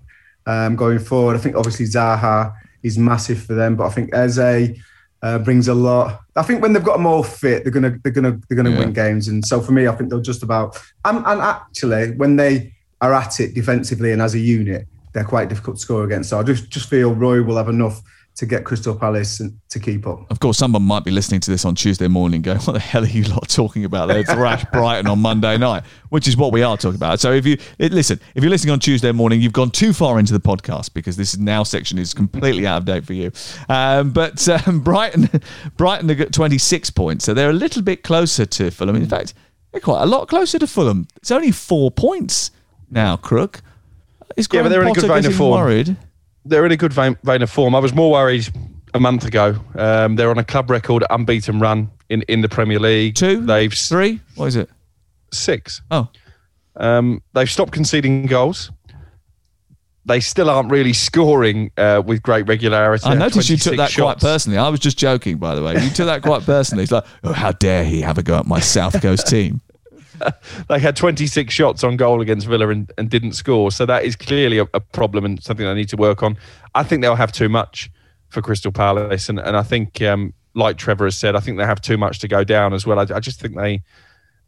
um, 0.47 0.76
going 0.76 0.97
forward. 0.99 1.36
I 1.36 1.39
think 1.39 1.55
obviously 1.55 1.86
Zaha 1.86 2.53
is 2.82 2.97
massive 2.97 3.39
for 3.43 3.53
them, 3.53 3.76
but 3.76 3.86
I 3.86 3.89
think 3.91 4.09
Eze 4.15 4.80
uh, 5.21 5.38
brings 5.39 5.67
a 5.67 5.74
lot. 5.76 6.19
I 6.36 6.41
think 6.43 6.61
when 6.63 6.74
they've 6.74 6.84
got 6.84 6.97
them 6.97 7.05
all 7.05 7.21
fit, 7.24 7.63
they're 7.63 7.71
gonna 7.71 7.95
they're 8.03 8.11
gonna 8.11 8.39
they're 8.49 8.57
gonna 8.57 8.71
Yeah. 8.71 8.80
win 8.80 8.93
games. 8.93 9.28
And 9.28 9.45
so 9.45 9.61
for 9.61 9.71
me, 9.71 9.88
I 9.88 9.95
think 9.95 10.09
they'll 10.09 10.19
just 10.21 10.41
about 10.43 10.78
and, 11.05 11.17
and 11.26 11.39
actually 11.39 12.11
when 12.17 12.36
they 12.36 12.74
are 12.99 13.13
at 13.13 13.39
it 13.39 13.53
defensively 13.53 14.11
and 14.11 14.21
as 14.21 14.34
a 14.34 14.39
unit, 14.39 14.88
they're 15.13 15.24
quite 15.36 15.47
difficult 15.49 15.76
to 15.78 15.82
score 15.82 16.03
against. 16.03 16.30
So 16.32 16.39
I 16.39 16.43
just 16.43 16.69
just 16.71 16.89
feel 16.89 17.13
Roy 17.13 17.43
will 17.43 17.57
have 17.57 17.69
enough 17.69 18.01
to 18.36 18.47
get 18.47 18.63
Crystal 18.63 18.95
Palace 18.95 19.41
to 19.69 19.79
keep 19.79 20.07
up. 20.07 20.29
Of 20.31 20.39
course, 20.39 20.57
someone 20.57 20.81
might 20.81 21.03
be 21.03 21.11
listening 21.11 21.39
to 21.41 21.51
this 21.51 21.65
on 21.65 21.75
Tuesday 21.75 22.07
morning 22.07 22.41
going, 22.41 22.57
What 22.59 22.73
the 22.73 22.79
hell 22.79 23.03
are 23.03 23.07
you 23.07 23.23
lot 23.25 23.47
talking 23.47 23.86
about? 23.86 24.07
They 24.07 24.23
thrashed 24.23 24.69
Brighton 24.73 25.07
on 25.07 25.19
Monday 25.19 25.57
night, 25.57 25.84
which 26.09 26.27
is 26.27 26.36
what 26.36 26.51
we 26.51 26.63
are 26.63 26.75
talking 26.75 26.95
about. 26.95 27.19
So 27.19 27.31
if 27.31 27.45
you 27.45 27.57
listen, 27.77 28.19
if 28.34 28.43
you're 28.43 28.49
listening 28.49 28.71
on 28.71 28.79
Tuesday 28.79 29.11
morning, 29.11 29.39
you've 29.41 29.53
gone 29.53 29.69
too 29.69 29.93
far 29.93 30.19
into 30.19 30.34
the 30.34 30.39
podcast 30.39 30.93
because 30.93 31.15
this 31.15 31.38
now 31.38 31.63
section 31.63 31.99
is 31.99 32.13
completely 32.13 32.65
out 32.65 32.77
of 32.77 32.86
date 32.86 33.05
for 33.05 33.13
you. 33.13 33.31
Um, 33.69 34.11
but 34.11 34.47
um, 34.49 34.79
Brighton, 34.84 35.29
Brighton 35.77 36.09
have 36.09 36.17
got 36.17 36.34
26 36.34 36.89
points, 36.91 37.25
so 37.25 37.34
they're 37.34 37.51
a 37.51 37.53
little 37.53 37.84
bit 37.84 38.03
closer 38.03 38.45
to 38.45 38.71
Fulham. 38.71 38.95
In 38.95 39.07
fact, 39.07 39.36
they're 39.71 39.81
quite 39.81 40.01
a 40.01 40.07
lot 40.07 40.27
closer 40.27 40.57
to 40.57 40.67
Fulham. 40.67 41.07
It's 41.17 41.31
only 41.31 41.51
four 41.51 41.91
points 41.91 42.49
now, 42.89 43.15
Crook. 43.17 43.61
Is 44.36 44.47
Yeah, 44.51 44.63
but 44.63 44.69
they're 44.69 44.81
in 44.81 44.88
a 44.88 44.93
good 44.93 45.07
vein 45.07 45.25
of 45.25 45.36
form. 45.36 45.59
Worried? 45.59 45.97
They're 46.46 46.66
in 46.66 46.72
a 46.72 46.78
good 46.78 46.94
vein, 46.94 47.18
vein 47.24 47.41
of 47.41 47.50
form. 47.50 47.76
I 47.76 47.80
was 47.80 47.94
more 47.94 48.12
worried 48.12 48.48
a 48.94 49.00
month 49.00 49.26
ago. 49.26 49.56
Um, 49.76 50.16
they're 50.16 50.30
on 50.30 50.38
a 50.38 50.44
club 50.44 50.70
record 50.70 51.04
unbeaten 51.10 51.60
run 51.60 51.89
in, 52.10 52.22
in 52.24 52.41
the 52.41 52.50
Premier 52.50 52.80
League. 52.80 53.16
Two, 53.16 53.46
they've 53.46 53.74
three. 53.74 54.20
What 54.36 54.48
is 54.48 54.56
it? 54.56 54.70
Six. 55.32 55.82
Oh, 55.89 56.10
um, 56.76 57.22
they've 57.34 57.50
stopped 57.50 57.72
conceding 57.72 58.26
goals. 58.26 58.72
They 60.06 60.20
still 60.20 60.50
aren't 60.50 60.70
really 60.70 60.91
scoring 60.91 61.72
uh, 61.78 62.02
with 62.06 62.22
great 62.22 62.46
regularity. 62.46 63.06
I 63.06 63.14
noticed 63.14 63.50
you 63.50 63.56
took 63.56 63.76
26 63.76 63.96
that 63.96 64.02
quite 64.02 64.20
personally. 64.20 64.58
I 64.58 64.68
was 64.68 64.82
just 64.82 64.98
joking, 64.98 65.38
by 65.38 65.56
the 65.56 65.64
way. 65.64 65.82
You 65.82 65.89
took 65.89 66.08
that 66.08 66.22
quite 66.22 66.44
personally. 66.44 66.84
It's 66.84 66.91
like, 66.91 67.06
oh, 67.24 67.32
how 67.32 67.54
dare 67.54 67.86
he 67.86 68.02
have 68.02 68.18
a 68.18 68.24
go 68.24 68.38
at 68.38 68.46
my 68.46 68.60
South 68.60 69.02
Coast 69.02 69.28
team? 69.28 69.62
they 70.70 70.80
had 70.80 70.95
26 70.95 71.53
shots 71.53 71.84
on 71.84 71.97
goal 71.97 72.22
against 72.22 72.47
Villa 72.47 72.70
and, 72.70 72.91
and 72.97 73.09
didn't 73.09 73.34
score. 73.34 73.72
So 73.72 73.86
that 73.86 74.03
is 74.05 74.16
clearly 74.16 74.59
a, 74.59 74.68
a 74.74 74.80
problem 74.80 75.26
and 75.26 75.41
something 75.43 75.66
they 75.66 75.74
need 75.74 75.89
to 75.89 75.97
work 75.97 76.24
on. 76.24 76.38
I 76.76 76.84
think 76.84 77.01
they'll 77.01 77.16
have 77.16 77.32
too 77.32 77.49
much 77.49 77.89
for 78.30 78.41
Crystal 78.41 78.72
Palace. 78.72 79.30
And, 79.30 79.39
and 79.39 79.55
I 79.55 79.64
think, 79.64 80.01
um, 80.01 80.34
like 80.55 80.78
Trevor 80.78 81.05
has 81.05 81.18
said, 81.18 81.36
I 81.36 81.39
think 81.39 81.57
they 81.57 81.66
have 81.66 81.82
too 81.82 81.97
much 81.97 82.20
to 82.20 82.28
go 82.28 82.43
down 82.43 82.74
as 82.74 82.86
well. 82.86 82.99
I, 82.99 83.07
I 83.16 83.20
just 83.20 83.39
think 83.39 83.55
they 83.55 83.82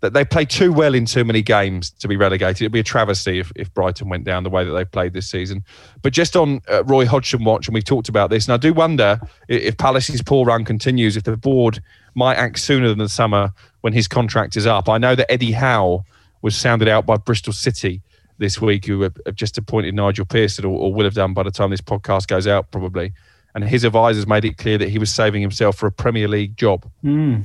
that 0.01 0.13
they 0.13 0.25
play 0.25 0.45
too 0.45 0.71
well 0.73 0.93
in 0.93 1.05
too 1.05 1.23
many 1.23 1.41
games 1.41 1.89
to 1.89 2.07
be 2.07 2.17
relegated. 2.17 2.61
It'd 2.61 2.71
be 2.71 2.81
a 2.81 2.83
travesty 2.83 3.39
if, 3.39 3.51
if 3.55 3.73
Brighton 3.73 4.09
went 4.09 4.25
down 4.25 4.43
the 4.43 4.49
way 4.49 4.63
that 4.63 4.71
they've 4.71 4.91
played 4.91 5.13
this 5.13 5.27
season. 5.27 5.63
But 6.01 6.13
just 6.13 6.35
on 6.35 6.61
uh, 6.69 6.83
Roy 6.83 7.05
Hodgson 7.07 7.43
watch, 7.43 7.67
and 7.67 7.73
we've 7.73 7.83
talked 7.85 8.09
about 8.09 8.29
this, 8.29 8.45
and 8.45 8.53
I 8.53 8.57
do 8.57 8.73
wonder 8.73 9.19
i- 9.21 9.27
if 9.47 9.77
Palace's 9.77 10.21
poor 10.21 10.45
run 10.45 10.65
continues, 10.65 11.15
if 11.15 11.23
the 11.23 11.37
board 11.37 11.81
might 12.15 12.35
act 12.35 12.59
sooner 12.59 12.87
than 12.89 12.97
the 12.97 13.09
summer 13.09 13.51
when 13.81 13.93
his 13.93 14.07
contract 14.07 14.55
is 14.55 14.65
up. 14.65 14.89
I 14.89 14.97
know 14.97 15.13
that 15.15 15.31
Eddie 15.31 15.51
Howe 15.51 16.03
was 16.41 16.55
sounded 16.55 16.87
out 16.87 17.05
by 17.05 17.17
Bristol 17.17 17.53
City 17.53 18.01
this 18.37 18.59
week, 18.59 18.85
who 18.85 19.01
have, 19.01 19.15
have 19.25 19.35
just 19.35 19.57
appointed 19.57 19.93
Nigel 19.95 20.25
Pearson, 20.25 20.65
or, 20.65 20.77
or 20.77 20.93
will 20.93 21.05
have 21.05 21.13
done 21.13 21.33
by 21.33 21.43
the 21.43 21.51
time 21.51 21.69
this 21.69 21.81
podcast 21.81 22.27
goes 22.27 22.47
out, 22.47 22.71
probably. 22.71 23.13
And 23.53 23.63
his 23.63 23.85
advisors 23.85 24.27
made 24.27 24.43
it 24.43 24.57
clear 24.57 24.77
that 24.77 24.89
he 24.89 24.99
was 24.99 25.13
saving 25.13 25.41
himself 25.41 25.77
for 25.77 25.87
a 25.87 25.91
Premier 25.91 26.27
League 26.27 26.57
job. 26.57 26.85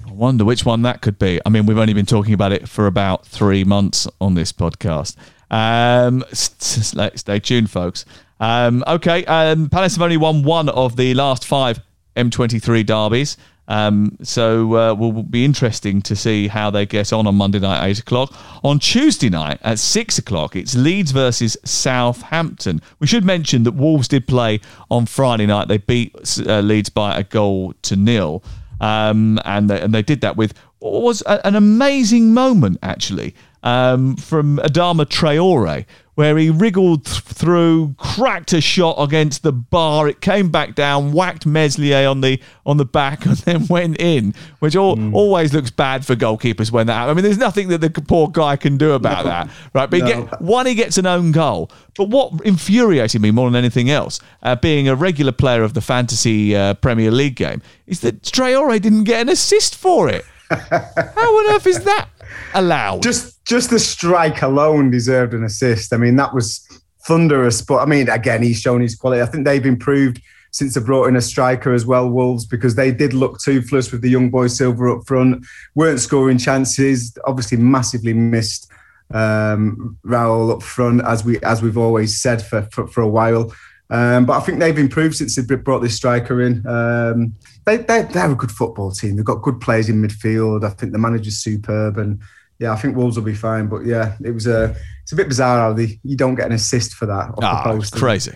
I 0.09 0.12
wonder 0.12 0.45
which 0.45 0.64
one 0.64 0.83
that 0.83 1.03
could 1.03 1.18
be. 1.21 1.41
I 1.47 1.51
mean, 1.51 1.66
we've 1.66 1.79
only 1.79 1.93
been 1.95 2.07
talking 2.07 2.35
about 2.35 2.51
it 2.51 2.68
for 2.68 2.87
about 2.89 3.25
three 3.27 3.62
months 3.62 4.09
on 4.21 4.35
this 4.35 4.53
podcast. 4.53 5.16
Um, 5.53 6.25
s- 6.33 6.51
s- 6.61 6.89
stay- 6.89 7.11
stay 7.14 7.39
tuned, 7.39 7.71
folks. 7.71 8.05
Um, 8.41 8.83
okay, 8.89 9.25
um, 9.27 9.68
Palace 9.68 9.95
have 9.95 10.03
only 10.03 10.16
won 10.16 10.43
one 10.43 10.68
of 10.68 10.97
the 10.97 11.14
last 11.14 11.47
five 11.47 11.79
M23 12.16 12.85
derbies. 12.85 13.37
Um, 13.71 14.18
so 14.21 14.75
uh, 14.75 14.95
will 14.95 15.23
be 15.23 15.45
interesting 15.45 16.03
to 16.03 16.16
see 16.16 16.49
how 16.49 16.71
they 16.71 16.87
get 16.87 17.12
on 17.12 17.29
on 17.29 17.37
Monday 17.37 17.61
night, 17.61 17.89
eight 17.89 18.01
o'clock. 18.01 18.35
On 18.64 18.81
Tuesday 18.81 19.31
night 19.31 19.61
at 19.62 19.79
six 19.79 20.18
o'clock, 20.18 20.57
it's 20.57 20.75
Leeds 20.75 21.12
versus 21.12 21.57
Southampton. 21.64 22.83
We 22.99 23.07
should 23.07 23.25
mention 23.25 23.62
that 23.62 23.73
Wolves 23.73 24.09
did 24.09 24.27
play 24.27 24.61
on 24.91 25.07
Friday 25.07 25.47
night. 25.47 25.68
They 25.68 25.79
beat 25.79 26.12
uh, 26.45 26.61
Leeds 26.61 26.91
by 26.91 27.16
a 27.16 27.23
goal 27.23 27.75
to 27.83 27.95
nil, 27.95 28.43
um, 28.81 29.39
and 29.45 29.71
they, 29.71 29.81
and 29.81 29.95
they 29.95 30.03
did 30.03 30.21
that 30.23 30.37
with 30.37 30.53
was 30.81 31.23
a, 31.27 31.47
an 31.47 31.55
amazing 31.55 32.35
moment 32.35 32.79
actually. 32.83 33.37
Um, 33.63 34.17
from 34.17 34.57
Adama 34.59 35.05
Traore, 35.05 35.85
where 36.15 36.37
he 36.37 36.51
wriggled 36.51 37.07
th- 37.07 37.21
through, 37.21 37.95
cracked 37.97 38.53
a 38.53 38.61
shot 38.61 38.97
against 38.99 39.43
the 39.43 39.53
bar. 39.53 40.07
It 40.09 40.21
came 40.21 40.51
back 40.51 40.75
down, 40.75 41.13
whacked 41.13 41.47
Meslier 41.47 42.07
on 42.09 42.21
the 42.21 42.41
on 42.67 42.77
the 42.77 42.85
back, 42.85 43.25
and 43.27 43.37
then 43.39 43.67
went 43.69 43.99
in, 44.01 44.35
which 44.59 44.77
all, 44.77 44.97
Hmm. 44.97 45.15
always 45.15 45.53
looks 45.55 45.71
bad 45.71 46.05
for 46.05 46.15
goalkeepers 46.17 46.71
when 46.71 46.87
that. 46.89 46.95
happens. 46.95 47.11
I 47.11 47.15
mean, 47.15 47.25
there's 47.25 47.39
nothing 47.39 47.69
that 47.69 47.81
the 47.81 47.91
poor 47.91 48.29
guy 48.29 48.57
can 48.57 48.77
do 48.77 48.93
about 48.93 49.25
No. 49.25 49.31
that, 49.31 49.49
right? 49.75 49.89
But 49.91 50.01
he 50.01 50.07
get, 50.07 50.41
one, 50.43 50.67
he 50.67 50.75
gets 50.75 50.99
an 50.99 51.07
own 51.07 51.33
goal. 51.33 51.71
But 51.97 52.09
what 52.09 52.33
infuriated 52.45 53.21
me 53.23 53.31
more 53.31 53.49
than 53.51 53.57
anything 53.57 53.91
else, 53.91 54.21
uh, 54.43 54.57
being 54.57 54.89
a 54.89 54.95
regular 54.95 55.33
player 55.33 55.63
of 55.63 55.75
the 55.75 55.81
fantasy 55.81 56.55
uh, 56.57 56.75
Premier 56.75 57.11
League 57.11 57.37
game, 57.37 57.63
is 57.87 58.01
that 58.01 58.23
Traore 58.23 58.81
didn't 58.81 59.05
get 59.05 59.23
an 59.23 59.29
assist 59.31 59.75
for 59.77 60.09
it. 60.09 60.25
How 60.51 61.37
on 61.39 61.55
earth 61.55 61.67
is 61.67 61.81
that 61.85 62.09
allowed? 62.55 63.03
Just 63.03 63.45
just 63.45 63.70
the 63.70 63.78
strike 63.78 64.43
alone 64.43 64.91
deserved 64.91 65.35
an 65.35 65.45
assist. 65.45 65.93
I 65.93 65.97
mean, 65.97 66.16
that 66.16 66.35
was 66.35 66.66
thunderous. 67.07 67.62
But 67.62 67.78
I 67.78 67.87
mean, 67.87 68.09
again, 68.09 68.43
he's 68.43 68.61
shown 68.61 68.81
his 68.81 68.95
quality. 68.95 69.22
I 69.22 69.26
think 69.26 69.45
they've 69.45 69.64
improved 69.66 70.20
since 70.53 70.74
they 70.74 70.81
brought 70.81 71.07
in 71.07 71.16
a 71.16 71.20
striker 71.20 71.72
as 71.72 71.87
well, 71.87 72.09
Wolves, 72.09 72.45
because 72.45 72.74
they 72.74 72.91
did 72.91 73.12
look 73.12 73.39
toothless 73.41 73.93
with 73.93 74.03
the 74.03 74.11
young 74.11 74.31
boy 74.31 74.49
Silva 74.49 74.95
up 74.95 75.07
front, 75.07 75.47
weren't 75.74 76.01
scoring 76.01 76.39
chances. 76.39 77.16
Obviously, 77.24 77.57
massively 77.57 78.12
missed 78.12 78.70
um, 79.12 79.99
Raul 80.05 80.53
up 80.53 80.62
front, 80.62 81.03
as 81.05 81.24
we 81.24 81.41
as 81.43 81.62
we've 81.62 81.78
always 81.78 82.20
said 82.20 82.43
for 82.43 82.62
for, 82.72 82.87
for 82.87 83.03
a 83.03 83.09
while. 83.09 83.53
Um, 83.91 84.24
but 84.24 84.34
I 84.34 84.41
think 84.41 84.61
they've 84.61 84.78
improved 84.78 85.16
since 85.16 85.34
they 85.36 85.57
brought 85.57 85.80
this 85.80 85.97
striker 85.97 86.41
in. 86.41 86.64
Um, 86.66 87.34
they, 87.66 87.78
they, 87.78 88.03
they're 88.03 88.30
a 88.30 88.34
good 88.36 88.53
football 88.53 88.93
team. 88.93 89.16
They've 89.16 89.24
got 89.24 89.43
good 89.43 89.61
players 89.61 89.88
in 89.88 90.01
midfield. 90.01 90.64
I 90.64 90.70
think 90.70 90.93
the 90.93 90.99
manager's 90.99 91.38
superb, 91.38 91.99
and 91.99 92.20
yeah, 92.59 92.72
I 92.72 92.76
think 92.76 92.97
Wolves 92.97 93.16
will 93.16 93.24
be 93.24 93.34
fine. 93.34 93.66
But 93.66 93.86
yeah, 93.86 94.16
it 94.24 94.30
was 94.30 94.47
a 94.47 94.76
it's 95.03 95.12
a 95.12 95.16
bit 95.16 95.28
bizarre 95.28 95.59
how 95.59 95.72
the, 95.72 95.99
you 96.05 96.16
don't 96.16 96.36
get 96.36 96.47
an 96.47 96.53
assist 96.53 96.95
for 96.95 97.07
that. 97.07 97.30
Off 97.30 97.38
Ah, 97.43 97.62
the 97.64 97.70
post. 97.78 97.95
crazy. 97.97 98.34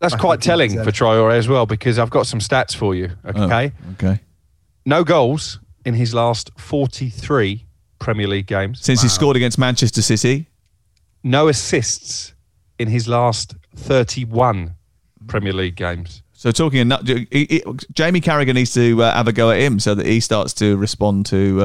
That's 0.00 0.14
I 0.14 0.18
quite 0.18 0.40
telling 0.40 0.72
for 0.82 0.90
Traore 0.92 1.32
as 1.32 1.48
well 1.48 1.66
because 1.66 1.98
I've 1.98 2.10
got 2.10 2.26
some 2.26 2.38
stats 2.40 2.74
for 2.74 2.94
you. 2.94 3.10
Okay. 3.24 3.72
Oh, 3.74 3.92
okay. 3.92 4.20
No 4.86 5.02
goals 5.04 5.58
in 5.84 5.94
his 5.94 6.14
last 6.14 6.50
43 6.58 7.64
Premier 7.98 8.28
League 8.28 8.46
games. 8.46 8.80
Since 8.80 9.02
he 9.02 9.08
scored 9.08 9.36
against 9.36 9.58
Manchester 9.58 10.02
City, 10.02 10.48
No 11.24 11.48
assists 11.48 12.32
in 12.78 12.86
his 12.88 13.08
last 13.08 13.54
31 13.76 14.74
Premier 15.28 15.52
League 15.52 15.76
games. 15.76 16.22
So 16.32 16.50
talking, 16.52 16.80
enough, 16.80 17.06
he, 17.06 17.26
he, 17.30 17.62
Jamie 17.92 18.20
Carragher 18.20 18.54
needs 18.54 18.72
to 18.74 19.02
uh, 19.02 19.12
have 19.14 19.26
a 19.28 19.32
go 19.32 19.50
at 19.50 19.58
him 19.60 19.80
so 19.80 19.94
that 19.94 20.06
he 20.06 20.20
starts 20.20 20.52
to 20.54 20.76
respond 20.76 21.26
to 21.26 21.60
uh, 21.60 21.64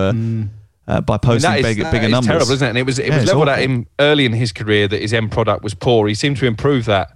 uh, 0.88 1.02
by 1.02 1.14
I 1.14 1.16
mean, 1.16 1.20
posting 1.20 1.52
that 1.52 1.60
is- 1.60 1.66
bigger, 1.66 1.84
that 1.84 1.92
bigger 1.92 2.10
numbers. 2.10 2.28
terrible, 2.28 2.52
isn't 2.52 2.66
it? 2.66 2.70
And 2.70 2.78
it 2.80 2.86
was 2.86 2.98
it 3.00 3.06
Yeah, 3.08 3.14
was 3.16 3.24
it's 3.24 3.32
levelled 3.32 3.50
at 3.50 3.60
him 3.60 3.86
early 4.00 4.26
in 4.26 4.34
his 4.34 4.52
career 4.52 4.88
that 4.88 5.02
his 5.02 5.14
end 5.14 5.32
product 5.32 5.64
was 5.64 5.74
poor. 5.74 6.08
He 6.08 6.16
seemed 6.16 6.38
to 6.38 6.46
improve 6.48 6.86
that 6.86 7.10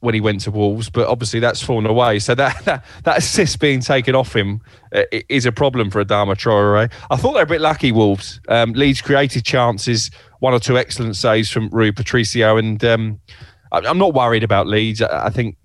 when 0.00 0.14
he 0.14 0.20
went 0.20 0.40
to 0.42 0.50
Wolves, 0.52 0.88
but 0.88 1.08
obviously 1.08 1.40
that's 1.40 1.60
fallen 1.60 1.84
away. 1.84 2.20
So 2.20 2.34
that 2.36 2.56
that, 2.64 2.84
that 3.04 3.18
assist 3.18 3.60
being 3.60 3.80
taken 3.80 4.14
off 4.14 4.34
him 4.34 4.60
uh, 4.94 5.02
is 5.28 5.44
a 5.44 5.52
problem 5.52 5.90
for 5.90 6.02
Adama 6.02 6.36
Traore. 6.36 6.90
I 7.10 7.16
thought 7.16 7.32
they 7.32 7.38
were 7.40 7.42
a 7.42 7.46
bit 7.46 7.60
lucky, 7.60 7.92
Wolves. 7.92 8.40
Um, 8.48 8.72
Leeds 8.72 9.02
created 9.02 9.44
chances, 9.44 10.10
one 10.38 10.54
or 10.54 10.58
two 10.60 10.78
excellent 10.78 11.16
saves 11.16 11.50
from 11.50 11.68
Rui 11.68 11.90
Patricio, 11.92 12.56
and 12.56 12.82
um, 12.84 13.20
I- 13.30 13.38
I'm 13.72 13.98
not 13.98 14.14
worried 14.14 14.44
about 14.44 14.66
Leeds. 14.66 15.02
I, 15.02 15.26
I 15.26 15.30
think 15.30 15.56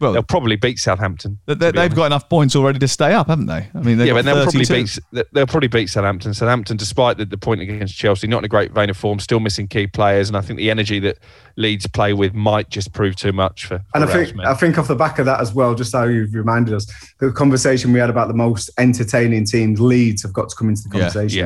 they'll 0.00 0.22
probably 0.22 0.54
beat 0.54 0.78
Southampton. 0.78 1.40
They- 1.46 1.54
they- 1.54 1.70
They've 1.72 1.94
got 1.94 2.06
enough 2.06 2.28
points 2.28 2.54
already 2.54 2.78
to 2.78 2.86
stay 2.86 3.12
up, 3.14 3.26
haven't 3.26 3.46
they? 3.46 3.68
I 3.74 3.80
mean, 3.80 3.98
they've 3.98 4.06
yeah, 4.06 4.12
got 4.12 4.18
but 4.18 4.24
they'll 4.26 4.44
probably 4.44 4.64
beat 5.12 5.26
they'll 5.32 5.46
probably 5.46 5.66
beat 5.68 5.88
Southampton. 5.88 6.34
Southampton, 6.34 6.76
despite 6.76 7.16
the, 7.18 7.24
the 7.24 7.36
point 7.36 7.62
against 7.62 7.96
Chelsea, 7.96 8.28
not 8.28 8.38
in 8.38 8.44
a 8.44 8.48
great 8.48 8.70
vein 8.72 8.90
of 8.90 8.96
form, 8.96 9.18
still 9.18 9.40
missing 9.40 9.66
key 9.66 9.88
players, 9.88 10.28
and 10.28 10.36
I 10.36 10.40
think 10.40 10.56
the 10.58 10.70
energy 10.70 11.00
that 11.00 11.18
Leeds 11.56 11.86
play 11.88 12.12
with 12.12 12.32
might 12.32 12.70
just 12.70 12.92
prove 12.92 13.16
too 13.16 13.32
much 13.32 13.66
for. 13.66 13.82
And 13.94 14.04
I 14.04 14.06
think 14.06 14.36
Ralph's. 14.38 14.56
I 14.56 14.60
think 14.60 14.78
off 14.78 14.86
the 14.86 14.94
back 14.94 15.18
of 15.18 15.26
that 15.26 15.40
as 15.40 15.52
well, 15.52 15.74
just 15.74 15.92
how 15.92 16.04
you've 16.04 16.32
reminded 16.32 16.74
us, 16.74 16.86
the 17.18 17.32
conversation 17.32 17.92
we 17.92 17.98
had 17.98 18.08
about 18.10 18.28
the 18.28 18.34
most 18.34 18.70
entertaining 18.78 19.46
teams, 19.46 19.80
Leeds 19.80 20.22
have 20.22 20.32
got 20.32 20.48
to 20.50 20.54
come 20.54 20.68
into 20.68 20.82
the 20.84 20.90
conversation. 20.90 21.38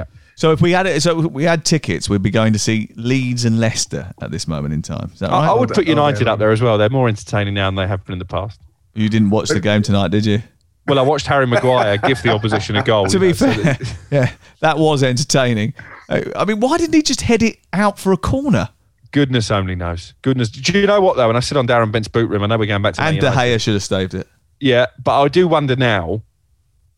So 0.42 0.50
if 0.50 0.60
we 0.60 0.72
had 0.72 0.88
it, 0.88 1.00
so 1.04 1.20
if 1.20 1.30
we 1.30 1.44
had 1.44 1.64
tickets, 1.64 2.08
we'd 2.08 2.20
be 2.20 2.28
going 2.32 2.52
to 2.52 2.58
see 2.58 2.90
Leeds 2.96 3.44
and 3.44 3.60
Leicester 3.60 4.12
at 4.20 4.32
this 4.32 4.48
moment 4.48 4.74
in 4.74 4.82
time. 4.82 5.08
Is 5.14 5.20
that 5.20 5.30
I, 5.30 5.46
right? 5.46 5.48
I 5.50 5.54
would 5.54 5.68
put 5.68 5.86
United 5.86 6.26
up 6.26 6.40
there 6.40 6.50
as 6.50 6.60
well. 6.60 6.78
They're 6.78 6.90
more 6.90 7.06
entertaining 7.08 7.54
now 7.54 7.68
than 7.68 7.76
they 7.76 7.86
have 7.86 8.04
been 8.04 8.14
in 8.14 8.18
the 8.18 8.24
past. 8.24 8.60
You 8.92 9.08
didn't 9.08 9.30
watch 9.30 9.50
the 9.50 9.60
game 9.60 9.82
tonight, 9.82 10.10
did 10.10 10.26
you? 10.26 10.42
Well, 10.88 10.98
I 10.98 11.02
watched 11.02 11.28
Harry 11.28 11.46
Maguire 11.46 11.96
give 11.96 12.20
the 12.24 12.30
opposition 12.30 12.74
a 12.74 12.82
goal. 12.92 13.06
to 13.06 13.20
be 13.20 13.28
know, 13.28 13.32
so 13.34 13.52
fair, 13.52 13.74
that- 13.74 13.96
yeah, 14.10 14.32
that 14.58 14.78
was 14.78 15.04
entertaining. 15.04 15.74
Uh, 16.08 16.22
I 16.34 16.44
mean, 16.44 16.58
why 16.58 16.76
didn't 16.76 16.94
he 16.94 17.02
just 17.02 17.20
head 17.20 17.44
it 17.44 17.58
out 17.72 18.00
for 18.00 18.10
a 18.12 18.16
corner? 18.16 18.68
Goodness 19.12 19.48
only 19.52 19.76
knows. 19.76 20.12
Goodness. 20.22 20.48
Do 20.48 20.76
you 20.76 20.88
know 20.88 21.00
what 21.00 21.16
though? 21.18 21.28
When 21.28 21.36
I 21.36 21.40
sit 21.40 21.56
on 21.56 21.68
Darren 21.68 21.92
Bent's 21.92 22.08
boot 22.08 22.28
room, 22.28 22.42
I 22.42 22.48
know 22.48 22.58
we're 22.58 22.66
going 22.66 22.82
back 22.82 22.94
to 22.94 23.00
Man 23.00 23.10
And 23.10 23.20
De 23.20 23.28
United. 23.28 23.58
Gea 23.58 23.60
should 23.60 23.74
have 23.74 23.84
staved 23.84 24.14
it. 24.14 24.26
Yeah, 24.58 24.86
but 25.04 25.22
I 25.22 25.28
do 25.28 25.46
wonder 25.46 25.76
now. 25.76 26.24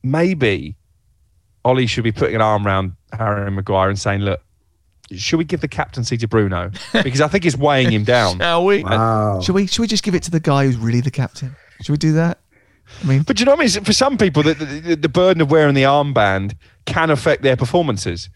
Maybe 0.02 0.76
Ole 1.64 1.86
should 1.86 2.04
be 2.04 2.12
putting 2.12 2.34
an 2.34 2.42
arm 2.42 2.66
around 2.66 2.92
Harry 3.12 3.50
Maguire 3.50 3.88
and 3.88 3.98
saying, 3.98 4.20
"Look, 4.20 4.40
should 5.12 5.38
we 5.38 5.44
give 5.44 5.60
the 5.60 5.68
captaincy 5.68 6.16
to 6.18 6.28
Bruno? 6.28 6.70
Because 6.92 7.20
I 7.20 7.28
think 7.28 7.44
it's 7.44 7.56
weighing 7.56 7.90
him 7.90 8.04
down." 8.04 8.38
Shall 8.40 8.64
we? 8.64 8.84
Wow. 8.84 9.40
Should 9.40 9.54
we? 9.54 9.66
Should 9.66 9.82
we 9.82 9.86
just 9.86 10.04
give 10.04 10.14
it 10.14 10.22
to 10.24 10.30
the 10.30 10.40
guy 10.40 10.66
who's 10.66 10.76
really 10.76 11.00
the 11.00 11.10
captain? 11.10 11.56
Should 11.80 11.92
we 11.92 11.98
do 11.98 12.12
that? 12.14 12.38
I 13.02 13.06
mean, 13.06 13.22
But 13.22 13.36
do 13.36 13.40
you 13.40 13.46
know 13.46 13.52
what 13.52 13.60
I 13.60 13.64
mean? 13.64 13.84
For 13.84 13.92
some 13.94 14.18
people, 14.18 14.42
the, 14.42 14.54
the, 14.54 14.94
the 14.94 15.08
burden 15.08 15.40
of 15.40 15.50
wearing 15.50 15.74
the 15.74 15.84
armband 15.84 16.54
can 16.84 17.10
affect 17.10 17.42
their 17.42 17.56
performances. 17.56 18.28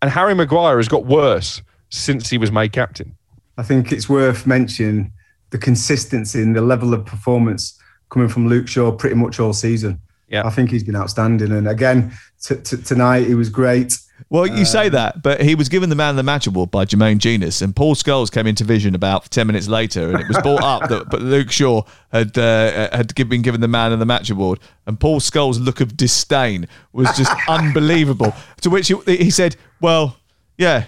And 0.00 0.10
Harry 0.12 0.34
Maguire 0.34 0.76
has 0.76 0.86
got 0.88 1.04
worse 1.04 1.62
since 1.90 2.30
he 2.30 2.38
was 2.38 2.52
made 2.52 2.72
captain. 2.72 3.16
I 3.56 3.64
think 3.64 3.90
it's 3.90 4.08
worth 4.08 4.46
mentioning 4.46 5.12
the 5.50 5.58
consistency 5.58 6.40
and 6.40 6.54
the 6.54 6.60
level 6.60 6.94
of 6.94 7.04
performance 7.04 7.76
coming 8.10 8.28
from 8.28 8.48
Luke 8.48 8.68
Shaw 8.68 8.92
pretty 8.92 9.16
much 9.16 9.40
all 9.40 9.52
season. 9.52 10.00
Yeah. 10.28 10.46
I 10.46 10.50
think 10.50 10.70
he's 10.70 10.84
been 10.84 10.96
outstanding. 10.96 11.52
And 11.52 11.68
again, 11.68 12.12
t- 12.42 12.56
t- 12.56 12.82
tonight 12.82 13.26
he 13.26 13.34
was 13.34 13.48
great. 13.48 13.94
Well, 14.30 14.46
you 14.46 14.64
say 14.64 14.88
that, 14.88 15.22
but 15.22 15.40
he 15.40 15.54
was 15.54 15.68
given 15.68 15.90
the 15.90 15.96
man 15.96 16.10
of 16.10 16.16
the 16.16 16.22
match 16.22 16.46
award 16.46 16.70
by 16.70 16.84
Jermaine 16.84 17.18
Jenas, 17.18 17.62
and 17.62 17.74
Paul 17.74 17.94
Scholes 17.94 18.30
came 18.30 18.46
into 18.46 18.64
vision 18.64 18.94
about 18.94 19.30
ten 19.30 19.46
minutes 19.46 19.68
later, 19.68 20.10
and 20.10 20.20
it 20.20 20.26
was 20.26 20.36
brought 20.38 20.62
up 20.62 20.88
that 20.90 21.08
but 21.08 21.22
Luke 21.22 21.50
Shaw 21.50 21.82
had 22.12 22.36
uh, 22.36 22.94
had 22.94 23.14
been 23.14 23.42
given 23.42 23.60
the 23.60 23.68
man 23.68 23.92
of 23.92 24.00
the 24.00 24.04
match 24.04 24.28
award, 24.28 24.58
and 24.86 24.98
Paul 24.98 25.20
Scholes' 25.20 25.64
look 25.64 25.80
of 25.80 25.96
disdain 25.96 26.66
was 26.92 27.08
just 27.16 27.32
unbelievable. 27.48 28.34
To 28.62 28.70
which 28.70 28.88
he, 28.88 29.16
he 29.16 29.30
said, 29.30 29.56
"Well, 29.80 30.16
yeah, 30.58 30.86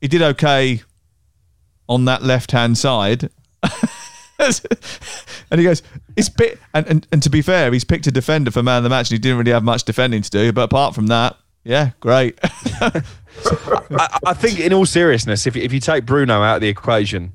he 0.00 0.06
did 0.08 0.22
okay 0.22 0.82
on 1.88 2.04
that 2.04 2.22
left 2.22 2.52
hand 2.52 2.78
side." 2.78 3.28
and 5.50 5.58
he 5.58 5.64
goes, 5.64 5.82
"It's 6.16 6.28
bit." 6.28 6.58
And, 6.72 6.86
and 6.86 7.06
and 7.10 7.22
to 7.22 7.30
be 7.30 7.42
fair, 7.42 7.72
he's 7.72 7.84
picked 7.84 8.06
a 8.06 8.10
defender 8.12 8.50
for 8.50 8.62
man 8.62 8.78
of 8.78 8.82
the 8.84 8.88
match, 8.88 9.10
and 9.10 9.16
he 9.16 9.18
didn't 9.18 9.38
really 9.38 9.52
have 9.52 9.64
much 9.64 9.84
defending 9.84 10.22
to 10.22 10.30
do. 10.30 10.52
But 10.52 10.62
apart 10.62 10.94
from 10.94 11.08
that, 11.08 11.36
yeah, 11.64 11.90
great. 12.00 12.38
I, 12.42 14.18
I 14.26 14.34
think, 14.34 14.60
in 14.60 14.72
all 14.72 14.86
seriousness, 14.86 15.46
if, 15.46 15.56
if 15.56 15.72
you 15.72 15.80
take 15.80 16.06
Bruno 16.06 16.42
out 16.42 16.56
of 16.56 16.60
the 16.60 16.68
equation, 16.68 17.32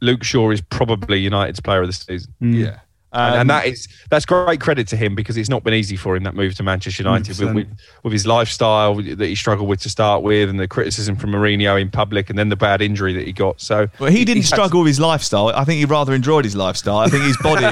Luke 0.00 0.24
Shaw 0.24 0.50
is 0.50 0.60
probably 0.60 1.20
United's 1.20 1.60
player 1.60 1.80
of 1.80 1.88
the 1.88 1.92
season. 1.92 2.34
Mm. 2.40 2.58
Yeah. 2.58 2.80
And, 3.12 3.34
Um, 3.34 3.40
and 3.40 3.50
that 3.50 3.66
is 3.66 3.88
that's 4.10 4.24
great 4.26 4.60
credit 4.60 4.88
to 4.88 4.96
him 4.96 5.14
because 5.14 5.36
it's 5.36 5.48
not 5.48 5.64
been 5.64 5.74
easy 5.74 5.96
for 5.96 6.16
him 6.16 6.22
that 6.24 6.34
move 6.34 6.54
to 6.56 6.62
Manchester 6.62 7.02
United 7.02 7.38
with, 7.38 7.54
with, 7.54 7.66
with 8.02 8.12
his 8.12 8.26
lifestyle 8.26 8.94
that 8.96 9.20
he 9.26 9.34
struggled 9.34 9.68
with 9.68 9.80
to 9.82 9.90
start 9.90 10.22
with, 10.22 10.48
and 10.50 10.58
the 10.60 10.68
criticism 10.68 11.16
from 11.16 11.30
Mourinho 11.32 11.80
in 11.80 11.90
public, 11.90 12.28
and 12.30 12.38
then 12.38 12.48
the 12.48 12.56
bad 12.56 12.82
injury 12.82 13.12
that 13.14 13.26
he 13.26 13.32
got. 13.32 13.60
So, 13.60 13.88
But 13.98 14.12
he 14.12 14.24
didn't 14.24 14.42
had- 14.42 14.48
struggle 14.48 14.80
with 14.80 14.88
his 14.88 15.00
lifestyle. 15.00 15.48
I 15.48 15.64
think 15.64 15.78
he 15.78 15.84
rather 15.84 16.12
enjoyed 16.14 16.44
his 16.44 16.56
lifestyle. 16.56 16.98
I 16.98 17.08
think 17.08 17.24
his 17.24 17.36
body 17.38 17.66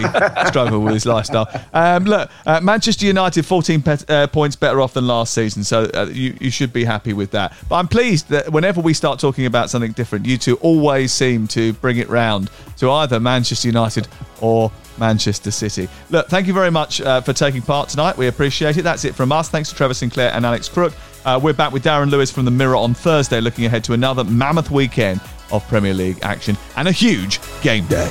struggled 0.47 0.85
with 0.85 0.95
his 0.95 1.07
lifestyle. 1.07 1.49
Um, 1.73 2.05
look, 2.05 2.31
uh, 2.47 2.61
Manchester 2.61 3.07
United 3.07 3.45
14 3.47 3.83
pe- 3.83 3.97
uh, 4.09 4.27
points 4.29 4.57
better 4.57 4.81
off 4.81 4.95
than 4.95 5.07
last 5.07 5.35
season, 5.35 5.65
so 5.65 5.85
uh, 5.95 6.07
you, 6.13 6.37
you 6.41 6.51
should 6.51 6.73
be 6.73 6.85
happy 6.85 7.13
with 7.13 7.31
that. 7.33 7.55
But 7.69 7.77
I'm 7.77 7.89
pleased 7.89 8.29
that 8.31 8.51
whenever 8.53 8.81
we 8.81 8.95
start 8.95 9.19
talking 9.19 9.47
about 9.47 9.71
something 9.71 9.93
different, 9.93 10.27
you 10.27 10.39
two 10.39 10.57
always 10.57 11.13
seem 11.13 11.47
to 11.49 11.73
bring 11.75 11.99
it 11.99 12.09
round 12.09 12.51
to 12.79 12.91
either 12.91 13.21
Manchester 13.21 13.69
United 13.69 14.09
or 14.41 14.71
Manchester 14.99 15.30
City. 15.33 15.89
Look, 16.11 16.29
thank 16.29 16.47
you 16.47 16.53
very 16.53 16.71
much 16.71 17.01
uh, 17.01 17.21
for 17.21 17.33
taking 17.33 17.63
part 17.63 17.89
tonight. 17.89 18.17
We 18.17 18.27
appreciate 18.27 18.77
it. 18.77 18.83
That's 18.83 19.05
it 19.05 19.15
from 19.15 19.33
us. 19.33 19.49
Thanks 19.49 19.71
to 19.71 19.75
Trevor 19.75 19.95
Sinclair 19.95 20.33
and 20.33 20.45
Alex 20.45 20.69
Crook. 20.69 20.93
Uh, 21.25 21.39
we're 21.43 21.53
back 21.53 21.73
with 21.73 21.85
Darren 21.85 22.11
Lewis 22.11 22.31
from 22.31 22.45
the 22.45 22.51
Mirror 22.51 22.77
on 22.77 22.95
Thursday, 22.95 23.41
looking 23.41 23.67
ahead 23.67 23.85
to 23.85 23.93
another 23.93 24.25
mammoth 24.25 24.71
weekend 24.71 25.21
of 25.53 25.67
Premier 25.69 25.95
League 25.95 26.19
action 26.23 26.57
and 26.77 26.89
a 26.89 26.93
huge 26.93 27.41
game 27.63 27.87
day. 27.87 28.11